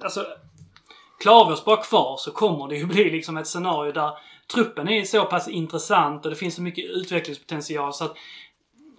Alltså, 0.02 0.26
klarar 1.18 1.48
vi 1.48 1.54
oss 1.54 1.64
bara 1.64 1.76
kvar 1.76 2.16
så 2.18 2.30
kommer 2.30 2.68
det 2.68 2.76
ju 2.76 2.86
bli 2.94 3.10
liksom 3.10 3.36
ett 3.36 3.46
scenario 3.46 3.92
där 3.92 4.10
truppen 4.54 4.88
är 4.88 5.04
så 5.04 5.24
pass 5.24 5.48
intressant 5.48 6.24
och 6.24 6.30
det 6.30 6.36
finns 6.36 6.54
så 6.54 6.62
mycket 6.62 6.84
utvecklingspotential 6.84 7.92
så 7.92 8.04
att 8.04 8.16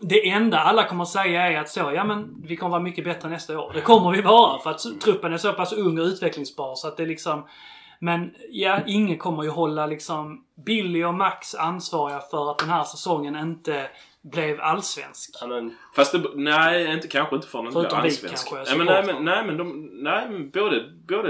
det 0.02 0.30
enda 0.30 0.60
alla 0.60 0.88
kommer 0.88 1.04
att 1.04 1.10
säga 1.10 1.52
är 1.52 1.58
att 1.58 1.70
så, 1.70 1.92
ja 1.96 2.04
men 2.04 2.42
vi 2.44 2.56
kommer 2.56 2.70
vara 2.70 2.82
mycket 2.82 3.04
bättre 3.04 3.30
nästa 3.30 3.60
år. 3.60 3.72
Det 3.74 3.82
kommer 3.82 4.12
vi 4.12 4.22
vara 4.22 4.60
för 4.60 4.70
att 4.70 5.02
truppen 5.02 5.34
är 5.34 5.38
så 5.38 5.54
pass 5.54 5.74
ung 5.74 6.00
och 6.00 6.06
utvecklingsbar 6.06 6.76
så 6.76 6.88
att 6.88 6.98
det 6.98 7.06
liksom 7.06 7.48
men 8.00 8.34
ja, 8.50 8.80
ingen 8.88 9.18
kommer 9.18 9.44
ju 9.44 9.50
hålla 9.50 9.86
liksom 9.86 10.46
Billy 10.66 11.04
och 11.04 11.14
Max 11.14 11.56
ansvariga 11.56 12.20
för 12.20 12.52
att 12.52 12.58
den 12.58 12.70
här 12.70 12.84
säsongen 12.84 13.36
inte 13.36 13.90
blev 14.22 14.62
allsvensk. 14.62 15.30
Ja, 15.42 15.48
men, 15.48 15.76
Fast 15.96 16.12
det, 16.12 16.24
nej, 16.36 16.94
inte, 16.94 17.08
kanske 17.08 17.36
inte 17.36 17.48
för 17.48 17.64
den 17.64 17.74
vi 17.74 17.86
allsvensk. 17.86 18.50
kanske, 18.50 18.76
Nej 18.76 18.78
men, 18.78 18.86
nej, 18.86 19.04
men, 19.06 19.26
nej, 19.26 19.46
men, 19.46 19.58
de, 19.58 19.90
nej, 19.94 20.30
men 20.30 20.50
både, 20.50 20.92
både 21.08 21.30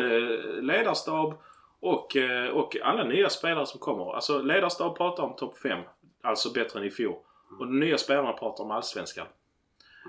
ledarstab 0.61 1.41
och, 1.80 2.15
eh, 2.15 2.49
och 2.49 2.77
alla 2.84 3.03
nya 3.03 3.30
spelare 3.30 3.65
som 3.65 3.80
kommer. 3.80 4.15
Alltså 4.15 4.41
ledarstab 4.41 4.97
pratar 4.97 5.23
om 5.23 5.35
topp 5.35 5.57
5. 5.57 5.80
Alltså 6.23 6.53
bättre 6.53 6.80
än 6.80 6.85
i 6.85 6.89
fjol. 6.89 7.15
Och 7.59 7.65
de 7.65 7.80
nya 7.80 7.97
spelarna 7.97 8.34
pratar 8.34 8.64
om 8.64 8.72
allsvenskan. 8.72 9.27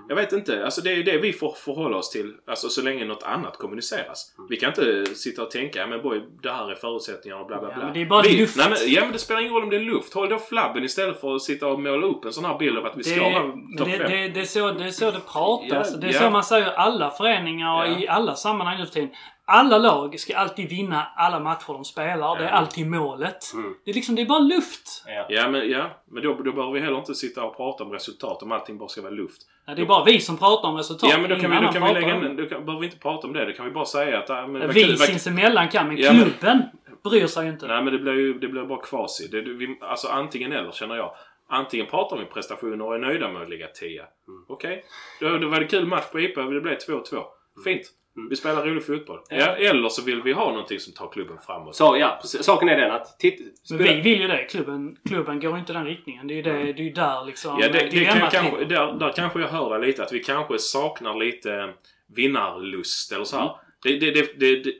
Jag 0.07 0.15
vet 0.15 0.31
inte. 0.31 0.65
Alltså 0.65 0.81
det 0.81 0.91
är 0.93 1.03
det 1.03 1.17
vi 1.17 1.33
får 1.33 1.51
förhålla 1.51 1.97
oss 1.97 2.09
till. 2.11 2.33
Alltså 2.47 2.69
så 2.69 2.81
länge 2.81 3.05
något 3.05 3.23
annat 3.23 3.57
kommuniceras. 3.57 4.33
Vi 4.49 4.57
kan 4.57 4.69
inte 4.69 5.05
sitta 5.15 5.41
och 5.43 5.51
tänka 5.51 5.79
ja 5.79 5.87
men 5.87 6.01
boy, 6.01 6.21
det 6.43 6.51
här 6.51 6.71
är 6.71 6.75
förutsättningarna 6.75 7.41
och 7.41 7.47
bla 7.47 7.59
bla 7.59 7.69
Ja, 7.69 7.75
bla. 7.75 7.83
men 7.85 7.93
det 7.93 8.01
är 8.01 8.05
bara 8.05 8.21
vi, 8.21 8.37
luft. 8.37 8.57
Nej, 8.57 8.69
men, 8.69 8.77
ja 8.93 9.01
men 9.01 9.11
det 9.11 9.19
spelar 9.19 9.41
ingen 9.41 9.53
roll 9.53 9.63
om 9.63 9.69
det 9.69 9.75
är 9.75 9.79
luft. 9.79 10.13
Håll 10.13 10.29
då 10.29 10.39
flabben 10.39 10.83
istället 10.83 11.21
för 11.21 11.35
att 11.35 11.41
sitta 11.41 11.67
och 11.67 11.79
måla 11.79 12.07
upp 12.07 12.25
en 12.25 12.33
sån 12.33 12.45
här 12.45 12.57
bild 12.57 12.77
av 12.77 12.85
att 12.85 12.97
vi 12.97 13.03
ska 13.03 13.15
Det, 13.15 13.33
vara 13.33 13.43
men 13.45 13.77
topp 13.77 13.87
det, 13.87 13.97
5. 13.97 14.11
det, 14.11 14.27
det, 14.27 14.39
är 14.39 14.45
så, 14.45 14.71
det 14.71 14.85
är 14.85 14.91
så 14.91 15.11
det 15.11 15.19
pratas. 15.19 15.91
Ja, 15.93 15.97
det 16.01 16.07
är 16.07 16.13
ja. 16.13 16.19
så 16.19 16.29
man 16.29 16.43
säger 16.43 16.67
i 16.67 16.75
alla 16.75 17.11
föreningar 17.11 17.81
och 17.81 17.87
Ja. 17.87 17.99
i 17.99 18.07
alla 18.07 18.35
sammanhang 18.35 18.77
nu 18.79 18.85
för 18.85 18.93
tiden. 18.93 19.09
Alla 19.51 19.77
lag 19.77 20.19
ska 20.19 20.37
alltid 20.37 20.69
vinna 20.69 21.07
alla 21.15 21.39
matcher 21.39 21.73
de 21.73 21.85
spelar. 21.85 22.35
Det 22.37 22.43
är 22.43 22.47
Ja. 22.47 22.53
alltid 22.53 22.87
målet. 22.87 23.53
Mm. 23.53 23.75
Det 23.85 23.91
är 23.91 23.95
liksom, 23.95 24.15
det 24.15 24.21
är 24.21 24.25
bara 24.25 24.39
luft. 24.39 25.03
ja. 25.05 25.25
Ja 25.29 25.49
men, 25.49 25.69
ja, 25.69 25.85
men 26.11 26.23
då, 26.23 26.33
då 26.33 26.51
behöver 26.51 26.73
vi 26.73 26.79
heller 26.79 26.97
inte 26.97 27.15
sitta 27.15 27.43
och 27.43 27.57
prata 27.57 27.83
om 27.83 27.91
resultat 27.91 28.43
om 28.43 28.51
allting 28.51 28.77
bara 28.77 28.89
ska 28.89 29.01
vara 29.01 29.11
luft. 29.13 29.41
Ja, 29.69 29.75
det 29.75 29.81
är 29.81 29.85
bara 29.85 30.03
vi 30.03 30.19
som 30.19 30.37
pratar 30.37 30.69
om 30.69 30.77
resultat. 30.77 31.09
Ja 31.09 31.17
men 31.17 31.29
då 31.29 31.35
kan 31.35 31.51
vi, 31.51 31.57
då 31.65 31.71
kan 31.71 31.87
vi 31.87 31.93
lägga 31.93 32.15
in, 32.15 32.35
då 32.35 32.45
kan, 32.45 32.65
behöver 32.65 32.79
vi 32.79 32.85
inte 32.85 32.99
prata 32.99 33.27
om 33.27 33.33
det. 33.33 33.45
Då 33.45 33.51
kan 33.51 33.65
vi 33.65 33.71
bara 33.71 33.85
säga 33.85 34.19
att... 34.19 34.29
Ja, 34.29 34.47
men, 34.47 34.69
Vi 34.69 34.97
sinsemellan 34.97 35.69
kan, 35.69 35.87
men 35.87 35.97
Ja, 35.97 36.13
men- 36.13 36.21
klubben 36.21 36.63
bryr 37.03 37.27
sig 37.27 37.47
inte. 37.47 37.67
Nej 37.67 37.83
men 37.83 37.93
det 37.93 37.99
blir 37.99 38.13
ju 38.13 38.33
det 38.33 38.47
blir 38.47 38.63
bara 38.63 38.81
kvasi. 38.81 39.27
Det, 39.27 39.41
vi, 39.41 39.77
alltså 39.81 40.07
antingen 40.07 40.51
eller 40.51 40.71
känner 40.71 40.95
jag. 40.95 41.15
Antingen 41.49 41.85
pratar 41.85 42.17
vi 42.17 42.25
prestationer 42.25 42.85
och 42.85 42.95
är 42.95 42.99
nöjda 42.99 43.31
med 43.31 43.41
att 43.41 43.49
ligga 43.49 43.67
10. 43.67 44.01
Mm. 44.01 44.43
Okej. 44.47 44.83
Då, 45.19 45.37
då 45.37 45.47
var 45.47 45.59
det 45.59 45.65
kul 45.65 45.85
match 45.85 46.05
på 46.11 46.19
IPA 46.19 46.41
det 46.41 46.61
blev 46.61 46.77
2-2. 46.77 47.23
Fint. 47.63 47.81
Mm. 48.19 48.29
Vi 48.29 48.35
spelar 48.35 48.65
rolig 48.65 48.85
fotboll. 48.85 49.19
Ja. 49.29 49.37
Ja, 49.37 49.69
eller 49.69 49.89
så 49.89 50.03
vill 50.03 50.21
vi 50.21 50.31
ha 50.31 50.49
någonting 50.51 50.79
som 50.79 50.93
tar 50.93 51.09
klubben 51.11 51.37
framåt. 51.45 51.75
Så 51.75 51.97
ja, 51.99 52.19
saken 52.23 52.69
är 52.69 52.77
den 52.77 52.91
att... 52.91 53.19
Titt, 53.19 53.39
Men 53.69 53.77
vi 53.77 54.01
vill 54.01 54.21
ju 54.21 54.27
det. 54.27 54.43
Klubben, 54.43 54.97
klubben 55.07 55.39
går 55.39 55.57
inte 55.57 55.73
den 55.73 55.85
riktningen. 55.85 56.27
Det 56.27 56.33
är 56.33 56.35
ju 56.35 56.41
det, 56.41 56.73
det 56.73 56.89
är 56.89 56.93
där 56.93 57.25
liksom 57.25 57.59
Ja, 57.61 57.69
det, 57.69 57.89
det 57.91 58.05
kan, 58.05 58.29
kanske, 58.31 58.65
där, 58.65 58.93
där 58.93 59.13
kanske 59.15 59.39
jag 59.39 59.47
hör 59.47 59.79
dig 59.79 59.87
lite. 59.87 60.03
Att 60.03 60.13
vi 60.13 60.23
kanske 60.23 60.59
saknar 60.59 61.15
lite 61.15 61.73
vinnarlust 62.15 63.11
eller 63.11 63.23
så 63.23 63.37
här. 63.37 63.51
Det, 63.83 63.97
det, 63.97 64.11
det, 64.11 64.39
det, 64.39 64.63
det, 64.63 64.73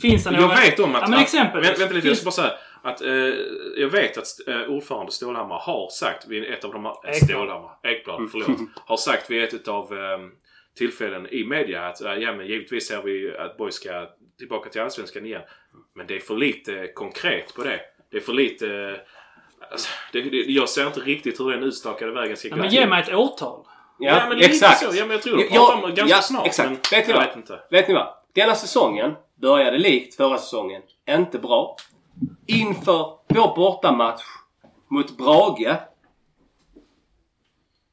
Finns 0.00 0.24
det 0.24 0.32
jag 0.32 0.40
några... 0.40 0.54
vet 0.54 0.80
om 0.80 0.94
att... 0.94 1.00
Ja, 1.02 1.08
men 1.08 1.18
att- 1.18 1.24
exempel. 1.24 1.60
Vänta, 1.62 1.78
vänta 1.78 1.94
lite, 1.94 2.08
jag 2.08 2.16
ska 2.16 2.24
bara 2.24 2.30
säga. 2.30 2.52
Att, 2.82 3.02
eh, 3.02 3.12
jag 3.76 3.88
vet 3.88 4.18
att 4.18 4.48
eh, 4.48 4.62
ordförande 4.62 5.12
Stålhammar 5.12 5.58
har 5.58 5.88
sagt 5.88 6.28
vid 6.28 6.44
ett 6.44 6.64
av 6.64 6.72
de 6.72 6.84
här... 6.84 6.94
Ekblad. 7.04 7.30
Stålhammar. 7.30 7.70
Ekblad, 7.82 8.28
förlåt. 8.32 8.58
har 8.86 8.96
sagt 8.96 9.30
vid 9.30 9.42
ett 9.42 9.68
av 9.68 9.92
eh, 9.92 10.18
tillfällen 10.78 11.26
i 11.30 11.44
media 11.44 11.86
att 11.86 12.00
ja 12.00 12.32
men 12.32 12.46
givetvis 12.46 12.88
ser 12.88 13.02
vi 13.02 13.36
att 13.36 13.56
Boys 13.56 13.74
ska 13.74 14.08
tillbaka 14.38 14.70
till 14.70 14.80
Allsvenskan 14.80 15.26
igen. 15.26 15.42
Men 15.94 16.06
det 16.06 16.16
är 16.16 16.20
för 16.20 16.36
lite 16.36 16.86
konkret 16.94 17.54
på 17.54 17.62
det. 17.62 17.80
Det 18.10 18.16
är 18.16 18.20
för 18.20 18.32
lite... 18.32 19.00
Alltså, 19.70 19.88
det, 20.12 20.20
det, 20.20 20.36
jag 20.36 20.68
ser 20.68 20.86
inte 20.86 21.00
riktigt 21.00 21.40
hur 21.40 21.50
den 21.50 21.62
utstakade 21.62 22.12
vägen 22.12 22.36
ska 22.36 22.48
Ja, 22.48 22.54
gå 22.56 22.62
men 22.62 22.70
ge 22.70 22.86
mig 22.86 23.02
ett 23.02 23.14
årtal. 23.14 23.66
Ja, 23.98 24.24
men 24.28 24.38
lite 24.38 24.50
exakt. 24.50 24.78
Så. 24.78 24.96
Ja, 24.96 25.04
men 25.04 25.10
jag 25.10 25.22
tror 25.22 25.40
Ja, 25.40 25.46
pratar 25.50 25.74
om 25.74 25.90
det 25.90 25.96
ganska 25.96 26.16
ja, 26.16 26.22
snart. 26.22 26.46
exakt. 26.46 26.68
Men 26.68 26.78
Vet 26.98 27.06
ni 27.08 27.14
vad? 27.14 27.26
vet 27.26 27.36
inte. 27.36 27.60
Vet 27.70 27.88
ni 27.88 27.94
vad? 27.94 28.14
Denna 28.34 28.54
säsongen 28.54 29.14
började 29.40 29.78
likt 29.78 30.14
förra 30.16 30.38
säsongen. 30.38 30.82
Inte 31.08 31.38
bra. 31.38 31.76
Inför 32.46 33.18
vår 33.28 33.56
bortamatch 33.56 34.22
mot 34.90 35.18
Brage. 35.18 35.76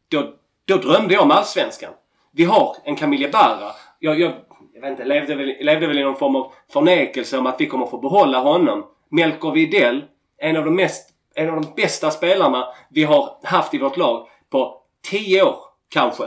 Då, 0.10 0.34
då 0.65 0.77
drömde 0.77 1.14
jag 1.14 1.23
om 1.23 1.31
Allsvenskan. 1.31 1.93
Vi 2.31 2.43
har 2.43 2.76
en 2.84 2.95
Camille 2.95 3.30
Barra. 3.30 3.72
Jag, 3.99 4.19
jag, 4.19 4.31
jag 4.73 4.81
vet 4.81 4.91
inte, 4.91 5.06
levde 5.06 5.35
väl, 5.35 5.56
levde 5.60 5.88
väl 5.88 5.97
i 5.97 6.03
någon 6.03 6.15
form 6.15 6.35
av 6.35 6.53
förnekelse 6.73 7.38
om 7.38 7.45
att 7.45 7.61
vi 7.61 7.65
kommer 7.65 7.85
få 7.85 7.97
behålla 7.97 8.39
honom. 8.39 8.85
Melker 9.10 9.51
Widell, 9.51 10.03
en 10.38 10.57
av 10.57 10.65
de 10.65 10.76
mest 10.76 11.10
en 11.35 11.49
av 11.49 11.61
de 11.61 11.73
bästa 11.76 12.11
spelarna 12.11 12.68
vi 12.89 13.03
har 13.03 13.38
haft 13.43 13.73
i 13.73 13.77
vårt 13.77 13.97
lag 13.97 14.27
på 14.49 14.81
10 15.10 15.43
år 15.43 15.56
kanske. 15.89 16.23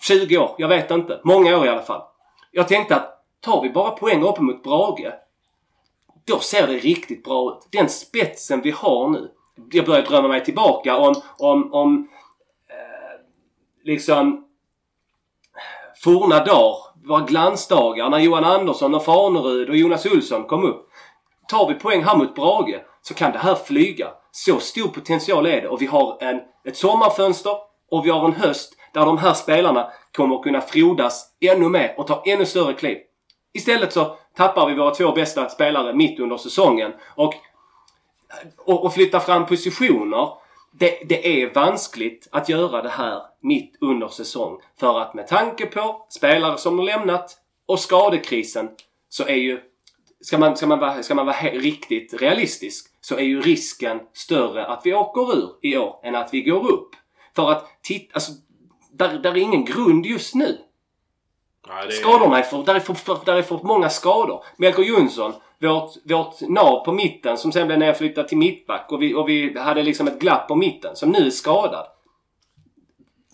20 0.00 0.38
år, 0.38 0.54
jag 0.58 0.68
vet 0.68 0.90
inte. 0.90 1.20
Många 1.24 1.58
år 1.58 1.66
i 1.66 1.68
alla 1.68 1.82
fall. 1.82 2.02
Jag 2.52 2.68
tänkte 2.68 2.96
att 2.96 3.24
tar 3.40 3.62
vi 3.62 3.70
bara 3.70 3.90
poäng 3.90 4.22
upp 4.22 4.40
mot 4.40 4.62
Brage, 4.62 5.12
då 6.26 6.38
ser 6.38 6.66
det 6.66 6.78
riktigt 6.78 7.24
bra 7.24 7.50
ut. 7.52 7.68
Den 7.72 7.88
spetsen 7.88 8.60
vi 8.60 8.70
har 8.70 9.08
nu. 9.08 9.30
Jag 9.72 9.86
börjar 9.86 10.02
drömma 10.02 10.28
mig 10.28 10.44
tillbaka 10.44 10.96
om, 10.96 11.14
om, 11.38 11.72
om 11.72 12.08
eh, 12.68 13.20
liksom 13.84 14.47
forna 16.04 16.44
dagar, 16.44 16.76
våra 17.08 17.20
glansdagar 17.20 18.10
när 18.10 18.18
Johan 18.18 18.44
Andersson 18.44 18.94
och 18.94 19.04
Farnerud 19.04 19.68
och 19.68 19.76
Jonas 19.76 20.06
Olsson 20.06 20.44
kom 20.44 20.64
upp. 20.64 20.88
Tar 21.48 21.68
vi 21.68 21.74
poäng 21.74 22.04
här 22.04 22.16
mot 22.16 22.34
Brage 22.34 22.84
så 23.02 23.14
kan 23.14 23.32
det 23.32 23.38
här 23.38 23.54
flyga. 23.54 24.08
Så 24.30 24.58
stor 24.60 24.88
potential 24.88 25.46
är 25.46 25.60
det 25.60 25.68
och 25.68 25.82
vi 25.82 25.86
har 25.86 26.16
en, 26.20 26.40
ett 26.64 26.76
sommarfönster 26.76 27.52
och 27.90 28.06
vi 28.06 28.10
har 28.10 28.24
en 28.24 28.32
höst 28.32 28.72
där 28.94 29.06
de 29.06 29.18
här 29.18 29.34
spelarna 29.34 29.90
kommer 30.16 30.36
att 30.36 30.42
kunna 30.42 30.60
frodas 30.60 31.26
ännu 31.40 31.68
mer 31.68 31.94
och 31.96 32.06
ta 32.06 32.22
ännu 32.26 32.46
större 32.46 32.72
kliv. 32.72 32.98
Istället 33.54 33.92
så 33.92 34.16
tappar 34.36 34.66
vi 34.66 34.74
våra 34.74 34.90
två 34.90 35.12
bästa 35.12 35.48
spelare 35.48 35.94
mitt 35.94 36.20
under 36.20 36.36
säsongen 36.36 36.92
och, 37.14 37.34
och, 38.56 38.84
och 38.84 38.94
flyttar 38.94 39.20
fram 39.20 39.46
positioner. 39.46 40.28
Det, 40.78 41.02
det 41.08 41.42
är 41.42 41.54
vanskligt 41.54 42.28
att 42.32 42.48
göra 42.48 42.82
det 42.82 42.88
här 42.88 43.22
mitt 43.40 43.76
under 43.80 44.08
säsong. 44.08 44.58
För 44.80 45.00
att 45.00 45.14
med 45.14 45.26
tanke 45.26 45.66
på 45.66 46.06
spelare 46.08 46.58
som 46.58 46.78
har 46.78 46.84
lämnat 46.84 47.36
och 47.66 47.80
skadekrisen 47.80 48.70
så 49.08 49.24
är 49.26 49.34
ju 49.36 49.60
Ska 50.20 50.38
man, 50.38 50.56
ska 50.56 50.66
man, 50.66 50.78
vara, 50.78 51.02
ska 51.02 51.14
man 51.14 51.26
vara 51.26 51.36
riktigt 51.36 52.14
realistisk 52.22 52.86
så 53.00 53.16
är 53.16 53.22
ju 53.22 53.40
risken 53.40 54.00
större 54.12 54.66
att 54.66 54.80
vi 54.84 54.94
åker 54.94 55.38
ur 55.38 55.50
i 55.62 55.76
år 55.76 56.00
än 56.02 56.14
att 56.14 56.34
vi 56.34 56.42
går 56.42 56.72
upp. 56.72 56.88
För 57.36 57.50
att 57.50 57.68
titta, 57.82 58.14
alltså, 58.14 58.32
där, 58.92 59.18
där 59.18 59.30
är 59.30 59.36
ingen 59.36 59.64
grund 59.64 60.06
just 60.06 60.34
nu. 60.34 60.58
Ja, 61.68 61.74
det 61.74 61.86
är- 61.86 61.90
Skadorna 61.90 62.38
är 62.38 62.42
för, 62.42 62.62
där 62.62 62.74
är 62.74 62.80
för, 62.80 62.94
för, 62.94 63.18
där 63.24 63.36
är 63.36 63.42
för 63.42 63.60
många 63.62 63.88
skador. 63.88 64.44
Melker 64.56 64.82
Jonsson 64.82 65.32
vårt, 65.60 65.90
vårt 66.04 66.40
nav 66.40 66.84
på 66.84 66.92
mitten 66.92 67.38
som 67.38 67.52
sen 67.52 67.66
blev 67.66 67.78
nedflyttat 67.78 68.28
till 68.28 68.38
mittback 68.38 68.92
och 68.92 69.02
vi, 69.02 69.14
och 69.14 69.28
vi 69.28 69.58
hade 69.58 69.82
liksom 69.82 70.08
ett 70.08 70.20
glapp 70.20 70.48
på 70.48 70.54
mitten 70.54 70.96
som 70.96 71.10
nu 71.10 71.26
är 71.26 71.30
skadad. 71.30 71.86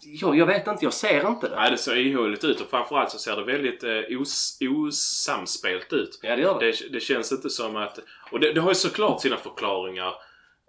Jag, 0.06 0.38
jag 0.38 0.46
vet 0.46 0.66
inte, 0.66 0.84
jag 0.84 0.92
ser 0.92 1.28
inte 1.28 1.48
det. 1.48 1.56
Nej, 1.56 1.70
det 1.70 1.76
ser 1.76 1.96
ihåligt 1.96 2.44
ut 2.44 2.60
och 2.60 2.70
framförallt 2.70 3.10
så 3.10 3.18
ser 3.18 3.36
det 3.36 3.44
väldigt 3.44 3.84
eh, 3.84 4.20
os, 4.20 4.58
osamspelt 4.60 5.92
ut. 5.92 6.20
Ja, 6.22 6.36
det 6.36 6.42
gör 6.42 6.60
det. 6.60 6.66
Det, 6.66 6.88
det 6.92 7.00
känns 7.00 7.32
inte 7.32 7.50
som 7.50 7.76
att... 7.76 7.98
Och 8.32 8.40
det, 8.40 8.52
det 8.52 8.60
har 8.60 8.68
ju 8.68 8.74
såklart 8.74 9.20
sina 9.20 9.36
förklaringar 9.36 10.14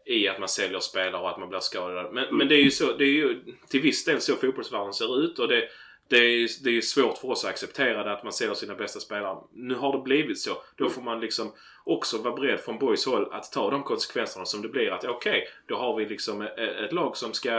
i 0.06 0.28
att 0.28 0.40
man 0.40 0.50
säljer 0.50 0.80
spelare 0.80 1.22
och 1.22 1.30
att 1.30 1.40
man 1.40 1.50
blir 1.50 1.60
skadad. 1.60 2.14
Men, 2.14 2.38
men 2.38 2.48
det 2.48 2.56
är 2.56 2.64
ju 2.64 2.72
så, 2.72 2.94
det 2.98 3.04
är 3.04 3.14
ju 3.14 3.44
till 3.70 3.82
viss 3.82 4.06
del 4.06 4.22
så 4.22 4.36
fotbollsvärlden 4.36 4.94
ser 4.94 5.20
ut 5.24 5.40
och 5.40 5.48
det, 5.48 5.64
det 6.08 6.18
är, 6.18 6.64
det 6.64 6.78
är 6.78 6.82
svårt 6.82 7.18
för 7.18 7.30
oss 7.30 7.46
att 7.46 7.50
acceptera 7.50 8.04
det 8.04 8.12
att 8.14 8.24
man 8.24 8.34
säljer 8.34 8.54
sina 8.54 8.76
bästa 8.76 9.00
spelare. 9.00 9.38
Nu 9.54 9.76
har 9.76 9.92
det 9.98 10.04
blivit 10.04 10.40
så. 10.40 10.52
Då 10.76 10.90
får 10.90 11.02
man 11.02 11.20
liksom 11.20 11.52
också 11.84 12.18
vara 12.18 12.36
beredd 12.36 12.60
från 12.60 12.80
Boys 12.80 13.06
håll 13.06 13.34
att 13.34 13.52
ta 13.52 13.70
de 13.70 13.84
konsekvenserna 13.84 14.46
som 14.46 14.62
det 14.62 14.68
blir. 14.68 14.92
Att 14.92 15.06
okej, 15.06 15.32
okay, 15.32 15.42
då 15.66 15.76
har 15.76 15.96
vi 15.96 16.06
liksom 16.06 16.42
ett, 16.42 16.58
ett 16.58 16.94
lag 16.94 17.18
som 17.18 17.34
ska 17.34 17.58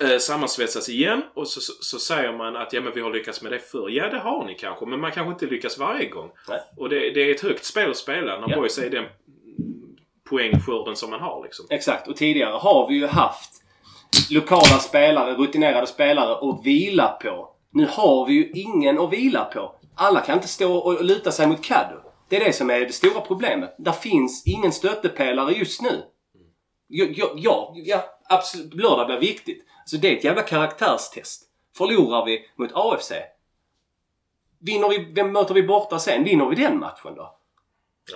eh, 0.00 0.18
sammansvetsas 0.18 0.88
igen 0.88 1.22
och 1.34 1.48
så, 1.48 1.60
så, 1.60 1.72
så, 1.80 1.98
säger 1.98 2.32
man 2.32 2.56
att 2.56 2.72
ja 2.72 2.80
men 2.80 2.92
vi 2.94 3.00
har 3.00 3.12
lyckats 3.12 3.42
med 3.42 3.52
det 3.52 3.58
förr. 3.58 3.88
Ja 3.90 4.08
det 4.08 4.18
har 4.18 4.44
ni 4.44 4.54
kanske 4.54 4.86
men 4.86 5.00
man 5.00 5.12
kanske 5.12 5.32
inte 5.32 5.54
lyckas 5.54 5.78
varje 5.78 6.08
gång. 6.08 6.30
Nej. 6.48 6.60
Och 6.76 6.88
det, 6.88 7.10
det 7.10 7.20
är 7.20 7.34
ett 7.34 7.40
högt 7.40 7.64
spel 7.64 7.90
att 7.90 7.96
spela 7.96 8.40
när 8.40 8.50
Ja. 8.50 8.56
Boys 8.56 8.78
är 8.78 8.90
den 8.90 9.04
poängskörden 10.24 10.96
som 10.96 11.10
man 11.10 11.20
har 11.20 11.42
liksom. 11.44 11.66
Exakt. 11.70 12.08
Och 12.08 12.16
tidigare 12.16 12.54
har 12.54 12.88
vi 12.88 12.94
ju 12.94 13.06
haft 13.06 13.62
lokala 14.30 14.78
spelare, 14.78 15.34
rutinerade 15.34 15.86
spelare 15.86 16.50
att 16.50 16.66
vila 16.66 17.08
på. 17.08 17.48
Nu 17.70 17.86
har 17.90 18.26
vi 18.26 18.32
ju 18.32 18.50
ingen 18.50 18.98
att 18.98 19.12
vila 19.12 19.44
på. 19.44 19.74
Alla 19.94 20.20
kan 20.20 20.34
inte 20.34 20.48
stå 20.48 20.76
och 20.76 21.04
luta 21.04 21.32
sig 21.32 21.46
mot 21.46 21.64
Caddo. 21.64 21.96
Det 22.28 22.36
är 22.36 22.44
det 22.44 22.52
som 22.52 22.70
är 22.70 22.80
det 22.80 22.92
stora 22.92 23.20
problemet. 23.20 23.74
Där 23.78 23.92
finns 23.92 24.46
ingen 24.46 24.72
stöttepelare 24.72 25.52
just 25.52 25.82
nu. 25.82 26.02
Ja, 26.88 27.72
ja, 27.74 28.04
absolut. 28.28 28.74
Lördag 28.74 29.06
blir 29.06 29.18
viktigt. 29.18 29.64
Så 29.84 29.96
det 29.96 30.12
är 30.12 30.16
ett 30.16 30.24
jävla 30.24 30.42
karaktärstest. 30.42 31.42
Förlorar 31.76 32.24
vi 32.24 32.44
mot 32.56 32.70
AFC. 32.74 33.12
Vinner 34.60 34.88
vi, 34.88 35.12
vem 35.14 35.32
möter 35.32 35.54
vi 35.54 35.62
borta 35.62 35.98
sen? 35.98 36.24
Vinner 36.24 36.46
vi 36.46 36.56
den 36.56 36.78
matchen 36.78 37.14
då? 37.16 37.38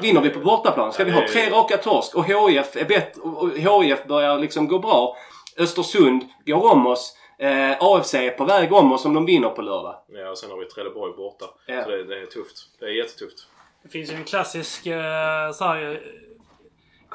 Vinner 0.01 0.21
vi 0.21 0.31
på 0.31 0.41
bortaplan? 0.41 0.93
Ska 0.93 1.05
vi 1.05 1.11
ha 1.11 1.29
tre 1.29 1.51
raka 1.51 1.77
torsk 1.77 2.15
och 2.15 2.25
HIF 2.25 2.77
är 2.77 2.85
bättre 2.85 3.21
och 3.23 3.43
och 3.43 3.85
HIF 3.85 4.07
börjar 4.07 4.39
liksom 4.39 4.69
gå 4.69 4.79
bra. 4.79 5.17
Östersund 5.61 6.23
går 6.47 6.73
om 6.73 6.87
oss. 6.87 7.17
Eh, 7.39 7.77
AFC 7.81 8.15
är 8.15 8.31
på 8.31 8.45
väg 8.45 8.73
om 8.73 8.93
oss 8.93 9.05
om 9.05 9.15
de 9.15 9.27
vinner 9.27 9.49
på 9.49 9.63
lördag. 9.63 9.95
Ja 10.09 10.31
och 10.31 10.39
sen 10.39 10.51
har 10.51 10.59
vi 10.59 10.65
Trelleborg 10.65 11.13
borta. 11.17 11.45
Ja. 11.67 11.85
Så 11.85 11.91
det, 11.91 12.05
det 12.05 12.23
är 12.23 12.27
tufft. 12.27 12.57
Det 12.79 12.85
är 12.85 12.91
jättetufft. 12.91 13.49
Det 13.83 13.89
finns 13.89 14.13
ju 14.13 14.15
en 14.15 14.25
klassisk 14.25 14.87
eh, 14.87 15.53
så 15.53 15.65
här, 15.65 15.91
eh, 15.93 15.97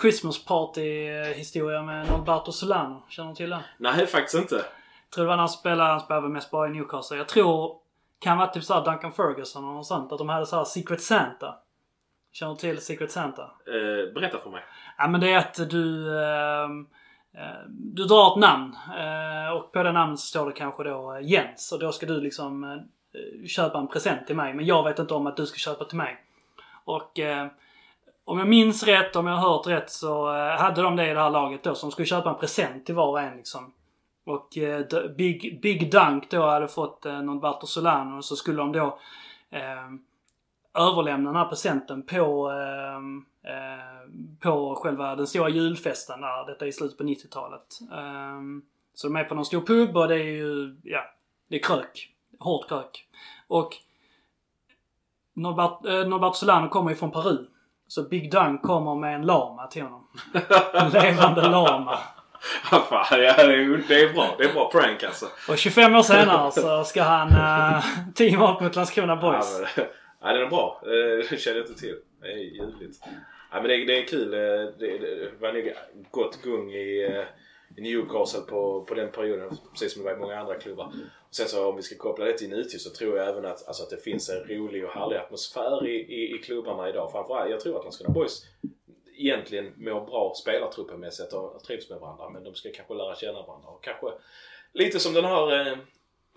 Christmas 0.02 0.46
party 0.46 1.08
eh, 1.08 1.26
historia 1.26 1.82
med 1.82 2.08
Norberto 2.08 2.52
Solano. 2.52 3.04
Känner 3.10 3.30
du 3.30 3.36
till 3.36 3.50
den? 3.50 3.62
Nej 3.78 4.08
faktiskt 4.08 4.36
inte. 4.36 4.56
Jag 4.56 5.12
tror 5.16 5.24
det 5.24 5.30
var 5.30 5.36
när 5.36 5.42
han 5.42 5.50
spelade, 5.50 5.90
han 5.90 6.00
spelade 6.00 6.30
mest 6.30 6.52
bara 6.52 6.68
i 6.68 6.72
Newcastle. 6.72 7.18
Jag 7.18 7.28
tror, 7.28 7.76
kan 8.20 8.38
vara 8.38 8.48
typ 8.48 8.64
såhär 8.64 8.86
Duncan 8.86 9.12
Ferguson 9.12 9.66
och 9.66 9.74
något 9.74 9.86
sånt. 9.88 10.12
Att 10.12 10.18
de 10.18 10.30
hade 10.30 10.46
såhär 10.46 10.64
Secret 10.64 11.02
Santa. 11.02 11.56
Känner 12.32 12.54
du 12.54 12.60
till 12.60 12.82
Secret 12.82 13.12
Santa? 13.12 13.42
Eh, 13.44 14.14
berätta 14.14 14.38
för 14.38 14.50
mig. 14.50 14.64
Ja 14.98 15.08
men 15.08 15.22
det 15.22 15.32
är 15.32 15.38
att 15.38 15.70
du... 15.70 16.16
eh, 16.20 16.68
Eh, 17.38 17.70
du 17.70 18.06
drar 18.06 18.32
ett 18.32 18.40
namn 18.40 18.76
eh, 18.98 19.54
och 19.54 19.72
på 19.72 19.84
det 19.84 19.92
namnet 19.92 20.20
så 20.20 20.28
står 20.28 20.46
det 20.46 20.54
kanske 20.54 20.84
då 20.84 21.16
eh, 21.16 21.22
Jens 21.22 21.72
och 21.72 21.80
då 21.80 21.92
ska 21.92 22.06
du 22.06 22.22
liksom 22.22 22.82
köpa 23.48 23.78
en 23.78 23.88
present 23.88 24.28
till 24.28 24.36
mig 24.36 24.54
men 24.54 24.66
jag 24.66 24.84
vet 24.84 25.00
inte 25.00 25.14
om 25.14 25.28
att 25.28 25.38
du 25.38 25.46
ska 25.46 25.58
köpa 25.58 25.86
till 25.86 25.98
mig. 25.98 26.18
Och 26.86 27.20
om 28.26 28.40
jag 28.40 28.48
minns 28.48 28.84
rätt, 28.84 29.16
om 29.16 29.28
jag 29.28 29.36
har 29.36 29.50
hört 29.50 29.68
rätt 29.68 29.92
så 29.92 30.32
hade 30.58 30.82
de 30.82 30.96
det 30.96 31.10
i 31.10 31.14
det 31.14 31.20
här 31.20 31.30
laget 31.30 31.64
då 31.64 31.76
som 31.76 31.92
skulle 31.92 32.06
köpa 32.06 32.30
en 32.30 32.40
present 32.40 32.86
till 32.86 32.96
var 32.96 33.08
och 33.08 33.22
en 33.22 33.38
liksom. 33.38 33.74
Och 34.26 34.50
Big, 35.18 35.62
Big 35.62 35.92
Dunk 35.92 36.32
då 36.32 36.46
hade 36.46 36.68
fått 36.68 37.04
någon 37.04 37.40
Bartosolano 37.40 38.18
och 38.18 38.26
så 38.26 38.36
skulle 38.36 38.58
de 38.58 38.72
då 38.72 39.00
eh, 39.50 39.90
överlämna 40.76 41.30
den 41.30 41.42
här 41.42 41.50
presenten 41.50 42.04
på, 42.04 42.52
eh, 42.52 42.98
eh, 43.54 44.10
på 44.40 44.76
själva 44.76 45.16
den 45.16 45.28
stora 45.28 45.50
julfesten 45.50 46.22
där. 46.22 46.46
Detta 46.46 46.66
är 46.66 46.70
i 46.70 46.74
slutet 46.74 46.98
på 46.98 47.04
90-talet. 47.04 47.80
Eh, 47.92 48.42
så 48.94 49.08
de 49.08 49.16
är 49.16 49.24
på 49.24 49.36
någon 49.36 49.46
stor 49.46 49.62
pub 49.62 49.98
och 49.98 50.08
det 50.08 50.16
är 50.16 50.24
ju, 50.24 50.76
ja, 50.84 51.02
det 51.50 51.56
är 51.56 51.64
krök. 51.64 52.10
Hårt 52.40 52.70
krök. 52.70 53.08
Och 53.48 53.76
Norbert, 55.34 55.86
eh, 55.86 56.10
Norberto 56.10 56.34
Solano 56.34 56.70
kommer 56.70 56.90
ju 56.90 56.96
från 56.96 57.12
Peru. 57.12 57.46
Så 57.88 58.04
Big 58.04 58.32
Dunk 58.32 58.62
kommer 58.62 58.96
med 58.96 59.16
en 59.16 59.26
lama 59.26 59.68
till 59.68 59.84
honom. 59.84 60.08
En 60.74 60.90
levande 60.90 61.50
lama. 61.50 62.00
Vad 62.72 62.84
fan, 62.90 63.06
ja, 63.24 63.34
det, 63.38 63.54
är, 63.54 64.14
bra. 64.14 64.36
Det 64.38 64.44
är 64.44 64.54
bra 64.54 64.72
prank 64.72 65.04
alltså. 65.04 65.26
Och 65.50 65.58
25 65.58 65.96
år 65.96 66.02
senare 66.02 66.52
så 66.52 66.84
ska 66.84 67.04
han 67.04 67.28
uh, 67.28 67.86
teama 68.16 68.54
upp 68.54 68.62
mot 68.62 68.76
Landskrona 68.76 69.16
Boys. 69.16 69.62
Ja, 69.78 69.84
ja, 70.26 70.34
den 70.34 70.44
är 70.44 70.50
bra. 70.50 70.82
Det 70.84 71.20
eh, 71.20 71.38
känner 71.38 71.58
jag 71.58 71.68
inte 71.68 71.80
till. 71.80 71.98
Det 72.22 72.28
är 72.28 72.38
ljuvligt. 72.38 73.00
Ja, 73.52 73.62
men 73.62 73.64
det, 73.64 73.86
det 73.86 73.98
är 73.98 74.06
kul. 74.08 74.34
Eh, 74.34 74.40
det, 74.80 74.98
det 74.98 75.32
var 75.40 75.54
nog 75.54 75.74
gott 76.12 76.42
gung 76.42 76.72
i, 76.72 77.04
eh, 77.04 77.24
i 77.78 77.82
Newcastle 77.82 78.42
på, 78.42 78.86
på 78.86 78.94
den 78.94 79.12
perioden. 79.12 79.58
Precis 79.72 79.94
som 79.94 80.04
det 80.04 80.10
var 80.10 80.18
i 80.18 80.20
många 80.20 80.40
andra 80.40 80.56
klubbar. 80.56 80.94
Och 81.30 81.36
sen 81.36 81.48
så 81.48 81.70
om 81.70 81.76
vi 81.76 81.82
ska 81.82 81.96
koppla 81.98 82.26
det 82.26 82.38
till 82.38 82.50
nutid 82.50 82.82
så 82.82 82.90
tror 82.90 83.18
jag 83.18 83.30
även 83.30 83.46
att, 83.46 83.68
alltså, 83.68 83.84
att 83.84 83.90
det 83.90 83.98
finns 83.98 84.30
en 84.30 84.44
rolig 84.48 84.86
och 84.86 84.92
härlig 84.92 85.18
atmosfär 85.18 85.88
i, 85.88 85.96
i, 85.96 86.36
i 86.36 86.38
klubbarna 86.38 86.90
idag. 86.90 87.12
Framförallt, 87.12 87.52
jag 87.52 87.60
tror 87.60 87.78
att 87.78 87.84
Landskrona 87.84 88.14
Boys 88.14 88.46
egentligen 89.18 89.74
mår 89.76 90.06
bra 90.06 90.34
spelartruppenmässigt 90.36 91.34
och 91.34 91.64
trivs 91.64 91.90
med 91.90 92.00
varandra. 92.00 92.30
Men 92.30 92.44
de 92.44 92.56
ska 92.56 92.72
kanske 92.72 92.94
lära 92.94 93.16
känna 93.16 93.42
varandra. 93.42 93.70
Och 93.70 93.84
kanske 93.84 94.08
lite 94.74 95.00
som 95.00 95.14
den 95.14 95.26
här 95.26 95.68
eh, 95.68 95.78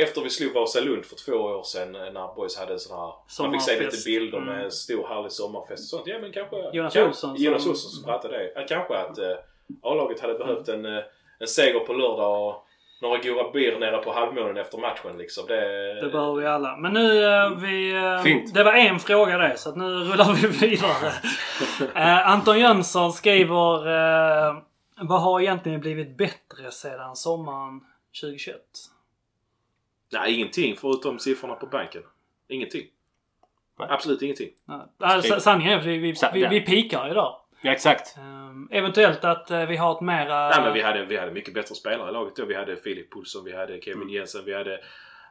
efter 0.02 0.20
vi 0.20 0.30
slog 0.30 0.52
Vasalund 0.54 1.04
för 1.04 1.16
två 1.16 1.32
år 1.32 1.62
sedan 1.62 1.94
eh, 1.94 2.00
när 2.12 2.34
Boys 2.34 2.58
hade 2.58 2.72
en 2.72 2.78
sån 2.78 2.98
här... 2.98 3.12
Man 3.42 3.52
fick 3.52 3.62
se 3.62 3.80
lite 3.80 3.96
bilder 4.06 4.40
med 4.40 4.52
Mm. 4.54 4.64
en 4.64 4.70
stor 4.70 5.06
härlig 5.08 5.32
sommarfest 5.32 5.82
och 5.84 5.88
sånt. 5.98 6.02
Ja 6.06 6.18
men 6.18 6.32
kanske... 6.32 6.56
Jonas 6.72 6.94
kan- 6.94 7.06
Olsson 7.06 7.36
som- 7.36 7.44
Jonas 7.44 7.66
Olsson 7.66 7.90
som 7.90 8.04
pratade 8.04 8.38
det. 8.38 8.52
Ja, 8.54 8.64
kanske 8.68 8.96
att 8.98 9.18
eh, 9.18 9.36
A-laget 9.82 10.20
hade 10.20 10.34
behövt 10.34 10.68
en, 10.68 10.84
eh, 10.84 11.02
en 11.40 11.46
seger 11.48 11.80
på 11.80 11.92
lördag 11.92 12.48
och 12.48 12.64
några 13.02 13.18
goda 13.18 13.50
bir 13.52 13.78
nere 13.78 13.98
på 13.98 14.12
halvmånen 14.12 14.56
efter 14.56 14.78
matchen 14.78 15.18
liksom. 15.18 15.46
Det... 15.46 15.94
Det 16.00 16.08
behöver 16.08 16.40
vi 16.40 16.46
alla. 16.46 16.76
Men 16.76 16.92
nu 16.92 17.24
eh, 17.24 17.50
vi... 17.50 17.94
Fint. 18.24 18.54
Det 18.54 18.64
var 18.64 18.72
en 18.72 18.98
fråga 18.98 19.38
det, 19.38 19.56
så 19.56 19.68
att 19.68 19.76
nu 19.76 19.84
rullar 19.84 20.32
vi 20.32 20.46
vidare. 20.68 21.12
Eh, 21.94 22.30
Anton 22.30 22.58
Jönsson 22.58 23.12
skriver... 23.12 23.86
Eh, 23.88 24.54
vad 25.00 25.22
har 25.22 25.40
egentligen 25.40 25.80
blivit 25.80 26.16
bättre 26.16 26.70
sedan 26.70 27.16
sommaren 27.16 27.80
2021? 28.22 28.56
Nej, 30.12 30.34
ingenting 30.34 30.76
förutom 30.76 31.18
siffrorna 31.18 31.54
på 31.54 31.66
banken. 31.66 32.02
Ingenting. 32.48 32.82
Nej. 33.78 33.88
Absolut 33.90 34.22
ingenting. 34.22 34.48
Nej, 34.64 34.80
Alltså, 34.98 35.40
sanningen 35.40 35.72
är 35.72 35.78
att 35.78 35.84
vi, 35.84 35.98
vi, 35.98 36.14
vi, 36.32 36.46
vi 36.46 36.60
pikar 36.60 37.10
idag. 37.10 37.40
Ja, 37.62 37.72
exakt. 37.72 38.16
Eh, 38.16 38.78
eventuellt 38.78 39.24
att 39.24 39.50
eh, 39.50 39.66
vi 39.66 39.76
har 39.76 39.92
ett 39.94 40.00
mera... 40.00 40.48
Nej 40.48 40.62
men 40.62 40.72
vi 40.72 40.82
hade, 40.82 41.04
vi 41.04 41.16
hade 41.16 41.32
mycket 41.32 41.54
bättre 41.54 41.74
spelare 41.74 42.10
i 42.10 42.12
laget 42.12 42.36
då. 42.36 42.44
Vi 42.44 42.54
hade 42.54 42.76
Filip 42.76 43.12
Pulsson, 43.12 43.44
vi 43.44 43.56
hade 43.56 43.80
Kevin 43.80 44.08
Jensen, 44.08 44.44
vi 44.44 44.54
hade 44.54 44.80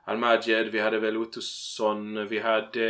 Almaged, 0.05 0.67
vi 0.71 0.79
hade 0.79 0.99
väl 0.99 1.17
Ottosson, 1.17 2.27
vi 2.27 2.39
hade... 2.39 2.85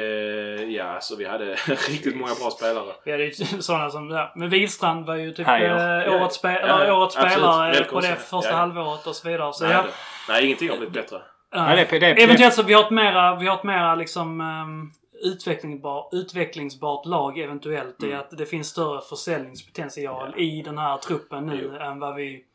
Ja, 0.63 0.83
alltså 0.83 1.15
vi 1.15 1.25
hade 1.25 1.45
riktigt 1.67 2.15
många 2.17 2.33
bra 2.41 2.49
spelare. 2.51 2.93
Vi 3.05 3.11
hade 3.11 3.23
ju 3.23 3.31
sådana 3.59 3.89
som... 3.89 4.09
Ja, 4.09 4.33
men 4.35 4.49
Wihlstrand 4.49 5.05
var 5.05 5.15
ju 5.15 5.31
typ 5.31 5.45
Hajer. 5.47 6.07
eh, 6.07 6.21
årets, 6.21 6.35
spe, 6.35 6.51
Ja, 6.67 6.93
årets 6.93 7.15
spelare 7.15 7.83
på 7.83 7.99
det 7.99 8.15
första 8.15 8.49
Ja. 8.51 8.55
halvåret 8.55 9.07
och 9.07 9.15
så 9.15 9.29
vidare. 9.29 9.53
Så 9.53 9.63
Nej, 9.63 9.73
ja, 9.73 9.85
Nej, 10.29 10.45
ingenting 10.45 10.69
har 10.69 10.77
blivit 10.77 10.93
bättre. 10.93 11.21
Ja. 11.51 11.69
Ja, 11.69 11.75
det, 11.75 11.93
är- 11.95 11.99
det, 11.99 12.05
är- 12.07 12.23
Eventuellt 12.23 12.53
så 12.55 12.63
vi 12.63 12.73
har 12.73 12.83
ett 12.83 12.91
mera, 12.91 13.35
vi 13.35 13.47
har 13.47 13.57
ett 13.57 13.63
mera 13.63 13.95
liksom 13.95 14.41
um, 14.41 14.93
utvecklingsbar, 15.23 16.09
utvecklingsbart 16.11 17.05
lag 17.05 17.39
eventuellt. 17.39 17.99
Mm. 18.03 18.09
Det 18.11 18.15
är 18.15 18.19
att 18.19 18.37
det 18.37 18.45
finns 18.45 18.67
större 18.67 19.01
försäljningspotential 19.01 20.33
i 20.39 20.61
den 20.61 20.77
här 20.77 20.97
truppen 20.97 21.45
nu 21.45 21.61
Jo. 21.73 21.79
än 21.79 21.99
vad 21.99 22.15
vi 22.15 22.45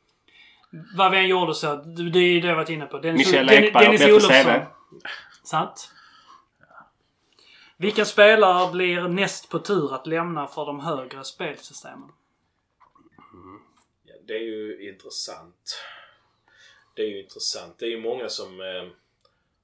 vad 0.96 1.10
vi 1.10 1.18
än 1.18 1.28
gjorde 1.28 1.54
så. 1.54 1.74
Det 1.76 2.10
det 2.10 2.18
är 2.18 2.22
ju 2.32 2.40
det 2.40 2.48
jag 2.48 2.56
varit 2.56 2.68
inne 2.68 2.86
på. 2.86 2.98
Dennis, 2.98 3.26
Michel 3.26 3.46
Den- 3.46 3.64
Ekberg 3.64 3.88
bättre 3.90 4.12
Olofsson. 4.12 4.60
Sant. 5.44 5.90
Vilka 7.76 8.04
spelare 8.04 8.72
blir 8.72 9.08
näst 9.08 9.48
på 9.48 9.58
tur 9.58 9.94
att 9.94 10.06
lämna 10.06 10.46
för 10.46 10.66
de 10.66 10.80
högre 10.80 11.24
spelsystemen? 11.24 12.08
Ja, 14.04 14.14
det 14.26 14.32
är 14.32 14.38
ju 14.42 14.90
intressant. 14.92 15.82
Det 16.94 17.02
är 17.02 17.06
ju 17.06 17.22
intressant. 17.22 17.78
Det 17.78 17.84
är 17.84 17.90
ju 17.90 18.00
många 18.00 18.28
som, 18.28 18.60
eh, 18.60 18.90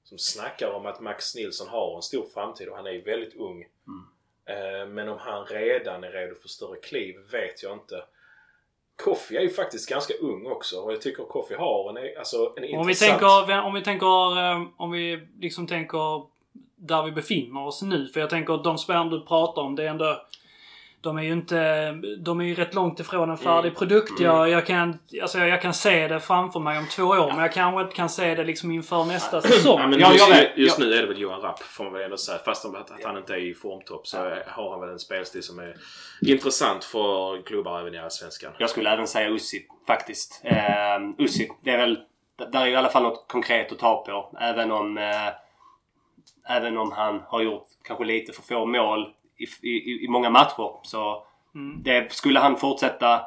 som 0.03 0.17
snackar 0.17 0.71
om 0.71 0.85
att 0.85 1.01
Max 1.01 1.35
Nilsson 1.35 1.67
har 1.67 1.95
en 1.95 2.01
stor 2.01 2.25
framtid 2.33 2.69
och 2.69 2.75
han 2.75 2.87
är 2.87 2.91
ju 2.91 3.01
väldigt 3.01 3.35
ung. 3.35 3.61
Eh, 4.45 4.87
men 4.87 5.09
om 5.09 5.17
han 5.17 5.45
redan 5.45 6.03
är 6.03 6.11
redo 6.11 6.35
för 6.35 6.47
större 6.47 6.79
kliv 6.79 7.15
vet 7.31 7.63
jag 7.63 7.73
inte. 7.73 8.03
Koffi 9.03 9.37
är 9.37 9.41
ju 9.41 9.49
faktiskt 9.49 9.89
ganska 9.89 10.13
ung 10.13 10.45
också 10.45 10.79
och 10.79 10.93
jag 10.93 11.01
tycker 11.01 11.23
Koffi 11.23 11.55
har 11.55 11.89
en, 11.89 12.17
alltså, 12.17 12.37
en 12.37 12.63
Om 12.63 12.63
vi 12.63 12.67
intressant... 12.67 13.09
tänker, 13.09 13.61
om 13.61 13.73
vi 13.73 13.81
tänker, 13.81 14.39
eh, 14.39 14.67
om 14.77 14.91
vi 14.91 15.27
liksom 15.39 15.67
tänker 15.67 16.25
där 16.75 17.03
vi 17.03 17.11
befinner 17.11 17.67
oss 17.67 17.81
nu. 17.81 18.07
För 18.07 18.19
jag 18.19 18.29
tänker 18.29 18.53
att 18.53 18.63
de 18.63 18.77
spelarna 18.77 19.09
du 19.09 19.25
pratar 19.25 19.61
om, 19.61 19.75
det 19.75 19.83
är 19.83 19.87
ändå... 19.87 20.21
de 21.01 21.17
är 21.17 21.23
ju 21.23 21.33
inte... 21.33 21.91
De 22.17 22.41
är 22.41 22.45
ju 22.45 22.55
rätt 22.55 22.73
långt 22.73 22.99
ifrån 22.99 23.29
en 23.29 23.37
färdig 23.37 23.77
produkt. 23.77 24.19
Jag, 24.19 24.49
jag, 24.49 24.65
kan, 24.65 24.99
alltså 25.21 25.39
jag 25.39 25.61
kan 25.61 25.73
se 25.73 26.07
det 26.07 26.19
framför 26.19 26.59
mig 26.59 26.77
om 26.77 26.87
två 26.87 27.03
år. 27.03 27.27
Men 27.27 27.39
jag 27.39 27.53
kanske 27.53 27.81
inte 27.81 27.95
kan 27.95 28.09
se 28.09 28.35
det 28.35 28.43
liksom 28.43 28.71
inför 28.71 29.05
nästa 29.05 29.41
säsong. 29.41 29.79
Ja, 29.79 29.87
men 29.87 29.99
just, 29.99 30.19
jag 30.19 30.35
vet. 30.35 30.57
just 30.57 30.79
nu 30.79 30.93
är 30.93 31.01
det 31.01 31.07
väl 31.07 31.19
Johan 31.19 31.41
Rapp 31.41 31.59
får 31.59 31.83
man 31.83 31.93
väl 31.93 32.01
ändå 32.01 32.17
säga. 32.17 32.39
Fast 32.45 32.65
om 32.65 32.75
att, 32.75 32.91
att 32.91 33.03
han 33.03 33.17
inte 33.17 33.33
är 33.33 33.37
i 33.37 33.53
formtopp 33.53 34.07
så 34.07 34.17
har 34.47 34.71
han 34.71 34.79
väl 34.79 34.89
en 34.89 34.99
spelstil 34.99 35.43
som 35.43 35.59
är 35.59 35.75
intressant 36.21 36.83
för 36.83 37.41
klubbar 37.41 37.79
även 37.79 37.95
i 37.95 37.97
Allsvenskan. 37.97 38.51
Jag 38.57 38.69
skulle 38.69 38.89
även 38.89 39.07
säga 39.07 39.29
Ussi 39.29 39.67
faktiskt. 39.87 40.41
Eh, 40.43 40.55
Ussi, 41.17 41.49
det 41.63 41.71
är 41.71 41.77
väl... 41.77 41.99
Där 42.51 42.61
är 42.61 42.67
i 42.67 42.75
alla 42.75 42.89
fall 42.89 43.03
något 43.03 43.25
konkret 43.27 43.71
att 43.71 43.79
ta 43.79 44.03
på. 44.05 44.37
Även 44.39 44.71
om... 44.71 44.97
Eh, 44.97 45.29
även 46.49 46.77
om 46.77 46.91
han 46.91 47.21
har 47.27 47.41
gjort 47.41 47.67
kanske 47.83 48.05
lite 48.05 48.33
för 48.33 48.41
få 48.41 48.65
mål 48.65 49.13
i, 49.39 49.69
i, 49.69 50.05
i 50.05 50.07
många 50.07 50.29
matcher. 50.29 50.79
Så 50.83 51.25
det, 51.83 52.11
skulle 52.11 52.39
han 52.39 52.57
fortsätta 52.57 53.21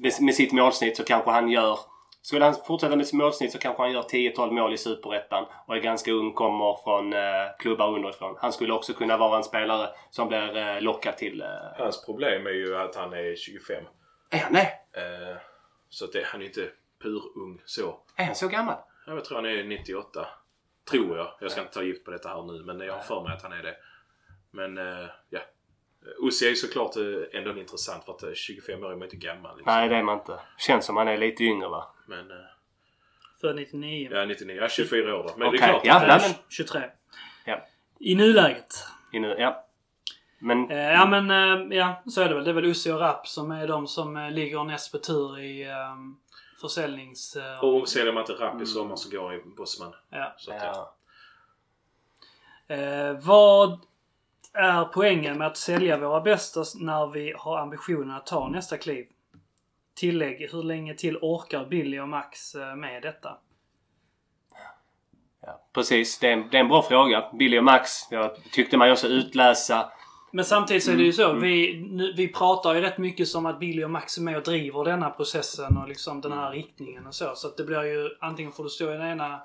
med, 0.00 0.12
med 0.20 0.34
sitt 0.34 0.52
målsnitt 0.52 0.96
så 0.96 1.04
kanske 1.04 1.30
han 1.30 1.48
gör... 1.48 1.78
Skulle 2.22 2.44
han 2.44 2.54
fortsätta 2.66 2.96
med 2.96 3.06
sitt 3.06 3.18
målsnitt 3.18 3.52
så 3.52 3.58
kanske 3.58 3.82
han 3.82 3.92
gör 3.92 4.02
10-12 4.02 4.50
mål 4.50 4.74
i 4.74 4.78
Superettan 4.78 5.44
och 5.66 5.76
är 5.76 5.80
ganska 5.80 6.12
ung, 6.12 6.32
kommer 6.32 6.82
från 6.84 7.12
eh, 7.12 7.20
klubbar 7.58 7.94
underifrån. 7.94 8.36
Han 8.40 8.52
skulle 8.52 8.72
också 8.72 8.92
kunna 8.92 9.16
vara 9.16 9.36
en 9.36 9.44
spelare 9.44 9.88
som 10.10 10.28
blir 10.28 10.56
eh, 10.56 10.80
lockad 10.80 11.16
till... 11.16 11.40
Eh, 11.40 11.46
Hans 11.78 12.04
problem 12.04 12.46
är 12.46 12.50
ju 12.50 12.76
att 12.76 12.94
han 12.96 13.12
är 13.12 13.36
25. 13.36 13.84
är 14.30 14.38
han 14.38 14.52
det? 14.52 14.60
Eh, 14.92 15.36
så 15.88 16.04
att 16.04 16.12
det, 16.12 16.24
han 16.26 16.42
är 16.42 16.46
inte 16.46 16.68
purung 17.02 17.62
så. 17.64 17.98
Är 18.16 18.24
han 18.24 18.34
så 18.34 18.48
gammal? 18.48 18.76
Ja, 19.06 19.14
Jag 19.14 19.24
tror 19.24 19.36
han 19.36 19.46
är 19.46 19.64
98. 19.64 20.26
Tror 20.90 21.16
jag. 21.16 21.28
Jag 21.40 21.50
ska 21.50 21.60
inte 21.60 21.72
ta 21.74 21.82
gift 21.82 22.04
på 22.04 22.10
detta 22.10 22.28
här 22.28 22.42
nu 22.42 22.64
men 22.64 22.80
jag 22.80 22.94
har 22.94 23.00
för 23.00 23.22
mig 23.22 23.32
att 23.36 23.42
han 23.42 23.52
är 23.52 23.62
det. 23.62 23.76
Men 24.54 24.78
eh, 24.78 25.06
ja. 25.30 25.40
Ussi 26.22 26.46
är 26.46 26.50
ju 26.50 26.56
såklart 26.56 26.96
eh, 26.96 27.38
ändå 27.38 27.58
intressant 27.58 28.04
för 28.04 28.12
att 28.12 28.22
eh, 28.22 28.32
25 28.34 28.84
år 28.84 28.90
är 28.92 28.96
man 28.96 29.02
inte 29.02 29.16
gammal. 29.16 29.56
Liksom. 29.56 29.72
Nej, 29.74 29.88
det 29.88 29.96
är 29.96 30.02
man 30.02 30.18
inte. 30.18 30.38
Känns 30.58 30.86
som 30.86 30.96
han 30.96 31.08
är 31.08 31.16
lite 31.18 31.44
yngre 31.44 31.68
va? 31.68 31.94
Men 32.06 32.30
eh, 32.30 32.36
För 33.40 33.54
99. 33.54 34.08
ja, 34.12 34.24
99. 34.24 34.56
Ja, 34.60 34.68
24 34.68 35.16
år 35.16 35.22
då. 35.22 35.34
Men 35.36 35.48
Okej, 35.48 35.60
det 35.60 35.66
är 35.66 35.68
klart 35.70 35.82
ja. 35.84 36.14
att 36.14 36.22
men- 36.22 36.30
23. 36.48 36.82
Ja. 37.44 37.66
I 38.00 38.14
nuläget. 38.14 38.74
Inne, 39.12 39.28
ja. 39.38 39.66
Men... 40.38 40.70
Eh, 40.70 40.78
ja 40.92 41.06
men 41.06 41.30
eh, 41.70 41.76
ja, 41.78 42.02
så 42.06 42.20
är 42.22 42.28
det 42.28 42.34
väl. 42.34 42.44
Det 42.44 42.50
är 42.50 42.54
väl 42.54 42.64
Ussi 42.64 42.92
och 42.92 43.00
Rapp 43.00 43.26
som 43.28 43.50
är 43.50 43.68
de 43.68 43.86
som 43.86 44.16
eh, 44.16 44.30
ligger 44.30 44.64
näst 44.64 44.92
på 44.92 44.98
tur 44.98 45.38
i 45.38 45.62
eh, 45.62 45.94
försäljnings... 46.60 47.36
Eh, 47.36 47.64
Och 47.64 47.88
säljer 47.88 48.12
man 48.12 48.20
inte 48.20 48.32
Rapp 48.32 48.62
i 48.62 48.66
sommar 48.66 48.96
så 48.96 49.10
går 49.16 49.24
han 49.28 49.34
i 49.34 49.42
Bosman. 49.56 49.94
ja. 50.10 50.34
Så 50.38 50.52
att, 50.52 50.62
ja. 50.62 50.96
Ja. 52.66 52.74
Eh, 52.74 53.12
vad 53.20 53.80
är 54.54 54.84
poängen 54.84 55.38
med 55.38 55.46
att 55.46 55.56
sälja 55.56 55.98
våra 55.98 56.20
bästa 56.20 56.64
när 56.74 57.06
vi 57.06 57.34
har 57.38 57.58
ambitionen 57.58 58.10
att 58.10 58.26
ta 58.26 58.48
nästa 58.48 58.76
kliv? 58.76 59.06
Tillägg. 59.96 60.48
Hur 60.52 60.62
länge 60.62 60.94
till 60.94 61.16
orkar 61.16 61.66
Billy 61.66 61.98
och 61.98 62.08
Max 62.08 62.54
eh, 62.54 62.76
med 62.76 63.02
detta? 63.02 63.38
Ja, 65.46 65.60
precis. 65.72 66.18
Det 66.18 66.28
är, 66.28 66.32
en, 66.32 66.48
det 66.50 66.56
är 66.56 66.60
en 66.60 66.68
bra 66.68 66.82
fråga. 66.82 67.24
Billy 67.32 67.58
och 67.58 67.64
Max, 67.64 67.90
jag 68.10 68.30
tyckte 68.52 68.76
man 68.76 68.92
också 68.92 69.06
utläsa... 69.06 69.92
Men 70.30 70.44
samtidigt 70.44 70.84
så 70.84 70.90
är 70.90 70.96
det 70.96 71.02
ju 71.02 71.12
så. 71.12 71.32
Vi, 71.32 71.86
nu, 71.90 72.12
vi 72.16 72.32
pratar 72.32 72.74
ju 72.74 72.80
rätt 72.80 72.98
mycket 72.98 73.28
som 73.28 73.46
att 73.46 73.60
Billy 73.60 73.84
och 73.84 73.90
Max 73.90 74.18
är 74.18 74.22
med 74.22 74.36
och 74.36 74.42
driver 74.42 74.84
denna 74.84 75.10
processen 75.10 75.76
och 75.76 75.88
liksom 75.88 76.20
den 76.20 76.32
här 76.32 76.50
riktningen 76.50 77.06
och 77.06 77.14
så. 77.14 77.32
Så 77.34 77.48
att 77.48 77.56
det 77.56 77.64
blir 77.64 77.82
ju 77.82 78.10
antingen 78.20 78.52
får 78.52 78.64
du 78.64 78.70
stå 78.70 78.90
i 78.90 78.96
den 78.96 79.10
ena... 79.10 79.40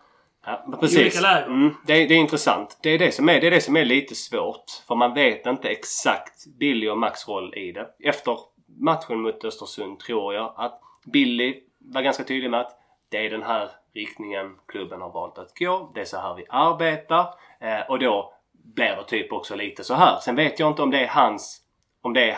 Ja, 0.51 0.77
precis. 0.80 0.97
Mm, 1.45 1.76
det, 1.85 1.93
är- 1.93 2.07
det 2.07 2.13
är 2.13 2.17
intressant. 2.19 2.80
Det 2.84 2.89
är 2.89 2.99
det, 2.99 3.11
som 3.11 3.30
är, 3.30 3.41
det 3.41 3.47
är 3.47 3.51
det 3.51 3.61
som 3.61 3.77
är 3.77 3.85
lite 3.85 4.15
svårt. 4.15 4.63
För 4.88 4.95
man 4.95 5.13
vet 5.13 5.45
inte 5.45 5.69
exakt 5.69 6.45
Billy 6.59 6.89
och 6.89 6.97
Max 6.97 7.27
roll 7.27 7.53
i 7.55 7.71
det. 7.71 7.88
Efter 8.03 8.38
matchen 8.80 9.21
mot 9.21 9.43
Östersund 9.43 9.99
tror 9.99 10.34
jag 10.34 10.53
att 10.57 10.81
Billy 11.05 11.63
var 11.80 12.01
ganska 12.01 12.23
tydlig 12.23 12.51
med 12.51 12.59
att 12.59 12.77
det 13.09 13.26
är 13.26 13.30
den 13.30 13.43
här 13.43 13.69
riktningen 13.93 14.55
klubben 14.67 15.01
har 15.01 15.09
valt 15.11 15.38
att 15.38 15.57
gå. 15.59 15.91
Det 15.95 16.01
är 16.01 16.05
så 16.05 16.17
här 16.17 16.34
vi 16.35 16.45
arbetar. 16.49 17.34
Eh, 17.61 17.89
och 17.89 17.99
då 17.99 18.34
blir 18.76 18.95
det 18.95 19.03
typ 19.07 19.31
också 19.34 19.55
lite 19.55 19.84
så 19.84 19.93
här. 19.93 20.19
Sen 20.19 20.35
vet 20.35 20.59
jag 20.59 20.69
inte 20.71 20.81
om 20.81 20.91
det 20.91 20.99
är 21.03 21.07
hans... 21.07 21.61
Om 22.01 22.13
det 22.13 22.31
är, 22.31 22.38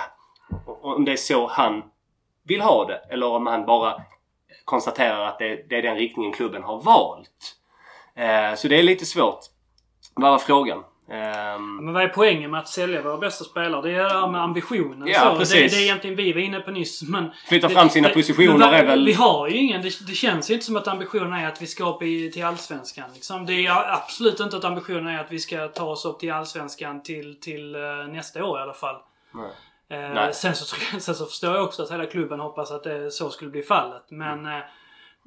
om 0.82 1.06
det 1.06 1.12
är 1.12 1.16
så 1.18 1.48
han 1.48 1.84
vill 2.44 2.62
ha 2.62 2.86
det. 2.86 3.02
Eller 3.10 3.28
om 3.28 3.48
han 3.48 3.66
bara 3.66 4.02
konstaterar 4.66 5.26
att 5.26 5.40
det, 5.40 5.70
det 5.70 5.76
är 5.78 5.82
den 5.82 5.96
riktningen 5.96 6.32
klubben 6.34 6.64
har 6.64 6.82
valt. 6.82 7.56
Eh, 8.16 8.56
så 8.56 8.68
det 8.68 8.80
är 8.80 8.84
lite 8.84 9.06
svårt. 9.06 9.40
Vad 10.16 10.32
var 10.32 10.40
frågan? 10.40 10.84
Ehm, 11.12 11.76
Men 11.86 11.94
vad 11.94 12.04
är 12.04 12.08
poängen 12.08 12.52
med 12.52 12.60
att 12.60 12.68
sälja 12.68 13.02
våra 13.02 13.18
bästa 13.18 13.44
spelare? 13.44 13.82
Det 13.82 13.92
är 13.96 14.04
det 14.04 14.10
här 14.20 14.28
med 14.28 14.42
ambitionen. 14.42 15.08
Ja, 15.08 15.20
så. 15.20 15.32
Det, 15.34 15.40
precis. 15.40 15.72
det 15.72 15.78
är 15.78 15.84
egentligen 15.84 16.16
vi 16.16 16.34
var 16.34 16.42
inne 16.42 16.60
på 16.60 16.72
nyss. 16.72 17.02
Men 17.04 17.32
Flytta 17.48 17.70
fram 17.70 17.90
sina 17.90 18.08
det- 18.08 18.14
positioner 18.14 18.58
men 18.58 18.74
är 18.74 18.86
väl- 18.86 19.06
Vi 19.06 19.14
har 19.14 19.48
ju 19.48 19.58
ingen. 19.58 19.82
Det, 19.82 20.08
det 20.08 20.14
känns 20.14 20.50
ju 20.50 20.54
inte 20.54 20.66
som 20.66 20.78
att 20.78 20.88
ambitionen 20.88 21.34
är 21.34 21.48
att 21.48 21.62
vi 21.62 21.68
ska 21.68 21.90
upp 21.96 22.02
i, 22.02 22.32
till 22.32 22.46
Allsvenskan. 22.46 23.10
Liksom. 23.14 23.46
Det 23.46 23.54
är 23.66 23.94
absolut 23.94 24.40
inte 24.40 24.58
att 24.58 24.64
ambitionen 24.66 25.08
är 25.08 25.20
att 25.20 25.32
vi 25.32 25.40
ska 25.40 25.68
ta 25.68 25.86
oss 25.86 26.06
upp 26.06 26.20
till 26.20 26.32
Allsvenskan 26.32 27.04
till, 27.04 27.40
till 27.40 27.76
eh, 27.76 27.82
nästa 28.12 28.46
år 28.46 28.60
i 28.60 28.62
alla 28.62 28.74
fall. 28.74 28.96
Nej. 29.90 30.02
Eh, 30.02 30.32
sen, 30.32 30.56
så, 30.56 30.76
sen 31.00 31.16
så 31.16 31.26
förstår 31.26 31.56
jag 31.56 31.64
också 31.64 31.84
att 31.84 31.92
hela 31.92 32.06
klubben 32.06 32.40
hoppas 32.40 32.72
att 32.72 32.84
det 32.84 33.12
så 33.12 33.30
skulle 33.30 33.52
bli 33.52 33.64
fallet. 33.64 34.04
Men 34.10 34.46
eh, 34.46 34.60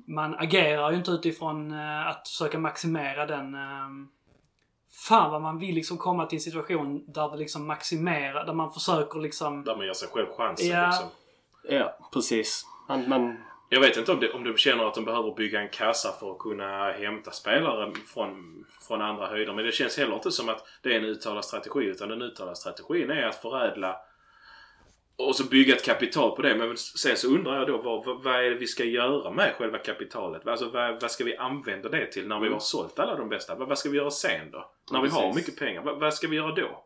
man 0.06 0.34
agerar 0.34 0.90
ju 0.90 0.96
inte 0.96 1.10
utifrån 1.10 1.70
eh, 1.72 2.06
att 2.06 2.28
försöka 2.28 2.58
maximera 2.58 3.26
den... 3.26 3.54
Eh, 3.54 3.88
fan 5.08 5.30
vad 5.30 5.42
man 5.42 5.58
vill 5.58 5.74
liksom 5.74 5.98
komma 5.98 6.26
till 6.26 6.36
en 6.36 6.40
situation 6.40 7.04
där 7.12 7.30
det 7.30 7.36
liksom 7.36 7.66
maximerar, 7.66 8.46
där 8.46 8.52
man 8.52 8.72
försöker 8.72 9.18
liksom... 9.18 9.64
Där 9.64 9.76
man 9.76 9.86
ger 9.86 9.92
sig 9.92 10.08
själv 10.08 10.26
chansen 10.36 10.68
Ja. 10.68 10.86
liksom. 10.86 11.08
ja, 11.68 11.98
precis. 12.12 12.66
Man, 12.88 13.08
man, 13.08 13.36
Jag 13.68 13.80
vet 13.80 13.96
inte 13.96 14.12
om, 14.12 14.20
det, 14.20 14.32
om 14.32 14.44
de 14.44 14.56
känner 14.56 14.84
att 14.84 14.94
de 14.94 15.04
behöver 15.04 15.34
bygga 15.34 15.60
en 15.60 15.68
kassa 15.68 16.12
för 16.20 16.32
att 16.32 16.38
kunna 16.38 16.92
hämta 16.92 17.30
spelare 17.30 17.92
från, 18.14 18.64
från 18.80 19.02
andra 19.02 19.26
höjder. 19.26 19.52
Men 19.54 19.64
det 19.64 19.72
känns 19.72 19.96
heller 19.98 20.14
inte 20.14 20.30
som 20.30 20.48
att 20.48 20.66
det 20.82 20.94
är 20.94 20.98
en 20.98 21.04
uttalad 21.04 21.44
strategi. 21.44 21.84
Utan 21.84 22.08
den 22.08 22.22
uttalade 22.22 22.56
strategin 22.56 23.10
är 23.10 23.22
att 23.22 23.42
förädla 23.42 23.96
och 25.16 25.36
så 25.36 25.44
bygga 25.44 25.76
ett 25.76 25.84
kapital 25.84 26.36
på 26.36 26.42
det. 26.42 26.54
Men 26.54 26.76
sen 26.76 27.16
så 27.16 27.28
undrar 27.28 27.58
jag 27.58 27.66
då 27.66 27.82
vad, 27.82 28.22
vad, 28.22 28.44
är 28.44 28.50
det 28.50 28.54
vi 28.54 28.66
ska 28.66 28.84
göra 28.84 29.30
med 29.30 29.54
själva 29.58 29.78
kapitalet? 29.78 30.46
Alltså 30.46 30.68
vad, 30.68 31.00
vad 31.00 31.10
ska 31.10 31.24
vi 31.24 31.36
använda 31.36 31.88
det 31.88 32.06
till 32.06 32.28
när 32.28 32.40
vi 32.40 32.48
har 32.48 32.58
sålt 32.58 32.98
alla 32.98 33.16
de 33.16 33.28
bästa? 33.28 33.54
Vad, 33.54 33.68
vad 33.68 33.78
ska 33.78 33.88
vi 33.88 33.96
göra 33.96 34.10
sen 34.10 34.50
då? 34.50 34.70
När 34.92 35.02
vi 35.02 35.08
har 35.08 35.34
mycket 35.34 35.58
pengar. 35.58 35.82
Vad, 35.82 36.00
vad 36.00 36.14
ska 36.14 36.28
vi 36.28 36.36
göra 36.36 36.54
då? 36.54 36.84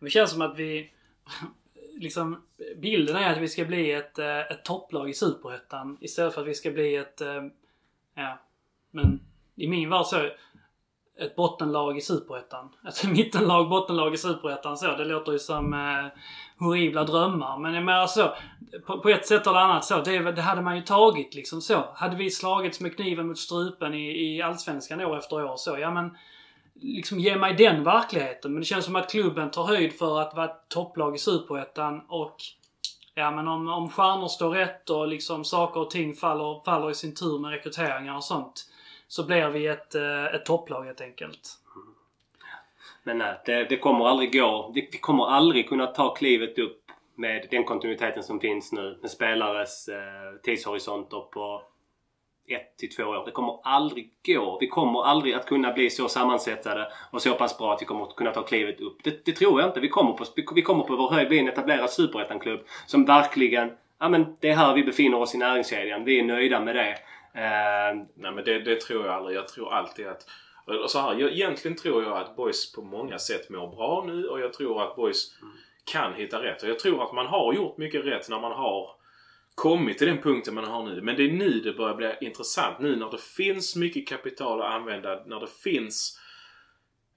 Det 0.00 0.10
känns 0.10 0.30
som 0.30 0.42
att 0.42 0.56
vi... 0.58 0.92
Liksom, 1.98 2.42
bilden 2.76 3.16
är 3.16 3.32
att 3.32 3.38
vi 3.38 3.48
ska 3.48 3.64
bli 3.64 3.92
ett, 3.92 4.18
eh, 4.18 4.38
ett 4.38 4.64
topplag 4.64 5.10
i 5.10 5.14
Superettan 5.14 5.98
istället 6.00 6.34
för 6.34 6.40
att 6.40 6.48
vi 6.48 6.54
ska 6.54 6.70
bli 6.70 6.96
ett... 6.96 7.20
eh, 7.20 7.42
Ja, 8.14 8.38
men 8.90 9.20
i 9.54 9.68
min 9.68 9.90
värld 9.90 10.06
så... 10.06 10.30
Ett 11.18 11.36
bottenlag 11.36 11.98
i 11.98 12.00
Superettan. 12.00 12.68
Ett 12.88 13.04
mittenlag, 13.04 13.68
bottenlag 13.68 14.14
i 14.14 14.16
Superettan 14.16 14.76
så. 14.76 14.96
Det 14.96 15.04
låter 15.04 15.32
ju 15.32 15.38
som 15.38 15.74
eh, 15.74 16.06
horribla 16.58 17.04
drömmar. 17.04 17.58
Men 17.58 17.74
jag 17.74 17.84
menar 17.84 18.06
så. 18.06 18.34
På, 18.86 18.98
på 18.98 19.08
ett 19.08 19.26
sätt 19.26 19.46
eller 19.46 19.58
annat 19.58 19.84
så. 19.84 20.00
Det, 20.00 20.32
det 20.32 20.42
hade 20.42 20.62
man 20.62 20.76
ju 20.76 20.82
tagit 20.82 21.34
liksom 21.34 21.60
så. 21.60 21.84
Hade 21.94 22.16
vi 22.16 22.30
slagits 22.30 22.80
med 22.80 22.96
kniven 22.96 23.28
mot 23.28 23.38
strupen 23.38 23.94
i, 23.94 24.36
i 24.36 24.42
Allsvenskan 24.42 25.00
år 25.00 25.18
efter 25.18 25.44
år 25.44 25.56
så. 25.56 25.78
Ja 25.78 25.90
men 25.90 26.16
liksom 26.74 27.18
ge 27.18 27.36
mig 27.36 27.54
den 27.54 27.84
verkligheten. 27.84 28.52
Men 28.52 28.60
det 28.60 28.66
känns 28.66 28.84
som 28.84 28.96
att 28.96 29.10
klubben 29.10 29.50
tar 29.50 29.64
höjd 29.64 29.98
för 29.98 30.20
att 30.20 30.36
vara 30.36 30.44
ett 30.44 30.68
topplag 30.68 31.14
i 31.14 31.18
Superettan 31.18 32.00
och 32.08 32.36
Ja 33.18 33.30
men 33.30 33.48
om, 33.48 33.68
om 33.68 33.90
stjärnor 33.90 34.28
står 34.28 34.50
rätt 34.50 34.90
och 34.90 35.08
liksom 35.08 35.44
saker 35.44 35.80
och 35.80 35.90
ting 35.90 36.14
faller, 36.14 36.64
faller 36.64 36.90
i 36.90 36.94
sin 36.94 37.14
tur 37.14 37.38
med 37.38 37.50
rekryteringar 37.50 38.16
och 38.16 38.24
sånt. 38.24 38.66
Så 39.08 39.26
blir 39.26 39.48
vi 39.48 39.66
ett, 39.66 39.94
eh, 39.94 40.24
ett 40.24 40.44
topplag 40.44 40.84
helt 40.84 41.00
enkelt. 41.00 41.48
men 43.02 43.18
nej, 43.18 43.40
det, 43.46 43.64
det 43.64 43.76
kommer 43.76 44.08
aldrig 44.08 44.32
gå. 44.32 44.72
Det, 44.74 44.88
vi 44.92 44.98
kommer 44.98 45.26
aldrig 45.26 45.68
kunna 45.68 45.86
ta 45.86 46.14
klivet 46.14 46.58
upp 46.58 46.82
med 47.14 47.46
den 47.50 47.64
kontinuiteten 47.64 48.22
som 48.22 48.40
finns 48.40 48.72
nu. 48.72 48.98
Med 49.02 49.10
spelares 49.10 49.88
eh, 49.88 50.40
tidshorisonter 50.42 51.20
på 51.20 51.62
ett 52.48 52.76
till 52.76 52.96
två 52.96 53.02
år. 53.02 53.24
Det 53.24 53.30
kommer 53.30 53.60
aldrig 53.62 54.10
gå. 54.26 54.58
Vi 54.60 54.68
kommer 54.68 55.02
aldrig 55.04 55.34
att 55.34 55.46
kunna 55.46 55.72
bli 55.72 55.90
så 55.90 56.08
sammansättade 56.08 56.92
och 57.10 57.22
så 57.22 57.34
pass 57.34 57.58
bra 57.58 57.74
att 57.74 57.82
vi 57.82 57.86
kommer 57.86 58.02
att 58.02 58.16
kunna 58.16 58.32
ta 58.32 58.42
klivet 58.42 58.80
upp. 58.80 59.04
Det, 59.04 59.24
det 59.24 59.32
tror 59.32 59.60
jag 59.60 59.70
inte. 59.70 59.80
Vi 59.80 59.88
kommer 59.88 60.12
på, 60.12 60.24
vi 60.54 60.62
kommer 60.62 60.84
på 60.84 60.96
vår 60.96 61.10
höjd 61.10 61.28
bli 61.28 61.38
en 61.38 61.48
etablerad 61.48 61.90
superettan-klubb 61.90 62.60
som 62.86 63.04
verkligen 63.04 63.70
Ja 63.98 64.08
men 64.08 64.36
det 64.40 64.48
är 64.50 64.56
här 64.56 64.74
vi 64.74 64.84
befinner 64.84 65.20
oss 65.20 65.34
i 65.34 65.38
näringskedjan. 65.38 66.04
Vi 66.04 66.18
är 66.18 66.24
nöjda 66.24 66.60
med 66.60 66.76
det. 66.76 66.98
Eh, 67.36 68.06
Nej 68.14 68.32
men 68.32 68.44
det, 68.44 68.58
det 68.58 68.80
tror 68.80 69.06
jag 69.06 69.14
aldrig. 69.14 69.36
Jag 69.36 69.48
tror 69.48 69.72
alltid 69.72 70.06
att... 70.06 70.26
Så 70.88 71.00
här, 71.00 71.14
jag, 71.14 71.32
egentligen 71.32 71.76
tror 71.76 72.02
jag 72.02 72.16
att 72.16 72.36
boys 72.36 72.72
på 72.72 72.82
många 72.82 73.18
sätt 73.18 73.50
mår 73.50 73.68
bra 73.68 74.04
nu 74.06 74.28
och 74.28 74.40
jag 74.40 74.52
tror 74.52 74.82
att 74.82 74.96
boys 74.96 75.34
kan 75.84 76.14
hitta 76.14 76.42
rätt. 76.42 76.62
Och 76.62 76.68
jag 76.68 76.78
tror 76.78 77.02
att 77.02 77.12
man 77.12 77.26
har 77.26 77.54
gjort 77.54 77.78
mycket 77.78 78.04
rätt 78.04 78.28
när 78.28 78.40
man 78.40 78.52
har 78.52 78.90
kommit 79.54 79.98
till 79.98 80.06
den 80.06 80.18
punkten 80.18 80.54
man 80.54 80.64
har 80.64 80.82
nu. 80.82 81.02
Men 81.02 81.16
det 81.16 81.22
är 81.22 81.32
nu 81.32 81.60
det 81.60 81.72
börjar 81.72 81.94
bli 81.94 82.14
intressant. 82.20 82.78
Nu 82.78 82.96
när 82.96 83.10
det 83.10 83.20
finns 83.20 83.76
mycket 83.76 84.08
kapital 84.08 84.62
att 84.62 84.72
använda. 84.72 85.22
När 85.26 85.40
det 85.40 85.50
finns 85.64 86.20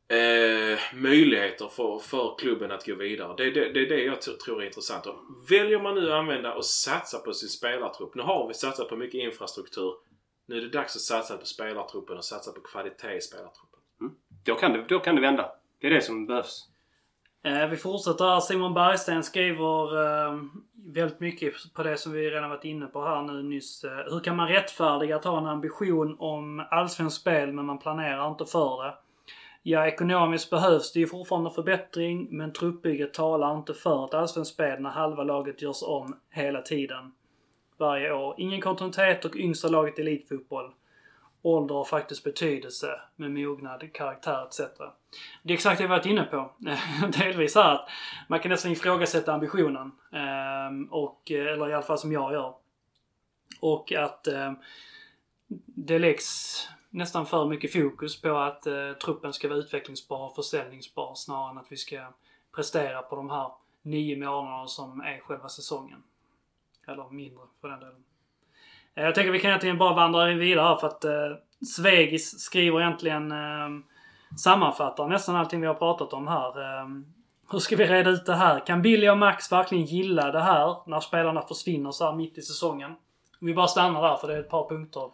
eh, 0.08 0.80
möjligheter 0.94 1.68
för, 1.68 2.00
för 2.00 2.36
klubben 2.38 2.72
att 2.72 2.86
gå 2.86 2.96
vidare. 2.96 3.34
Det, 3.38 3.52
det, 3.52 3.74
det 3.74 3.80
är 3.80 3.90
det 3.90 4.04
jag 4.04 4.22
tror 4.22 4.62
är 4.62 4.66
intressant. 4.66 5.06
Och 5.06 5.16
väljer 5.50 5.80
man 5.80 5.96
nu 5.96 6.12
att 6.12 6.20
använda 6.20 6.54
och 6.54 6.66
satsa 6.66 7.20
på 7.20 7.34
sin 7.34 7.50
spelartrupp. 7.50 8.16
Nu 8.16 8.24
har 8.24 8.48
vi 8.48 8.54
satsat 8.54 8.90
på 8.90 8.96
mycket 8.96 9.22
infrastruktur. 9.22 9.94
Nu 10.50 10.58
är 10.58 10.62
det 10.62 10.70
dags 10.70 10.96
att 10.96 11.02
satsa 11.02 11.38
på 11.38 11.46
spelartruppen 11.46 12.18
och 12.18 12.26
satsa 12.26 12.52
på 12.52 12.62
kvalitet 12.62 13.18
i 13.18 13.22
spelartruppen. 13.22 13.80
Då 14.46 14.56
kan, 14.56 14.74
det, 14.74 14.86
då 14.90 15.00
kan 15.00 15.16
det 15.16 15.22
vända. 15.22 15.52
Det 15.82 15.88
är 15.88 15.92
det 15.92 16.02
som 16.02 16.26
behövs. 16.26 16.68
Eh, 17.44 17.68
Vi 17.68 17.78
fortsätter 17.78 18.26
här. 18.26 18.40
Simon 18.40 18.74
Bergsten 18.74 19.24
skriver 19.24 20.04
eh, 20.04 20.40
väldigt 20.94 21.20
mycket 21.20 21.54
på 21.74 21.84
det 21.84 21.98
som 21.98 22.12
vi 22.12 22.30
redan 22.30 22.50
varit 22.50 22.66
inne 22.66 22.86
på 22.86 23.06
här 23.06 23.22
nu 23.22 23.44
nyss. 23.44 23.84
Eh, 23.84 24.14
hur 24.14 24.20
kan 24.20 24.36
man 24.36 24.48
rättfärdiga 24.48 25.16
att 25.16 25.24
ha 25.24 25.38
en 25.38 25.46
ambition 25.46 26.16
om 26.20 26.68
allsvenskt 26.72 27.22
spel 27.22 27.54
men 27.54 27.66
man 27.66 27.80
planerar 27.80 28.28
inte 28.28 28.46
för 28.46 28.84
det? 28.84 28.94
Ja, 29.64 29.88
ekonomiskt 29.88 30.50
behövs 30.50 30.94
det 30.94 31.00
ju 31.00 31.08
fortfarande 31.08 31.52
förbättring 31.52 32.28
men 32.38 32.54
truppbygget 32.54 33.14
talar 33.14 33.58
inte 33.58 33.74
för 33.74 34.06
ett 34.06 34.14
allsvenskt 34.14 34.54
spel 34.54 34.82
när 34.82 34.90
halva 34.90 35.24
laget 35.24 35.62
görs 35.62 35.84
om 35.84 36.20
hela 36.30 36.62
tiden. 36.62 37.12
Varje 37.80 38.14
år. 38.14 38.36
Ingen 38.38 38.62
kontinuitet 38.62 39.26
och 39.26 39.36
yngsta 39.36 39.68
laget 39.68 40.00
i 40.00 40.02
elitfotboll. 40.02 40.72
Ålder 41.42 41.76
har 41.76 41.86
faktiskt 41.86 42.24
betydelse 42.24 43.02
med 43.16 43.32
mognad, 43.32 43.94
karaktär 43.94 44.46
etc. 44.48 44.58
Det 45.44 45.54
är 45.54 45.56
exakt 45.56 45.78
det 45.78 45.84
vi 45.84 45.90
varit 45.90 46.06
inne 46.06 46.24
på. 46.24 46.52
Delvis 47.18 47.56
här 47.56 47.76
att 47.76 47.90
man 48.28 48.40
kan 48.40 48.50
nästan 48.50 48.72
ifrågasätta 48.72 49.34
ambitionen. 49.34 49.92
Ehm, 50.12 50.86
och, 50.86 51.32
eller 51.32 51.70
i 51.70 51.74
alla 51.74 51.84
fall 51.84 51.98
som 51.98 52.12
jag 52.12 52.34
gör. 52.34 52.54
Och 53.62 53.94
att 53.94 54.28
ehm, 54.28 54.56
det 55.66 56.00
läggs 56.00 56.68
nästan 56.90 57.26
för 57.26 57.46
mycket 57.46 57.74
fokus 57.74 58.22
på 58.22 58.38
att 58.38 58.68
eh, 58.68 58.92
truppen 59.04 59.34
ska 59.34 59.48
vara 59.48 59.60
utvecklingsbar 59.60 60.30
och 60.30 60.36
försäljningsbar 60.36 61.16
snarare 61.16 61.52
än 61.52 61.58
att 61.58 61.72
vi 61.72 61.78
ska 61.78 62.14
prestera 62.56 63.02
på 63.02 63.16
de 63.16 63.30
här 63.30 63.52
nio 63.82 64.18
månaderna 64.18 64.68
som 64.68 65.02
är 65.02 65.20
själva 65.20 65.50
säsongen. 65.50 66.04
Eller 66.92 67.10
mindre 67.10 67.44
för 67.62 67.68
den 67.68 67.80
delen. 67.80 68.04
Eh, 68.96 69.04
jag 69.04 69.16
tänker 69.16 69.32
vi 69.32 69.40
kan 69.40 69.50
egentligen 69.50 69.78
bara 69.78 69.94
vandra 69.94 70.26
vidare 70.26 70.66
här 70.66 70.76
för 70.76 70.88
att 70.88 71.06
eh, 71.06 71.12
Svegis 71.76 72.40
skriver 72.40 72.82
egentligen 72.82 73.32
eh, 73.32 73.70
sammanfattar 74.38 75.08
nästan 75.08 75.36
allting 75.36 75.62
vi 75.62 75.68
har 75.68 75.74
pratat 75.74 76.14
om 76.14 76.28
här. 76.28 76.62
Eh, 76.62 76.88
hur 77.52 77.60
ska 77.60 77.76
vi 77.76 77.86
reda 77.86 78.10
ut 78.10 78.26
det 78.26 78.36
här? 78.36 78.66
Kan 78.66 78.82
Billy 78.82 79.10
och 79.10 79.18
Max 79.18 79.52
verkligen 79.52 79.86
gilla 79.86 80.32
det 80.32 80.42
här 80.42 80.90
när 80.90 81.00
spelarna 81.00 81.42
försvinner 81.42 81.92
så 81.92 82.06
här 82.06 82.16
mitt 82.16 82.38
i 82.38 82.42
säsongen? 82.42 82.92
Om 83.42 83.48
vi 83.48 83.54
bara 83.54 83.68
stannar 83.68 84.02
där 84.02 84.16
för 84.16 84.28
det 84.28 84.34
är 84.34 84.40
ett 84.40 84.50
par 84.50 84.70
punkter. 84.70 85.12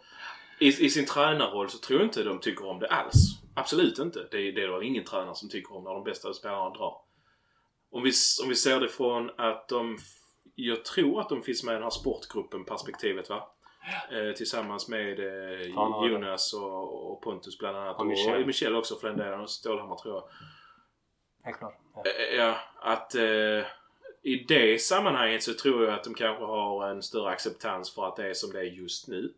I, 0.58 0.66
I 0.66 0.90
sin 0.90 1.06
tränarroll 1.06 1.70
så 1.70 1.78
tror 1.78 2.00
jag 2.00 2.06
inte 2.06 2.22
de 2.22 2.38
tycker 2.40 2.66
om 2.66 2.78
det 2.78 2.88
alls. 2.88 3.40
Absolut 3.54 3.98
inte. 3.98 4.26
Det 4.30 4.36
är 4.36 4.52
det 4.52 4.62
är 4.62 4.68
väl 4.68 4.82
ingen 4.82 5.04
tränare 5.04 5.34
som 5.34 5.48
tycker 5.48 5.76
om 5.76 5.84
när 5.84 5.94
de 5.94 6.04
bästa 6.04 6.32
spelarna 6.32 6.70
drar. 6.70 6.94
Om 7.90 8.02
vi, 8.02 8.12
om 8.42 8.48
vi 8.48 8.54
ser 8.54 8.80
det 8.80 8.88
från 8.88 9.30
att 9.38 9.68
de... 9.68 9.98
Jag 10.58 10.84
tror 10.84 11.20
att 11.20 11.28
de 11.28 11.42
finns 11.42 11.64
med 11.64 11.72
i 11.72 11.74
den 11.74 11.82
här 11.82 11.90
sportgruppen 11.90 12.64
perspektivet 12.64 13.28
va? 13.28 13.48
Eh, 14.10 14.32
tillsammans 14.32 14.88
med 14.88 15.18
eh. 15.18 15.66
Jonas 16.10 16.54
och, 16.54 17.12
och 17.12 17.22
Pontus 17.22 17.58
bland 17.58 17.76
annat. 17.76 17.94
Och 17.94 18.00
Och 18.00 18.06
Michel. 18.06 18.46
Michel, 18.46 18.76
också 18.76 18.96
för 18.96 19.08
den 19.08 19.16
delen. 19.16 19.40
Och 19.40 19.50
Stålhammar 19.50 19.96
tror 19.96 20.14
jag. 20.14 20.24
Helt 21.42 21.58
klart. 21.58 21.78
Ja. 21.94 22.02
Eh, 22.06 22.36
Ja, 22.36 22.56
att 22.80 23.14
eh, 23.14 23.64
i 24.22 24.44
det 24.48 24.82
sammanhanget 24.82 25.42
så 25.42 25.54
tror 25.54 25.84
jag 25.84 25.94
att 25.94 26.04
de 26.04 26.14
kanske 26.14 26.44
har 26.44 26.88
en 26.88 27.02
större 27.02 27.30
acceptans 27.30 27.94
för 27.94 28.08
att 28.08 28.16
det 28.16 28.30
är 28.30 28.34
som 28.34 28.52
det 28.52 28.58
är 28.58 28.64
just 28.64 29.08
nu. 29.08 29.32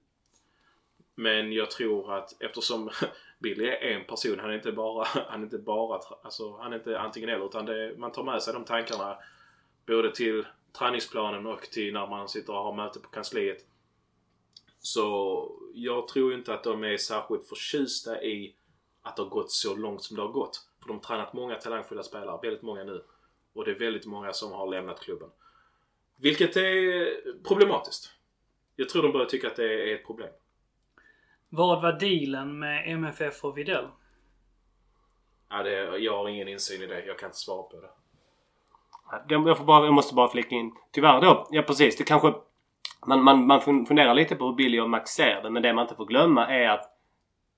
Men 1.15 1.53
jag 1.53 1.71
tror 1.71 2.15
att 2.15 2.43
eftersom 2.43 2.91
Billy 3.39 3.67
är 3.69 3.97
en 3.97 4.05
person, 4.05 4.39
han 4.41 4.51
är 4.51 4.55
inte 4.55 4.73
bara, 4.73 5.05
han 5.29 5.41
är 5.41 5.45
inte 5.45 5.59
bara, 5.59 6.01
alltså 6.23 6.57
han 6.57 6.73
är 6.73 6.77
inte 6.77 7.01
antingen 7.01 7.29
eller 7.29 7.47
utan 7.47 7.67
det 7.67 7.95
man 7.99 8.13
tar 8.13 8.23
med 8.23 8.43
sig 8.43 8.55
de 8.55 8.65
tankarna 8.65 9.19
både 9.87 10.15
till 10.15 10.47
träningsplanen 10.73 11.47
och 11.47 11.63
till 11.63 11.93
när 11.93 12.07
man 12.07 12.29
sitter 12.29 12.53
och 12.53 12.65
har 12.65 12.73
möte 12.73 13.01
på 13.01 13.09
kansliet. 13.09 13.67
Så 14.81 15.61
jag 15.75 16.09
tror 16.09 16.35
inte 16.35 16.55
att 16.55 16.65
de 16.65 16.85
är 16.85 16.97
särskilt 16.97 17.49
förtjusta 17.49 18.23
i 18.23 18.57
att 19.03 19.17
det 19.17 19.23
har 19.23 19.31
gått 19.31 19.51
så 19.51 19.77
långt 19.77 20.03
som 20.03 20.17
det 20.17 20.23
har 20.23 20.33
gått. 20.33 20.69
För 20.81 20.89
de 20.89 20.97
har 20.97 21.03
tränat 21.03 21.33
många 21.33 21.55
talangfulla 21.55 22.03
spelare, 22.03 22.41
väldigt 22.43 22.63
många 22.63 22.85
nu. 22.85 23.05
Och 23.53 23.65
det 23.65 23.71
är 23.71 23.79
väldigt 23.79 24.07
många 24.07 24.33
som 24.33 24.53
har 24.53 24.71
lämnat 24.71 25.01
klubben. 25.01 25.29
Vilket 26.17 26.57
är 26.57 27.15
problematiskt. 27.49 28.13
Jag 28.77 28.89
tror 28.89 29.03
de 29.03 29.13
börjar 29.13 29.27
tycka 29.27 29.47
att 29.47 29.57
det 29.57 29.91
är 29.91 29.95
ett 29.95 30.07
problem. 30.07 30.31
Vad 31.49 31.83
var 31.83 31.93
dealen 31.93 32.59
med 32.59 32.93
MFF 32.93 33.45
och 33.45 33.59
Videll? 33.59 33.89
Ja, 35.49 35.63
det, 35.63 35.99
jag 35.99 36.17
har 36.17 36.29
ingen 36.29 36.49
insyn 36.49 36.83
i 36.83 36.87
det. 36.87 37.05
Jag 37.05 37.19
kan 37.19 37.27
inte 37.27 37.39
svara 37.39 37.63
på 37.63 37.81
det. 37.81 37.91
Jag, 39.29 39.65
bara, 39.67 39.85
jag 39.85 39.95
måste 39.95 40.15
bara 40.15 40.29
flika 40.29 40.55
in. 40.55 40.73
Tyvärr 40.93 41.21
då. 41.21 41.47
Ja 41.51 41.63
precis. 41.63 41.97
Det 41.97 42.05
kanske... 42.05 42.33
Man, 43.07 43.23
man, 43.23 43.47
man 43.47 43.61
fun- 43.61 43.87
funderar 43.87 44.15
lite 44.15 44.37
på 44.37 44.47
hur 44.47 44.53
Billy 44.55 44.81
och 44.81 44.91
Max 44.91 45.11
ser 45.11 45.43
det. 45.43 45.51
Men 45.51 45.63
det 45.63 45.73
man 45.73 45.83
inte 45.83 45.95
får 45.95 46.07
glömma 46.07 46.47
är 46.47 46.69
att 46.69 46.85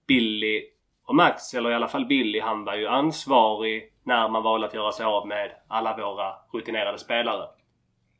Billy 0.06 0.62
och 1.04 1.14
Max, 1.14 1.54
eller 1.54 1.70
i 1.70 1.74
alla 1.74 1.88
fall 1.88 2.06
Billy, 2.06 2.40
han 2.40 2.64
var 2.64 2.74
ju 2.74 2.86
ansvarig 2.86 3.92
när 4.02 4.28
man 4.28 4.42
valde 4.42 4.66
att 4.66 4.74
göra 4.74 4.92
sig 4.92 5.06
av 5.06 5.26
med 5.26 5.52
alla 5.68 5.96
våra 5.96 6.34
rutinerade 6.52 6.98
spelare. 6.98 7.48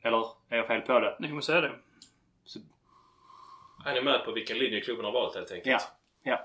Eller 0.03 0.25
är 0.49 0.57
jag 0.57 0.67
fel 0.67 0.81
på 0.81 0.99
det? 0.99 1.15
Ni 1.19 1.27
kommer 1.27 1.41
säga 1.41 1.61
det. 1.61 1.71
Han 3.83 3.97
är 3.97 4.01
med 4.01 4.25
på 4.25 4.31
vilken 4.31 4.57
linje 4.57 4.81
klubben 4.81 5.05
har 5.05 5.11
valt 5.11 5.35
helt 5.35 5.51
enkelt. 5.51 5.67
Ja. 5.67 5.79
Ja. 6.31 6.39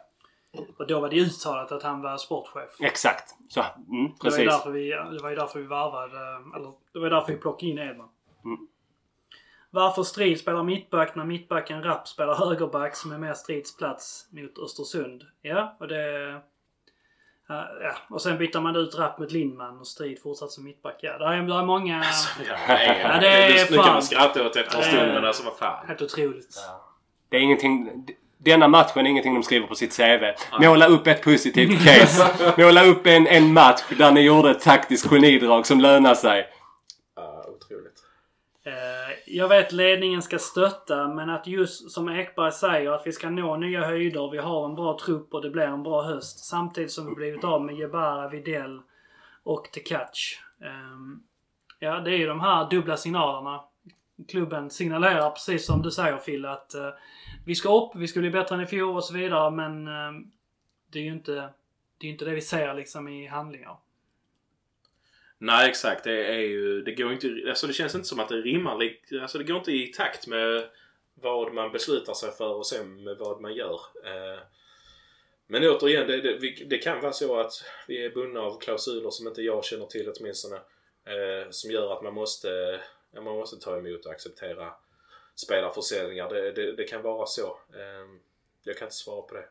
Och 0.79 0.87
då 0.87 1.01
var 1.01 1.09
det 1.09 1.17
uttalat 1.17 1.73
att 1.73 1.83
han 1.83 2.03
var 2.03 2.17
sportchef. 2.19 2.71
Exakt. 2.81 3.35
Så. 3.49 3.61
Mm, 3.61 3.73
Det 3.89 3.91
var, 3.91 4.05
ju 4.05 4.15
precis. 4.21 4.45
därför 4.45 4.71
vi, 4.71 4.89
det 4.91 5.23
var 5.23 5.31
ju 5.31 5.37
därför 5.37 5.59
vi 5.61 5.67
varvade, 5.67 6.19
eller 6.57 6.73
det 6.93 6.99
var 6.99 7.11
därför 7.11 7.33
vi 7.33 7.39
plockade 7.39 7.71
in 7.71 7.79
Edman. 7.79 8.09
Mm. 8.45 8.59
Varför 9.71 10.03
Strid 10.03 10.41
spelar 10.41 10.63
mittback 10.63 11.15
när 11.15 11.25
mittbacken 11.25 11.83
Rapp 11.83 12.09
spelar 12.09 12.35
högerback 12.35 12.97
som 12.97 13.13
är 13.13 13.19
mer 13.19 13.35
Strids 13.35 13.77
plats 13.77 14.27
mot 14.31 14.59
Östersund? 14.59 15.23
Ja, 15.43 15.77
och 15.81 15.89
det... 15.89 16.31
Ja, 17.49 17.69
ja. 17.83 17.93
och 18.11 18.23
sen 18.23 18.39
byter 18.39 18.61
man 18.61 18.77
ut 18.77 18.95
Rapp 18.99 19.19
mot 19.19 19.33
Lindman 19.33 19.79
och 19.81 19.87
Strid 19.87 20.23
fortsatt 20.23 20.51
som 20.51 20.65
mittback. 20.65 20.99
Ja, 21.01 21.19
där 21.19 21.27
är, 21.27 21.43
där 21.43 21.59
är 21.59 21.65
många... 21.65 22.05
Ja, 22.49 22.57
nej, 22.69 23.01
Ja, 23.03 23.21
det 23.21 23.29
är 23.29 23.71
nu, 23.71 23.77
nu 23.77 23.83
kan 23.83 23.93
man 23.93 24.03
skratta 24.03 24.47
åt 24.47 24.57
efter 24.57 24.79
en 24.79 24.83
Ja, 24.83 24.89
stund 24.89 25.03
ja, 25.03 25.07
ja. 25.09 25.15
men 25.15 25.25
alltså 25.25 25.45
vad 25.45 25.57
fan. 25.57 25.87
Helt 25.87 26.03
otroligt. 26.03 26.57
Det 27.29 27.37
är 27.37 27.41
ingenting... 27.41 28.07
Denna 28.39 28.69
matchen 28.69 29.07
är 29.07 29.11
ingenting 29.11 29.35
de 29.35 29.43
skriver 29.43 29.67
på 29.67 29.75
sitt 29.75 29.97
CV. 29.97 30.25
Måla 30.61 30.87
upp 30.87 31.07
ett 31.07 31.23
positivt 31.23 31.85
case. 31.85 32.53
Måla 32.63 32.85
upp 32.85 33.07
en, 33.07 33.27
en 33.27 33.53
match 33.53 33.83
där 33.99 34.13
ni 34.13 34.21
gjorde 34.21 34.51
ett 34.51 34.61
taktiskt 34.61 35.07
genidrag 35.11 35.67
som 35.67 35.81
lönar 35.81 36.15
sig. 36.15 36.47
Ja, 37.17 37.45
otroligt. 37.49 38.03
Eh, 38.67 38.73
Jag 39.27 39.49
vet 39.49 39.73
ledningen 39.73 40.23
ska 40.23 40.39
stötta 40.39 41.09
men 41.09 41.31
att 41.31 41.47
just 41.47 41.91
som 41.91 42.09
Ekberg 42.09 42.53
säger 42.53 42.91
att 42.91 43.07
vi 43.07 43.13
ska 43.13 43.31
nå 43.31 43.57
nya 43.57 43.85
höjder. 43.85 44.31
Vi 44.31 44.39
har 44.39 44.65
en 44.65 44.75
bra 44.75 44.99
trupp 45.05 45.35
och 45.35 45.43
det 45.43 45.51
blir 45.51 45.63
en 45.65 45.83
bra 45.83 46.03
höst. 46.03 46.45
Samtidigt 46.45 46.93
som 46.93 47.07
vi 47.09 47.15
blivit 47.15 47.45
av 47.45 47.65
med 47.65 47.77
Jebara, 47.77 48.29
Videll 48.29 48.81
och 49.45 49.69
Tekac. 49.73 50.39
Um, 50.93 51.23
ja, 51.79 52.01
det 52.01 52.11
är 52.11 52.17
ju 52.17 52.27
de 52.27 52.41
här 52.41 52.71
dubbla 52.71 52.97
signalerna. 52.97 53.61
Klubben 54.29 54.71
signalerar 54.71 55.31
precis 55.31 55.67
som 55.67 55.83
du 55.83 55.91
säger 55.91 56.17
Phil 56.17 56.47
att 56.47 56.75
eh, 56.75 56.89
vi 57.47 57.55
ska 57.55 57.83
upp, 57.83 57.97
vi 57.97 58.09
ska 58.09 58.21
bli 58.21 58.31
bättre 58.31 58.55
än 58.55 58.61
i 58.61 58.67
fjol 58.67 58.97
och 58.97 59.05
så 59.05 59.15
vidare 59.15 59.51
men 59.51 59.87
eh, 59.87 60.13
det 60.93 60.99
är 60.99 61.03
ju 61.03 61.13
inte 61.13 61.33
det, 61.99 62.07
är 62.07 62.11
inte 62.11 62.25
det 62.25 62.35
vi 62.35 62.41
ser 62.41 62.75
liksom 62.75 63.09
i 63.09 63.27
handlingar. 63.27 63.77
Nej 65.39 65.69
exakt. 65.69 66.05
Det 66.05 66.27
är 66.27 66.41
ju... 66.41 66.83
Det 66.83 66.95
går 66.95 67.13
inte... 67.13 67.29
Alltså 67.49 67.67
det 67.67 67.73
känns 67.73 67.95
inte 67.95 68.07
som 68.07 68.21
att 68.21 68.29
det 68.29 68.41
rimmar 68.41 68.91
Alltså 69.23 69.39
det 69.39 69.45
går 69.45 69.57
inte 69.57 69.73
i 69.73 69.87
takt 69.87 70.27
med 70.27 70.69
vad 71.15 71.55
man 71.55 71.73
beslutar 71.73 72.15
sig 72.15 72.31
för 72.31 72.55
och 72.55 72.67
sen 72.67 73.05
med 73.05 73.17
vad 73.19 73.41
man 73.41 73.55
gör. 73.55 73.81
Eh, 74.05 74.41
men 75.47 75.65
återigen, 75.65 76.07
det, 76.07 76.21
det, 76.21 76.65
det 76.65 76.79
kan 76.79 77.01
vara 77.01 77.13
så 77.13 77.41
att 77.41 77.53
vi 77.89 78.05
är 78.05 78.11
bundna 78.11 78.41
av 78.41 78.61
klausuler 78.61 79.11
som 79.11 79.27
inte 79.27 79.43
jag 79.43 79.65
känner 79.65 79.87
till 79.87 80.13
åtminstone. 80.17 80.57
Eh, 81.05 81.51
som 81.51 81.71
gör 81.71 81.93
att 81.93 82.03
man 82.03 82.15
måste, 82.15 82.81
ja, 83.11 83.21
man 83.21 83.37
måste 83.37 83.57
ta 83.57 83.79
emot 83.79 84.07
och 84.07 84.13
acceptera 84.13 84.73
spelarförsäljningar. 85.37 86.29
Det, 86.29 86.53
det, 86.53 86.73
det 86.77 86.85
kan 86.85 87.03
vara 87.03 87.27
så. 87.27 87.47
Eh, 87.47 88.19
jag 88.65 88.77
kan 88.79 88.87
inte 88.87 88.97
svara 88.97 89.23
på 89.23 89.35
det. 89.35 89.45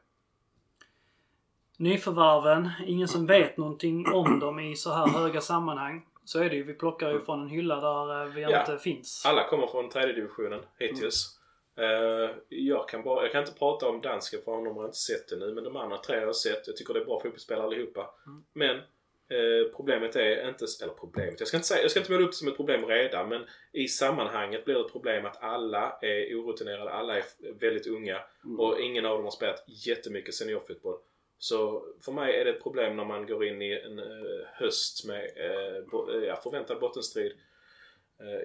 Nyförvärven, 1.77 2.69
ingen 2.85 3.07
som 3.07 3.25
vet 3.27 3.57
någonting 3.57 4.05
om 4.13 4.39
dem 4.39 4.59
i 4.59 4.75
så 4.75 4.91
här 4.93 5.07
höga 5.07 5.41
sammanhang. 5.41 6.05
Så 6.25 6.39
är 6.39 6.49
det 6.49 6.55
ju. 6.55 6.63
Vi 6.63 6.73
plockar 6.73 7.11
ju 7.11 7.19
från 7.21 7.41
en 7.41 7.47
hylla 7.49 7.75
där 7.75 8.21
eh, 8.27 8.33
vi 8.33 8.41
Ja. 8.41 8.59
inte 8.59 8.77
finns. 8.83 9.25
Alla 9.25 9.47
kommer 9.47 9.67
från 9.67 9.89
tredje 9.89 10.13
divisionen 10.15 10.61
hittills. 10.79 11.39
Eh, 11.77 12.35
jag, 12.49 12.89
kan 12.89 13.03
bara, 13.03 13.23
jag 13.23 13.31
kan 13.31 13.41
inte 13.41 13.59
prata 13.59 13.89
om 13.89 14.01
dansken 14.01 14.39
för 14.45 14.51
honom 14.51 14.75
har 14.75 14.83
jag 14.83 14.87
inte 14.87 14.97
sett 14.97 15.27
det 15.29 15.35
nu. 15.35 15.53
Men 15.53 15.63
de 15.63 15.75
andra 15.75 15.97
tre 15.97 16.15
har 16.19 16.25
jag 16.25 16.35
sett. 16.35 16.67
Jag 16.67 16.75
tycker 16.75 16.93
det 16.93 16.99
är 16.99 17.05
bra 17.05 17.19
fotbollsspelare 17.19 17.65
allihopa. 17.65 18.09
Men 18.53 18.81
eh, 19.29 19.75
problemet 19.75 20.15
är 20.15 20.49
inte... 20.49 20.65
Eller 20.83 20.93
problemet. 20.93 21.39
Jag 21.39 21.47
ska 21.47 21.57
inte, 21.57 21.67
säga, 21.67 21.81
jag 21.81 21.91
ska 21.91 21.99
inte 21.99 22.11
måla 22.11 22.23
upp 22.23 22.31
det 22.31 22.35
som 22.35 22.47
ett 22.47 22.55
problem 22.55 22.85
redan. 22.85 23.29
Men 23.29 23.45
i 23.73 23.87
sammanhanget 23.87 24.65
blir 24.65 24.75
det 24.75 24.81
ett 24.81 24.91
problem 24.91 25.25
att 25.25 25.43
alla 25.43 25.97
är 26.01 26.41
orutinerade. 26.41 26.91
Alla 26.91 27.17
är 27.17 27.23
väldigt 27.59 27.87
unga. 27.87 28.19
Och 28.57 28.79
ingen 28.79 29.05
av 29.05 29.15
dem 29.15 29.23
har 29.23 29.31
spelat 29.31 29.63
jättemycket 29.87 30.33
seniorfotboll. 30.33 30.97
Så 31.37 31.85
för 32.05 32.11
mig 32.11 32.35
är 32.35 32.45
det 32.45 32.51
ett 32.51 32.63
problem 32.63 32.97
när 32.97 33.05
man 33.05 33.25
går 33.25 33.45
in 33.45 33.61
i 33.61 33.71
en 33.71 33.99
eh, 33.99 34.05
höst 34.53 35.05
med 35.07 35.23
eh, 35.23 35.89
bo, 35.91 36.11
eh, 36.11 36.23
ja, 36.23 36.35
förväntad 36.35 36.79
bottenstrid 36.79 37.31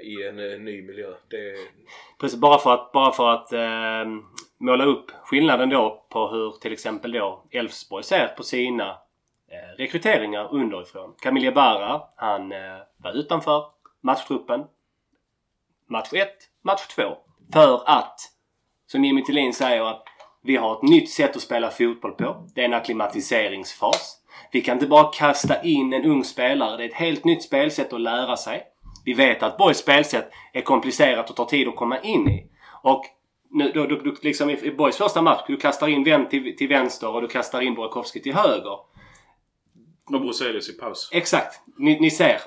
i 0.02 0.22
en 0.22 0.36
ny 0.64 0.82
miljö. 0.82 1.14
Det, 1.28 1.56
Precis, 2.20 2.38
bara 2.40 2.58
för 2.58 2.74
att, 2.74 2.92
bara 2.92 3.12
för 3.12 3.28
att 3.28 3.52
eh, 3.52 4.12
måla 4.58 4.84
upp 4.84 5.10
skillnaden 5.10 5.70
då 5.70 6.06
på 6.10 6.28
hur 6.28 6.50
till 6.50 6.72
exempel 6.72 7.12
då 7.12 7.44
Elfsborg 7.50 8.04
ser 8.04 8.26
på 8.26 8.42
sina 8.42 8.98
Eh, 9.52 9.76
rekryteringar 9.76 10.48
underifrån. 10.54 11.14
Camille 11.22 11.52
Barra, 11.52 12.02
han 12.16 12.52
eh, 12.52 12.58
var 12.96 13.12
utanför 13.12 13.64
matchtruppen. 14.00 14.64
Match 15.88 16.12
1, 16.12 16.28
match 16.62 16.86
2. 16.86 17.02
För 17.52 17.82
att, 17.86 18.20
som 18.86 19.04
Jimmy 19.04 19.24
Tillin 19.24 19.54
säger, 19.54 19.84
att 19.84 20.04
vi 20.42 20.56
har 20.56 20.76
ett 20.76 20.82
nytt 20.82 21.10
sätt 21.10 21.36
att 21.36 21.42
spela 21.42 21.70
fotboll 21.70 22.12
på. 22.12 22.46
Det 22.54 22.60
är 22.60 22.64
en 22.64 22.74
akklimatiseringsfas. 22.74 24.16
Vi 24.52 24.60
kan 24.60 24.76
inte 24.76 24.86
bara 24.86 25.12
kasta 25.12 25.62
in 25.62 25.92
en 25.92 26.04
ung 26.04 26.24
spelare. 26.24 26.76
Det 26.76 26.84
är 26.84 26.88
ett 26.88 26.94
helt 26.94 27.24
nytt 27.24 27.42
spelsätt 27.42 27.92
att 27.92 28.00
lära 28.00 28.36
sig. 28.36 28.62
Vi 29.04 29.12
vet 29.12 29.42
att 29.42 29.56
Borgs 29.56 29.78
spelsätt 29.78 30.30
är 30.52 30.60
komplicerat 30.60 31.30
och 31.30 31.36
tar 31.36 31.44
tid 31.44 31.68
att 31.68 31.76
komma 31.76 31.98
in 32.00 32.28
i. 32.28 32.46
Och 32.82 33.04
nu, 33.50 33.72
då, 33.74 33.86
då, 33.86 34.14
liksom 34.22 34.50
i, 34.50 34.70
Borgs 34.70 34.96
första 34.96 35.22
match, 35.22 35.44
du 35.46 35.56
kastar 35.56 35.88
in 35.88 36.04
Wendt 36.04 36.30
till, 36.30 36.56
till 36.56 36.68
vänster 36.68 37.14
och 37.14 37.20
du 37.20 37.28
kastar 37.28 37.60
in 37.60 37.74
Burakovsky 37.74 38.20
till 38.20 38.34
höger 38.34 38.89
och 40.14 40.20
Bruzelius 40.20 40.68
i 40.68 40.72
paus. 40.72 41.10
Exakt. 41.12 41.60
Ni, 41.78 42.00
ni 42.00 42.10
ser. 42.10 42.40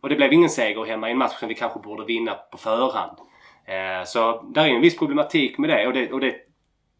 Och 0.00 0.08
det 0.08 0.16
blev 0.16 0.32
ingen 0.32 0.50
seger 0.50 0.84
hemma 0.84 1.08
i 1.08 1.12
en 1.12 1.18
match 1.18 1.38
som 1.38 1.48
vi 1.48 1.54
kanske 1.54 1.78
borde 1.78 2.04
vinna 2.04 2.34
på 2.34 2.58
förhand. 2.58 3.18
Eh, 3.66 4.04
så 4.04 4.42
där 4.42 4.64
är 4.64 4.68
en 4.68 4.80
viss 4.80 4.98
problematik 4.98 5.58
med 5.58 5.70
det 5.70 5.86
och, 5.86 5.92
det 5.92 6.12
och 6.12 6.20
det 6.20 6.34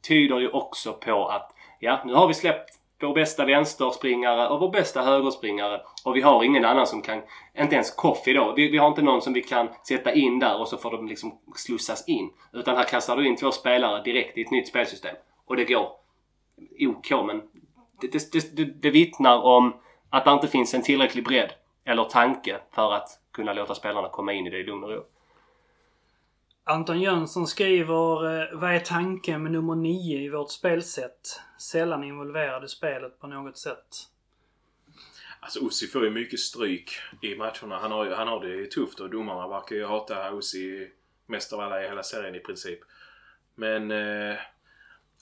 tyder 0.09 0.39
ju 0.39 0.49
också 0.49 0.93
på 0.93 1.29
att 1.29 1.55
ja, 1.81 2.03
nu 2.05 2.15
har 2.15 2.29
vi 2.29 2.35
släppt 2.35 2.71
vår 3.01 3.15
bästa 3.15 3.45
vänsterspringare 3.45 4.49
och 4.49 4.61
vår 4.61 4.71
bästa 4.71 5.03
högerspringare 5.03 5.81
och 6.05 6.17
vi 6.17 6.21
har 6.21 6.45
ingen 6.45 6.65
annan 6.65 6.87
som 6.87 7.03
kan, 7.03 7.23
inte 7.59 7.75
ens 7.75 7.95
Koffi 7.95 8.33
då. 8.33 8.53
Vi, 8.57 8.71
vi 8.71 8.79
har 8.79 8.89
inte 8.89 9.03
någon 9.03 9.23
som 9.23 9.33
vi 9.33 9.43
kan 9.43 9.69
sätta 9.89 10.13
in 10.13 10.39
där 10.39 10.61
och 10.61 10.69
så 10.69 10.77
får 10.77 10.91
de 10.91 11.09
liksom 11.09 11.39
slussas 11.57 12.09
in. 12.09 12.31
Utan 12.53 12.77
här 12.77 12.85
kastar 12.85 13.17
du 13.17 13.27
in 13.27 13.37
två 13.37 13.51
spelare 13.51 14.03
direkt 14.03 14.39
i 14.39 14.43
ett 14.43 14.51
nytt 14.51 14.69
spelsystem. 14.69 15.17
Och 15.47 15.57
det 15.57 15.65
går. 15.65 15.89
OK 16.89 17.11
men 17.27 17.43
det, 18.01 18.13
det, 18.13 18.33
det, 18.33 18.57
det, 18.57 18.65
det 18.65 18.91
vittnar 18.91 19.43
om 19.43 19.75
att 20.15 20.25
det 20.25 20.31
inte 20.31 20.49
finns 20.49 20.75
en 20.75 20.83
tillräcklig 20.83 21.25
bredd 21.25 21.53
eller 21.85 22.05
tanke 22.05 22.61
för 22.75 22.93
att 22.93 23.09
kunna 23.33 23.53
låta 23.53 23.75
spelarna 23.75 24.09
komma 24.09 24.33
in 24.33 24.47
i 24.47 24.51
det 24.51 24.59
i 24.59 24.65
lugn 24.65 24.85
och 24.85 24.91
ro. 24.91 25.07
Anton 26.65 27.01
Jönsson 27.01 27.47
skriver 27.47 28.41
eh, 28.41 28.59
Vad 28.59 28.75
är 28.75 28.81
tanken 28.81 29.43
med 29.43 29.53
nummer 29.53 29.75
9 29.75 30.19
i 30.19 30.29
vårt 30.29 30.51
spelsätt? 30.51 31.41
Sällan 31.59 32.05
involverad 32.05 32.65
i 32.65 32.69
spelet 32.69 33.21
på 33.21 33.27
något 33.27 33.59
sätt. 33.59 33.87
Alltså 35.41 35.67
Ossi 35.67 35.87
får 35.87 36.05
ju 36.05 36.11
mycket 36.11 36.41
stryk 36.41 36.91
i 37.23 37.35
matcherna. 37.35 37.79
Han 37.79 37.93
har, 37.93 38.11
han 38.11 38.29
har 38.29 38.41
det 38.41 38.49
ju 38.49 38.67
tufft 38.67 39.01
och 39.01 39.11
domarna 39.11 39.49
verkar 39.49 39.77
ju 39.77 39.85
hata 39.85 40.33
Ossi 40.33 40.91
mest 41.27 41.53
av 41.53 41.61
alla 41.61 41.85
i 41.85 41.89
hela 41.89 42.03
serien 42.03 42.35
i 42.35 42.41
princip. 42.41 42.81
Men... 43.55 43.91
Eh, 43.91 44.37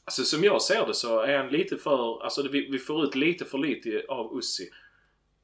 alltså 0.05 0.25
som 0.25 0.45
jag 0.45 0.63
ser 0.63 0.87
det 0.87 0.95
så 0.95 1.21
är 1.21 1.39
han 1.39 1.49
lite 1.49 1.77
för... 1.77 2.23
Alltså 2.23 2.49
vi, 2.49 2.71
vi 2.71 2.79
får 2.79 3.05
ut 3.05 3.15
lite 3.15 3.45
för 3.45 3.59
lite 3.59 4.05
av 4.09 4.33
Ossi. 4.33 4.71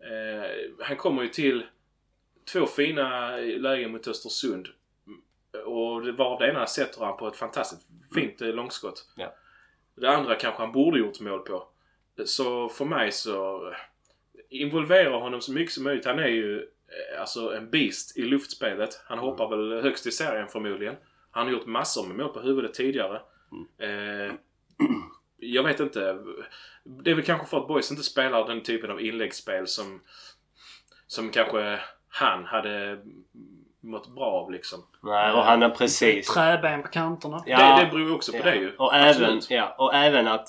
Eh, 0.01 0.51
han 0.87 0.97
kommer 0.97 1.23
ju 1.23 1.29
till 1.29 1.67
två 2.53 2.67
fina 2.67 3.37
lägen 3.37 3.93
mot 3.93 4.09
Östersund. 4.09 4.69
Och 5.65 6.03
det 6.03 6.13
var 6.13 6.39
det 6.39 6.51
ena 6.51 6.67
sätter 6.67 7.05
han 7.05 7.17
på 7.17 7.29
ett 7.29 7.37
fantastiskt 7.37 7.83
fint 8.15 8.41
eh, 8.41 8.49
långskott. 8.49 9.05
Ja. 9.17 9.35
Det 9.95 10.11
andra 10.11 10.35
kanske 10.35 10.63
han 10.63 10.73
borde 10.73 10.99
gjort 10.99 11.21
mål 11.21 11.41
på. 11.41 11.69
Så 12.25 12.69
för 12.69 12.85
mig 12.85 13.13
så 13.13 13.63
involvera 14.49 15.17
honom 15.17 15.41
så 15.41 15.53
mycket 15.53 15.73
som 15.73 15.85
möjligt. 15.85 16.05
Han 16.05 16.19
är 16.19 16.29
ju 16.29 16.59
eh, 16.59 17.21
alltså 17.21 17.55
en 17.55 17.71
beast 17.71 18.17
i 18.19 18.23
luftspelet. 18.23 19.01
Han 19.05 19.19
hoppar 19.19 19.49
väl 19.49 19.83
högst 19.83 20.07
i 20.07 20.11
serien 20.11 20.49
förmodligen. 20.49 20.97
Han 21.31 21.47
har 21.47 21.53
gjort 21.53 21.67
massor 21.67 22.07
med 22.07 22.17
mål 22.17 22.33
på 22.33 22.41
huvudet 22.41 22.75
tidigare. 22.75 23.21
Eh, 23.79 24.35
jag 25.37 25.63
vet 25.63 25.81
inte. 25.81 26.19
Det 27.05 27.11
är 27.11 27.15
väl 27.15 27.25
kanske 27.25 27.47
för 27.47 27.57
att 27.57 27.69
Boys 27.69 27.91
inte 27.91 28.03
spelar 28.03 28.47
den 28.47 28.63
typen 28.63 28.91
av 28.91 29.01
inläggsspel 29.01 29.67
som, 29.67 30.01
som 31.07 31.31
kanske 31.31 31.81
han 32.09 32.45
hade 32.45 32.99
mått 33.81 34.15
bra 34.15 34.25
av 34.25 34.51
liksom. 34.51 34.79
Nej, 35.03 35.33
och 35.33 35.45
han 35.45 35.63
är 35.63 35.71
precis... 35.71 36.29
Träben 36.29 36.83
på 36.83 36.89
kanterna. 36.89 37.43
Ja. 37.47 37.77
Det, 37.77 37.85
det 37.85 37.91
beror 37.91 38.15
också 38.15 38.33
på 38.33 38.43
det 38.43 38.57
ju. 38.57 38.75
Och 38.77 38.95
även, 38.95 39.41
ja, 39.49 39.75
och 39.79 39.95
även 39.95 40.29
att 40.29 40.49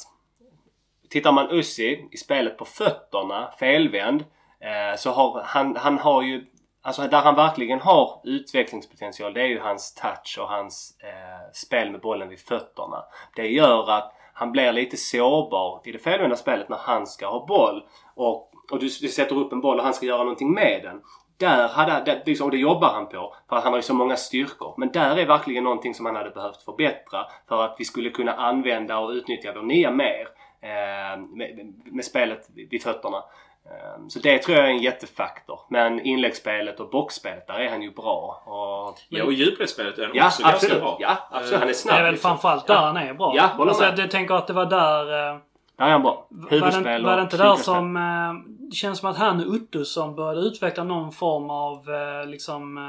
Tittar 1.10 1.32
man 1.32 1.52
Ussi 1.52 2.08
i 2.12 2.18
spelet 2.18 2.58
på 2.58 2.66
fötterna, 2.66 3.52
felvänd, 3.60 4.26
eh, 4.60 4.98
så 4.98 5.12
har 5.12 5.42
han, 5.46 5.76
han 5.76 6.00
har 6.00 6.22
ju 6.22 6.46
Alltså 6.82 7.02
där 7.02 7.22
han 7.22 7.36
verkligen 7.36 7.82
har 7.82 8.22
utvecklingspotential 8.24 9.34
det 9.34 9.42
är 9.42 9.46
ju 9.46 9.60
hans 9.60 9.94
touch 9.94 10.38
och 10.42 10.48
hans 10.50 10.98
eh, 11.04 11.52
spel 11.54 11.92
med 11.92 12.02
bollen 12.02 12.30
vid 12.30 12.40
fötterna. 12.40 13.04
Det 13.36 13.48
gör 13.48 13.92
att 13.92 14.14
han 14.40 14.52
blir 14.52 14.72
lite 14.72 14.98
sårbar 14.98 15.82
i 15.84 15.92
det 15.92 16.00
felvända 16.00 16.36
spelet 16.36 16.70
när 16.70 16.78
han 16.78 17.08
ska 17.08 17.28
ha 17.28 17.46
boll. 17.46 17.84
Och, 18.16 18.52
och 18.72 18.80
du, 18.80 18.86
du 18.86 19.08
sätter 19.08 19.38
upp 19.38 19.54
en 19.54 19.62
boll 19.62 19.78
och 19.78 19.84
han 19.84 19.94
ska 19.94 20.06
göra 20.06 20.24
någonting 20.24 20.54
med 20.54 20.82
den. 20.84 21.02
Där 21.38 21.68
hade, 21.68 22.02
det, 22.06 22.24
liksom, 22.26 22.46
och 22.46 22.52
det 22.52 22.58
jobbar 22.58 22.94
han 22.94 23.10
på. 23.10 23.36
För 23.50 23.56
han 23.56 23.72
har 23.72 23.78
ju 23.78 23.82
så 23.82 23.94
många 23.94 24.16
styrkor. 24.16 24.74
Men 24.78 24.92
där 24.92 25.18
är 25.18 25.26
verkligen 25.26 25.64
någonting 25.64 25.94
som 25.94 26.06
han 26.06 26.16
hade 26.16 26.30
behövt 26.30 26.64
förbättra. 26.64 27.26
För 27.48 27.64
att 27.64 27.76
vi 27.80 27.86
skulle 27.86 28.10
kunna 28.10 28.34
använda 28.34 29.00
och 29.00 29.10
utnyttja 29.10 29.54
vår 29.56 29.62
nia 29.62 29.92
mer. 29.92 30.28
Eh, 30.62 31.20
med, 31.20 31.74
med 31.86 32.06
spelet 32.06 32.50
vid 32.56 32.84
fötterna. 32.84 33.24
Eh, 33.66 34.08
så 34.10 34.20
det 34.20 34.38
tror 34.38 34.58
jag 34.58 34.66
är 34.66 34.70
en 34.70 34.78
jättefaktor. 34.82 35.60
Men 35.70 36.00
inläggsspelet 36.00 36.80
och 36.80 36.90
boxspelet, 36.90 37.48
där 37.48 37.60
är 37.60 37.70
han 37.70 37.82
ju 37.82 37.92
bra. 37.92 38.44
Och, 38.46 39.00
Ja, 39.10 39.24
och 39.24 39.34
djupledsspelet 39.34 39.98
är 40.00 40.04
han 40.06 40.12
ja, 40.16 40.26
också 40.28 40.44
absolut. 40.46 40.62
ganska 40.74 40.80
bra. 40.80 40.98
Ja, 41.00 41.18
absolut. 41.32 41.54
Han 41.60 41.64
är 41.64 41.68
Det 41.68 41.74
snabb. 41.74 41.98
är 42.00 42.04
väl 42.04 42.12
liksom. 42.14 42.30
framförallt 42.30 42.68
där 42.68 42.76
han 42.76 42.98
är 42.98 43.14
bra. 43.14 43.34
Ja, 43.36 43.50
alltså, 43.58 43.84
med. 43.84 44.00
jag 44.00 44.12
tänker 44.12 44.34
att 44.36 44.48
det 44.48 44.54
var 44.54 44.66
där... 44.66 45.30
eh, 45.32 45.38
Där 45.78 45.86
är 45.86 45.90
han 45.92 46.02
bra. 46.02 46.28
Var 46.30 46.50
Huvudspel 46.50 46.84
det, 46.84 47.08
var 47.08 47.16
det 47.16 47.22
inte 47.22 47.38
där 47.38 47.56
som... 47.56 47.96
Eh, 47.98 48.52
det 48.70 48.76
känns 48.76 49.00
som 49.00 49.10
att 49.10 49.18
han 49.18 49.48
och 49.48 49.54
Uttusson 49.54 50.16
började 50.16 50.42
utveckla 50.42 50.84
någon 50.84 51.12
form 51.12 51.50
av 51.50 51.90
eh, 51.90 52.28
liksom 52.30 52.80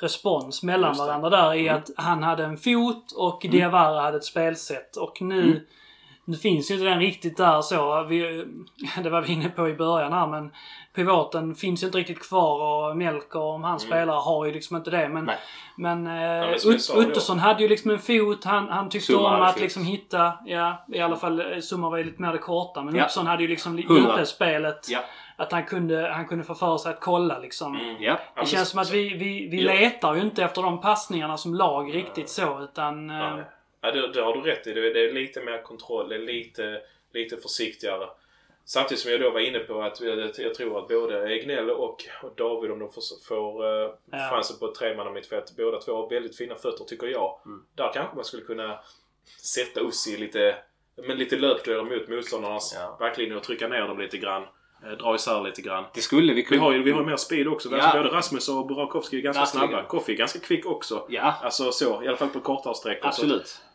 respons 0.00 0.62
mellan 0.62 0.92
det. 0.92 0.98
varandra 0.98 1.30
där 1.30 1.54
i 1.54 1.68
Mm. 1.68 1.76
att 1.80 1.90
han 1.96 2.22
hade 2.22 2.44
en 2.44 2.56
fot 2.56 3.12
och 3.16 3.46
Diawara 3.50 4.00
hade 4.00 4.16
ett 4.16 4.24
spelsätt. 4.24 4.96
Och 4.96 5.22
nu... 5.22 5.42
Mm. 5.42 5.58
Nu 6.26 6.36
finns 6.36 6.70
ju 6.70 6.74
inte 6.74 6.86
den 6.86 6.98
riktigt 6.98 7.36
där 7.36 7.60
så. 7.62 8.02
Vi, 8.02 8.44
det 9.02 9.10
var 9.10 9.20
vi 9.22 9.32
inne 9.32 9.48
på 9.48 9.68
i 9.68 9.74
början 9.74 10.12
här 10.12 10.26
men 10.26 10.52
pivoten 10.94 11.54
finns 11.54 11.82
ju 11.82 11.86
inte 11.86 11.98
riktigt 11.98 12.28
kvar 12.28 12.88
och 12.90 12.96
Melker 12.96 13.40
om 13.40 13.64
han 13.64 13.80
spelar 13.80 14.20
har 14.20 14.44
ju 14.46 14.52
liksom 14.52 14.76
inte 14.76 14.90
det. 14.90 15.08
Men, 15.08 15.16
Mm. 15.16 15.24
Nej. 15.24 15.36
men, 15.76 16.06
eh, 16.06 16.48
men 16.50 16.58
som 16.60 16.70
jag 16.70 16.76
Ut- 16.76 16.82
sa 16.82 16.94
då- 16.94 17.00
Uttusson 17.02 17.38
hade 17.38 17.62
ju 17.62 17.68
liksom 17.68 17.90
en 17.90 17.98
fot. 17.98 18.44
Han, 18.44 18.68
han 18.68 18.88
tyckte 18.88 19.12
Summa 19.12 19.36
om 19.36 19.42
att 19.42 19.60
liksom 19.60 19.84
hitta, 19.84 20.32
ja 20.46 20.84
i 20.92 21.00
alla 21.00 21.16
fall 21.16 21.40
eh, 21.52 21.58
Summa 21.60 21.90
var 21.90 21.96
ju 21.98 22.04
lite 22.04 22.22
mer 22.22 22.32
det 22.32 22.38
korta. 22.38 22.82
Men 22.82 22.94
Ja. 22.94 23.02
Uttusson 23.04 23.26
hade 23.26 23.42
ju 23.42 23.48
liksom 23.48 23.76
lite 23.76 24.26
spelet. 24.26 24.86
Ja. 24.90 25.00
Att 25.36 25.52
han 25.52 25.64
kunde, 25.64 26.12
han 26.14 26.26
kunde 26.26 26.44
få 26.44 26.54
för 26.54 26.76
sig 26.78 26.92
att 26.92 27.00
kolla 27.00 27.38
liksom. 27.38 27.76
Mm. 27.76 27.96
Ja. 28.00 28.18
Det 28.40 28.46
känns 28.46 28.68
som 28.68 28.80
att 28.80 28.90
vi, 28.90 29.08
vi, 29.14 29.48
vi 29.50 29.64
Ja. 29.66 29.72
letar 29.72 30.14
ju 30.14 30.20
inte 30.20 30.44
efter 30.44 30.62
de 30.62 30.80
passningarna 30.80 31.36
som 31.36 31.54
lag 31.54 31.94
riktigt 31.94 32.28
så 32.30 32.60
utan... 32.62 33.08
Ja, 33.08 33.38
ja 33.84 33.90
det, 33.90 34.12
det 34.12 34.22
har 34.22 34.34
du 34.34 34.40
rätt 34.40 34.66
i. 34.66 34.72
Det, 34.72 34.90
det 34.92 35.00
är 35.08 35.12
lite 35.12 35.40
mer 35.40 35.62
kontroll. 35.62 36.08
Det 36.08 36.14
är 36.14 36.18
lite, 36.18 36.80
lite 37.12 37.36
försiktigare. 37.36 38.08
Samtidigt 38.66 39.00
som 39.02 39.10
jag 39.12 39.20
då 39.20 39.30
var 39.30 39.40
inne 39.40 39.58
på 39.58 39.82
att 39.82 40.00
jag, 40.00 40.30
jag 40.38 40.54
tror 40.54 40.78
att 40.78 40.88
både 40.88 41.28
Egnell 41.34 41.70
och, 41.70 42.04
David 42.36 42.70
om 42.70 42.78
de 42.78 42.92
får, 42.92 43.02
får 43.28 43.64
uh, 43.64 43.94
Ja. 44.12 44.18
chansen 44.30 44.56
på 44.58 44.66
ett 44.66 44.74
tremannamittfält. 44.74 45.56
Båda 45.56 45.80
två 45.80 45.96
har 45.96 46.10
väldigt 46.10 46.36
fina 46.36 46.54
fötter 46.54 46.84
tycker 46.84 47.06
jag. 47.06 47.40
Mm. 47.46 47.62
Där 47.74 47.90
kanske 47.94 48.16
man 48.16 48.24
skulle 48.24 48.42
kunna 48.42 48.78
sätta 49.42 49.80
Ussi 49.80 50.16
lite, 50.16 50.56
men 51.06 51.16
lite 51.18 51.36
löpdueller 51.36 51.84
mot 51.84 52.08
motståndarnas 52.08 52.74
Ja. 52.78 52.96
backlinje 53.00 53.36
och 53.36 53.42
trycka 53.42 53.68
ner 53.68 53.80
dem 53.88 53.98
lite 53.98 54.18
grann. 54.18 54.42
Eh, 54.84 54.90
dra 54.92 55.14
isär 55.14 55.42
lite 55.42 55.62
grann. 55.62 55.84
Det 55.94 56.00
skulle 56.00 56.28
vi 56.32 56.34
Vi 56.34 56.42
kunna... 56.42 56.62
har 56.62 56.72
ju 56.72 56.82
vi 56.82 56.90
har 56.90 57.00
ju 57.00 57.06
mer 57.06 57.16
speed 57.16 57.48
också. 57.48 57.68
Ja. 57.70 57.76
Alltså, 57.82 57.98
både 58.02 58.16
Rasmus 58.16 58.48
och 58.48 58.66
Burakovsky 58.66 59.18
är 59.18 59.22
ganska 59.22 59.40
Verkligen. 59.40 59.68
snabba. 59.68 59.88
Koffi 59.88 60.12
är 60.12 60.16
ganska 60.16 60.38
kvick 60.38 60.66
också. 60.66 61.06
Ja, 61.08 61.34
Alltså 61.42 61.72
så, 61.72 62.02
i 62.02 62.08
alla 62.08 62.16
fall 62.16 62.28
på 62.28 62.40
kortare 62.40 62.74
sträckor. 62.74 63.06
absolut. 63.08 63.46
Så, 63.46 63.62
eh, 63.62 63.73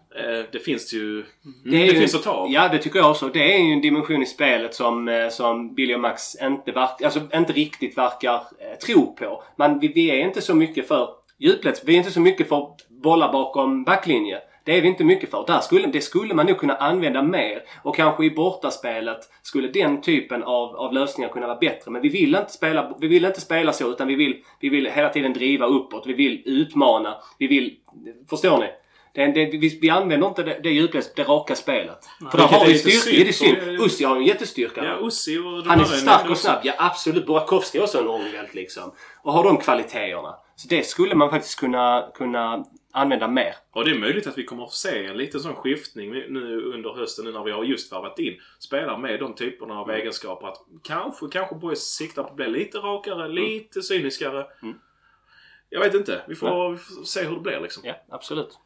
det 0.52 0.60
finns 0.60 0.94
ju... 0.94 1.24
Det, 1.64 1.70
det 1.70 1.78
ju, 1.78 2.00
finns 2.00 2.16
att 2.16 2.24
ta 2.24 2.32
av. 2.32 2.52
Ja, 2.52 2.70
det 2.70 2.78
tycker 2.78 3.00
jag 3.00 3.12
också. 3.12 3.28
Det 3.28 3.54
är 3.54 3.58
ju 3.58 3.74
en 3.74 3.82
dimension 3.82 4.24
i 4.24 4.26
spelet 4.26 4.74
som, 4.74 5.08
eh, 5.08 5.30
som 5.30 5.76
Billy 5.76 5.96
och 5.96 6.00
Max 6.00 6.36
inte, 6.42 6.72
verk, 6.72 7.02
alltså, 7.02 7.20
inte 7.34 7.54
riktigt 7.54 7.98
verkar 7.98 8.36
eh, 8.36 8.78
tro 8.86 9.16
på. 9.16 9.44
Men 9.56 9.80
vi, 9.80 9.88
vi 9.88 10.12
är 10.12 10.18
inte 10.18 10.42
så 10.42 10.56
mycket 10.56 10.88
för 10.88 11.10
djupleds. 11.38 11.82
Vi 11.86 11.94
är 11.94 11.98
inte 11.98 12.12
så 12.12 12.22
mycket 12.22 12.50
för 12.50 12.68
bollar 12.90 13.32
bakom 13.32 13.84
backlinje. 13.84 14.40
Det 14.64 14.78
är 14.78 14.82
vi 14.82 14.88
inte 14.88 15.04
mycket 15.04 15.32
för. 15.32 15.44
Där 15.48 15.60
skulle, 15.60 15.88
det 15.88 16.02
skulle 16.02 16.34
man 16.34 16.46
nog 16.46 16.58
kunna 16.58 16.76
använda 16.76 17.22
mer. 17.22 17.64
Och 17.84 17.96
kanske 17.96 18.26
i 18.26 18.32
bortaspelet 18.32 19.20
skulle 19.42 19.68
den 19.68 20.02
typen 20.02 20.44
av, 20.44 20.76
av 20.76 20.94
lösningar 20.94 21.30
kunna 21.30 21.48
vara 21.48 21.58
bättre. 21.58 21.92
Men 21.92 22.02
vi 22.02 22.10
vill 22.10 22.36
inte 22.36 22.52
spela, 22.52 22.98
vi 23.00 23.08
vill 23.08 23.26
inte 23.26 23.42
spela 23.42 23.74
så 23.74 23.90
utan 23.90 24.08
vi 24.08 24.16
vill, 24.16 24.36
vi 24.60 24.70
vill 24.70 24.86
hela 24.86 25.10
tiden 25.10 25.34
driva 25.34 25.66
uppåt. 25.66 26.08
Vi 26.08 26.14
vill 26.14 26.42
utmana. 26.46 27.18
Vi 27.40 27.48
vill... 27.48 27.76
Förstår 28.30 28.58
ni? 28.58 28.68
Det, 29.14 29.26
det, 29.28 29.46
vi, 29.58 29.80
vi 29.82 29.90
använder 29.90 30.28
inte 30.28 30.44
det, 30.44 30.60
det 30.64 30.70
djupleds, 30.70 31.14
det 31.14 31.24
raka 31.24 31.56
spelet. 31.56 31.98
För 32.32 32.38
då 32.38 32.44
Vilket 32.44 32.60
har 32.60 32.68
lite 32.68 32.90
styrka. 32.90 33.24
Det 33.24 33.30
är 33.30 33.34
synd, 33.34 33.58
för- 33.58 33.86
Ussi 33.86 34.04
har 34.04 34.16
ju 34.16 34.22
en 34.22 34.28
jättestyrka. 34.28 34.86
Ja, 34.86 35.08
Ussi 35.08 35.38
och 35.38 35.44
de 35.44 35.70
Han 35.70 35.80
är 35.80 35.84
stark 35.84 36.30
och 36.30 36.38
snabb. 36.38 36.60
Ja, 36.64 36.74
absolut. 36.78 37.26
Burakovsky 37.26 37.78
är 37.80 37.84
också 37.84 38.00
en 38.00 38.08
ångvält 38.08 38.54
liksom. 38.54 38.92
Och 39.24 39.34
har 39.34 39.44
de 39.44 39.58
kvaliteterna. 39.58 40.36
Så 40.56 40.68
det 40.68 40.84
skulle 40.88 41.16
man 41.16 41.30
faktiskt 41.30 41.60
kunna, 41.60 42.12
kunna 42.14 42.66
använda 42.92 43.28
mer. 43.28 43.56
Och 43.72 43.86
det 43.86 43.92
är 43.92 43.96
möjligt 44.00 44.28
att 44.28 44.38
vi 44.38 44.44
kommer 44.44 44.64
att 44.64 44.72
se 44.74 45.06
en 45.06 45.18
liten 45.18 45.40
sån 45.40 45.56
skiftning 45.56 46.12
nu 46.12 46.62
under 46.62 46.94
hösten 46.94 47.26
nu 47.26 47.32
när 47.32 47.44
vi 47.44 47.52
har 47.52 47.64
just 47.64 47.92
varvat 47.92 48.20
in 48.20 48.34
spelare 48.60 48.98
med 48.98 49.20
de 49.20 49.36
typerna 49.36 49.80
av 49.80 49.90
Mm. 49.90 50.02
egenskaper. 50.02 50.48
Att 50.48 50.58
kanske, 50.84 51.26
kanske 51.32 51.56
Boys 51.56 51.80
siktar 51.96 52.24
på 52.24 52.30
att 52.30 52.36
bli 52.36 52.48
lite 52.48 52.78
rakare, 52.78 53.28
lite 53.28 53.82
cyniskare. 53.82 54.46
Mm. 54.64 54.76
Jag 55.70 55.80
vet 55.80 55.94
inte. 55.94 56.22
Vi 56.28 56.36
får, 56.36 56.72
vi 56.72 56.78
får 56.78 57.04
se 57.04 57.24
hur 57.24 57.36
det 57.36 57.42
blir 57.42 57.60
liksom. 57.60 57.84
Ja, 57.86 57.94
absolut. 58.10 58.60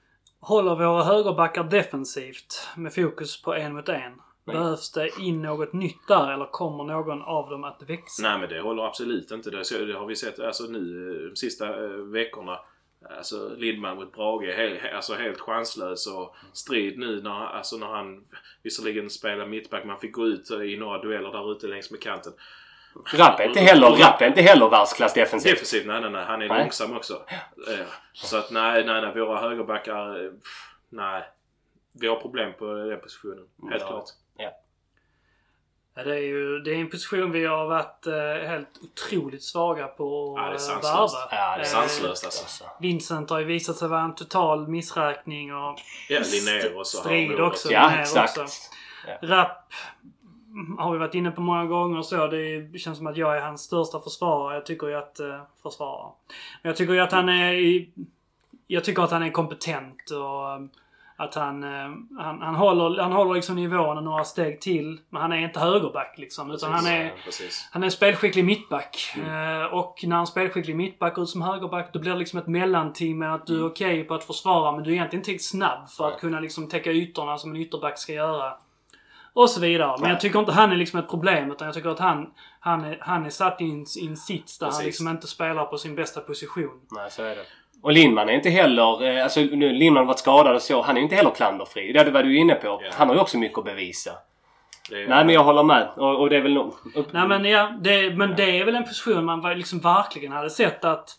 Håller 0.45 0.75
våra 0.75 1.03
högerbackar 1.03 1.63
defensivt 1.63 2.67
med 2.77 2.93
fokus 2.93 3.41
på 3.41 3.53
en 3.53 3.73
mot 3.75 3.89
en? 3.89 4.13
Behövs 4.45 4.91
det 4.91 5.09
in 5.19 5.41
något 5.41 5.73
nytt 5.73 6.07
där 6.07 6.31
eller 6.33 6.45
kommer 6.51 6.83
någon 6.83 7.21
av 7.21 7.49
dem 7.49 7.63
att 7.63 7.81
växa? 7.87 8.23
Nej 8.23 8.39
men 8.39 8.49
det 8.49 8.61
håller 8.61 8.83
absolut 8.83 9.31
inte. 9.31 9.49
Det, 9.49 9.65
så- 9.65 9.85
det 9.85 9.93
har 9.93 10.05
vi 10.05 10.15
sett 10.15 10.39
alltså 10.39 10.63
nu 10.63 11.11
eh, 11.23 11.29
de 11.29 11.35
sista 11.35 11.83
eh, 11.83 11.89
veckorna. 11.89 12.59
Alltså 13.17 13.49
Lindman 13.57 13.95
mot 13.95 14.13
Brage 14.13 14.53
helt, 14.57 14.93
alltså 14.95 15.13
helt 15.13 15.39
chanslös 15.39 16.07
och 16.07 16.35
strid 16.53 16.99
nu 16.99 17.21
när, 17.21 17.45
alltså 17.45 17.77
när 17.77 17.87
han 17.87 18.23
visserligen 18.63 19.09
spelar 19.09 19.45
mittback 19.45 19.85
men 19.85 19.97
fick 19.97 20.13
gå 20.13 20.25
ut 20.25 20.51
i 20.51 20.77
några 20.77 20.97
dueller 21.01 21.31
där 21.31 21.51
ute 21.51 21.67
längs 21.67 21.91
med 21.91 22.01
kanten. 22.01 22.33
Rapp 23.13 23.39
är 23.39 23.43
inte 23.43 23.59
heller, 23.59 23.89
Rapp 23.89 24.21
är 24.21 24.27
inte 24.27 24.41
heller 24.41 24.69
världsklass 24.69 25.13
defensivt. 25.13 25.51
Defensivt, 25.53 25.87
nej 25.87 26.01
nej 26.01 26.09
nej. 26.09 26.25
Han 26.25 26.41
är 26.41 26.47
Nej. 26.49 26.59
långsam 26.61 26.97
också. 26.97 27.13
Eh, 27.69 27.85
Så 28.13 28.37
att 28.37 28.51
nej, 28.51 28.85
nej, 28.85 29.01
nej. 29.01 29.13
Våra 29.25 29.41
högerbackar, 29.41 30.25
eh, 30.25 30.31
pff, 30.31 30.75
nej. 30.89 31.23
Vi 31.99 32.07
har 32.07 32.15
problem 32.15 32.53
på 32.59 32.65
den 32.73 32.99
positionen. 32.99 33.45
Helt 33.69 33.81
Ja. 33.81 33.87
klart. 33.87 34.05
Ja, 35.95 36.03
det 36.03 36.15
är 36.15 36.19
ju 36.19 36.59
det 36.59 36.71
är 36.71 36.75
en 36.75 36.89
position 36.89 37.31
vi 37.31 37.45
har 37.45 37.65
varit 37.67 38.07
eh, 38.07 38.49
helt 38.49 38.69
otroligt 38.83 39.43
svaga 39.43 39.87
på 39.87 40.35
Ja, 40.37 40.43
det 40.43 40.49
är 40.51 40.55
att 40.55 40.61
sanslöst. 40.61 41.15
värva. 41.15 41.27
Ja, 41.31 41.55
det 41.57 41.61
är 41.61 41.65
Sanslöst 41.65 42.25
alltså. 42.25 42.65
Vincent 42.79 43.29
har 43.29 43.39
ju 43.39 43.45
visat 43.45 43.75
sig 43.75 43.87
vara 43.87 44.01
en 44.01 44.15
total 44.15 44.67
missräkning 44.67 45.55
och 45.55 45.79
Ja, 46.09 46.19
Linnér 46.31 46.77
också. 46.77 46.97
strid 46.97 47.39
också. 47.39 47.71
Ja, 47.71 47.91
exakt. 47.95 48.37
också. 48.37 48.53
Rapp 49.21 49.73
har 50.79 50.91
vi 50.91 50.97
varit 50.97 51.15
inne 51.15 51.31
på 51.31 51.41
många 51.41 51.65
gånger 51.65 51.97
och 51.97 52.05
så. 52.05 52.27
Det 52.27 52.79
känns 52.79 52.97
som 52.97 53.07
att 53.07 53.17
jag 53.17 53.37
är 53.37 53.41
hans 53.41 53.61
största 53.61 53.99
försvarare. 53.99 54.53
Jag 54.55 54.65
tycker 54.65 54.87
ju 54.87 54.95
att... 54.95 55.19
Eh, 55.19 55.39
försvarare. 55.63 56.11
Men 56.61 56.69
jag 56.69 56.75
tycker 56.77 56.93
ju 56.93 56.99
att 56.99 57.11
han 57.11 57.29
är... 57.29 57.53
i- 57.53 57.89
Jag 58.67 58.83
tycker 58.83 59.01
att 59.03 59.11
han 59.11 59.23
är 59.23 59.29
kompetent 59.31 60.09
och 60.11 60.51
eh, 60.51 60.59
att 61.15 61.35
han, 61.35 61.63
eh, 61.63 61.91
han, 62.19 62.41
han 62.41 62.55
håller, 62.55 63.01
han 63.03 63.11
håller 63.11 63.33
liksom 63.33 63.55
nivån 63.55 64.03
några 64.03 64.23
steg 64.23 64.61
till. 64.61 64.99
Men 65.09 65.21
han 65.21 65.31
är 65.33 65.37
inte 65.37 65.59
högerback 65.59 66.15
liksom. 66.17 66.51
Utan 66.51 66.71
han 66.73 66.85
är... 66.87 67.03
Ja, 67.05 67.11
precis. 67.25 67.69
Han 67.71 67.83
är 67.83 67.89
spelskicklig 67.89 68.45
mittback. 68.45 69.15
Eh, 69.17 69.73
och 69.73 69.99
när 70.03 70.17
en 70.19 70.27
spelskicklig 70.27 70.75
mittback 70.75 71.17
ut 71.17 71.29
som 71.29 71.41
högerback 71.41 71.93
då 71.93 71.99
blir 71.99 72.11
det 72.11 72.17
liksom 72.17 72.39
ett 72.39 72.47
mellanting 72.47 73.19
med 73.19 73.33
att 73.33 73.47
du 73.47 73.59
är 73.59 73.65
okej 73.65 74.03
på 74.03 74.13
att 74.13 74.23
försvara 74.23 74.71
men 74.71 74.83
du 74.83 74.89
är 74.89 74.93
egentligen 74.93 75.29
inte 75.29 75.43
snabb 75.43 75.89
för 75.89 76.07
att 76.07 76.19
kunna 76.19 76.39
liksom 76.39 76.69
täcka 76.69 76.91
ytorna 76.91 77.37
som 77.37 77.51
en 77.51 77.57
ytterback 77.57 77.99
ska 77.99 78.13
göra. 78.13 78.53
Och 79.35 79.49
så 79.49 79.59
vidare. 79.61 79.97
Men 79.99 80.09
jag 80.09 80.19
tycker 80.19 80.39
inte 80.39 80.51
han 80.51 80.71
är 80.71 80.75
liksom 80.75 80.99
ett 80.99 81.09
problem 81.09 81.51
utan 81.51 81.65
jag 81.65 81.75
tycker 81.75 81.89
att 81.89 81.99
han, 81.99 82.27
han, 82.59 82.83
är, 82.85 82.97
han 83.01 83.25
är 83.25 83.29
satt 83.29 83.61
i 83.61 83.63
en, 83.71 83.85
i 84.01 84.07
en 84.07 84.17
sits 84.17 84.57
där 84.59 84.65
han 84.65 84.71
Precis. 84.71 84.85
liksom 84.85 85.07
inte 85.07 85.27
spelar 85.27 85.65
på 85.65 85.77
sin 85.77 85.95
bästa 85.95 86.21
position. 86.21 86.71
Nej, 86.91 87.11
så 87.11 87.23
är 87.23 87.29
det. 87.35 87.45
Och 87.81 87.91
Lindman 87.91 88.29
är 88.29 88.33
inte 88.33 88.49
heller... 88.49 89.03
eh, 89.17 89.23
Alltså 89.23 89.39
nu 89.39 89.73
Lindman 89.73 90.01
har 90.01 90.07
varit 90.07 90.19
skadad 90.19 90.55
och 90.55 90.61
så. 90.61 90.81
Han 90.81 90.97
är 90.97 91.01
inte 91.01 91.15
heller 91.15 91.29
klanderfri. 91.31 91.93
Det 91.93 92.11
var 92.11 92.23
du 92.23 92.37
inne 92.37 92.55
på. 92.55 92.67
Ja. 92.83 92.89
Han 92.93 93.07
har 93.07 93.15
ju 93.15 93.21
också 93.21 93.37
mycket 93.37 93.57
att 93.57 93.65
bevisa. 93.65 94.11
Nej 94.91 95.07
men 95.07 95.29
jag 95.29 95.43
håller 95.43 95.63
med. 95.63 95.89
Och, 95.97 96.19
och 96.21 96.29
det 96.29 96.37
är 96.37 96.41
väl 96.41 96.53
nog... 96.53 96.73
Upp... 96.95 97.13
Nej 97.13 97.27
men 97.27 97.45
ja, 97.45 97.71
det, 97.81 98.17
men 98.17 98.35
det 98.35 98.59
är 98.59 98.65
väl 98.65 98.75
en 98.75 98.83
position 98.83 99.25
man 99.25 99.41
var- 99.41 99.55
liksom 99.55 99.79
verkligen 99.79 100.31
hade 100.31 100.49
sett 100.49 100.85
att 100.85 101.09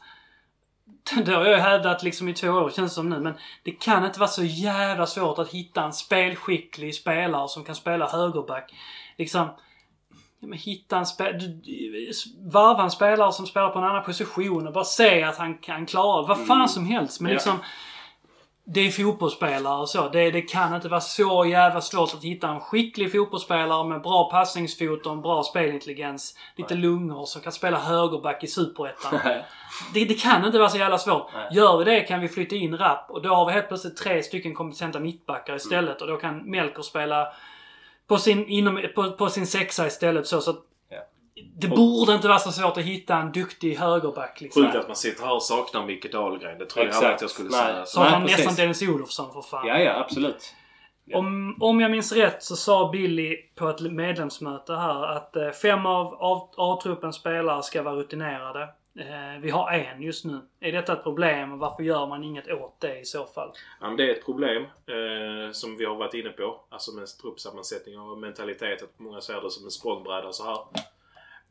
det 1.24 1.32
har 1.32 1.44
jag 1.44 1.58
hävdat 1.58 2.02
liksom 2.02 2.28
i 2.28 2.34
två 2.34 2.48
år 2.48 2.70
känns 2.70 2.90
det 2.90 2.94
som 2.94 3.08
nu. 3.08 3.20
Men 3.20 3.34
det 3.62 3.70
kan 3.70 4.04
inte 4.04 4.20
vara 4.20 4.30
så 4.30 4.44
jävla 4.44 5.06
svårt 5.06 5.38
att 5.38 5.50
hitta 5.50 5.84
en 5.84 5.92
spelskicklig 5.92 6.94
spelare 6.94 7.48
som 7.48 7.64
kan 7.64 7.74
spela 7.74 8.08
högerback. 8.08 8.74
Liksom... 9.18 9.48
Men 10.40 10.58
hitta 10.58 10.98
en 10.98 11.06
spelare... 11.06 11.40
Varva 12.52 12.82
en 12.82 12.90
spelare 12.90 13.32
som 13.32 13.46
spelar 13.46 13.70
på 13.70 13.78
en 13.78 13.84
annan 13.84 14.04
position 14.04 14.66
och 14.66 14.72
bara 14.72 14.84
se 14.84 15.22
att 15.22 15.36
han 15.36 15.58
kan 15.58 15.86
klara 15.86 16.26
vad 16.26 16.46
fan 16.46 16.68
som 16.68 16.86
helst. 16.86 17.20
Men 17.20 17.32
Ja. 17.32 17.58
Det 18.66 18.80
är 18.80 18.90
fotbollsspelare 18.90 19.80
och 19.80 19.88
så. 19.88 20.08
Det, 20.08 20.30
det 20.30 20.42
kan 20.42 20.74
inte 20.74 20.88
vara 20.88 21.00
så 21.00 21.44
jävla 21.46 21.80
svårt 21.80 22.14
att 22.14 22.24
hitta 22.24 22.48
en 22.48 22.60
skicklig 22.60 23.12
fotbollsspelare 23.12 23.88
med 23.88 24.02
bra 24.02 24.30
passningsfot 24.30 25.06
och 25.06 25.12
en 25.12 25.22
bra 25.22 25.42
spelintelligens. 25.42 26.34
Lite 26.56 26.74
lungor 26.74 27.24
som 27.24 27.42
kan 27.42 27.52
spela 27.52 27.78
högerback 27.78 28.44
i 28.44 28.46
Superettan. 28.46 29.18
det, 29.94 30.04
det 30.04 30.14
kan 30.14 30.44
inte 30.44 30.58
vara 30.58 30.68
så 30.68 30.78
jävla 30.78 30.98
svårt. 30.98 31.30
Nej. 31.34 31.48
Gör 31.52 31.78
vi 31.78 31.84
det 31.84 32.00
kan 32.00 32.20
vi 32.20 32.28
flytta 32.28 32.56
in 32.56 32.76
Rapp 32.76 33.10
och 33.10 33.22
då 33.22 33.34
har 33.34 33.46
vi 33.46 33.52
helt 33.52 33.68
plötsligt 33.68 33.96
tre 33.96 34.22
stycken 34.22 34.54
kompetenta 34.54 35.00
mittbackar 35.00 35.56
istället. 35.56 36.02
Och 36.02 36.08
då 36.08 36.16
kan 36.16 36.50
Melker 36.50 36.82
spela 36.82 37.28
på 38.06 38.18
sin, 38.18 38.46
inom, 38.46 38.82
på, 38.94 39.12
på 39.12 39.28
sin 39.28 39.46
sexa 39.46 39.86
istället. 39.86 40.26
Så, 40.26 40.40
så 40.40 40.54
Ja. 41.34 41.42
det 41.56 41.68
borde 41.68 42.14
inte 42.14 42.28
vara 42.28 42.38
så 42.38 42.52
svårt 42.52 42.76
att 42.76 42.84
hitta 42.84 43.16
en 43.16 43.32
duktig 43.32 43.76
högerback. 43.76 44.40
Liksom. 44.40 44.62
Sjukt 44.62 44.76
att 44.76 44.88
man 44.88 44.96
sitter 44.96 45.24
här 45.24 45.34
och 45.34 45.42
saknar 45.42 45.86
Micke 45.86 46.12
Dahlgren. 46.12 46.58
Det 46.58 46.66
tror 46.66 46.86
jag 46.86 46.94
aldrig 46.94 47.12
att 47.12 47.20
jag 47.20 47.30
skulle 47.30 47.50
Nej. 47.50 47.86
säga. 47.86 48.20
Precis. 48.20 48.38
nästan 48.38 48.54
Dennis 48.54 48.82
Olofsson 48.82 49.32
för 49.32 49.42
fan. 49.42 49.66
Ja, 49.66 49.78
ja 49.78 50.00
absolut. 50.00 50.54
Om, 51.12 51.56
om 51.60 51.80
jag 51.80 51.90
minns 51.90 52.12
rätt 52.12 52.42
så 52.42 52.56
sa 52.56 52.90
Billy 52.92 53.36
på 53.54 53.68
ett 53.68 53.80
medlemsmöte 53.80 54.74
här 54.74 55.02
att 55.02 55.36
eh, 55.36 55.50
fem 55.50 55.86
av, 55.86 56.14
av 56.14 56.50
A-truppens 56.56 57.16
spelare 57.16 57.62
ska 57.62 57.82
vara 57.82 57.94
rutinerade. 57.94 58.62
Eh, 58.98 59.40
vi 59.40 59.50
har 59.50 59.70
en 59.70 60.02
just 60.02 60.24
nu. 60.24 60.40
Är 60.60 60.72
detta 60.72 60.92
ett 60.92 61.02
problem 61.02 61.52
och 61.52 61.58
varför 61.58 61.82
gör 61.82 62.06
man 62.06 62.24
inget 62.24 62.48
åt 62.48 62.80
det 62.80 63.00
i 63.00 63.04
så 63.04 63.26
fall? 63.26 63.52
Ja, 63.80 63.88
det 63.88 64.10
är 64.10 64.14
ett 64.14 64.24
problem 64.24 64.62
eh, 64.62 65.52
som 65.52 65.76
vi 65.76 65.84
har 65.84 65.94
varit 65.94 66.14
inne 66.14 66.30
på. 66.30 66.60
Alltså 66.68 66.92
med 66.92 67.06
truppsammansättning 67.22 68.00
och 68.00 68.18
mentalitet. 68.18 68.82
Att 68.82 68.98
många 68.98 69.20
ser 69.20 69.40
det 69.40 69.50
som 69.50 69.64
en 69.64 69.70
språngbräda 69.70 70.32
så 70.32 70.44
här. 70.44 70.58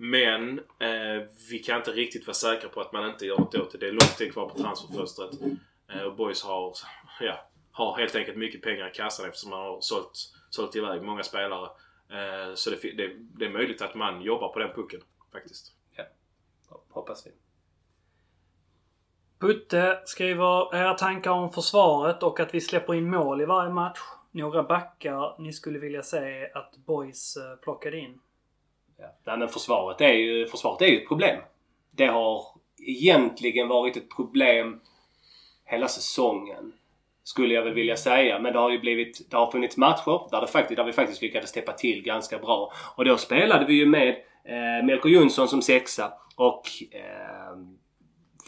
Men 0.03 0.59
eh, 0.59 1.27
vi 1.49 1.59
kan 1.59 1.77
inte 1.77 1.91
riktigt 1.91 2.27
vara 2.27 2.33
säkra 2.33 2.69
på 2.69 2.81
att 2.81 2.91
man 2.91 3.09
inte 3.09 3.25
gör 3.25 3.37
något 3.37 3.55
åt 3.55 3.71
det. 3.71 3.77
Det 3.77 3.87
är 3.87 3.91
långt 3.91 4.17
tid 4.17 4.33
kvar 4.33 4.49
på 4.49 4.57
transferfönstret. 4.57 5.29
Eh, 5.93 6.01
och 6.01 6.15
Boys 6.15 6.43
har, 6.43 6.73
ja, 7.21 7.49
har 7.71 7.97
helt 7.97 8.15
enkelt 8.15 8.37
mycket 8.37 8.61
pengar 8.61 8.87
i 8.87 8.91
kassan 8.91 9.25
eftersom 9.25 9.49
man 9.49 9.59
har 9.59 9.81
sålt, 9.81 10.11
sålt 10.49 10.75
iväg 10.75 11.01
många 11.01 11.23
spelare. 11.23 11.69
Eh, 12.09 12.53
så 12.55 12.69
det, 12.69 12.75
det, 12.81 13.13
det 13.17 13.45
är 13.45 13.49
möjligt 13.49 13.81
att 13.81 13.95
man 13.95 14.21
jobbar 14.21 14.49
på 14.49 14.59
den 14.59 14.73
pucken 14.75 15.01
faktiskt. 15.31 15.73
Ja, 15.95 16.03
Hoppas 16.89 17.27
vi. 17.27 17.31
Putte 19.39 20.01
skriver 20.05 20.75
era 20.75 20.93
tankar 20.93 21.31
om 21.31 21.51
försvaret 21.51 22.23
och 22.23 22.39
att 22.39 22.53
vi 22.53 22.61
släpper 22.61 22.93
in 22.93 23.09
mål 23.09 23.41
i 23.41 23.45
varje 23.45 23.73
match. 23.73 23.99
Några 24.31 24.63
backar 24.63 25.41
ni 25.41 25.53
skulle 25.53 25.79
vilja 25.79 26.01
se 26.01 26.51
att 26.53 26.77
Boys 26.77 27.37
eh, 27.37 27.55
plockade 27.55 27.97
in. 27.97 28.19
Ja. 28.97 29.05
Nej, 29.25 29.37
men 29.37 29.47
försvaret 29.47 30.01
är, 30.01 30.13
ju, 30.13 30.45
försvaret 30.45 30.81
är 30.81 30.85
ju 30.85 30.97
ett 30.97 31.07
problem. 31.07 31.39
Det 31.91 32.05
har 32.07 32.45
egentligen 32.87 33.67
varit 33.67 33.97
ett 33.97 34.15
problem 34.15 34.79
hela 35.65 35.87
säsongen. 35.87 36.73
Skulle 37.23 37.53
jag 37.53 37.63
väl 37.63 37.73
vilja 37.73 37.97
säga. 37.97 38.39
Men 38.39 38.53
det 38.53 38.59
har 38.59 38.69
ju 38.69 38.79
blivit... 38.79 39.29
Det 39.29 39.37
har 39.37 39.51
funnits 39.51 39.77
matcher 39.77 40.27
där, 40.31 40.41
det 40.41 40.47
faktiskt, 40.47 40.77
där 40.77 40.83
vi 40.83 40.93
faktiskt 40.93 41.21
lyckades 41.21 41.51
täppa 41.51 41.71
till 41.71 42.03
ganska 42.03 42.37
bra. 42.37 42.71
Och 42.95 43.05
då 43.05 43.17
spelade 43.17 43.65
vi 43.65 43.73
ju 43.73 43.85
med 43.85 44.09
eh, 44.43 44.85
Melker 44.85 45.09
Jonsson 45.09 45.47
som 45.47 45.61
sexa 45.61 46.13
och 46.35 46.63
eh, 46.91 47.57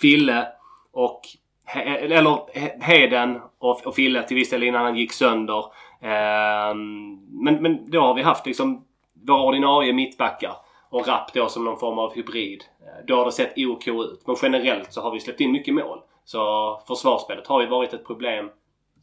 Fille 0.01 0.47
och 0.91 1.21
He- 1.67 1.97
eller 1.97 2.37
Heden 2.83 3.41
och, 3.59 3.87
och 3.87 3.95
Fille 3.95 4.23
till 4.23 4.35
viss 4.35 4.49
del 4.49 4.63
innan 4.63 4.85
han 4.85 4.97
gick 4.97 5.11
sönder. 5.13 5.65
Eh, 6.01 6.75
men, 7.29 7.55
men 7.61 7.89
då 7.89 8.01
har 8.01 8.13
vi 8.13 8.21
haft 8.21 8.45
liksom 8.45 8.85
våra 9.27 9.41
ordinarie 9.43 9.93
mittbackar 9.93 10.53
och 10.89 11.07
Rapp 11.07 11.33
då 11.33 11.47
som 11.49 11.65
någon 11.65 11.79
form 11.79 11.99
av 11.99 12.15
hybrid. 12.15 12.63
Eh, 12.81 13.05
Då 13.07 13.15
har 13.15 13.25
det 13.25 13.31
sett 13.31 13.53
OK 13.57 13.87
ut. 13.87 14.23
Men 14.27 14.35
generellt 14.41 14.93
så 14.93 15.01
har 15.01 15.11
vi 15.11 15.19
släppt 15.19 15.39
in 15.41 15.51
mycket 15.51 15.73
mål. 15.73 15.99
Så 16.25 16.81
försvarsspelet 16.87 17.47
har 17.47 17.61
ju 17.61 17.67
varit 17.67 17.93
ett 17.93 18.05
problem 18.07 18.49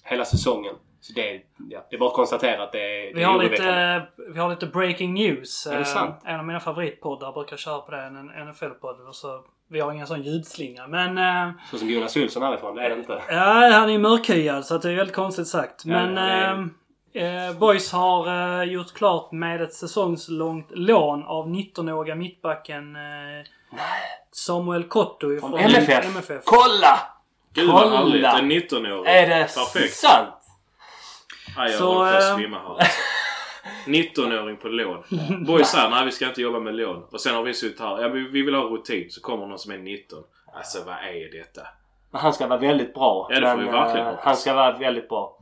hela 0.05 0.25
säsongen. 0.25 0.75
Så 1.01 1.13
det, 1.13 1.31
är- 1.35 1.41
ja, 1.71 1.87
det 1.91 1.97
är 1.97 2.01
bara 2.01 2.09
att 2.11 2.15
konstatera 2.17 2.63
att 2.63 2.73
det 2.73 2.79
är, 3.09 3.15
Vi 3.15 3.23
är 3.23 3.27
har, 3.27 3.39
oroväckande. 3.39 3.95
lite, 3.95 4.07
vi 4.35 4.39
har 4.41 4.51
lite 4.51 4.67
breaking 4.67 5.15
news. 5.15 5.67
Är 5.67 5.71
det 5.73 5.79
Eh, 5.79 5.85
sant? 5.85 6.15
En 6.25 6.41
av 6.41 6.47
mina 6.47 6.61
favoritpoddar 6.61 7.33
brukar 7.33 7.57
köra 7.57 7.79
på 7.79 7.91
det. 7.91 8.03
En 8.03 8.31
NFL-podd. 8.49 8.97
Så, 9.15 9.41
vi 9.69 9.81
har 9.81 9.93
ingen 9.93 10.07
sån 10.07 10.23
ljudslinga. 10.23 10.87
Men... 10.87 11.19
eh, 11.19 11.55
Så 11.71 11.79
som 11.79 11.89
Jonas 11.91 12.17
Olsson 12.17 12.43
härifrån, 12.43 12.77
det 12.77 12.85
är 12.85 12.91
det 12.91 12.97
inte. 12.97 13.23
Ja, 13.29 13.71
han 13.73 13.89
är 13.89 13.93
ju 13.93 13.99
mörkhyad 13.99 14.65
så 14.67 14.75
att 14.75 14.83
det 14.83 14.91
är 14.91 14.97
väldigt 14.97 15.17
konstigt 15.17 15.47
sagt. 15.49 15.83
Ja, 15.85 15.93
Men 15.93 16.19
är- 16.19 16.69
eh, 17.13 17.59
Boys 17.59 17.93
har 17.93 18.27
eh, 18.63 18.73
gjort 18.73 18.93
klart 18.95 19.33
med 19.33 19.63
ett 19.63 19.75
säsongslångt 19.75 20.67
lån 20.71 21.25
av 21.25 21.49
19-åriga 21.49 22.15
mittbacken 22.15 22.97
eh, 22.97 23.47
Samuel 24.33 24.85
Kotto 24.85 25.41
Från 25.41 25.51
från 25.51 25.61
MFF. 25.61 26.07
MFF. 26.07 26.43
Kolla! 26.45 26.99
Gud 27.55 27.71
vad 27.71 27.83
Kolla! 27.83 27.97
härligt. 28.33 28.73
En 28.73 28.79
19-åring. 28.81 29.15
Är 29.15 29.27
det 29.29 29.55
Perfekt. 29.55 29.95
sant? 29.95 30.35
Aj, 31.57 31.71
jag 31.71 31.79
Så, 31.79 31.95
håller 31.95 32.11
på 32.11 32.17
att 32.17 32.23
eh, 32.23 32.37
svimma 32.37 32.59
här. 32.59 32.69
alltså. 32.69 32.91
19-åring 33.87 34.57
på 34.57 34.69
lån. 34.69 35.03
Boys 35.47 35.69
säger 35.69 35.91
nej 35.91 36.05
vi 36.05 36.11
ska 36.13 36.27
inte 36.29 36.43
jobba 36.43 36.61
med 36.61 36.75
lån. 36.75 37.03
Och 37.13 37.21
sen 37.21 37.35
har 37.35 37.43
vi 37.43 37.55
suttit 37.55 37.81
här. 37.81 38.03
Ja, 38.03 38.09
vi, 38.09 38.29
vi 38.29 38.43
vill 38.43 38.55
ha 38.55 38.63
rutin. 38.63 39.11
Så 39.11 39.21
kommer 39.21 39.47
någon 39.47 39.59
som 39.59 39.73
är 39.73 39.79
19. 39.79 40.19
Alltså 40.57 40.79
vad 40.87 40.95
är 40.95 41.39
detta? 41.39 41.63
Men 42.11 42.21
Han 42.21 42.33
ska 42.33 42.47
vara 42.47 42.59
väldigt 42.59 42.95
bra. 42.95 43.27
Ja, 43.31 43.41
det 43.41 43.47
får 43.51 43.57
men, 43.57 43.67
vi 43.67 43.73
verkligen 43.73 44.07
eh, 44.07 44.11
hoppas. 44.11 44.25
Han 44.25 44.37
ska 44.37 44.55
vara 44.55 44.73
väldigt 44.79 45.09
bra. 45.09 45.39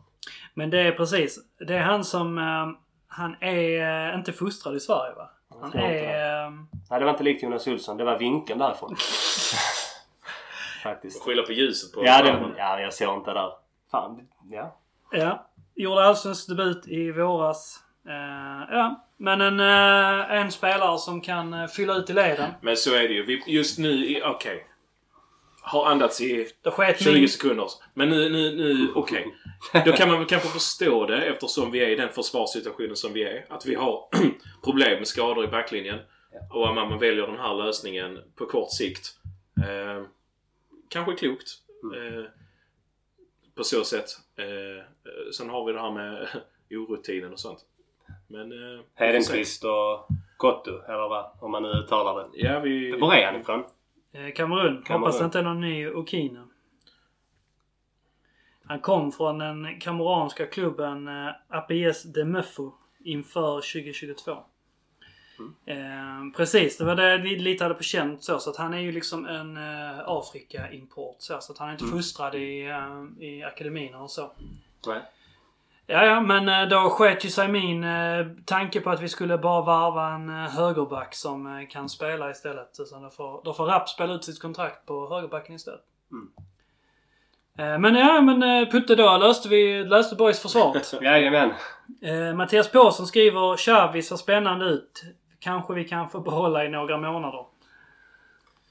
Men 0.61 0.71
det 0.71 0.81
är 0.81 0.93
precis. 0.93 1.39
Det 1.59 1.75
är 1.75 1.81
han 1.81 2.05
som... 2.05 2.39
eh, 2.39 2.69
han 3.09 3.37
är 3.41 4.09
eh, 4.11 4.15
inte 4.19 4.33
fostrad 4.33 4.77
i 4.77 4.81
Sverige 4.81 5.15
va? 5.15 5.31
Han 5.61 5.73
är... 5.75 6.45
eh, 6.45 6.51
Nej, 6.91 6.99
det 6.99 7.05
var 7.05 7.11
inte 7.13 7.23
likt 7.25 7.43
Jonas 7.43 7.67
Olsson. 7.67 7.97
Det 7.97 8.05
var 8.05 8.19
vinkeln 8.19 8.59
därifrån. 8.59 8.97
Faktiskt. 10.83 11.23
Skylla 11.23 11.43
på 11.43 11.53
ljuset 11.53 11.93
på 11.95 12.07
Ja, 12.07 12.23
det, 12.23 12.39
ja, 12.59 12.81
jag 12.81 12.95
såg 12.95 13.17
inte 13.19 13.33
där. 13.33 13.51
Fan, 13.91 14.29
ja. 14.51 14.77
Ja. 15.13 15.47
Gjorde 15.75 16.05
allsvensk 16.05 16.49
debut 16.49 16.89
i 16.89 17.11
våras. 17.13 17.79
Eh, 18.09 18.75
ja. 18.77 19.07
Men 19.17 19.41
en, 19.41 19.61
eh, 19.61 20.33
en 20.41 20.51
spelare 20.51 20.99
som 20.99 21.21
kan 21.21 21.55
eh, 21.55 21.67
fylla 21.67 21.95
ut 21.95 22.11
i 22.11 22.13
leden. 22.13 22.51
Men 22.61 22.77
så 22.77 22.95
är 22.95 23.01
det 23.03 23.15
ju. 23.15 23.25
Vi, 23.27 23.43
just 23.47 23.79
nu, 23.79 23.89
i- 23.91 24.23
okej. 24.25 24.67
Har 25.63 25.87
andats 25.87 26.21
i 26.21 26.49
Det 26.63 26.71
sket 26.71 27.03
20 27.03 27.13
min... 27.13 27.29
sekunder. 27.29 27.67
Men 27.95 28.09
nu, 28.09 28.29
nu, 28.29 28.57
nu 28.57 28.93
okej. 28.95 29.35
Då 29.85 29.93
kan 29.93 30.09
man 30.09 30.19
väl 30.19 30.27
kanske 30.27 30.49
förstå 30.49 31.07
det 31.07 31.25
eftersom 31.25 31.71
vi 31.71 31.85
är 31.85 31.89
i 31.89 31.97
den 31.97 32.09
försvarssituationen 32.09 32.97
som 32.97 33.13
vi 33.13 33.23
är. 33.23 33.47
Att 33.49 33.67
vi 33.67 33.75
har 33.75 34.09
problem 34.65 34.99
med 34.99 35.09
skador 35.09 35.45
i 35.45 35.49
backlinjen. 35.49 35.99
Och 36.51 36.69
att 36.69 36.75
man 36.75 36.99
väljer 36.99 37.27
den 37.27 37.39
här 37.39 37.55
lösningen 37.55 38.19
på 38.37 38.47
kort 38.47 38.73
sikt. 38.73 39.17
Eh, 39.69 40.05
kanske 40.89 41.15
klokt. 41.15 41.49
Eh, 41.97 42.25
på 43.55 43.65
så 43.65 43.85
sätt. 43.85 44.11
Eh, 44.37 44.85
sen 45.33 45.51
har 45.51 45.65
vi 45.65 45.73
det 45.73 45.81
här 45.81 45.91
med 45.91 46.29
orutinen 46.71 47.33
och 47.33 47.41
sånt. 47.41 47.59
Men... 48.29 48.53
Eh. 48.53 48.81
Hedenqvist 48.95 49.65
och 49.65 50.09
Kotto, 50.41 50.71
eller 50.71 51.09
vad? 51.09 51.31
Om 51.41 51.51
man 51.51 51.63
nu 51.63 51.69
uttalar 51.69 52.23
det. 52.23 52.29
Ja, 52.33 52.61
vi... 52.61 52.91
Var 52.91 53.15
är 53.15 53.27
han 53.27 53.41
ifrån? 53.41 53.65
Eh, 54.13 54.33
Kamerun. 54.35 54.85
Hoppas 54.89 55.19
det 55.19 55.25
inte 55.25 55.39
är 55.39 55.43
någon 55.43 55.61
ny 55.61 55.89
Okina. 55.89 56.49
Han 58.65 58.81
kom 58.81 59.13
från 59.13 59.39
den 59.39 59.81
kameranska 59.81 60.47
klubben 60.47 61.09
eh, 61.09 61.29
APS 61.49 62.03
de 62.03 62.25
Meffo 62.25 62.73
inför 62.99 63.55
2022. 63.57 64.31
Eh, 65.67 65.77
precis, 66.37 66.79
det 66.79 66.85
var 66.85 66.97
det 66.97 67.11
jag 67.11 67.27
lite 67.27 67.65
hade 67.65 67.75
på 67.75 67.83
känn 67.83 68.17
så. 68.21 68.39
Så 68.39 68.51
att 68.51 68.57
han 68.57 68.75
är 68.75 68.79
ju 68.79 68.93
liksom 68.93 69.27
en 69.27 69.57
eh, 69.57 69.99
Afrika-import. 70.07 71.17
Så, 71.19 71.41
så 71.41 71.53
att 71.53 71.59
han 71.59 71.69
är 71.69 71.73
inte 71.73 71.85
fostrad 71.85 72.35
i, 72.35 72.61
eh, 72.61 73.25
i 73.25 73.43
akademin 73.43 73.95
och 73.95 74.11
så. 74.11 74.33
Nej. 74.87 75.01
Ja, 75.93 76.05
ja, 76.05 76.21
men 76.21 76.49
eh, 76.49 76.69
då 76.69 76.91
sket 76.91 77.25
ju 77.25 77.29
sig 77.29 77.49
min 77.49 77.85
eh, 77.85 78.27
tanke 78.45 78.81
på 78.81 78.91
att 78.91 79.01
vi 79.01 79.09
skulle 79.09 79.39
bara 79.39 79.63
varva 79.63 80.09
en 80.09 80.29
eh, 80.29 80.51
högerback 80.51 81.15
som 81.15 81.47
eh, 81.47 81.69
kan 81.69 81.89
spela 81.89 82.31
istället. 82.31 82.77
Utan 82.79 83.03
då 83.03 83.11
får, 83.11 83.41
då 83.45 83.53
får 83.53 83.67
Rapp 83.67 83.89
spela 83.89 84.15
ut 84.15 84.25
sitt 84.25 84.43
kontrakt 84.43 84.87
på 84.87 85.09
högerbacken 85.15 85.55
istället. 85.55 85.81
Eh, 87.59 87.79
men 87.79 87.95
ja, 87.95 88.21
men 88.21 88.43
eh, 88.43 88.69
Putte 88.69 88.95
då 88.95 89.17
löste 89.17 89.49
vi, 89.49 89.85
löste 89.85 90.17
boys 90.17 90.43
försvaret. 90.43 90.95
Jajamän. 91.03 91.53
Mattias 92.35 92.73
Påsson 92.73 93.07
skriver 93.07 93.57
Xavi 93.57 94.03
ser 94.03 94.17
spännande 94.17 94.65
ut. 94.65 95.05
Kanske 95.39 95.75
vi 95.75 95.85
kan 95.85 96.11
få 96.11 96.21
behålla 96.21 96.65
i 96.65 96.69
några 96.69 96.97
månader. 96.97 97.45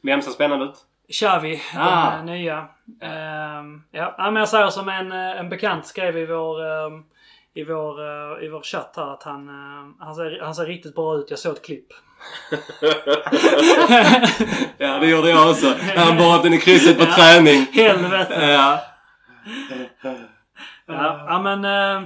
Vem 0.01 0.21
ser 0.21 0.31
spännande 0.31 0.65
ut? 0.65 0.85
Xavi, 1.14 1.61
Ah. 1.77 2.11
den 2.15 2.26
nya. 2.26 2.57
Ehm, 3.02 3.81
ja, 3.91 4.15
men 4.18 4.36
jag 4.36 4.49
säger 4.49 4.68
som 4.69 4.90
en, 4.90 5.11
eh, 5.11 5.40
en 5.40 5.49
bekant 5.49 5.86
skrev 5.86 6.18
i 6.18 6.26
vår, 6.26 6.61
ehm, 6.65 7.03
i 7.53 7.64
vår, 7.64 7.99
eh, 8.02 8.45
i 8.45 8.49
vår 8.49 8.61
chatt 8.61 8.94
här 8.95 9.14
att 9.14 9.23
han, 9.23 9.49
eh, 9.49 10.06
han, 10.06 10.15
ser, 10.15 10.40
han 10.41 10.56
ser 10.56 10.65
riktigt 10.65 10.95
bra 10.95 11.15
ut. 11.15 11.30
Jag 11.30 11.40
såg 11.40 11.53
ett 11.56 11.65
klipp. 11.65 11.88
Ja, 14.77 14.98
det 14.98 15.07
gjorde 15.07 15.30
jag 15.30 15.49
också. 15.49 15.73
Han 15.95 16.18
borrat 16.18 16.44
den 16.44 16.53
i 16.53 16.57
krysset 16.57 16.98
på 16.98 17.03
Ja. 17.03 17.15
träning. 17.15 17.68
Helvete! 17.73 18.34
Ja. 18.52 18.81
Ja, 20.88 21.26
ja 21.27 21.40
men... 21.41 21.65
Eh, 21.65 22.02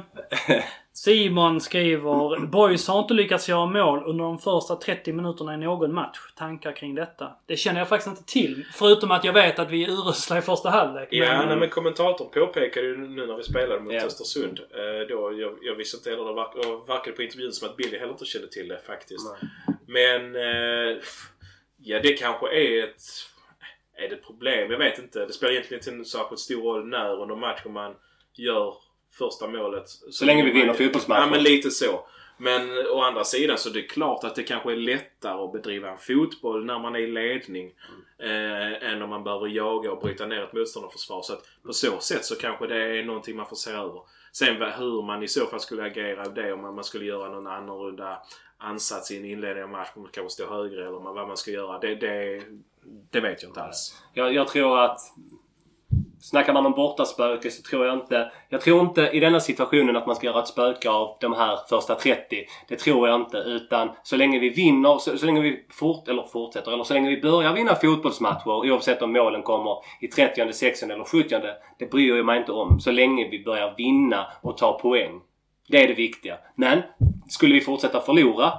Simon 0.96 1.62
skriver 1.62 2.46
Boys 2.46 2.88
har 2.88 3.00
inte 3.00 3.14
lyckats 3.14 3.50
göra 3.50 3.66
mål 3.66 4.04
under 4.06 4.24
de 4.24 4.40
första 4.40 4.76
30 4.76 5.14
minuterna 5.14 5.54
i 5.54 5.58
någon 5.58 5.94
match. 5.94 6.18
Tankar 6.36 6.72
kring 6.76 6.96
detta? 6.96 7.32
Det 7.46 7.58
känner 7.58 7.80
jag 7.80 7.90
faktiskt 7.90 8.08
inte 8.08 8.32
till. 8.32 8.66
Förutom 8.74 9.12
att 9.12 9.24
jag 9.24 9.34
vet 9.34 9.60
att 9.60 9.72
vi 9.72 9.84
är 9.84 9.90
urusla 9.90 10.38
i 10.38 10.42
första 10.42 10.70
halvlek. 10.70 11.08
Ja, 11.12 11.38
men, 11.38 11.48
nej, 11.48 11.58
men 11.58 11.70
kommentatorn 11.70 12.30
påpekade 12.30 12.88
ju 12.88 12.98
nu 12.98 13.26
när 13.28 13.36
vi 13.36 13.44
spelade 13.44 13.80
mot 13.80 13.94
Ja. 13.94 14.02
Östersund. 14.02 14.60
Eh, 14.60 15.08
då, 15.10 15.34
jag, 15.40 15.58
jag 15.62 15.76
visste 15.76 15.98
inte 15.98 16.10
heller, 16.10 16.36
det 16.36 16.94
verkade 16.94 17.16
på 17.16 17.22
intervjun 17.22 17.52
som 17.52 17.70
att 17.70 17.78
Billy 17.78 17.98
heller 17.98 18.12
inte 18.12 18.26
kände 18.26 18.48
till 18.48 18.68
det 18.68 18.80
faktiskt. 18.88 19.28
Men... 19.88 20.36
Eh, 20.36 20.98
ja, 21.78 22.00
det 22.04 22.14
kanske 22.14 22.56
är 22.56 22.84
ett... 22.84 23.02
Är 23.98 24.10
det 24.10 24.16
ett 24.16 24.26
problem? 24.26 24.72
Jag 24.72 24.78
vet 24.78 25.00
inte. 25.00 25.26
Det 25.26 25.34
spelar 25.34 25.54
egentligen 25.54 25.80
inte 25.80 25.92
en 25.92 26.06
särskilt 26.06 26.40
stor 26.40 26.62
roll 26.64 26.88
när 26.88 27.22
under 27.22 27.36
matchen 27.36 27.74
man 27.74 27.96
gör 28.34 28.76
första 29.14 29.48
målet. 29.48 29.88
Så 29.88 30.26
länge 30.26 30.44
vi 30.44 30.52
vinner 30.52 30.74
fotbollsmatcher. 30.74 31.22
Ja, 31.22 31.28
men 31.28 31.44
lite 31.44 31.72
så. 31.72 32.06
Men 32.38 32.88
å 32.88 33.02
andra 33.02 33.24
sidan 33.24 33.58
så 33.58 33.70
är 33.70 33.74
det 33.74 33.82
klart 33.82 34.24
att 34.24 34.36
det 34.36 34.44
kanske 34.44 34.72
är 34.72 34.76
lättare 34.76 35.44
att 35.44 35.52
bedriva 35.52 35.90
en 35.90 35.98
fotboll 35.98 36.66
när 36.66 36.80
man 36.80 36.96
är 36.96 37.00
i 37.00 37.08
ledning. 37.08 37.72
Eh, 38.20 38.92
än 38.92 39.02
om 39.02 39.10
man 39.10 39.24
behöver 39.24 39.48
jaga 39.48 39.92
och 39.92 40.02
bryta 40.02 40.26
ner 40.26 40.44
ett 40.44 40.54
motståndarförsvar. 40.54 41.22
Så 41.22 41.34
att 41.34 41.46
på 41.66 41.74
så 41.74 42.00
sätt 42.00 42.26
så 42.26 42.36
kanske 42.36 42.68
det 42.68 43.00
är 43.00 43.04
någonting 43.04 43.36
man 43.36 43.46
får 43.46 43.56
se 43.56 43.72
över. 43.72 44.02
Sen 44.32 44.62
hur 44.62 45.02
man 45.02 45.24
i 45.24 45.28
så 45.28 45.46
fall 45.46 45.60
skulle 45.60 45.84
agera 45.84 46.22
av 46.22 46.34
det. 46.34 46.54
Om 46.54 46.62
man, 46.62 46.76
man 46.76 46.84
skulle 46.84 47.06
göra 47.06 47.30
någon 47.30 47.48
annorlunda 47.48 48.22
ansats 48.58 49.12
i 49.12 49.18
en 49.18 49.26
inledning 49.26 49.64
av 49.64 49.70
matchen. 49.70 49.92
Om 49.96 50.02
man 50.02 50.12
kanske 50.12 50.34
stå 50.34 50.56
högre 50.56 50.82
eller 50.82 51.00
vad 51.00 51.28
man 51.28 51.38
ska 51.38 51.52
göra. 51.52 51.80
Det, 51.80 51.96
det, 51.96 52.44
det 53.12 53.20
vet 53.20 53.44
jag 53.44 53.50
inte 53.50 53.62
alls. 53.62 54.04
Jag, 54.14 54.34
jag 54.34 54.48
tror 54.48 54.80
att... 54.80 55.00
Snackar 56.24 56.54
man 56.54 56.66
om 56.66 56.72
bortaspöke 56.72 57.52
så 57.52 57.62
tror 57.62 57.86
jag 57.86 57.96
inte... 57.96 58.32
Jag 58.50 58.62
tror 58.62 58.82
inte 58.82 59.02
i 59.02 59.20
denna 59.20 59.40
situationen 59.40 59.96
att 59.96 60.08
man 60.08 60.16
ska 60.16 60.28
göra 60.28 60.42
ett 60.42 60.48
spöke 60.48 60.90
av 60.90 61.18
de 61.20 61.34
här 61.34 61.60
första 61.70 61.96
30. 61.96 62.46
Det 62.68 62.76
tror 62.76 63.08
jag 63.10 63.22
inte. 63.22 63.38
Utan 63.38 63.90
så 64.04 64.16
länge 64.16 64.40
vi 64.40 64.50
vinner, 64.50 64.98
så, 64.98 65.18
så 65.18 65.26
länge 65.26 65.42
vi 65.42 65.66
fort, 65.70 66.08
eller 66.08 66.24
fortsätter, 66.24 66.72
eller 66.72 66.84
så 66.84 66.94
länge 66.94 67.10
vi 67.10 67.22
börjar 67.22 67.54
vinna 67.54 67.76
fotbollsmatcher 67.76 68.48
oavsett 68.48 69.02
om 69.02 69.14
målen 69.14 69.44
kommer 69.44 69.78
i 70.02 70.08
30, 70.08 70.54
60 70.54 70.86
eller 70.86 71.04
70. 71.04 71.36
Det 71.80 71.92
bryr 71.92 72.16
jag 72.16 72.26
mig 72.26 72.40
inte 72.40 72.52
om. 72.52 72.80
Så 72.80 72.92
länge 72.92 73.30
vi 73.30 73.44
börjar 73.44 73.74
vinna 73.78 74.28
och 74.42 74.58
ta 74.58 74.80
poäng. 74.80 75.22
Det 75.68 75.84
är 75.84 75.88
det 75.88 75.94
viktiga. 75.94 76.38
Men 76.56 76.82
skulle 77.30 77.54
vi 77.54 77.62
fortsätta 77.62 78.02
förlora 78.02 78.54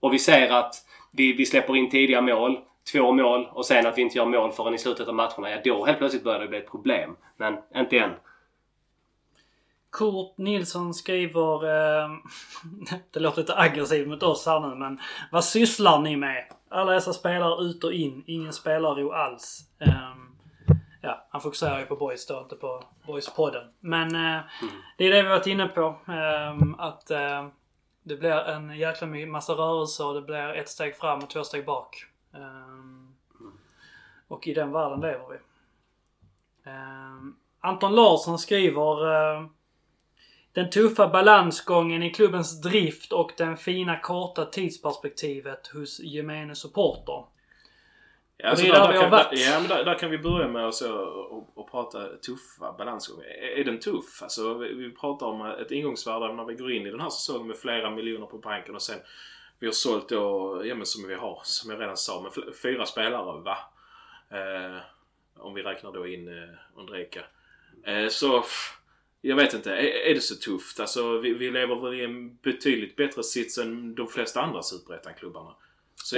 och 0.00 0.12
vi 0.12 0.18
ser 0.18 0.50
att 0.50 0.74
vi, 1.12 1.32
vi 1.32 1.46
släpper 1.46 1.76
in 1.76 1.90
tidiga 1.90 2.20
mål, 2.20 2.58
två 2.92 3.12
mål 3.12 3.48
och 3.52 3.66
sen 3.66 3.86
att 3.86 3.98
vi 3.98 4.02
inte 4.02 4.18
gör 4.18 4.26
mål 4.26 4.52
förrän 4.52 4.74
i 4.74 4.78
slutet 4.78 5.08
av 5.08 5.14
matcherna. 5.14 5.50
Ja, 5.50 5.60
då 5.64 5.84
helt 5.84 5.98
plötsligt 5.98 6.24
börjar 6.24 6.40
det 6.40 6.48
bli 6.48 6.58
ett 6.58 6.70
problem. 6.70 7.16
Men 7.36 7.58
inte 7.74 7.98
än. 7.98 8.12
Kurt 9.92 10.38
Nilsson 10.38 10.94
skriver... 10.94 11.64
Eh, 11.64 12.10
det 13.10 13.20
låter 13.20 13.40
lite 13.40 13.56
aggressivt 13.56 14.08
mot 14.08 14.22
oss 14.22 14.46
här 14.46 14.60
nu 14.60 14.74
men... 14.74 15.00
Vad 15.32 15.44
sysslar 15.44 15.98
ni 15.98 16.16
med? 16.16 16.44
Alla 16.68 16.92
dessa 16.92 17.12
spelare 17.12 17.64
ut 17.64 17.84
och 17.84 17.92
in. 17.92 18.24
Ingen 18.26 18.52
spelarro 18.52 19.12
alls. 19.12 19.60
Eh, 19.78 20.14
ja, 21.02 21.26
han 21.30 21.40
fokuserar 21.40 21.80
ju 21.80 21.86
på 21.86 21.96
Boys 21.96 22.26
då, 22.26 22.40
inte 22.40 22.56
på 22.56 22.82
boyspodden. 23.06 23.64
Men 23.80 24.14
eh, 24.14 24.40
det 24.96 25.04
är 25.04 25.10
det 25.10 25.22
vi 25.22 25.28
varit 25.28 25.46
inne 25.46 25.68
på. 25.68 25.96
Ehm, 26.08 26.74
att 26.78 27.10
eh, 27.10 27.46
det 28.02 28.16
blir 28.16 28.30
en 28.30 28.78
jäkla 28.78 29.06
massa 29.06 29.52
rörelser 29.52 30.06
och 30.06 30.14
det 30.14 30.22
blir 30.22 30.54
ett 30.54 30.68
steg 30.68 30.96
fram 30.96 31.18
och 31.18 31.30
två 31.30 31.44
steg 31.44 31.66
bak. 31.66 32.06
Ehm, 32.36 33.14
och 34.28 34.46
i 34.46 34.54
den 34.54 34.72
världen 34.72 35.00
lever 35.00 35.28
vi. 35.28 35.38
Ehm, 36.70 37.36
Anton 37.60 37.94
Larsson 37.94 38.38
skriver 38.38 39.14
eh, 39.14 39.46
Den 40.52 40.70
tuffa 40.70 41.08
balansgången 41.08 42.02
i 42.02 42.10
klubbens 42.10 42.60
drift 42.60 43.12
och 43.12 43.32
den 43.36 43.56
fina 43.56 44.00
korta 44.00 44.44
tidsperspektivet 44.44 45.66
hos 45.66 46.00
gemene 46.00 46.54
supporter. 46.54 47.24
Ja, 48.38 48.50
är 48.50 48.56
där, 48.56 48.72
där 48.72 49.00
kan, 49.00 49.10
där, 49.10 49.28
ja, 49.32 49.60
men 49.60 49.68
där, 49.68 49.84
där 49.84 49.98
kan 49.98 50.10
vi 50.10 50.18
börja 50.18 50.48
med 50.48 50.68
att 50.68 50.80
och, 50.82 51.58
och 51.58 51.70
prata 51.70 52.08
tuffa 52.08 52.72
balansgångar. 52.78 53.24
Är, 53.24 53.60
är 53.60 53.64
den 53.64 53.80
tuff? 53.80 54.22
Alltså, 54.22 54.54
vi, 54.54 54.74
vi 54.74 54.90
pratar 54.90 55.26
om 55.26 55.46
ett 55.46 55.70
ingångsvärde 55.70 56.32
när 56.32 56.44
vi 56.44 56.54
går 56.54 56.72
in 56.72 56.86
i 56.86 56.90
den 56.90 57.00
här 57.00 57.10
säsongen 57.10 57.46
med 57.46 57.56
flera 57.56 57.90
miljoner 57.90 58.26
på 58.26 58.38
banken 58.38 58.74
och 58.74 58.82
sen 58.82 58.98
vi 59.58 59.66
har 59.66 59.72
sålt 59.72 60.08
då, 60.08 60.60
ja 60.64 60.74
men 60.74 60.86
som 60.86 61.08
vi 61.08 61.14
har, 61.14 61.40
som 61.44 61.70
jag 61.70 61.80
redan 61.80 61.96
sa, 61.96 62.30
fl- 62.34 62.52
fyra 62.62 62.86
spelare 62.86 63.40
va? 63.40 63.58
Eh, 64.30 64.80
om 65.38 65.54
vi 65.54 65.62
räknar 65.62 65.92
då 65.92 66.06
in 66.06 66.28
eh, 66.28 66.78
Ondrejka. 66.78 67.20
Eh, 67.86 68.08
så, 68.08 68.44
jag 69.20 69.36
vet 69.36 69.54
inte. 69.54 69.70
Är, 69.72 70.10
är 70.10 70.14
det 70.14 70.20
så 70.20 70.34
tufft? 70.34 70.80
Alltså 70.80 71.18
vi, 71.18 71.34
vi 71.34 71.50
lever 71.50 71.76
väl 71.76 72.00
i 72.00 72.04
en 72.04 72.36
betydligt 72.36 72.96
bättre 72.96 73.22
sits 73.22 73.58
än 73.58 73.94
de 73.94 74.08
flesta 74.08 74.40
andra 74.42 74.62
superettan-klubbarna. 74.62 75.50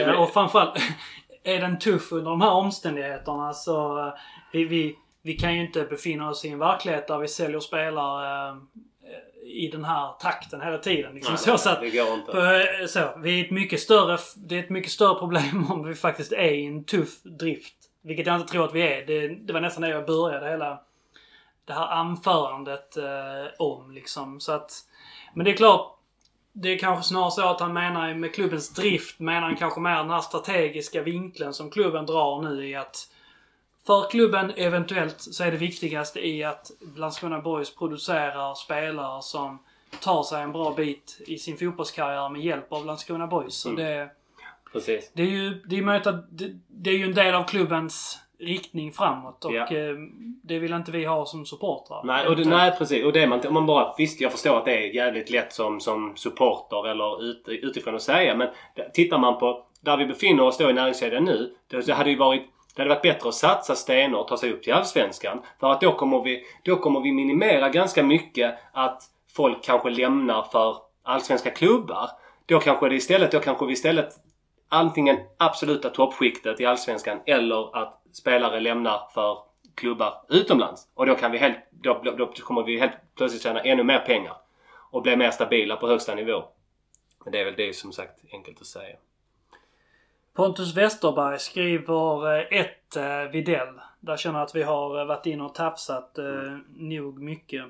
Ja, 0.00 0.06
vet- 0.06 0.18
och 0.20 0.32
framförallt, 0.32 0.78
är 1.44 1.60
den 1.60 1.78
tuff 1.78 2.12
under 2.12 2.30
de 2.30 2.40
här 2.40 2.50
omständigheterna 2.52 3.52
så... 3.52 3.98
eh, 3.98 4.14
Vi, 4.52 4.64
vi, 4.64 4.98
vi 5.22 5.32
kan 5.36 5.54
ju 5.54 5.60
inte 5.66 5.84
befinna 5.84 6.30
oss 6.30 6.44
i 6.44 6.48
en 6.48 6.58
verklighet 6.58 7.06
där 7.08 7.18
vi 7.18 7.28
säljer 7.28 7.60
spelare 7.60 8.48
eh, 8.48 8.56
i 9.48 9.68
den 9.68 9.84
här 9.84 10.12
takten 10.20 10.60
hela 10.60 10.78
tiden. 10.78 11.14
Liksom. 11.14 11.32
Nej, 11.32 11.38
så, 11.38 11.50
nej, 11.50 11.58
så 11.58 11.70
att, 11.70 11.80
det 11.80 11.90
går 11.90 12.14
inte. 12.14 12.32
eh, 12.80 12.86
så, 12.86 13.20
vi 13.20 13.40
är 13.40 13.44
ett 13.44 13.50
mycket 13.50 13.80
större, 13.80 14.18
det 14.36 14.54
är 14.54 14.62
ett 14.62 14.70
mycket 14.70 14.92
större 14.92 15.18
problem 15.18 15.66
om 15.70 15.88
vi 15.88 15.94
faktiskt 15.94 16.32
är 16.32 16.50
i 16.52 16.66
en 16.66 16.84
tuff 16.84 17.22
drift. 17.22 17.74
Vilket 18.02 18.26
jag 18.26 18.36
inte 18.36 18.52
tror 18.52 18.64
att 18.64 18.74
vi 18.74 18.82
är. 18.82 19.06
Det, 19.06 19.28
det 19.28 19.52
var 19.52 19.60
nästan 19.60 19.82
det 19.82 19.88
jag 19.88 20.06
började 20.06 20.50
hela 20.50 20.80
det 21.64 21.72
här 21.72 21.86
anförandet 21.86 22.96
eh, 22.96 23.52
om 23.58 23.90
liksom. 23.90 24.40
Så 24.40 24.52
att, 24.52 24.72
men 25.34 25.44
det 25.44 25.50
är 25.50 25.56
klart, 25.56 25.98
det 26.52 26.68
är 26.68 26.78
kanske 26.78 27.08
snarare 27.08 27.30
så 27.30 27.48
att 27.48 27.60
han 27.60 27.72
menar 27.72 28.14
med 28.14 28.34
klubbens 28.34 28.74
drift, 28.74 29.18
menar 29.18 29.40
han 29.40 29.56
kanske 29.56 29.80
mer 29.80 29.96
den 29.96 30.10
här 30.10 30.20
strategiska 30.20 31.02
vinkeln 31.02 31.54
som 31.54 31.70
klubben 31.70 32.06
drar 32.06 32.42
nu 32.42 32.68
i 32.68 32.74
att 32.74 33.08
för 33.88 34.10
klubben 34.10 34.52
eventuellt 34.56 35.20
så 35.20 35.44
är 35.44 35.50
det 35.50 35.56
viktigaste 35.56 36.26
i 36.26 36.44
att 36.44 36.70
Landskrona 36.96 37.40
Boys 37.40 37.76
producerar 37.76 38.54
spelare 38.54 39.22
som 39.22 39.58
tar 40.02 40.22
sig 40.22 40.42
en 40.42 40.52
bra 40.52 40.74
bit 40.76 41.20
i 41.26 41.38
sin 41.38 41.56
fotbollskarriär 41.56 42.28
med 42.28 42.42
hjälp 42.42 42.72
av 42.72 42.86
Landskrona 42.86 43.26
Boys. 43.26 43.54
Så 43.54 43.70
det, 43.70 44.10
Precis. 44.72 45.10
det 45.14 45.22
är 45.22 45.26
ju 45.26 45.54
det 45.54 45.78
är 45.78 45.82
möjligt 45.82 46.06
att 46.06 46.38
det, 46.38 46.50
det 46.68 46.90
är 46.90 46.94
ju 46.94 47.04
en 47.04 47.14
del 47.14 47.34
av 47.34 47.44
klubbens 47.44 48.18
riktning 48.38 48.92
framåt 48.92 49.44
och 49.44 49.52
Ja. 49.54 49.62
eh, 49.62 49.94
det 50.42 50.58
vill 50.58 50.72
inte 50.72 50.90
vi 50.92 51.04
ha 51.04 51.26
som 51.26 51.46
supportrar. 51.46 52.00
Nej, 52.04 52.26
och 52.26 52.36
det, 52.36 52.44
nej 52.44 52.74
precis. 52.78 53.04
Och 53.04 53.12
det 53.12 53.26
man, 53.26 53.46
om 53.46 53.54
man 53.54 53.66
bara... 53.66 53.94
Visst, 53.98 54.20
jag 54.20 54.32
förstår 54.32 54.58
att 54.58 54.64
det 54.64 54.76
är 54.88 54.94
jävligt 54.94 55.30
lätt 55.30 55.52
som, 55.52 55.80
som 55.80 56.16
supporter 56.16 56.88
eller 56.88 57.24
ut, 57.24 57.44
utifrån 57.48 57.94
att 57.94 58.02
säga. 58.02 58.34
Men 58.34 58.48
tittar 58.94 59.18
man 59.18 59.38
på 59.38 59.66
där 59.80 59.96
vi 59.96 60.06
befinner 60.06 60.42
oss 60.42 60.58
då 60.58 60.70
i 60.70 60.72
näringskedjan 60.72 61.24
nu. 61.24 61.54
Det 61.68 61.92
hade 61.92 62.10
ju 62.10 62.16
varit... 62.16 62.42
Det 62.78 62.82
hade 62.82 62.94
varit 62.94 63.02
bättre 63.02 63.28
att 63.28 63.34
satsa 63.34 63.74
stenar 63.74 64.18
och 64.18 64.28
ta 64.28 64.36
sig 64.36 64.52
upp 64.52 64.62
till 64.62 64.72
Allsvenskan. 64.72 65.42
För 65.60 65.70
att 65.70 65.80
då 65.80 65.92
kommer 65.92 66.22
vi, 66.22 66.44
då 66.62 66.76
kommer 66.76 67.00
vi 67.00 67.12
minimera 67.12 67.68
ganska 67.68 68.02
mycket 68.02 68.58
att 68.72 69.02
folk 69.36 69.64
kanske 69.64 69.90
lämnar 69.90 70.42
för 70.42 70.76
allsvenska 71.02 71.50
klubbar. 71.50 72.10
Då 72.46 72.60
kanske 72.60 72.88
det 72.88 72.94
istället, 72.94 73.32
då 73.32 73.40
kanske 73.40 73.66
vi 73.66 73.72
istället 73.72 74.08
antingen 74.68 75.16
absoluta 75.38 75.90
toppskiktet 75.90 76.60
i 76.60 76.66
Allsvenskan 76.66 77.20
eller 77.26 77.76
att 77.76 78.02
spelare 78.12 78.60
lämnar 78.60 79.08
för 79.14 79.38
klubbar 79.74 80.14
utomlands. 80.28 80.88
Och 80.94 81.06
då 81.06 81.14
kan 81.14 81.32
vi 81.32 81.38
helt, 81.38 81.58
då, 81.70 82.00
då, 82.04 82.10
då 82.10 82.26
kommer 82.26 82.62
vi 82.62 82.80
helt 82.80 83.14
plötsligt 83.16 83.42
tjäna 83.42 83.60
ännu 83.60 83.82
mer 83.82 83.98
pengar. 83.98 84.36
Och 84.90 85.02
bli 85.02 85.16
mer 85.16 85.30
stabila 85.30 85.76
på 85.76 85.88
högsta 85.88 86.14
nivå. 86.14 86.44
Men 87.24 87.32
det 87.32 87.40
är 87.40 87.44
väl 87.44 87.54
det 87.56 87.76
som 87.76 87.92
sagt 87.92 88.20
enkelt 88.32 88.60
att 88.60 88.66
säga. 88.66 88.96
Pontus 90.38 90.76
Westerberg 90.76 91.38
skriver 91.38 92.36
eh, 92.38 92.60
ett 92.60 92.96
eh, 92.96 93.32
Videll. 93.32 93.80
Där 94.00 94.16
känner 94.16 94.38
jag 94.38 94.46
att 94.46 94.54
vi 94.54 94.62
har 94.62 95.00
eh, 95.00 95.06
varit 95.06 95.26
inne 95.26 95.44
och 95.44 95.54
tafsat 95.54 96.18
eh, 96.18 96.24
nog 96.76 97.22
mycket. 97.22 97.64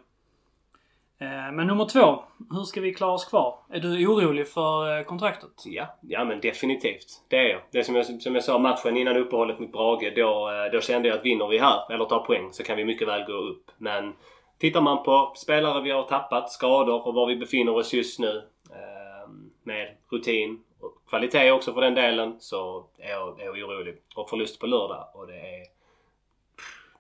Eh, 1.19 1.53
men 1.53 1.66
nummer 1.66 1.85
två. 1.85 2.23
Hur 2.51 2.65
ska 2.65 2.81
vi 2.81 2.95
klara 2.95 3.12
oss 3.12 3.24
kvar? 3.24 3.59
Är 3.70 3.81
du 3.81 4.07
orolig 4.07 4.49
för 4.49 4.99
eh, 4.99 5.05
kontraktet? 5.05 5.51
Ja, 5.65 5.86
ja 6.01 6.24
men 6.24 6.40
definitivt. 6.40 7.07
Det 7.28 7.36
är 7.36 7.49
jag. 7.49 7.61
Det 7.70 7.78
är 7.78 7.82
som 7.82 7.95
jag, 7.95 8.23
som 8.23 8.35
jag 8.35 8.45
sa 8.45 8.59
matchen 8.59 8.97
innan 8.97 9.16
uppehållet 9.16 9.59
mot 9.59 9.73
Brage. 9.73 10.12
Då, 10.16 10.51
eh, 10.51 10.73
då 10.73 10.81
kände 10.81 11.09
jag 11.09 11.19
att 11.19 11.24
vinner 11.24 11.49
vi 11.49 11.59
här, 11.59 11.93
eller 11.93 12.05
tar 12.05 12.20
poäng, 12.20 12.53
så 12.53 12.62
kan 12.62 12.77
vi 12.77 12.85
mycket 12.85 13.09
väl 13.09 13.24
gå 13.24 13.32
upp. 13.32 13.70
Men 13.78 14.15
tittar 14.59 14.81
man 14.81 15.03
på 15.05 15.32
spelare 15.36 15.82
vi 15.82 15.90
har 15.90 16.03
tappat, 16.03 16.51
skador 16.51 17.07
och 17.07 17.15
var 17.15 17.27
vi 17.27 17.36
befinner 17.36 17.77
oss 17.77 17.95
just 17.95 18.19
nu. 18.19 18.43
Eh, 18.70 19.31
med 19.62 19.97
rutin 20.11 20.61
kvalitet 21.09 21.51
också 21.51 21.74
för 21.74 21.80
den 21.80 21.94
delen. 21.94 22.36
Så 22.39 22.86
är 22.98 23.10
jag, 23.10 23.40
är 23.40 23.44
jag 23.44 23.55
orolig. 23.55 24.02
Och 24.16 24.30
förlust 24.30 24.60
på 24.60 24.66
lördag 24.66 25.09
och 25.14 25.26
det 25.26 25.39
är 25.39 25.66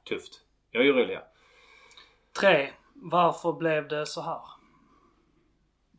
tufft. 0.08 0.40
Jag 0.70 0.86
är 0.86 0.92
orolig 0.92 1.14
ja. 1.14 1.22
Tre. 2.40 2.70
Varför 2.94 3.52
blev 3.52 3.88
det 3.88 4.06
så 4.06 4.20
här? 4.20 4.40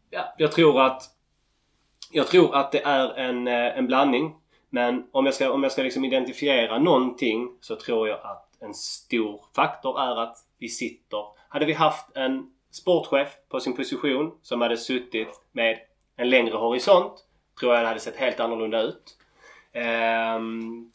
Ja, 0.10 0.34
jag 0.38 0.52
tror 0.52 0.82
att 0.82 1.04
jag 2.12 2.28
tror 2.28 2.56
att 2.56 2.72
det 2.72 2.82
är 2.82 3.14
en, 3.14 3.48
eh, 3.48 3.78
en 3.78 3.88
blandning. 3.88 4.36
Men 4.70 5.08
om 5.12 5.26
jag 5.26 5.36
ska, 5.36 5.52
om 5.52 5.64
jag 5.64 5.72
ska 5.72 5.84
liksom 5.84 6.06
identifiera 6.06 6.80
någonting 6.80 7.58
så 7.62 7.76
tror 7.76 8.08
jag 8.08 8.20
att 8.24 8.58
en 8.60 8.74
stor 8.74 9.46
faktor 9.56 10.02
är 10.02 10.16
att 10.16 10.38
vi 10.58 10.70
sitter... 10.70 11.26
Hade 11.50 11.66
vi 11.66 11.74
haft 11.74 12.18
en 12.18 12.52
sportchef 12.72 13.28
på 13.50 13.60
sin 13.60 13.76
position 13.76 14.32
som 14.42 14.62
hade 14.62 14.78
suttit 14.78 15.42
med 15.52 15.80
en 16.16 16.30
längre 16.30 16.58
horisont 16.58 17.26
tror 17.60 17.76
jag 17.76 17.84
det 17.84 17.88
hade 17.88 18.00
sett 18.00 18.16
helt 18.16 18.40
annorlunda 18.40 18.82
ut. 18.82 19.18
Ehm, 19.74 20.92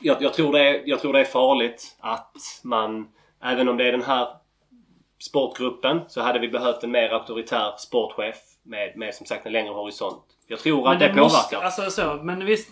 jag, 0.00 0.22
jag, 0.22 0.34
tror 0.34 0.52
det 0.52 0.60
är, 0.60 0.82
jag 0.86 1.00
tror 1.00 1.12
det 1.12 1.20
är 1.20 1.24
farligt 1.24 1.96
att 2.00 2.36
man, 2.62 3.08
även 3.42 3.68
om 3.68 3.76
det 3.76 3.88
är 3.88 3.92
den 3.92 4.02
här 4.02 4.28
sportgruppen 5.18 6.00
så 6.08 6.20
hade 6.20 6.38
vi 6.38 6.48
behövt 6.48 6.84
en 6.84 6.90
mer 6.90 7.08
auktoritär 7.08 7.74
sportchef 7.78 8.36
med, 8.62 8.96
med 8.96 9.14
som 9.14 9.26
sagt 9.26 9.46
en 9.46 9.52
längre 9.52 9.72
horisont. 9.72 10.24
Jag 10.46 10.58
tror 10.58 10.88
att 10.88 10.98
det, 10.98 11.08
påverkar. 11.08 11.22
Måste, 11.22 11.58
alltså 11.58 11.90
så, 11.90 12.20
men 12.22 12.44
visst. 12.44 12.68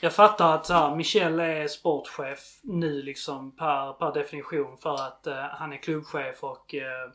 Jag 0.00 0.12
fattar 0.12 0.54
att 0.54 0.66
så 0.66 0.74
här, 0.74 0.96
Michel 0.96 1.40
är 1.40 1.68
sportchef 1.68 2.38
nu 2.62 3.02
liksom 3.02 3.56
per, 3.56 3.92
per 3.92 4.12
definition 4.12 4.78
för 4.78 4.94
att 4.94 5.26
eh, 5.26 5.34
han 5.34 5.72
är 5.72 5.76
klubbchef 5.76 6.44
och 6.44 6.74
eh, 6.74 7.10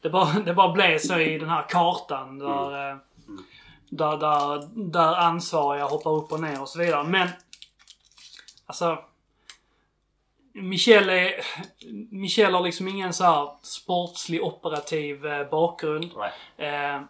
det, 0.00 0.10
bara, 0.10 0.40
det 0.44 0.54
bara 0.54 0.72
blev 0.72 0.98
så 0.98 1.18
i 1.18 1.38
den 1.38 1.48
här 1.48 1.68
kartan 1.68 2.38
där, 2.38 2.90
eh, 2.90 2.96
där, 3.90 4.16
där, 4.16 4.68
där 4.90 5.14
ansvariga 5.16 5.84
hoppar 5.84 6.10
upp 6.10 6.32
och 6.32 6.40
ner 6.40 6.60
och 6.60 6.68
så 6.68 6.78
vidare. 6.78 7.04
Men 7.04 7.28
alltså 8.66 8.98
Michel, 10.52 11.08
är, 11.08 11.32
Michel 12.10 12.54
har 12.54 12.60
liksom 12.60 12.88
ingen 12.88 13.12
så 13.12 13.24
här 13.24 13.48
sportslig 13.62 14.42
operativ 14.42 15.26
eh, 15.26 15.50
bakgrund. 15.50 16.10
Eh, 16.56 17.00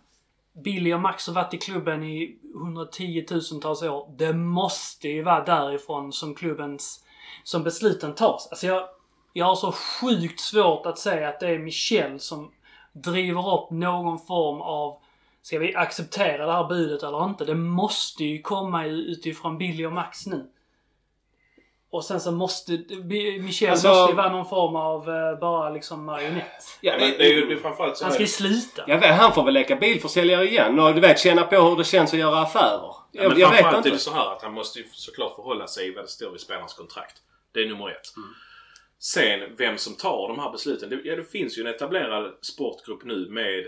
Billy 0.65 0.95
och 0.95 1.01
Max 1.01 1.27
har 1.27 1.35
varit 1.35 1.55
i 1.55 1.59
klubben 1.59 2.05
i 2.05 2.39
110 2.55 3.25
000-tals 3.29 3.83
år. 3.83 4.15
Det 4.19 4.33
måste 4.33 5.09
ju 5.09 5.23
vara 5.23 5.45
därifrån 5.45 6.13
som 6.13 6.35
klubbens... 6.35 7.05
Som 7.45 7.63
besluten 7.63 8.15
tas. 8.15 8.49
Alltså 8.51 8.67
jag, 8.67 8.89
jag 9.33 9.47
har 9.47 9.57
så 9.57 9.73
sjukt 9.73 10.41
svårt 10.41 10.87
att 10.87 10.99
säga 10.99 11.29
att 11.29 11.41
det 11.41 11.49
är 11.49 11.59
Michel 11.59 12.21
som 12.21 12.51
driver 12.93 13.55
upp 13.55 13.71
någon 13.71 14.19
form 14.19 14.61
av... 14.61 14.99
Ska 15.49 15.59
vi 15.59 15.75
acceptera 15.75 16.47
det 16.47 16.53
här 16.53 16.69
budet 16.69 17.03
eller 17.03 17.25
inte? 17.25 17.45
Det 17.45 17.55
måste 17.55 18.25
ju 18.25 18.43
komma 18.43 18.87
utifrån 18.87 19.59
Billy 19.59 19.87
och 19.87 19.93
Max 19.93 20.27
nu. 20.27 20.51
Och 21.91 22.05
sen 22.05 22.21
så 22.21 22.33
måste... 22.33 22.73
Michel 23.41 23.71
Alltså- 23.71 23.89
måste 23.89 24.11
ju 24.13 24.17
vara 24.17 24.33
någon 24.33 24.47
form 24.47 24.77
av 24.77 25.09
eh, 25.11 25.39
bara 25.41 25.71
liksom 25.71 26.05
marionett. 26.05 26.79
Ja, 26.81 26.97
Men 27.01 27.11
det 27.11 27.25
är 27.27 27.35
ju 27.35 27.47
det 27.47 27.55
är 27.55 27.57
framförallt 27.59 27.97
så 27.97 28.05
Han 28.05 28.13
ska 28.13 28.23
ju 28.23 28.27
sluta. 28.29 28.85
jag 28.87 28.99
vet, 28.99 29.15
han 29.17 29.33
får 29.33 29.45
väl 29.45 29.55
leka 29.55 29.77
bilförsäljare 29.77 30.49
igen 30.49 30.79
och 30.79 30.95
du 30.95 31.01
vet 31.01 31.19
känna 31.19 31.43
på 31.43 31.57
hur 31.57 31.77
det 31.77 31.85
känns 31.85 32.13
att 32.13 32.19
göra 32.19 32.41
affärer. 32.41 32.81
Ja, 32.83 33.07
Jag, 33.13 33.31
men 33.31 33.39
jag 33.41 33.51
vet 33.51 33.59
framförallt 33.59 33.77
inte. 33.77 33.89
är 33.89 33.93
det 33.93 33.99
så 33.99 34.13
här 34.15 34.33
att 34.33 34.43
han 34.43 34.53
måste 34.53 34.79
ju 34.79 34.85
såklart 34.93 35.35
förhålla 35.35 35.67
sig 35.67 35.95
vad 35.95 36.05
det 36.05 36.09
står 36.09 36.37
i 36.37 36.39
spelarens 36.39 36.75
kontrakt. 36.75 37.17
Det 37.55 37.61
är 37.61 37.67
nummer 37.69 37.89
ett. 37.91 38.17
Mm. 38.17 38.29
Sen 38.99 39.57
vem 39.59 39.79
som 39.79 39.95
tar 39.95 40.29
de 40.29 40.39
här 40.39 40.51
besluten. 40.51 40.89
Det, 40.91 41.01
ja, 41.05 41.17
det 41.17 41.25
finns 41.25 41.59
ju 41.59 41.63
en 41.63 41.75
etablerad 41.75 42.33
sportgrupp 42.43 43.05
nu 43.05 43.29
med, 43.31 43.65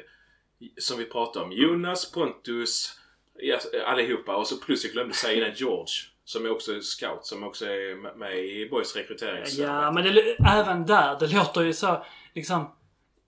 som 0.79 0.99
vi 0.99 1.05
pratade 1.05 1.45
om, 1.45 1.53
Jonas, 1.53 2.13
Pontus, 2.13 2.99
ja, 3.39 3.59
allihopa. 3.87 4.37
Och 4.37 4.47
så 4.47 4.57
plus 4.57 4.85
jag 4.85 4.93
glömde 4.93 5.15
säga 5.15 5.45
innan 5.45 5.57
George. 5.57 5.93
Som 6.25 6.47
är 6.47 6.51
också 6.51 6.81
scout, 6.81 7.27
som 7.27 7.45
också 7.45 7.67
är 7.67 7.97
med- 8.03 8.17
med 8.17 8.39
i 8.39 8.69
Boys 8.71 8.97
rekryterings... 8.97 9.55
Ja, 9.55 9.93
men 9.93 10.05
det, 10.05 10.37
även 10.49 10.87
där, 10.87 11.17
det 11.21 11.27
låter 11.27 11.63
ju 11.63 11.73
så 11.73 12.05
liksom... 12.35 12.71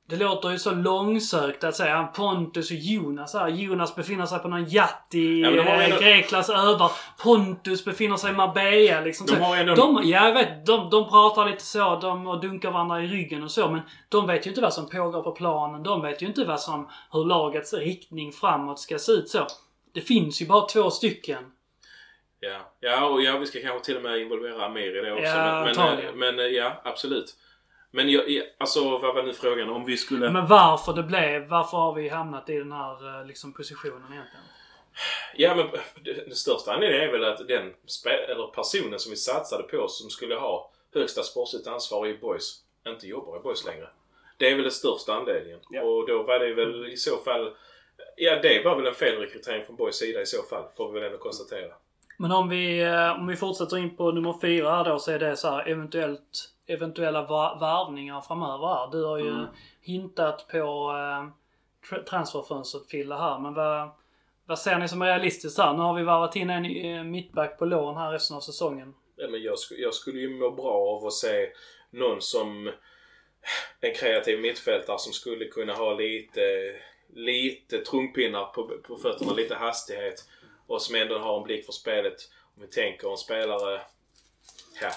Det 0.09 0.17
låter 0.17 0.51
ju 0.51 0.59
så 0.59 0.71
långsökt 0.71 1.65
att 1.65 1.77
säga 1.77 2.03
Pontus 2.17 2.71
och 2.71 2.77
Jonas 2.77 3.35
här. 3.35 3.49
Jonas 3.49 3.95
befinner 3.97 4.27
sig 4.27 4.39
på 4.39 4.49
någon 4.49 4.65
yacht 4.69 5.15
i 5.15 5.41
Ja, 5.41 5.51
eh, 5.51 5.85
ändå- 5.85 5.97
Greklands 5.97 6.51
öar. 6.51 6.91
Pontus 7.25 7.85
befinner 7.85 8.17
sig 8.17 8.31
i 8.31 8.33
Marbella 8.35 9.01
liksom. 9.01 9.27
De 9.27 9.37
har 9.37 9.57
ändå- 9.57 9.75
de, 9.75 10.01
ja, 10.05 10.27
jag 10.27 10.35
vet. 10.35 10.67
De, 10.67 10.91
de 10.91 11.09
pratar 11.11 11.47
lite 11.47 11.65
så. 11.65 11.97
De 11.97 12.41
dunkar 12.43 12.71
varandra 12.71 13.03
i 13.03 13.07
ryggen 13.07 13.43
och 13.43 13.51
så. 13.51 13.69
Men 13.69 13.81
de 14.09 14.27
vet 14.27 14.47
ju 14.47 14.51
inte 14.51 14.61
vad 14.61 14.75
som 14.75 14.89
pågår 14.89 15.23
på 15.23 15.33
planen. 15.33 15.83
De 15.83 16.03
vet 16.03 16.23
ju 16.23 16.27
inte 16.27 16.45
vad 16.45 16.61
som, 16.61 16.89
hur 17.13 17.25
lagets 17.25 17.75
riktning 17.75 18.33
framåt 18.33 18.81
ska 18.81 18.99
se 18.99 19.13
ut 19.13 19.29
så. 19.29 19.47
Det 19.95 20.01
finns 20.01 20.43
ju 20.43 20.47
bara 20.47 20.67
två 20.67 20.91
stycken. 20.91 21.45
Ja, 22.41 22.73
ja 22.81 23.05
och 23.07 23.23
ja, 23.23 23.39
vi 23.39 23.47
ska 23.47 23.61
kanske 23.61 23.85
till 23.85 23.97
och 23.97 24.03
med 24.03 24.19
involvera 24.21 24.67
Amir 24.67 24.99
i 24.99 25.01
det 25.05 25.13
också. 25.13 25.25
Ja, 25.25 25.37
men, 25.37 25.61
men, 25.61 25.69
antagligen. 25.69 26.19
men 26.19 26.39
eh, 26.39 26.45
ja, 26.45 26.81
absolut. 26.85 27.37
Men 27.95 28.11
jag, 28.11 28.25
alltså 28.59 28.99
vad 28.99 29.15
var 29.15 29.23
nu 29.23 29.33
frågan? 29.33 29.71
Om 29.71 29.85
vi 29.85 29.97
skulle... 29.97 30.31
Men 30.31 30.47
varför 30.47 30.93
det 30.93 31.03
blev, 31.03 31.49
varför 31.49 31.77
har 31.77 31.95
vi 31.95 32.09
hamnat 32.09 32.51
i 32.51 32.57
den 32.59 32.73
här 32.73 33.21
eh, 33.21 33.27
liksom, 33.27 33.53
positionen 33.53 34.13
egentligen? 34.13 34.45
Ja 35.37 35.55
men 35.55 35.67
den 36.27 36.35
största 36.37 36.73
anledningen 36.73 37.09
är 37.09 37.13
väl 37.13 37.25
att 37.25 37.49
den 37.49 37.73
eller 38.29 38.47
personen 38.47 38.99
som 38.99 39.11
vi 39.11 39.17
satsade 39.17 39.63
på 39.63 39.89
som 39.89 40.11
skulle 40.11 40.35
ha 40.35 40.71
högsta 40.95 41.23
sportsligt 41.23 41.67
ansvar 41.67 42.07
i 42.07 42.19
Boys 42.19 42.59
inte 42.89 43.07
jobbar 43.07 43.37
i 43.37 43.41
Boys 43.41 43.67
längre. 43.67 43.89
Det 44.37 44.51
är 44.51 44.55
väl 44.55 44.63
den 44.63 44.73
största 44.73 45.13
anledningen. 45.13 45.61
Ja. 45.71 45.83
Och 45.83 46.09
då 46.09 46.23
var 46.23 46.39
det 46.39 46.55
väl 46.55 46.87
i 46.87 46.97
så 46.97 47.17
fall... 47.17 47.55
Ja 48.17 48.39
det 48.43 48.65
var 48.65 48.77
väl 48.77 48.87
en 48.87 48.95
felrekrytering 48.95 49.65
från 49.67 49.77
Boys 49.77 49.97
sida 49.97 50.21
i 50.21 50.27
så 50.27 50.43
fall. 50.43 50.65
Får 50.77 50.93
vi 50.93 51.01
väl 51.01 51.07
ändå 51.07 51.19
konstatera. 51.19 51.73
Men 52.19 52.33
om 52.33 52.49
vi, 52.49 52.83
eh, 52.83 53.21
om 53.21 53.27
vi 53.27 53.37
fortsätter 53.37 53.79
in 53.79 53.97
på 53.97 54.13
nummer 54.13 54.35
fyra 54.41 54.83
då 54.83 54.99
så 54.99 55.11
är 55.11 55.19
det 55.19 55.37
så 55.37 55.51
här 55.51 55.69
eventuellt 55.69 56.52
eventuella 56.67 57.23
värvningar 57.61 58.21
framöver 58.21 58.67
här? 58.67 58.91
Du 58.91 59.05
har 59.05 59.19
ju 59.19 59.29
Mm. 59.31 59.47
hintat 59.81 60.49
på 60.49 60.59
eh, 60.59 61.29
tr- 61.91 62.05
transferfönstret 62.05 62.87
Fille 62.87 63.15
här, 63.15 63.39
men 63.39 63.55
vad, 63.55 63.91
vad 64.47 64.59
ser 64.59 64.79
ni 64.79 64.89
som 64.89 65.03
är 65.03 65.07
realistiskt 65.07 65.59
här? 65.59 65.73
Nu 65.73 65.79
har 65.83 65.95
vi 65.95 66.03
varvat 66.03 66.37
in 66.37 66.51
en 66.51 66.65
eh, 66.65 67.05
mittback 67.05 67.59
på 67.59 67.65
lån 67.65 67.97
här 67.97 68.13
resten 68.13 68.37
av 68.37 68.41
säsongen. 68.41 68.95
Ja, 69.17 69.29
men 69.29 69.43
jag, 69.43 69.55
sk- 69.55 69.79
jag 69.79 69.95
skulle 69.95 70.21
ju 70.21 70.29
må 70.39 70.51
bra 70.51 70.73
av 70.97 71.07
att 71.07 71.13
se 71.13 71.49
någon 71.91 72.21
som 72.23 72.73
en 73.81 73.95
kreativ 73.95 74.41
mittfältare 74.41 74.99
som 74.99 75.13
skulle 75.13 75.45
kunna 75.45 75.73
ha 75.75 75.95
lite, 75.95 76.41
lite 77.15 77.79
trumpinnar 77.79 78.45
på, 78.45 78.69
på 78.89 78.97
fötterna, 78.97 79.33
lite 79.33 79.55
hastighet 79.55 80.25
och 80.67 80.83
som 80.83 80.95
ändå 80.95 81.19
har 81.19 81.37
en 81.37 81.43
blick 81.43 81.67
för 81.67 81.73
spelet. 81.73 82.15
Om 82.57 82.63
vi 82.63 82.69
tänker 82.69 83.11
en 83.11 83.17
spelare, 83.17 83.81
ja, 84.83 84.91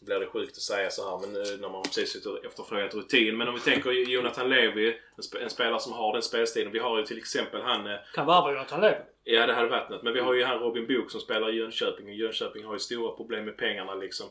nu 0.00 0.06
blir 0.06 0.20
det 0.20 0.26
sjukt 0.26 0.56
att 0.56 0.62
säga 0.62 0.90
så 0.90 1.10
här 1.10 1.18
men 1.20 1.32
nu 1.32 1.56
när 1.60 1.68
man 1.68 1.82
precis 1.82 2.12
sitter 2.12 2.46
efterfrågat 2.46 2.94
rutin. 2.94 3.36
Men 3.36 3.48
om 3.48 3.54
vi 3.54 3.60
tänker 3.60 3.90
Jonathan 3.90 4.48
Levi, 4.48 4.88
en, 4.88 5.22
sp- 5.22 5.42
en 5.42 5.50
spelare 5.50 5.80
som 5.80 5.92
har 5.92 6.12
den 6.12 6.22
spelstilen. 6.22 6.72
Vi 6.72 6.78
har 6.78 6.98
ju 6.98 7.04
till 7.04 7.18
exempel 7.18 7.62
han 7.62 7.86
eh, 7.86 7.96
Kan 8.14 8.26
värva 8.26 8.50
Jonathan 8.52 8.80
Levi. 8.80 8.96
Ja, 9.24 9.46
det 9.46 9.52
hade 9.52 9.68
varit 9.68 9.90
något. 9.90 10.02
Men 10.02 10.12
vi 10.12 10.20
har 10.20 10.34
ju 10.34 10.44
han 10.44 10.58
Robin 10.58 10.86
Book 10.86 11.10
som 11.10 11.20
spelar 11.20 11.50
i 11.50 11.56
Jönköping 11.56 12.06
och 12.08 12.14
Jönköping 12.14 12.64
har 12.64 12.72
ju 12.72 12.78
stora 12.78 13.12
problem 13.16 13.44
med 13.44 13.56
pengarna 13.56 13.94
liksom. 13.94 14.26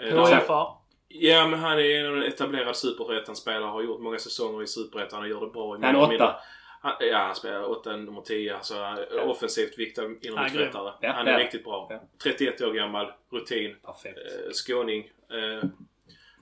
Eh, 0.00 0.14
där- 0.14 0.36
HFA. 0.40 0.66
Ja, 1.08 1.46
men 1.48 1.58
han 1.60 1.78
är 1.78 2.04
en 2.04 2.22
etablerad 2.22 2.76
superettan-spelare. 2.76 3.64
Har 3.70 3.82
gjort 3.82 4.00
många 4.00 4.18
säsonger 4.18 4.62
i 4.62 4.66
superettan 4.66 5.22
och 5.22 5.28
gör 5.28 5.40
det 5.40 5.46
bra 5.46 5.76
i 5.76 5.80
Han 5.80 5.84
är 5.84 5.92
många 5.92 6.08
mindre- 6.08 6.26
åtta. 6.26 6.36
Han, 6.80 6.92
ja, 7.00 7.18
han 7.18 7.34
spelar 7.34 7.70
åtta, 7.70 7.96
nummer 7.96 8.20
10. 8.20 8.54
Alltså, 8.54 8.74
är 8.74 9.28
offensivt 9.28 9.78
är 9.78 10.26
innermittfältare. 10.26 10.92
Ja, 11.00 11.12
han 11.12 11.28
är 11.28 11.32
är 11.32 11.38
riktigt 11.38 11.64
bra. 11.64 11.86
Ja. 11.90 12.00
31 12.22 12.60
år 12.60 12.72
gammal, 12.72 13.12
rutin, 13.32 13.76
Perfekt. 13.82 14.18
eh, 14.18 14.52
skåning. 14.52 15.10
Eh, 15.30 15.68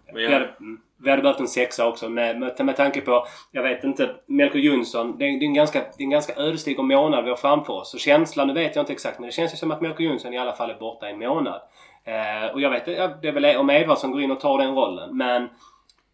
men 0.07 0.15
Vi 0.15 0.25
ja, 0.25 0.33
hade, 0.33 0.45
mm, 0.45 0.81
vi 0.97 1.11
hade 1.11 1.23
behövt 1.23 1.41
en 1.41 1.49
sexa 1.49 1.89
också 1.89 2.09
med, 2.09 2.39
med, 2.39 2.65
med 2.65 2.77
tanke 2.77 3.01
på, 3.01 3.27
jag 3.51 3.63
vet 3.63 3.85
inte, 3.85 4.15
Melker 4.27 4.59
Jonsson. 4.59 5.19
Det 5.19 5.25
är, 5.25 5.39
det 5.39 5.45
är 5.45 5.47
en 5.47 5.55
ganska, 5.55 5.79
det 5.79 6.03
är 6.03 6.05
en 6.05 6.11
ganska 6.11 6.35
ödesdiger 6.37 6.83
månad 6.83 7.25
vi 7.25 7.31
har 7.31 7.37
framför 7.37 7.73
oss. 7.73 7.95
Och 7.95 8.01
känslan, 8.01 8.49
nu 8.49 8.55
vet 8.55 8.77
jag 8.77 8.83
inte 8.83 8.93
exakt, 8.93 9.19
men 9.19 9.27
det 9.27 9.33
känns 9.33 9.53
ju 9.53 9.57
som 9.57 9.71
att 9.71 9.81
Melker 9.81 10.05
Jonsson 10.05 10.35
i 10.35 10.39
alla 10.39 10.53
fall 10.53 10.71
är 10.71 10.79
borta 10.79 11.09
en 11.09 11.19
månad. 11.19 11.61
Eh, 12.05 12.53
och 12.53 12.61
jag 12.61 12.71
vet 12.71 12.87
ja, 12.87 13.09
det 13.23 13.29
är 13.29 13.33
väl 13.33 13.57
om 13.57 13.71
Edvardsson 13.71 14.13
går 14.13 14.23
in 14.23 14.31
och 14.31 14.41
tar 14.41 14.59
den 14.59 14.75
rollen. 14.75 15.17
Men 15.17 15.49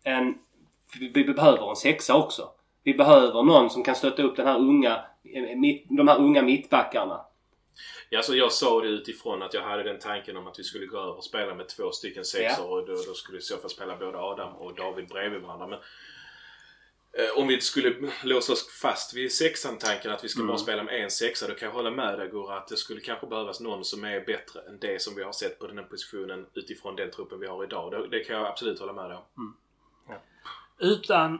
en, 0.04 0.34
vi, 1.00 1.08
vi 1.08 1.24
behöver 1.24 1.70
en 1.70 1.76
sexa 1.76 2.16
också. 2.16 2.48
Vi 2.82 2.94
behöver 2.94 3.42
någon 3.42 3.70
som 3.70 3.84
kan 3.84 3.94
stötta 3.94 4.22
upp 4.22 4.36
den 4.36 4.46
här 4.46 4.58
unga, 4.58 5.04
mitt, 5.56 5.86
de 5.88 6.08
här 6.08 6.18
unga 6.18 6.42
mittbackarna. 6.42 7.20
Ja, 8.08 8.18
alltså 8.18 8.34
jag 8.34 8.52
sa 8.52 8.80
det 8.80 8.88
utifrån 8.88 9.42
att 9.42 9.54
jag 9.54 9.62
hade 9.62 9.82
den 9.82 9.98
tanken 9.98 10.36
om 10.36 10.46
att 10.46 10.58
vi 10.58 10.64
skulle 10.64 10.86
gå 10.86 10.98
över 10.98 11.16
och 11.16 11.24
spela 11.24 11.54
med 11.54 11.68
två 11.68 11.90
stycken 11.92 12.24
sexor 12.24 12.70
och 12.70 12.86
då, 12.86 12.92
då 12.92 13.14
skulle 13.14 13.38
i 13.38 13.42
så 13.42 13.56
fall 13.56 13.70
spela 13.70 13.96
både 13.96 14.18
Adam 14.18 14.54
och 14.54 14.74
David 14.74 15.08
bredvid 15.08 15.42
varandra. 15.42 15.66
Men 15.66 15.78
eh, 17.12 17.38
om 17.38 17.48
vi 17.48 17.60
skulle 17.60 18.10
låsa 18.24 18.52
oss 18.52 18.80
fast 18.82 19.14
vid 19.14 19.32
sexan-tanken 19.32 20.12
att 20.12 20.24
vi 20.24 20.28
ska 20.28 20.44
bara 20.44 20.58
spela 20.58 20.82
med 20.82 21.04
en 21.04 21.10
sexa 21.10 21.48
då 21.48 21.54
kan 21.54 21.68
jag 21.68 21.74
hålla 21.74 21.90
med 21.90 22.18
dig 22.18 22.28
Gurra 22.28 22.56
att 22.56 22.68
det 22.68 22.76
skulle 22.76 23.00
kanske 23.00 23.26
behövas 23.26 23.60
någon 23.60 23.84
som 23.84 24.04
är 24.04 24.20
bättre 24.20 24.60
än 24.68 24.78
det 24.78 25.02
som 25.02 25.14
vi 25.14 25.22
har 25.22 25.32
sett 25.32 25.58
på 25.58 25.66
den 25.66 25.78
här 25.78 25.84
positionen 25.84 26.46
utifrån 26.54 26.96
den 26.96 27.10
truppen 27.10 27.40
vi 27.40 27.46
har 27.46 27.64
idag. 27.64 27.92
Det, 27.92 28.08
det 28.08 28.24
kan 28.24 28.36
jag 28.36 28.46
absolut 28.46 28.80
hålla 28.80 28.92
med 28.92 29.10
dig 29.10 29.18
om. 29.34 29.56
Utan 30.78 31.38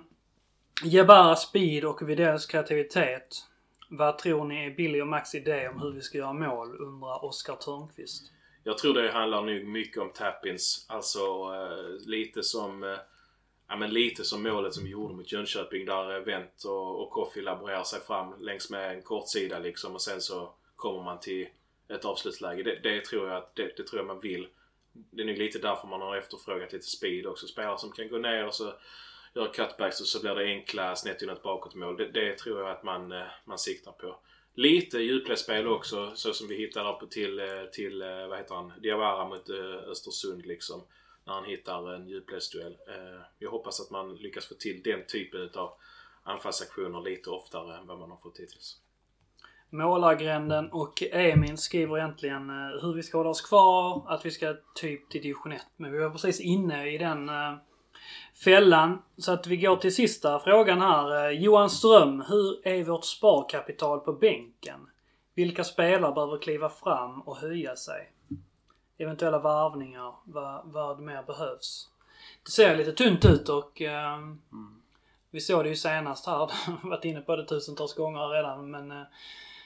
Jabara 0.85 1.37
speed 1.37 1.85
och 1.85 2.09
Widells 2.09 2.47
kreativitet. 2.47 3.47
Vad 3.89 4.19
tror 4.19 4.45
ni 4.45 4.67
är 4.67 4.71
Billy 4.71 5.01
och 5.01 5.07
Max 5.07 5.35
idé 5.35 5.69
om 5.69 5.83
hur 5.83 5.93
vi 5.93 6.01
ska 6.01 6.19
göra 6.19 6.33
mål? 6.33 6.77
Undrar 6.81 7.25
Oskar 7.25 7.57
Törnqvist. 7.57 8.33
Jag 8.65 8.79
tror 8.79 8.95
det 8.95 9.11
handlar 9.11 9.43
nog 9.43 9.65
mycket 9.65 10.03
om 10.03 10.13
tappins. 10.13 10.87
Alltså 10.89 11.21
eh, 11.21 12.09
lite 12.09 12.43
som 12.43 12.83
eh, 12.83 12.99
Ja 13.69 13.77
men 13.77 13.91
lite 13.91 14.25
som 14.25 14.43
målet 14.43 14.75
som 14.75 14.85
vi 14.85 14.91
gjorde 14.91 15.15
mot 15.15 15.33
Jönköping 15.33 15.87
där 15.87 16.17
eh, 16.17 16.23
Wendt 16.23 16.65
och, 16.65 17.03
och 17.03 17.11
Koffi 17.11 17.43
laborerar 17.43 17.85
sig 17.85 18.01
fram 18.01 18.35
längs 18.41 18.71
med 18.71 18.97
en 18.97 19.03
kortsida 19.03 19.59
liksom 19.59 19.95
och 19.95 20.03
sen 20.03 20.21
så 20.21 20.55
kommer 20.77 21.03
man 21.03 21.21
till 21.21 21.49
ett 21.89 22.05
avslutsläge. 22.05 22.63
Det, 22.63 22.81
det 22.83 23.05
tror 23.05 23.29
jag 23.29 23.37
att 23.37 23.57
det, 23.57 23.77
det 23.77 23.87
tror 23.87 24.01
jag 24.01 24.07
man 24.07 24.21
vill. 24.21 24.49
Det 24.93 25.23
är 25.23 25.27
nog 25.27 25.39
lite 25.39 25.59
därför 25.59 25.89
man 25.89 26.01
har 26.01 26.17
efterfrågat 26.17 26.73
lite 26.73 26.87
speed 26.87 27.27
också. 27.27 27.47
Spelare 27.47 27.79
som 27.79 27.93
kan 27.93 28.09
gå 28.09 28.19
ner 28.19 28.47
och 28.47 28.55
så 28.55 28.73
göra 29.35 29.49
cutbacks 29.49 30.01
och 30.01 30.07
så 30.07 30.21
blir 30.21 30.35
det 30.35 30.45
enkla 30.45 30.97
snett 30.97 31.43
bakåtmål. 31.43 31.97
Det, 31.97 32.09
det 32.09 32.39
tror 32.39 32.61
jag 32.61 32.71
att 32.71 32.83
man, 32.83 33.13
eh, 33.13 33.27
man 33.45 33.59
siktar 33.59 33.93
på. 33.93 34.17
Lite 34.55 34.99
djupledsspel 34.99 35.67
också 35.67 36.13
så 36.15 36.33
som 36.33 36.49
vi 36.49 36.57
hittade 36.57 36.91
upp 36.91 37.11
till, 37.11 37.39
eh, 37.39 37.65
till 37.73 38.03
eh, 38.03 38.27
vad 38.29 38.39
heter 38.39 38.55
han, 38.55 38.73
Diawara 38.83 39.29
mot 39.29 39.51
Östersund 39.91 40.47
liksom. 40.47 40.83
När 41.25 41.33
han 41.35 41.45
hittar 41.45 41.95
en 41.95 42.09
djupledsduell. 42.09 42.77
Jag 43.39 43.51
hoppas 43.51 43.81
att 43.81 43.91
man 43.91 44.17
lyckas 44.17 44.47
få 44.47 44.55
till 44.55 44.83
den 44.83 45.07
typen 45.07 45.51
av 45.55 45.73
anfallsaktioner 46.23 47.01
lite 47.01 47.31
oftare 47.31 47.77
än 47.77 47.87
vad 47.87 47.99
man 47.99 48.11
har 48.11 48.17
fått 48.17 48.39
hittills. 48.39 48.77
Målargränden 49.71 50.73
och 50.73 51.03
Emin 51.03 51.59
skriver 51.59 51.99
egentligen 51.99 52.51
hur 52.83 52.95
vi 52.95 53.03
ska 53.03 53.19
hålla 53.19 53.31
oss 53.31 53.41
kvar, 53.41 54.05
att 54.09 54.27
vi 54.27 54.31
ska 54.31 54.57
typ 54.75 55.11
till 55.11 55.23
division 55.23 55.53
1. 55.53 55.63
Men 55.77 55.93
vi 55.93 55.99
var 55.99 56.11
precis 56.11 56.41
inne 56.41 56.95
i 56.95 56.99
den 56.99 57.31
fällan. 58.45 59.03
Så 59.17 59.33
att 59.33 59.47
vi 59.47 59.57
går 59.57 59.77
till 59.77 59.95
sista 59.95 60.41
frågan 60.41 60.81
här. 60.81 61.27
Eh, 61.27 61.31
Johan 61.31 61.71
Ström, 61.71 62.25
hur 62.29 62.69
är 62.69 62.85
vårt 62.85 63.05
sparkapital 63.05 64.01
på 64.01 64.13
bänken? 64.13 64.81
Vilka 65.35 65.65
spelare 65.65 66.13
behöver 66.13 66.39
kliva 66.39 66.69
fram 66.69 67.21
och 67.21 67.37
höja 67.37 67.77
sig? 67.77 68.13
Eventuella 68.99 69.39
varvningar, 69.39 70.15
vad, 70.25 70.61
vad 70.65 71.01
mer 71.01 71.23
behövs? 71.23 71.89
Det 72.45 72.51
ser 72.51 72.77
lite 72.77 72.93
tunt 72.93 73.25
ut 73.25 73.49
och 73.49 73.83
eh, 73.83 74.19
vi 75.31 75.41
såg 75.41 75.65
det 75.65 75.69
ju 75.69 75.77
senast 75.77 76.27
här. 76.27 76.51
varit 76.89 77.05
inne 77.05 77.21
på 77.21 77.37
det 77.37 77.45
tusentals 77.45 77.95
gånger 77.95 78.29
redan 78.29 78.71
men 78.71 78.91
eh, 78.91 79.03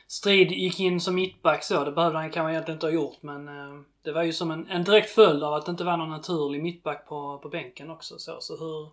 Strid 0.06 0.52
gick 0.52 0.80
in 0.80 1.00
som 1.00 1.14
mittback 1.14 1.64
så. 1.64 1.84
Det 1.84 1.92
behövde 1.92 2.18
han 2.18 2.30
kanske 2.30 2.52
egentligen 2.52 2.76
inte 2.76 2.86
ha 2.86 2.92
gjort 2.92 3.22
men 3.22 3.48
eh, 3.48 3.80
det 4.04 4.12
var 4.12 4.22
ju 4.22 4.32
som 4.32 4.50
en, 4.50 4.66
en 4.68 4.84
direkt 4.84 5.10
följd 5.10 5.42
av 5.42 5.54
att 5.54 5.66
det 5.66 5.70
inte 5.70 5.84
var 5.84 5.96
någon 5.96 6.10
naturlig 6.10 6.62
mittback 6.62 7.08
på, 7.08 7.38
på 7.38 7.48
bänken 7.48 7.90
också. 7.90 8.18
Så, 8.18 8.40
så 8.40 8.56
hur, 8.56 8.88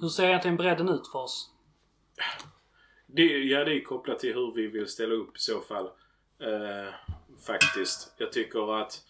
hur 0.00 0.08
ser 0.08 0.26
egentligen 0.26 0.56
bredden 0.56 0.88
ut 0.88 1.08
för 1.12 1.18
oss? 1.18 1.50
Det, 3.06 3.22
ja, 3.22 3.64
det 3.64 3.76
är 3.76 3.84
kopplat 3.84 4.18
till 4.18 4.34
hur 4.34 4.52
vi 4.54 4.66
vill 4.66 4.86
ställa 4.86 5.14
upp 5.14 5.36
i 5.36 5.40
så 5.40 5.60
fall. 5.60 5.84
Eh, 6.38 6.94
faktiskt. 7.46 8.14
Jag 8.18 8.32
tycker 8.32 8.80
att 8.80 9.02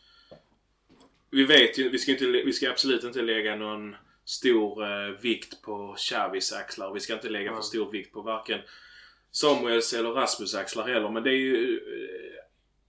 vi 1.30 1.44
vet 1.44 1.78
ju, 1.78 1.88
vi 1.88 1.98
ska, 1.98 2.12
inte, 2.12 2.24
vi 2.24 2.52
ska 2.52 2.70
absolut 2.70 3.04
inte 3.04 3.22
lägga 3.22 3.56
någon 3.56 3.96
stor 4.24 4.84
eh, 4.84 5.08
vikt 5.20 5.62
på 5.62 5.94
Xavis 5.98 6.52
axlar. 6.52 6.92
Vi 6.92 7.00
ska 7.00 7.12
inte 7.14 7.28
lägga 7.28 7.54
för 7.54 7.60
stor 7.60 7.90
vikt 7.90 8.12
på 8.12 8.20
varken 8.20 8.60
Samuels 9.30 9.92
eller 9.92 10.10
Rasmus 10.10 10.54
axlar 10.54 10.88
heller. 10.88 11.08
Men 11.08 11.22
det 11.22 11.30
är 11.30 11.38
ju... 11.38 11.80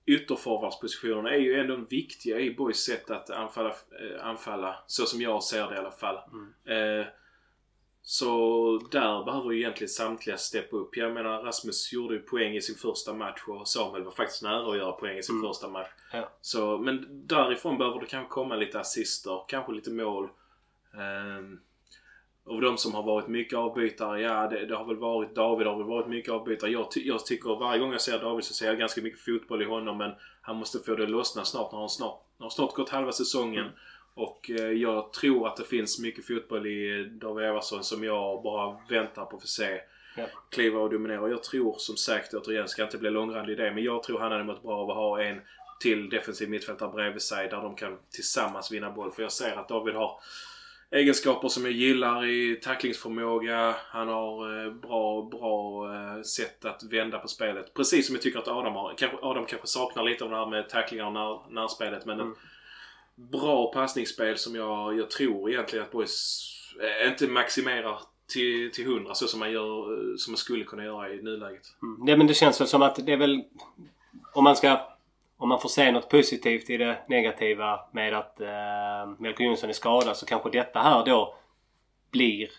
Eh, 0.08 0.14
ytterforwardspositionerna 0.14 1.30
är 1.30 1.40
ju 1.40 1.60
ändå 1.60 1.76
viktiga 1.76 2.40
i 2.40 2.52
Boys 2.52 2.78
sätt 2.78 3.10
att 3.10 3.30
anfalla, 3.30 3.70
eh, 3.70 4.26
anfalla. 4.26 4.76
Så 4.88 5.06
som 5.06 5.22
jag 5.22 5.44
ser 5.44 5.68
det 5.68 5.76
i 5.76 5.78
alla 5.78 5.92
fall. 5.92 6.16
Eh, 6.66 7.06
så 8.08 8.80
där 8.92 9.24
behöver 9.24 9.52
ju 9.52 9.60
egentligen 9.60 9.90
samtliga 9.90 10.38
steppa 10.38 10.76
upp. 10.78 10.98
Jag 10.98 11.14
menar 11.14 11.44
Rasmus 11.44 11.94
gjorde 11.94 12.16
ju 12.16 12.22
poäng 12.22 12.56
i 12.56 12.62
sin 12.62 12.76
första 12.76 13.14
match 13.14 13.44
och 13.48 13.68
Samuel 13.68 14.04
var 14.04 14.12
faktiskt 14.12 14.44
nära 14.44 14.72
att 14.72 14.78
göra 14.78 14.92
poäng 14.92 15.18
i 15.18 15.24
sin 15.24 15.42
första 15.42 15.68
match. 15.68 15.90
Ja. 16.14 16.30
Så, 16.42 16.78
men 16.78 17.28
därifrån 17.28 17.78
behöver 17.78 18.00
det 18.00 18.06
kanske 18.06 18.30
komma 18.32 18.56
lite 18.56 18.80
assister, 18.80 19.44
kanske 19.48 19.72
lite 19.72 19.92
mål. 19.92 20.30
Ehm, 20.94 21.60
och 22.46 22.62
de 22.62 22.78
som 22.78 22.94
har 22.94 23.04
varit 23.04 23.28
mycket 23.28 23.58
avbytare, 23.60 24.22
ja 24.22 24.48
det, 24.48 24.66
det 24.66 24.76
har 24.76 24.86
väl 24.86 24.98
varit 24.98 25.36
David 25.36 25.68
har 25.68 25.78
väl 25.78 25.86
varit 25.86 26.08
mycket 26.08 26.34
avbytare. 26.34 26.72
Jag, 26.72 26.92
ty, 26.92 27.08
jag 27.08 27.26
tycker 27.26 27.60
varje 27.60 27.80
gång 27.80 27.92
jag 27.92 28.02
ser 28.02 28.20
David 28.20 28.46
så 28.46 28.54
ser 28.54 28.66
jag 28.68 28.78
ganska 28.80 29.02
mycket 29.02 29.20
fotboll 29.20 29.62
i 29.62 29.66
honom 29.66 29.98
men 29.98 30.12
han 30.42 30.56
måste 30.56 30.80
få 30.80 30.96
det 30.96 31.04
att 31.04 31.10
lossna 31.10 31.46
snart. 31.46 31.72
När 31.72 31.80
han 31.80 31.90
snart, 31.90 32.22
har 32.40 32.50
snart 32.50 32.74
gått 32.74 32.90
halva 32.90 33.12
säsongen. 33.12 33.66
Och 34.14 34.50
eh, 34.50 34.72
jag 34.72 35.14
tror 35.14 35.48
att 35.48 35.58
det 35.58 35.64
finns 35.64 36.00
mycket 36.00 36.28
fotboll 36.28 36.68
i 36.68 37.10
David 37.22 37.46
Everson 37.46 37.84
som 37.84 38.04
jag 38.04 38.44
bara 38.44 38.78
väntar 38.90 39.26
på 39.26 39.36
att 39.36 39.42
få 39.42 39.48
se 39.48 39.82
Ja. 40.18 40.26
kliva 40.50 40.80
och 40.80 40.90
dominera. 40.90 41.30
Jag 41.30 41.44
tror 41.44 41.76
som 41.78 41.98
sagt, 41.98 42.34
återigen, 42.34 42.68
ska 42.68 42.84
inte 42.84 42.98
bli 42.98 43.10
långrandig 43.10 43.54
i 43.54 43.56
det, 43.56 43.72
men 43.72 43.84
jag 43.84 44.04
tror 44.04 44.20
han 44.20 44.32
hade 44.32 44.44
mått 44.44 44.64
bra 44.64 44.78
av 44.78 44.90
att 44.90 44.96
ha 44.96 45.22
en 45.24 45.42
till 45.80 46.10
defensiv 46.10 46.50
mittfältare 46.50 46.92
bredvid 46.92 47.22
sig 47.22 47.48
där 47.48 47.62
de 47.62 47.76
kan 47.76 47.98
tillsammans 48.12 48.72
vinna 48.72 48.92
boll. 48.92 49.12
För 49.12 49.22
jag 49.22 49.32
ser 49.32 49.56
att 49.56 49.70
David 49.70 49.96
har 49.96 50.20
egenskaper 50.92 51.48
som 51.48 51.64
jag 51.64 51.74
gillar 51.74 52.26
i 52.26 52.56
tacklingsförmåga. 52.56 53.76
Han 53.90 54.08
har 54.08 54.66
eh, 54.66 54.74
bra, 54.74 55.22
bra 55.22 55.94
eh, 55.94 56.22
sätt 56.22 56.66
att 56.66 56.84
vända 56.84 57.20
på 57.20 57.28
spelet. 57.28 57.74
Precis 57.74 58.06
som 58.06 58.16
jag 58.16 58.22
tycker 58.22 58.40
att 58.40 58.48
Adam 58.48 58.74
har. 58.74 58.96
Adam 59.22 59.46
kanske 59.46 59.68
saknar 59.68 60.04
lite 60.04 60.24
av 60.24 60.30
det 60.30 60.36
här 60.36 60.48
med 60.48 60.70
tacklingar 60.70 61.06
och 61.06 61.14
när, 61.14 61.62
närspelet. 61.62 62.06
Men 62.06 62.20
en 62.20 62.36
bra 63.16 63.72
passningsspel 63.74 64.38
som 64.38 64.56
jag, 64.56 64.98
jag 64.98 65.10
tror 65.10 65.50
egentligen 65.50 65.86
att 65.86 65.92
Boys 65.92 66.52
eh, 66.82 67.12
inte 67.12 67.28
maximerar 67.28 68.00
till, 68.28 68.72
till 68.72 68.86
100 68.86 69.14
så 69.14 69.28
som 69.28 69.40
man, 69.40 69.52
gör, 69.52 70.18
som 70.18 70.32
man 70.32 70.38
skulle 70.38 70.64
kunna 70.64 70.84
göra 70.84 71.10
i 71.10 71.22
nuläget. 71.22 71.64
Mm. 71.82 72.06
Nej 72.06 72.18
men 72.18 72.28
det 72.28 72.34
känns 72.34 72.62
väl 72.62 72.68
som 72.68 72.82
att 72.82 73.06
det 73.06 73.14
är 73.14 73.18
väl... 73.18 73.44
Om 74.34 74.44
man 74.44 74.56
ska 74.56 74.95
om 75.38 75.50
man 75.50 75.60
får 75.60 75.70
se 75.70 75.92
något 75.92 76.10
positivt 76.10 76.70
i 76.70 76.78
det 76.78 76.98
negativa 77.08 77.80
med 77.92 78.14
att 78.14 78.42
eh, 78.42 78.48
Melker 79.20 79.44
Jonsson 79.44 79.70
är 79.70 79.74
skadad 79.74 80.18
så 80.18 80.26
kanske 80.26 80.50
detta 80.50 80.80
här 80.80 81.06
då 81.06 81.36
blir 82.12 82.50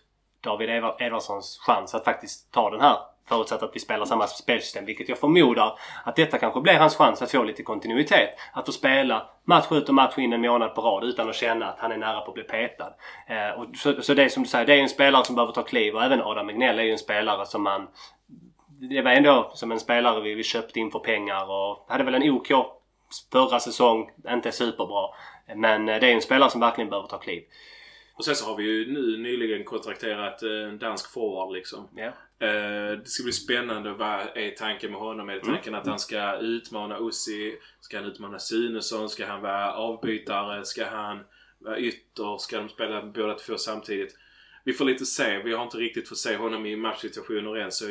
David 0.40 0.70
Edvardssons 0.98 1.58
chans 1.66 1.94
att 1.94 2.04
faktiskt 2.04 2.52
ta 2.52 2.70
den 2.70 2.80
här. 2.80 2.96
Förutsatt 3.28 3.62
att 3.62 3.70
vi 3.74 3.80
spelar 3.80 4.06
samma 4.06 4.26
spelsystem. 4.26 4.84
Vilket 4.84 5.08
jag 5.08 5.18
förmodar 5.18 5.78
att 6.04 6.16
detta 6.16 6.38
kanske 6.38 6.60
blir 6.60 6.74
hans 6.74 6.96
chans 6.96 7.22
att 7.22 7.30
få 7.30 7.42
lite 7.42 7.62
kontinuitet. 7.62 8.30
Att 8.52 8.66
få 8.66 8.72
spela 8.72 9.26
match 9.44 9.66
ut 9.70 9.88
och 9.88 9.94
match 9.94 10.18
in 10.18 10.32
en 10.32 10.40
månad 10.40 10.74
på 10.74 10.80
rad 10.80 11.04
utan 11.04 11.28
att 11.28 11.34
känna 11.34 11.66
att 11.66 11.78
han 11.78 11.92
är 11.92 11.96
nära 11.96 12.20
på 12.20 12.28
att 12.28 12.34
bli 12.34 12.42
petad. 12.42 12.94
Eh, 13.26 13.60
och 13.60 13.76
så, 13.76 14.02
så 14.02 14.14
det 14.14 14.24
är 14.24 14.28
som 14.28 14.42
du 14.42 14.48
säger, 14.48 14.66
det 14.66 14.74
är 14.74 14.78
en 14.78 14.88
spelare 14.88 15.24
som 15.24 15.34
behöver 15.34 15.52
ta 15.52 15.62
kliv 15.62 15.94
och 15.94 16.04
även 16.04 16.22
Adam 16.22 16.48
Egnell 16.48 16.78
är 16.78 16.82
ju 16.82 16.92
en 16.92 16.98
spelare 16.98 17.46
som 17.46 17.62
man... 17.62 17.88
Det 18.80 19.02
var 19.02 19.10
ändå 19.10 19.52
som 19.54 19.72
en 19.72 19.80
spelare 19.80 20.20
vi, 20.20 20.34
vi 20.34 20.42
köpte 20.42 20.80
in 20.80 20.90
för 20.90 20.98
pengar 20.98 21.50
och 21.50 21.86
hade 21.88 22.04
väl 22.04 22.14
en 22.14 22.30
OK 22.30 22.48
förra 23.32 23.60
säsong. 23.60 24.10
Inte 24.28 24.52
superbra. 24.52 25.08
Men 25.56 25.88
eh, 25.88 26.00
det 26.00 26.06
är 26.06 26.12
en 26.14 26.22
spelare 26.22 26.50
som 26.50 26.60
verkligen 26.60 26.90
behöver 26.90 27.08
ta 27.08 27.18
kliv. 27.18 27.42
Och 28.14 28.24
sen 28.24 28.34
så 28.36 28.46
har 28.46 28.56
vi 28.56 28.64
ju 28.64 28.92
nu 28.92 29.16
nyligen 29.16 29.64
kontrakterat 29.64 30.42
en 30.42 30.78
dansk 30.78 31.12
forward 31.12 31.54
liksom. 31.54 31.88
Eh, 32.38 32.98
det 32.98 33.08
ska 33.08 33.22
bli 33.22 33.32
spännande. 33.32 33.92
Vad 33.92 34.20
är 34.20 34.50
tanken 34.50 34.90
med 34.90 35.00
honom? 35.00 35.28
Är 35.28 35.34
det 35.34 35.40
tanken 35.40 35.74
att 35.74 35.86
han 35.86 35.98
ska 35.98 36.36
utmana 36.36 36.98
Ussi? 37.00 37.58
Ska 37.80 37.96
han 37.96 38.06
utmana 38.06 38.38
Sunesson? 38.38 39.08
Ska 39.08 39.26
han 39.26 39.42
vara 39.42 39.72
avbytare? 39.72 40.64
Ska 40.64 40.86
han 40.86 41.24
vara 41.58 41.78
ytter? 41.78 42.38
Ska 42.38 42.58
de 42.58 42.68
spela 42.68 43.02
båda 43.02 43.34
två 43.34 43.56
samtidigt? 43.58 44.16
Vi 44.66 44.72
får 44.72 44.84
lite 44.84 45.06
se. 45.06 45.42
Vi 45.42 45.54
har 45.54 45.64
inte 45.64 45.76
riktigt 45.76 46.08
fått 46.08 46.18
se 46.18 46.36
honom 46.36 46.66
i 46.66 46.76
matchsituationer 46.76 47.56
än 47.56 47.72
så 47.72 47.84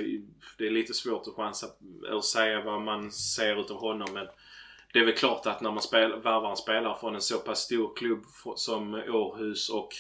det 0.58 0.68
är 0.68 0.72
lite 0.72 0.94
svårt 0.94 1.28
att 1.28 1.34
chansa 1.34 1.68
eller 2.08 2.22
säga 2.22 2.62
vad 2.62 2.82
man 2.82 3.12
ser 3.12 3.62
utav 3.62 3.78
honom. 3.78 4.14
Men 4.14 4.28
det 4.94 5.00
är 5.00 5.06
väl 5.06 5.16
klart 5.16 5.46
att 5.46 5.62
när 5.62 5.72
man 5.72 5.82
spel, 5.84 6.12
värvar 6.12 6.50
en 6.50 6.58
spelare 6.58 6.98
från 7.00 7.16
en 7.16 7.22
så 7.22 7.38
pass 7.38 7.60
stor 7.60 7.96
klubb 7.96 8.24
som 8.56 8.94
Århus 8.94 9.70
och 9.70 9.94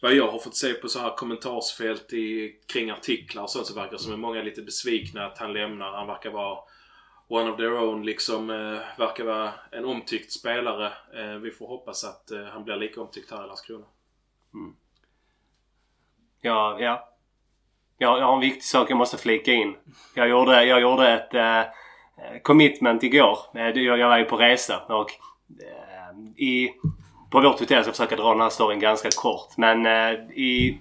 vad 0.00 0.14
jag 0.14 0.32
har 0.32 0.38
fått 0.38 0.56
se 0.56 0.74
på 0.74 0.88
så 0.88 0.98
här 0.98 1.16
kommentarsfält 1.16 2.12
i, 2.12 2.56
kring 2.66 2.90
artiklar 2.90 3.42
och 3.42 3.50
sånt 3.50 3.66
så 3.66 3.74
verkar 3.74 3.92
det 3.92 3.98
som 3.98 4.12
att 4.12 4.18
många 4.18 4.40
är 4.40 4.44
lite 4.44 4.62
besvikna 4.62 5.26
att 5.26 5.38
han 5.38 5.52
lämnar. 5.52 5.92
Han 5.92 6.06
verkar 6.06 6.30
vara 6.30 6.58
one 7.28 7.50
of 7.50 7.56
their 7.56 7.72
own 7.72 8.06
liksom. 8.06 8.50
Eh, 8.50 8.98
verkar 8.98 9.24
vara 9.24 9.52
en 9.70 9.84
omtyckt 9.84 10.32
spelare. 10.32 10.92
Eh, 11.14 11.36
vi 11.36 11.50
får 11.50 11.66
hoppas 11.66 12.04
att 12.04 12.30
eh, 12.30 12.44
han 12.44 12.64
blir 12.64 12.76
lika 12.76 13.00
omtyckt 13.00 13.30
här 13.30 13.44
i 13.44 13.46
Landskrona. 13.46 13.86
Mm. 14.54 14.74
Ja, 16.44 16.76
ja. 16.80 17.08
Jag, 17.98 18.18
jag 18.18 18.26
har 18.26 18.34
en 18.34 18.40
viktig 18.40 18.64
sak 18.64 18.90
jag 18.90 18.98
måste 18.98 19.18
flika 19.18 19.52
in. 19.52 19.74
Jag 20.14 20.28
gjorde, 20.28 20.64
jag 20.64 20.80
gjorde 20.80 21.12
ett 21.12 21.34
eh, 21.34 21.62
commitment 22.42 23.02
igår. 23.02 23.38
Eh, 23.54 23.68
jag, 23.68 23.98
jag 23.98 24.08
var 24.08 24.18
ju 24.18 24.24
på 24.24 24.36
resa 24.36 24.78
och 24.78 25.10
eh, 25.60 26.42
i, 26.44 26.70
på 27.30 27.40
vårt 27.40 27.60
hotell, 27.60 27.66
ska 27.66 27.76
jag 27.76 27.96
försöka 27.96 28.16
dra 28.16 28.30
den 28.32 28.40
här 28.40 28.48
storyn 28.48 28.80
ganska 28.80 29.08
kort. 29.16 29.56
Men 29.56 29.86
eh, 29.86 30.12
i 30.36 30.80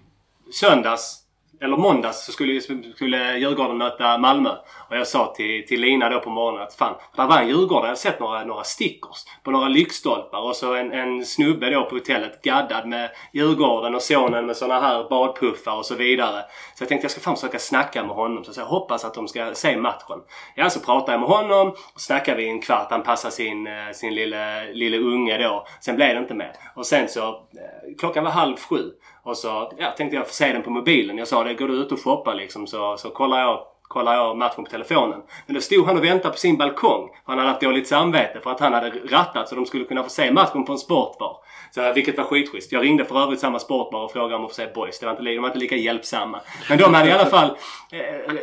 söndags, 0.54 1.21
eller 1.62 1.78
måndags, 1.78 2.26
så 2.26 2.32
skulle, 2.32 2.62
skulle 2.96 3.38
Djurgården 3.38 3.78
möta 3.78 4.18
Malmö. 4.18 4.50
Och 4.90 4.98
jag 4.98 5.08
sa 5.08 5.34
till, 5.36 5.68
till 5.68 5.82
Lina 5.82 6.10
då 6.10 6.20
på 6.20 6.30
morgonen 6.30 6.64
att 6.64 6.74
fan, 6.74 6.96
där 7.16 7.28
var 7.28 7.38
en 7.38 7.48
Djurgården. 7.48 7.82
Jag 7.82 7.88
hade 7.88 7.96
sett 7.96 8.20
några, 8.20 8.44
några 8.44 8.64
stickers 8.64 9.26
på 9.44 9.52
några 9.52 9.68
lyktstolpar 9.68 10.40
och 10.40 10.56
så 10.56 10.76
en, 10.76 10.92
en 10.92 11.26
snubbe 11.26 11.70
då 11.70 11.84
på 11.84 11.96
hotellet 11.96 12.42
gaddad 12.42 12.88
med 12.88 13.10
Djurgården 13.34 13.96
och 13.96 14.02
sonen 14.02 14.46
med 14.46 14.58
såna 14.58 14.80
här 14.80 15.10
badpuffar 15.10 15.78
och 15.78 15.86
så 15.86 15.96
vidare. 15.96 16.42
Så 16.76 16.84
jag 16.84 16.90
tänkte 16.90 17.06
jag 17.06 17.12
ska 17.12 17.22
fan 17.22 17.36
försöka 17.36 17.60
snacka 17.60 18.04
med 18.04 18.16
honom. 18.16 18.44
Så 18.44 18.60
jag 18.60 18.66
hoppas 18.66 19.06
att 19.06 19.14
de 19.14 19.28
ska 19.28 19.54
se 19.54 19.78
matchen. 19.78 20.20
Ja, 20.56 20.70
så 20.70 20.80
pratade 20.80 21.12
jag 21.12 21.20
med 21.20 21.30
honom 21.30 21.70
och 21.94 22.02
snackade 22.02 22.38
vi 22.38 22.50
en 22.50 22.62
kvart. 22.62 22.88
Han 22.90 23.04
passade 23.04 23.32
sin, 23.32 23.68
eh, 23.68 23.74
sin 23.94 24.16
lille, 24.16 24.74
lille 24.74 24.98
unge 24.98 25.38
då. 25.38 25.66
Sen 25.82 25.96
blev 25.96 26.16
det 26.16 26.20
inte 26.20 26.34
mer. 26.34 26.52
Och 26.76 26.86
sen 26.86 27.10
så, 27.10 27.28
eh, 27.30 27.98
klockan 28.00 28.24
var 28.24 28.32
halv 28.32 28.58
sju. 28.58 28.92
Och 29.24 29.38
så 29.38 29.72
ja, 29.78 29.92
tänkte 29.92 30.16
jag 30.16 30.28
få 30.28 30.34
se 30.34 30.54
den 30.54 30.64
på 30.64 30.70
mobilen. 30.70 31.18
Jag 31.18 31.28
sa 31.28 31.44
det, 31.44 31.54
går 31.54 31.68
du 31.68 31.74
ut 31.74 31.92
och 31.92 32.04
shoppar 32.04 32.36
liksom 32.36 32.68
så, 32.68 32.98
så 32.98 33.10
kollar 33.10 33.40
jag 33.40 33.66
kollar 33.92 34.16
jag 34.16 34.38
matchen 34.38 34.64
på 34.64 34.72
telefonen. 34.72 35.22
Men 35.46 35.56
då 35.56 35.62
stod 35.62 35.86
han 35.86 35.98
och 35.98 36.04
väntade 36.04 36.34
på 36.34 36.40
sin 36.40 36.58
balkong. 36.58 37.10
Han 37.26 37.38
hade 37.38 37.50
haft 37.50 37.62
dåligt 37.62 37.88
samvete 37.88 38.40
för 38.44 38.52
att 38.52 38.60
han 38.60 38.74
hade 38.74 38.90
rattat 38.90 39.50
så 39.50 39.56
de 39.56 39.66
skulle 39.66 39.84
kunna 39.84 40.04
få 40.04 40.10
se 40.10 40.32
matchen 40.32 40.66
på 40.66 40.72
en 40.72 40.78
sportbar. 40.78 41.38
Så, 41.72 41.94
vilket 41.94 42.18
var 42.18 42.24
skitschysst. 42.24 42.72
Jag 42.72 42.84
ringde 42.84 43.06
för 43.06 43.24
övrigt 43.24 43.40
samma 43.40 43.60
sportbar 43.60 44.04
och 44.04 44.12
frågade 44.12 44.36
om 44.36 44.46
att 44.46 44.52
få 44.52 44.56
se 44.56 44.68
boys. 44.76 45.00
Det 45.00 45.06
var 45.06 45.14
inte, 45.14 45.24
de 45.24 45.40
var 45.40 45.48
inte 45.48 45.60
lika 45.60 45.76
hjälpsamma. 45.76 46.42
Men 46.70 46.78
de 46.78 46.94
hade 46.94 47.10
i 47.10 47.12
alla 47.12 47.26
fall 47.26 47.50
eh, 47.92 48.34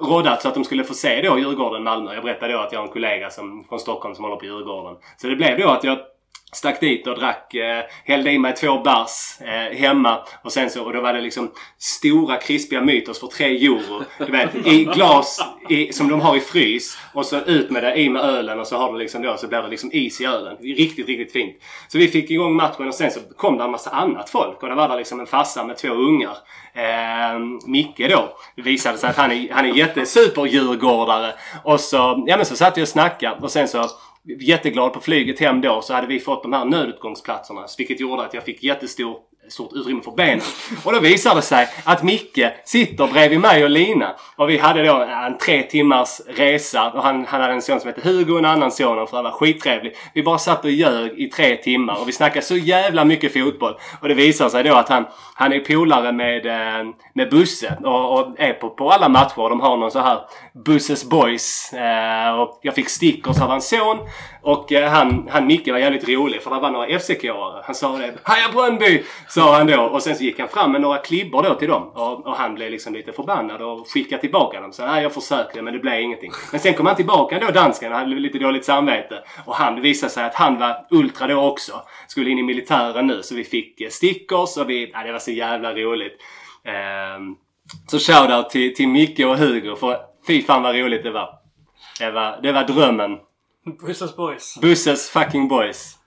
råddat 0.00 0.42
så 0.42 0.48
att 0.48 0.54
de 0.54 0.64
skulle 0.64 0.84
få 0.84 0.94
se 0.94 1.22
då 1.22 1.38
Djurgården-Malmö. 1.38 2.14
Jag 2.14 2.22
berättade 2.24 2.52
då 2.52 2.58
att 2.58 2.72
jag 2.72 2.80
har 2.80 2.86
en 2.86 2.92
kollega 2.92 3.30
som, 3.30 3.64
från 3.68 3.80
Stockholm 3.80 4.14
som 4.14 4.24
håller 4.24 4.36
på 4.36 4.44
Djurgården. 4.44 4.96
Så 5.16 5.26
det 5.26 5.36
blev 5.36 5.58
då 5.58 5.68
att 5.68 5.84
jag 5.84 5.98
Stack 6.52 6.80
dit 6.80 7.06
och 7.06 7.18
drack, 7.18 7.54
eh, 7.54 7.84
hällde 8.04 8.32
i 8.32 8.38
mig 8.38 8.54
två 8.54 8.78
bärs 8.78 9.40
eh, 9.40 9.78
hemma. 9.78 10.18
Och 10.42 10.52
sen 10.52 10.70
så, 10.70 10.84
och 10.84 10.92
då 10.92 11.00
var 11.00 11.12
det 11.12 11.20
liksom 11.20 11.52
stora 11.78 12.36
krispiga 12.36 12.80
mytos 12.80 13.20
för 13.20 13.26
tre 13.26 13.66
euro. 13.66 14.02
Du 14.18 14.32
vet, 14.32 14.66
i 14.66 14.84
glas 14.84 15.40
i, 15.68 15.92
som 15.92 16.08
de 16.08 16.20
har 16.20 16.36
i 16.36 16.40
frys. 16.40 16.98
Och 17.14 17.26
så 17.26 17.40
ut 17.40 17.70
med 17.70 17.82
det, 17.82 17.96
i 17.96 18.08
med 18.08 18.22
ölen 18.22 18.60
och 18.60 18.66
så 18.66 18.76
har 18.76 18.92
du 18.92 18.98
liksom 18.98 19.22
då, 19.22 19.36
så 19.36 19.48
blir 19.48 19.62
det 19.62 19.68
liksom 19.68 19.90
is 19.92 20.20
i 20.20 20.24
ölen. 20.24 20.56
Riktigt, 20.56 21.06
riktigt 21.06 21.32
fint. 21.32 21.56
Så 21.88 21.98
vi 21.98 22.08
fick 22.08 22.30
igång 22.30 22.56
matchen 22.56 22.88
och 22.88 22.94
sen 22.94 23.10
så 23.10 23.20
kom 23.36 23.58
det 23.58 23.64
en 23.64 23.70
massa 23.70 23.90
annat 23.90 24.30
folk. 24.30 24.62
Och 24.62 24.68
det 24.68 24.74
var 24.74 24.88
där 24.88 24.96
liksom 24.96 25.20
en 25.20 25.26
farsa 25.26 25.64
med 25.64 25.76
två 25.76 25.88
ungar. 25.88 26.36
Eh, 26.74 27.38
Micke 27.66 28.10
då. 28.10 28.36
Det 28.56 28.62
visade 28.62 28.98
sig 28.98 29.10
att 29.10 29.16
han 29.16 29.32
är, 29.32 29.52
han 29.52 29.64
är 29.64 29.74
jättesuperdjurgårdare. 29.74 31.32
Och 31.64 31.80
så, 31.80 32.24
ja 32.26 32.36
men 32.36 32.46
så 32.46 32.56
satt 32.56 32.78
vi 32.78 32.82
och 32.82 32.88
snackade 32.88 33.36
och 33.40 33.50
sen 33.50 33.68
så 33.68 33.88
jätteglad 34.28 34.92
på 34.92 35.00
flyget 35.00 35.40
hem 35.40 35.60
då 35.60 35.80
så 35.82 35.94
hade 35.94 36.06
vi 36.06 36.20
fått 36.20 36.42
de 36.42 36.52
här 36.52 36.64
nödutgångsplatserna. 36.64 37.66
Vilket 37.78 38.00
gjorde 38.00 38.22
att 38.22 38.34
jag 38.34 38.44
fick 38.44 38.62
jättestor 38.64 39.16
stort 39.48 39.72
utrymme 39.74 40.02
för 40.02 40.10
benen. 40.10 40.40
Och 40.84 40.92
då 40.92 41.00
visade 41.00 41.36
det 41.36 41.42
sig 41.42 41.68
att 41.84 42.02
Micke 42.02 42.46
sitter 42.64 43.06
bredvid 43.06 43.40
mig 43.40 43.64
och 43.64 43.70
Lina. 43.70 44.14
Och 44.36 44.50
vi 44.50 44.58
hade 44.58 44.82
då 44.82 44.94
en 44.94 45.38
tre 45.38 45.62
timmars 45.62 46.20
resa. 46.26 46.90
Och 46.90 47.02
han, 47.02 47.26
han 47.28 47.40
hade 47.40 47.52
en 47.52 47.62
son 47.62 47.80
som 47.80 47.88
hette 47.88 48.08
Hugo 48.08 48.32
och 48.32 48.38
en 48.38 48.44
annan 48.44 48.70
son. 48.70 48.98
Och 48.98 49.10
för 49.10 49.22
var 49.22 49.30
skittrevlig. 49.30 49.96
Vi 50.14 50.22
bara 50.22 50.38
satt 50.38 50.64
och 50.64 50.70
ljög 50.70 51.20
i 51.20 51.26
tre 51.26 51.56
timmar. 51.56 52.00
Och 52.00 52.08
vi 52.08 52.12
snackade 52.12 52.46
så 52.46 52.56
jävla 52.56 53.04
mycket 53.04 53.32
fotboll. 53.32 53.74
Och 54.00 54.08
det 54.08 54.14
visade 54.14 54.50
sig 54.50 54.64
då 54.64 54.74
att 54.74 54.88
han, 54.88 55.04
han 55.34 55.52
är 55.52 55.60
polare 55.60 56.12
med, 56.12 56.46
eh, 56.46 56.86
med 57.14 57.30
Busse. 57.30 57.78
Och, 57.84 58.18
och 58.18 58.40
är 58.40 58.52
på, 58.52 58.70
på 58.70 58.90
alla 58.90 59.08
matcher. 59.08 59.48
De 59.48 59.60
har 59.60 59.76
någon 59.76 59.90
så 59.90 60.00
här 60.00 60.20
Busses 60.64 61.04
Boys. 61.04 61.72
Eh, 61.72 62.40
och 62.40 62.60
jag 62.62 62.74
fick 62.74 62.88
stickers 62.88 63.40
av 63.40 63.48
hans 63.48 63.68
son. 63.68 63.98
Och 64.42 64.72
eh, 64.72 64.90
han, 64.90 65.28
han 65.30 65.46
Micke 65.46 65.68
var 65.68 65.78
jävligt 65.78 66.08
rolig 66.08 66.42
för 66.42 66.50
det 66.50 66.60
var 66.60 66.70
några 66.70 66.86
FCK-are. 66.86 67.62
Han 67.64 67.74
sa 67.74 67.96
det. 67.96 68.14
Haja 68.22 68.48
Brönnby! 68.52 69.02
Sa 69.38 69.56
han 69.56 69.66
då. 69.66 69.82
Och 69.82 70.02
sen 70.02 70.16
så 70.16 70.24
gick 70.24 70.38
han 70.38 70.48
fram 70.48 70.72
med 70.72 70.80
några 70.80 70.98
klibbor 70.98 71.42
då 71.42 71.54
till 71.54 71.68
dem. 71.68 71.88
Och, 71.94 72.26
och 72.26 72.36
han 72.36 72.54
blev 72.54 72.70
liksom 72.70 72.94
lite 72.94 73.12
förbannad 73.12 73.62
och 73.62 73.88
skickade 73.88 74.20
tillbaka 74.20 74.60
dem. 74.60 74.72
Så 74.72 74.86
nej, 74.86 75.02
jag 75.02 75.14
försökte 75.14 75.62
men 75.62 75.72
det 75.72 75.78
blev 75.78 76.00
ingenting. 76.00 76.32
Men 76.52 76.60
sen 76.60 76.74
kom 76.74 76.86
han 76.86 76.96
tillbaka 76.96 77.38
då, 77.38 77.50
dansken, 77.50 77.92
och 77.92 77.98
hade 77.98 78.14
lite 78.14 78.38
dåligt 78.38 78.64
samvete. 78.64 79.22
Och 79.44 79.54
han 79.54 79.80
visade 79.80 80.12
sig 80.12 80.24
att 80.24 80.34
han 80.34 80.58
var 80.58 80.86
ultra 80.90 81.26
då 81.26 81.40
också. 81.40 81.82
Skulle 82.08 82.30
in 82.30 82.38
i 82.38 82.42
militären 82.42 83.06
nu. 83.06 83.22
Så 83.22 83.34
vi 83.34 83.44
fick 83.44 83.80
eh, 83.80 83.88
stickers 83.88 84.56
och 84.56 84.70
vi... 84.70 84.90
Ja, 84.92 85.02
det 85.02 85.12
var 85.12 85.18
så 85.18 85.30
jävla 85.30 85.74
roligt. 85.74 86.12
Ehm, 86.64 87.34
så 87.86 87.98
shoutout 87.98 88.50
till, 88.50 88.74
till 88.74 88.88
Micke 88.88 89.20
och 89.20 89.38
Hugo 89.38 89.76
för 89.76 89.96
fy 90.26 90.42
fan 90.42 90.62
vad 90.62 90.74
roligt 90.74 91.02
det 91.02 91.10
var. 91.10 91.28
Det 91.98 92.10
var, 92.10 92.38
det 92.42 92.52
var 92.52 92.64
drömmen. 92.64 93.18
Busses 93.86 94.16
boys. 94.16 94.58
Busses 94.60 95.10
fucking 95.10 95.48
boys. 95.48 95.97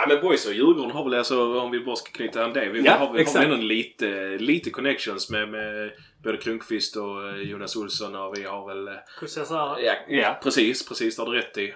Ja 0.00 0.04
men 0.08 0.20
boys 0.20 0.46
och 0.46 0.52
Djurgården 0.52 0.90
har 0.90 1.04
väl 1.04 1.14
alltså, 1.14 1.60
om 1.60 1.70
vi 1.70 1.80
bara 1.80 1.96
ska 1.96 2.10
knyta 2.10 2.44
an 2.44 2.52
det. 2.52 2.68
Vi 2.68 2.80
Ja, 2.84 2.92
har, 2.92 3.16
exakt. 3.18 3.36
har 3.46 3.52
ändå 3.54 3.56
lite, 3.66 4.06
lite 4.38 4.70
connections 4.70 5.30
med, 5.30 5.48
med 5.48 5.90
både 6.24 6.36
Kronqvist 6.38 6.96
och 6.96 7.28
eh, 7.28 7.36
Jonas 7.36 7.76
Olsson 7.76 8.16
och 8.16 8.38
vi 8.38 8.44
har 8.44 8.68
väl... 8.68 8.88
eh, 8.88 8.94
Kusiasara. 9.18 9.80
Ja, 9.80 9.92
Ja. 10.08 10.38
precis, 10.42 10.88
precis. 10.88 11.16
Det 11.16 11.22
har 11.22 11.30
du 11.32 11.38
rätt 11.38 11.58
i. 11.58 11.68
Eh, 11.68 11.74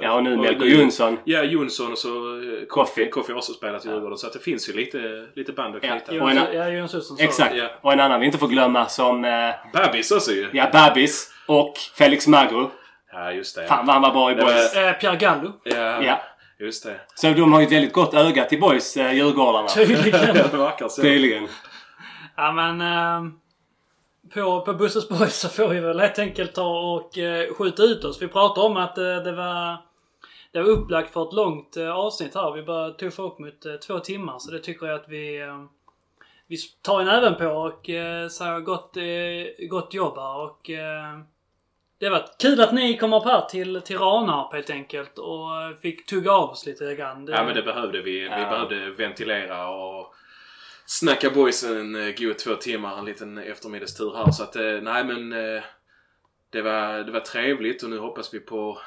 Ja, 0.00 0.12
och 0.14 0.22
nu 0.22 0.36
Melker 0.36 0.64
Jonsson. 0.66 1.18
Ja, 1.24 1.42
Jonsson 1.42 1.92
och 1.92 1.98
så 1.98 2.40
Koffi. 2.68 3.10
Koffi 3.10 3.32
har 3.32 3.38
också 3.38 3.52
spelat 3.52 3.86
i 3.86 3.88
Djurgården. 3.88 4.18
Så 4.18 4.26
att 4.26 4.32
det 4.32 4.38
finns 4.38 4.68
ju 4.68 4.72
lite, 4.72 5.26
lite 5.34 5.52
band 5.52 5.76
att 5.76 5.84
Ja, 5.84 5.98
knyta. 6.06 6.24
och 6.24 6.30
en- 6.30 6.36
Ja, 6.54 6.68
Jonas 6.68 6.94
Olsson 6.94 7.16
Exakt. 7.20 7.54
Ja. 7.56 7.68
Och 7.80 7.92
en 7.92 8.00
annan 8.00 8.20
vi 8.20 8.26
inte 8.26 8.38
får 8.38 8.48
glömma 8.48 8.86
som 8.86 9.24
eh, 9.24 9.50
Babis 9.72 10.10
också 10.10 10.30
ju. 10.32 10.48
ja, 10.52 10.68
Babis 10.72 11.32
och 11.46 11.74
Felix 11.98 12.26
Magro. 12.28 12.70
Ja, 13.12 13.32
just 13.32 13.56
det. 13.56 13.66
Fan 13.66 13.86
vad 13.86 13.94
han 13.94 14.02
var 14.02 14.10
bra 14.12 14.32
i 14.32 14.34
boys. 14.34 14.76
Eh, 14.76 14.92
Pierre 14.92 15.16
Gallo. 15.16 15.52
Ja, 15.64 16.02
Ja. 16.02 16.20
Just 16.64 16.84
det. 16.84 17.00
Så 17.14 17.28
de 17.28 17.52
har 17.52 17.60
ju 17.60 17.66
ett 17.66 17.72
väldigt 17.72 17.92
gott 17.92 18.14
öga 18.14 18.44
till 18.44 18.60
boys, 18.60 18.96
eh, 18.96 19.12
Djurgårdarna. 19.12 19.68
Tydligen. 19.68 20.34
det 20.34 20.56
verkar 20.56 20.88
så. 20.88 21.02
Tydligen. 21.02 21.48
Ja 22.36 22.52
men... 22.52 22.80
ehm, 22.80 23.32
på, 24.34 24.60
på 24.60 24.74
Busses 24.74 25.08
Boys 25.08 25.36
så 25.36 25.48
får 25.48 25.68
vi 25.68 25.80
väl 25.80 26.00
helt 26.00 26.18
enkelt 26.18 26.54
ta 26.54 26.94
och 26.94 27.18
eh, 27.18 27.54
skjuta 27.54 27.82
ut 27.82 28.04
oss. 28.04 28.22
Vi 28.22 28.28
pratade 28.28 28.66
om 28.66 28.76
att 28.76 28.98
eh, 28.98 29.04
det 29.04 29.32
var... 29.32 29.76
Det 30.52 30.62
var 30.62 30.68
upplagt 30.68 31.12
för 31.12 31.28
ett 31.28 31.32
långt 31.32 31.76
eh, 31.76 31.90
avsnitt 31.90 32.34
här. 32.34 32.52
Vi 32.52 32.62
bara 32.62 32.90
tuffa 32.90 33.22
upp 33.22 33.38
mot 33.38 33.66
eh, 33.66 33.74
två 33.74 33.98
timmar. 33.98 34.38
Så 34.38 34.50
det 34.50 34.58
tycker 34.58 34.86
jag 34.86 35.00
att 35.00 35.08
vi... 35.08 35.40
Eh, 35.40 35.64
vi 36.46 36.56
tar 36.82 37.00
en 37.00 37.08
även 37.08 37.34
på 37.34 37.46
och 37.46 37.90
eh, 37.90 38.28
säger 38.28 38.60
gott, 38.60 38.96
eh, 38.96 39.66
gott 39.68 39.94
jobb 39.94 40.16
här 40.16 40.40
och... 40.40 40.70
Det 42.04 42.10
var 42.10 42.28
kul 42.38 42.60
att 42.60 42.74
ni 42.74 42.96
kom 42.96 43.12
upp 43.12 43.24
här 43.24 43.40
till, 43.40 43.80
till 43.80 43.98
Ranarp 43.98 44.52
helt 44.52 44.70
enkelt 44.70 45.18
och 45.18 45.48
fick 45.82 46.06
tugga 46.06 46.32
av 46.32 46.50
oss 46.50 46.66
lite 46.66 46.94
grann. 46.94 47.24
Det, 47.24 47.32
Ja 47.32 47.44
men 47.44 47.54
det 47.54 47.62
behövde 47.62 48.02
vi. 48.02 48.10
Vi 48.12 48.26
Ja. 48.26 48.50
behövde 48.50 48.90
ventilera 48.90 49.68
och 49.68 50.14
snacka 50.86 51.30
boys 51.30 51.64
en 51.64 51.94
eh, 51.94 52.14
god 52.18 52.38
två 52.38 52.54
timmar. 52.54 52.98
En 52.98 53.04
liten 53.04 53.38
eftermiddagstur 53.38 54.14
här. 54.16 54.30
Så 54.30 54.42
att 54.42 54.56
eh, 54.56 54.62
nej 54.82 55.04
men 55.04 55.32
eh, 55.32 55.62
det 56.50 56.62
var, 56.62 56.98
det 56.98 57.12
var 57.12 57.20
trevligt 57.20 57.82
och 57.82 57.90
nu 57.90 57.98
hoppas 57.98 58.34
vi 58.34 58.40
på 58.40 58.78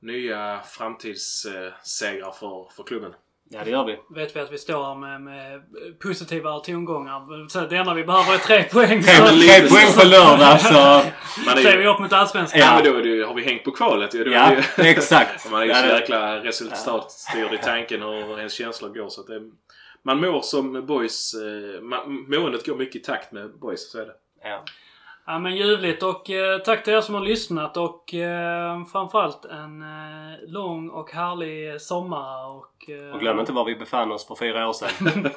nya 0.00 0.60
framtidssegrar 0.60 2.32
för, 2.32 2.68
för 2.76 2.82
klubben. 2.82 3.14
Ja, 3.54 3.64
det 3.64 3.70
gör 3.70 3.84
vi. 3.84 3.98
vet 4.20 4.36
vi 4.36 4.40
att 4.40 4.52
vi 4.52 4.58
står 4.58 4.84
här 4.84 4.94
med, 4.94 5.20
med 5.20 5.62
positiva 6.02 6.58
tongångar. 6.60 7.48
Så 7.48 7.60
det 7.60 7.76
enda 7.76 7.94
vi 7.94 8.04
behöver 8.04 8.34
är 8.34 8.38
tre 8.38 8.62
poäng. 8.62 9.02
Tre, 9.02 9.14
Så, 9.14 9.26
tre 9.26 9.68
poäng 9.68 9.92
på 9.98 10.04
lördag 10.04 10.60
så... 10.60 10.74
Är 11.50 11.62
så 11.62 11.68
är 11.68 11.78
vi 11.78 11.86
upp 11.86 11.98
mot 11.98 12.12
Allsvenskan. 12.12 12.60
ja 12.60 12.74
men 12.74 12.84
då, 12.84 12.98
är 12.98 13.02
det 13.02 13.24
har 13.24 13.34
vi 13.34 13.42
hängt 13.42 13.64
på 13.64 13.70
kvalet 13.70 14.14
ju. 14.14 14.24
Då 14.24 14.30
Ja, 14.30 14.56
det 14.76 14.90
exakt. 14.90 15.50
Man 15.50 15.62
är 15.62 15.66
ju 15.66 15.74
så 15.74 15.86
jäkla 15.86 16.44
resultatstyrd 16.44 17.52
i 17.52 17.58
tanken 17.58 18.02
hur 18.02 18.38
ens 18.38 18.52
känslor 18.52 18.88
går. 18.88 19.08
Så 19.08 19.20
att 19.20 19.26
det, 19.26 19.40
man 20.02 20.20
mår 20.20 20.40
som 20.42 20.86
boys. 20.86 21.34
Eh, 21.34 21.82
man, 21.82 22.26
måendet 22.28 22.66
går 22.66 22.76
mycket 22.76 22.96
i 22.96 23.04
takt 23.04 23.32
med 23.32 23.50
boys, 23.58 23.90
så 23.90 23.98
är 24.00 24.06
det. 24.06 24.12
Ja. 24.44 24.64
Ja 25.26 25.38
men 25.38 25.56
ljuvligt. 25.56 26.02
Och 26.02 26.30
eh, 26.30 26.58
tack 26.58 26.84
till 26.84 26.92
er 26.94 27.00
som 27.00 27.14
har 27.14 27.22
lyssnat. 27.22 27.76
Och 27.76 28.14
eh, 28.14 28.84
framförallt 28.92 29.44
en 29.44 29.82
eh, 29.82 30.48
lång 30.48 30.88
och 30.88 31.10
härlig 31.10 31.80
sommar. 31.80 32.46
Och... 32.48 32.90
Eh, 32.90 33.14
Och 33.14 33.20
glöm 33.20 33.40
inte 33.40 33.52
var 33.52 33.64
vi 33.64 33.74
befann 33.76 34.12
oss 34.12 34.26
för 34.26 34.34
fyra 34.34 34.68
år 34.68 34.72
sedan. 34.72 35.28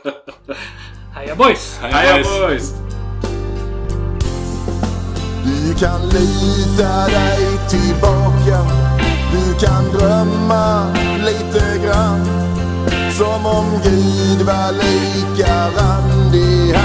Heja 1.16 1.36
boys! 1.36 1.80
Heja 1.82 2.24
boys! 2.24 2.74
Du 5.44 5.76
kan 5.86 6.02
lita 6.02 7.06
dig 7.08 7.46
tillbaka. 7.70 8.60
Du 9.32 9.66
kan 9.66 9.84
drömma 10.00 10.94
lite 11.26 11.86
grann. 11.86 12.26
Som 13.12 13.46
om 13.46 13.66
Gud 13.84 14.42
var 14.48 14.72
lika 14.72 15.54
randig 15.78 16.76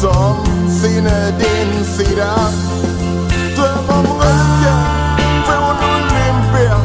som 0.00 0.36
sinne 0.68 1.30
din 1.38 1.84
sida. 1.84 2.34
Dröm 3.56 3.88
om 3.88 4.06
röntgen 4.06 4.84
från 5.46 5.76
Olympia 5.90 6.78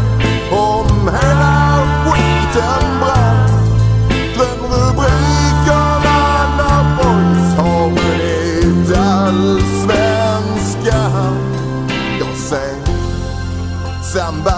Om 0.52 1.08
hela 1.08 1.56
skiten 2.06 2.86
brann 3.00 3.50
Glöm 4.34 4.62
rubrikerna 4.72 6.20
när 6.58 6.84
boys 6.98 7.50
har 7.58 7.86
vunnit 7.90 8.90
allsvenskan 8.98 11.36
Jag 12.20 12.36
säger 12.38 12.86
samba 14.14 14.58